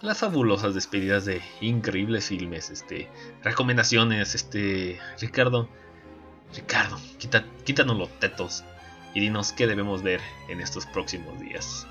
las 0.01 0.17
fabulosas 0.17 0.73
despedidas 0.73 1.25
de 1.25 1.41
increíbles 1.61 2.25
filmes. 2.25 2.71
Este, 2.71 3.07
recomendaciones, 3.43 4.33
este, 4.33 4.97
Ricardo. 5.19 5.69
Ricardo, 6.55 6.97
quítanos 7.63 7.97
los 7.99 8.09
tetos 8.19 8.63
y 9.13 9.19
dinos 9.19 9.51
qué 9.51 9.67
debemos 9.67 10.01
ver 10.01 10.21
en 10.49 10.59
estos 10.59 10.87
próximos 10.87 11.39
días. 11.39 11.85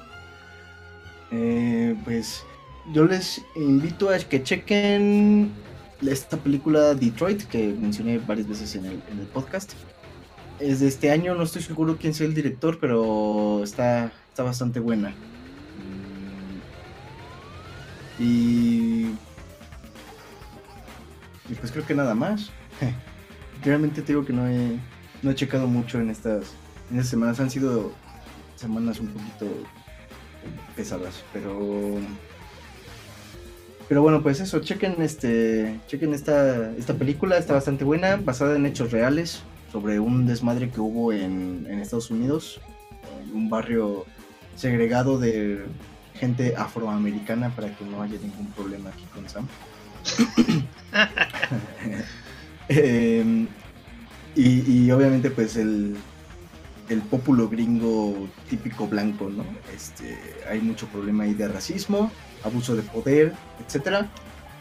Eh, 1.30 1.94
pues 2.02 2.44
yo 2.92 3.04
les 3.04 3.40
invito 3.54 4.10
a 4.10 4.18
que 4.18 4.42
chequen 4.42 5.52
esta 6.04 6.36
película 6.36 6.94
Detroit 6.94 7.44
que 7.44 7.68
mencioné 7.80 8.18
varias 8.18 8.48
veces 8.48 8.74
en 8.74 8.86
el, 8.86 8.98
podcast. 9.32 9.74
Es 10.58 10.80
de 10.80 10.88
este 10.88 11.12
año, 11.12 11.36
no 11.36 11.44
estoy 11.44 11.62
seguro 11.62 11.96
quién 11.96 12.12
sea 12.12 12.26
el 12.26 12.34
director, 12.34 12.80
pero 12.80 13.62
está, 13.62 14.10
está 14.30 14.42
bastante 14.42 14.80
buena. 14.80 15.14
Y, 18.20 19.06
y 21.48 21.54
pues 21.58 21.72
creo 21.72 21.86
que 21.86 21.94
nada 21.94 22.14
más. 22.14 22.50
Realmente 23.64 24.02
te 24.02 24.12
digo 24.12 24.24
que 24.24 24.32
no 24.32 24.46
he, 24.46 24.78
no 25.22 25.30
he 25.30 25.34
checado 25.34 25.66
mucho 25.66 25.98
en 25.98 26.10
estas, 26.10 26.54
en 26.90 26.98
estas 26.98 27.08
semanas. 27.08 27.40
Han 27.40 27.50
sido 27.50 27.92
semanas 28.56 29.00
un 29.00 29.08
poquito 29.08 29.46
pesadas, 30.76 31.24
pero 31.32 31.98
pero 33.88 34.02
bueno, 34.02 34.22
pues 34.22 34.38
eso, 34.38 34.60
chequen 34.60 35.02
este 35.02 35.80
chequen 35.88 36.14
esta 36.14 36.70
esta 36.76 36.94
película, 36.94 37.38
está 37.38 37.54
bastante 37.54 37.84
buena, 37.84 38.16
basada 38.16 38.54
en 38.54 38.66
hechos 38.66 38.92
reales 38.92 39.42
sobre 39.72 39.98
un 39.98 40.26
desmadre 40.26 40.70
que 40.70 40.80
hubo 40.80 41.12
en, 41.12 41.66
en 41.68 41.80
Estados 41.80 42.10
Unidos, 42.10 42.60
en 43.24 43.36
un 43.36 43.50
barrio 43.50 44.04
segregado 44.56 45.18
de 45.18 45.64
gente 46.20 46.54
afroamericana 46.56 47.48
para 47.56 47.74
que 47.74 47.84
no 47.84 48.02
haya 48.02 48.18
ningún 48.20 48.46
problema 48.52 48.90
aquí 48.90 49.04
con 49.14 49.28
Sam. 49.28 49.46
Em, 52.72 53.48
y, 54.36 54.88
obviamente 54.92 55.28
pues 55.28 55.56
el, 55.56 55.96
el 56.88 57.00
pópulo 57.00 57.48
gringo 57.48 58.28
típico 58.48 58.86
blanco, 58.86 59.28
¿no? 59.28 59.44
Este, 59.74 60.16
hay 60.48 60.60
mucho 60.60 60.86
problema 60.86 61.24
ahí 61.24 61.34
de 61.34 61.48
racismo, 61.48 62.12
abuso 62.44 62.76
de 62.76 62.82
poder, 62.82 63.32
etcétera, 63.66 64.08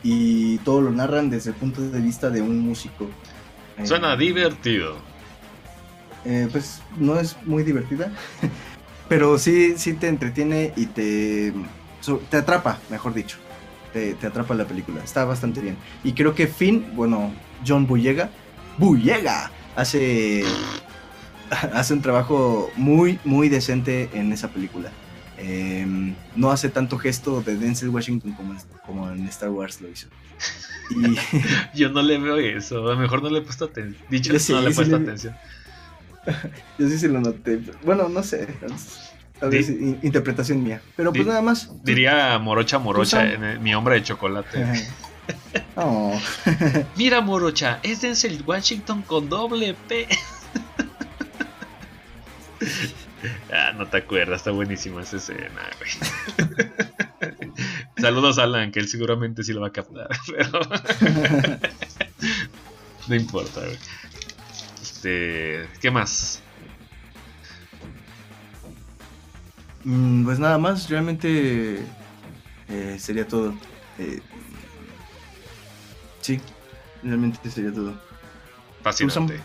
y 0.02 0.58
todo 0.60 0.82
lo 0.82 0.92
narran 0.92 1.30
desde 1.30 1.52
el 1.52 1.56
punto 1.56 1.82
de 1.82 2.02
vista 2.02 2.32
de 2.32 2.42
un 2.42 2.60
músico. 2.62 3.08
Suena 3.84 4.16
divertido. 4.16 4.98
Eh, 6.26 6.50
pues 6.52 6.82
no 6.98 7.20
es 7.20 7.38
muy 7.46 7.64
divertida, 7.64 8.12
Pero 9.10 9.40
sí, 9.40 9.74
sí 9.78 9.94
te 9.94 10.08
entretiene 10.08 10.72
y 10.76 10.86
te, 10.86 11.52
te 12.30 12.38
atrapa, 12.38 12.80
mejor 12.90 13.14
dicho. 13.14 13.38
Te, 13.92 14.16
atrapa 14.26 14.54
la 14.54 14.66
película. 14.66 15.04
Está 15.04 15.26
bastante 15.26 15.62
bien. 15.62 15.76
Y 16.04 16.14
creo 16.14 16.36
que 16.36 16.46
Finn, 16.46 16.92
bueno, 16.94 17.34
John 17.68 17.88
Boyega, 17.88 18.30
Boyega, 18.78 19.52
hace, 19.76 20.44
hace 21.50 21.94
un 21.94 22.02
trabajo 22.02 22.72
muy, 22.76 23.20
muy 23.26 23.50
decente 23.50 24.10
en 24.14 24.32
esa 24.32 24.50
película. 24.50 24.92
Em, 25.40 26.16
no 26.36 26.52
hace 26.52 26.70
tanto 26.70 26.98
gesto 27.00 27.42
de 27.42 27.56
Denzel 27.56 27.90
Washington 27.90 28.34
como, 28.34 28.56
como 28.86 29.10
en 29.10 29.26
Star 29.28 29.50
Wars 29.50 29.82
lo 29.82 29.90
hizo. 29.90 30.08
Yo 31.74 31.90
no 31.90 32.02
le 32.02 32.18
veo 32.20 32.38
eso, 32.38 32.88
a 32.88 32.94
lo 32.94 33.00
mejor 33.00 33.24
no 33.24 33.30
le 33.30 33.40
he 33.40 33.42
puesto 33.42 33.66
atención. 33.66 34.04
Dicho 34.10 34.34
no 34.34 34.62
le 34.62 34.70
he 34.70 34.74
puesto 34.74 34.96
atención. 34.96 35.36
Yo 36.78 36.88
sí 36.88 36.98
se 36.98 37.08
lo 37.08 37.20
noté. 37.20 37.60
Bueno, 37.84 38.10
no 38.10 38.24
sé. 38.24 38.48
interpretación 40.02 40.64
mía. 40.64 40.82
Pero 40.96 41.12
pues 41.14 41.26
nada 41.26 41.42
más. 41.42 41.72
Diría 41.84 42.38
Morocha 42.40 42.80
Morocha, 42.80 43.32
en 43.32 43.62
mi 43.62 43.74
hombre 43.74 43.96
de 43.96 44.04
chocolate. 44.04 44.66
Oh. 45.76 46.20
Mira, 46.96 47.22
Morocha, 47.22 47.80
es 47.84 48.02
Denzel 48.02 48.44
Washington 48.46 49.04
con 49.04 49.30
doble 49.30 49.76
P. 49.88 50.08
ah, 53.54 53.74
no 53.78 53.86
te 53.86 53.98
acuerdas, 53.98 54.38
está 54.38 54.50
buenísima 54.50 55.04
esa 55.04 55.18
escena, 55.18 55.62
Saludos 57.98 58.40
a 58.40 58.44
Alan, 58.44 58.72
que 58.72 58.80
él 58.80 58.88
seguramente 58.88 59.44
sí 59.44 59.54
lo 59.54 59.62
va 59.62 59.68
a 59.68 59.72
captar, 59.72 60.10
pero. 60.28 60.62
no 63.08 63.16
importa, 63.16 63.62
güey. 63.62 63.78
Este, 65.00 65.66
¿qué 65.80 65.92
más? 65.92 66.42
Mm, 69.86 70.26
pues 70.26 70.40
nada 70.40 70.58
más, 70.58 70.90
realmente 70.90 71.80
eh, 72.68 72.98
sería 73.00 73.26
todo. 73.26 73.54
Eh, 73.98 74.20
sí, 76.20 76.42
realmente 77.02 77.50
sería 77.50 77.72
todo. 77.72 77.98
Fascinante. 78.84 79.40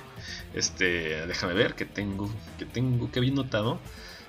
Este, 0.54 1.24
déjame 1.28 1.54
ver 1.54 1.74
que 1.74 1.84
tengo, 1.84 2.28
que 2.58 2.64
tengo, 2.64 3.12
que 3.12 3.20
bien 3.20 3.36
notado. 3.36 3.78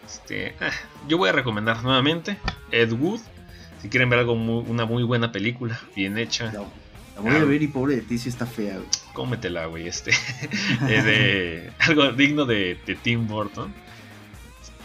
Este, 0.06 0.54
ah, 0.60 0.70
yo 1.08 1.18
voy 1.18 1.30
a 1.30 1.32
recomendar 1.32 1.82
nuevamente 1.82 2.38
Ed 2.70 2.92
Wood. 2.92 3.22
Si 3.82 3.90
quieren 3.90 4.12
ver 4.12 4.20
algo 4.20 4.34
una 4.34 4.86
muy 4.86 5.02
buena 5.02 5.32
película, 5.32 5.80
bien 5.96 6.20
hecha. 6.20 6.54
La 7.16 7.22
voy 7.22 7.36
a 7.36 7.44
ver 7.46 7.64
y 7.64 7.68
pobre 7.68 7.96
de 7.96 8.02
ti 8.04 8.20
si 8.20 8.30
está 8.30 8.46
fea, 8.46 8.76
güey. 8.76 9.05
Cómetela, 9.16 9.66
güey, 9.66 9.88
este. 9.88 10.12
Eh, 10.88 11.02
de, 11.02 11.74
algo 11.80 12.12
digno 12.12 12.46
de, 12.46 12.78
Tim 13.02 13.28
Burton. 13.28 13.74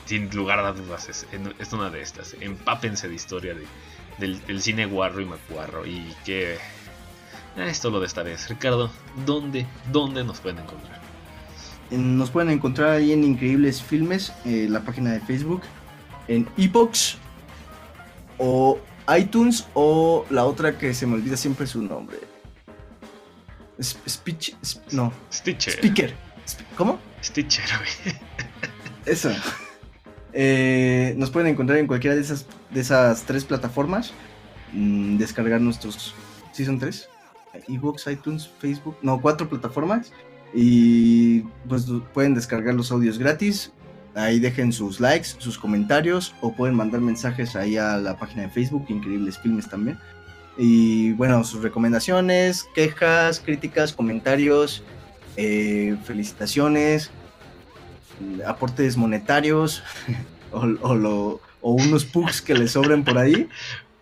Sin 0.06 0.30
lugar 0.30 0.58
a 0.60 0.72
dudas, 0.72 1.08
es, 1.08 1.26
es, 1.58 1.72
una 1.72 1.90
de 1.90 2.00
estas. 2.00 2.34
Empápense 2.40 3.08
de 3.08 3.14
historia 3.14 3.54
del, 4.18 4.62
cine 4.62 4.86
guarro 4.86 5.20
y 5.20 5.26
macuarro. 5.26 5.84
Y 5.84 6.14
que. 6.24 6.56
Ah, 7.56 7.66
esto 7.66 7.90
lo 7.90 8.00
de 8.00 8.06
esta 8.06 8.22
vez. 8.22 8.48
Ricardo, 8.48 8.90
¿dónde, 9.26 9.66
dónde 9.92 10.24
nos 10.24 10.40
pueden 10.40 10.60
encontrar? 10.60 11.00
Nos 11.90 12.30
pueden 12.30 12.50
encontrar 12.50 12.90
ahí 12.90 13.12
en 13.12 13.24
Increíbles 13.24 13.82
Filmes, 13.82 14.32
eh, 14.44 14.66
la 14.70 14.80
página 14.80 15.12
de 15.12 15.20
Facebook, 15.20 15.62
en 16.28 16.48
Epox 16.56 17.18
o 18.38 18.78
iTunes 19.18 19.66
o 19.74 20.24
la 20.30 20.44
otra 20.44 20.78
que 20.78 20.94
se 20.94 21.06
me 21.06 21.14
olvida 21.14 21.36
siempre 21.36 21.66
su 21.66 21.82
nombre. 21.82 22.29
Speech. 23.80 24.56
No. 24.92 25.12
Stitcher. 25.32 25.74
Speaker. 25.74 26.14
¿Cómo? 26.76 26.98
Stitcher, 27.22 27.64
Eso. 29.06 29.30
Eh, 30.32 31.14
nos 31.16 31.30
pueden 31.30 31.48
encontrar 31.48 31.78
en 31.78 31.86
cualquiera 31.86 32.14
de 32.14 32.22
esas, 32.22 32.46
de 32.70 32.80
esas 32.80 33.22
tres 33.24 33.44
plataformas. 33.44 34.12
Mm, 34.72 35.16
descargar 35.16 35.60
nuestros. 35.60 36.14
¿Sí 36.52 36.64
son 36.64 36.78
tres? 36.78 37.08
Ebooks, 37.68 38.06
iTunes, 38.06 38.48
Facebook. 38.58 38.96
No, 39.02 39.20
cuatro 39.20 39.48
plataformas. 39.48 40.12
Y 40.54 41.42
pues 41.68 41.86
pueden 42.12 42.34
descargar 42.34 42.74
los 42.74 42.90
audios 42.92 43.18
gratis. 43.18 43.72
Ahí 44.14 44.40
dejen 44.40 44.72
sus 44.72 44.98
likes, 44.98 45.28
sus 45.38 45.56
comentarios 45.56 46.34
o 46.40 46.52
pueden 46.52 46.74
mandar 46.74 47.00
mensajes 47.00 47.54
ahí 47.54 47.76
a 47.76 47.96
la 47.96 48.18
página 48.18 48.42
de 48.42 48.50
Facebook, 48.50 48.86
Increíbles 48.88 49.38
Filmes 49.38 49.68
también. 49.68 49.98
Y 50.62 51.12
bueno, 51.12 51.42
sus 51.42 51.62
recomendaciones, 51.62 52.68
quejas, 52.74 53.40
críticas, 53.40 53.94
comentarios, 53.94 54.82
eh, 55.38 55.96
felicitaciones, 56.04 57.10
aportes 58.46 58.94
monetarios 58.98 59.82
o, 60.52 61.40
unos 61.62 62.04
pugs 62.04 62.42
que 62.42 62.52
les 62.52 62.72
sobren 62.72 63.04
por 63.04 63.16
ahí. 63.16 63.48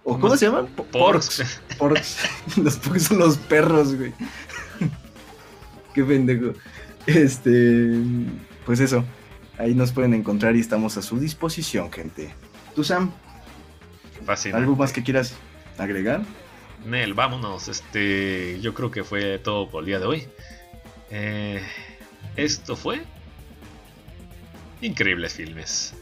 ¿O 0.02 0.18
cómo 0.18 0.36
se 0.36 0.46
llaman? 0.46 0.66
Porks. 0.66 1.60
Porks. 1.78 2.18
Los 2.56 2.76
pugs 2.76 3.04
son 3.04 3.20
los 3.20 3.36
perros, 3.36 3.94
güey. 3.94 4.12
Qué 5.94 6.02
pendejo. 6.02 6.54
Este, 7.06 8.00
pues 8.66 8.80
eso. 8.80 9.04
Ahí 9.58 9.74
nos 9.74 9.92
pueden 9.92 10.12
encontrar 10.12 10.56
y 10.56 10.60
estamos 10.60 10.96
a 10.96 11.02
su 11.02 11.20
disposición, 11.20 11.92
gente. 11.92 12.34
¿Tú, 12.74 12.82
Sam? 12.82 13.12
¿Algo 14.52 14.74
más 14.74 14.92
que 14.92 15.04
quieras 15.04 15.34
agregar? 15.78 16.22
Nel, 16.84 17.14
vámonos. 17.14 17.68
Este, 17.68 18.60
yo 18.60 18.74
creo 18.74 18.90
que 18.90 19.04
fue 19.04 19.38
todo 19.38 19.68
por 19.68 19.82
el 19.82 19.86
día 19.86 19.98
de 19.98 20.06
hoy. 20.06 20.28
Eh, 21.10 21.62
esto 22.36 22.76
fue 22.76 23.02
increíbles 24.80 25.34
filmes. 25.34 25.94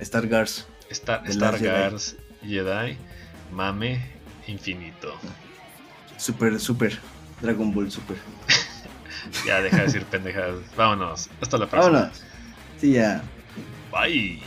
Stargars. 0.00 0.66
Star, 0.90 1.22
Stargars 1.30 2.16
Jedi. 2.42 2.96
Mame 3.52 4.04
infinito. 4.46 5.14
Super, 6.16 6.58
super. 6.60 6.98
Dragon 7.40 7.72
Ball 7.72 7.90
Super. 7.90 8.16
ya 9.46 9.60
deja 9.60 9.78
de 9.78 9.82
decir 9.84 10.04
pendejadas. 10.04 10.60
Vámonos. 10.76 11.28
Hasta 11.40 11.58
la 11.58 11.66
próxima. 11.66 11.98
Vámonos. 11.98 12.22
See 12.78 12.92
ya. 12.92 13.22
Bye. 13.90 14.40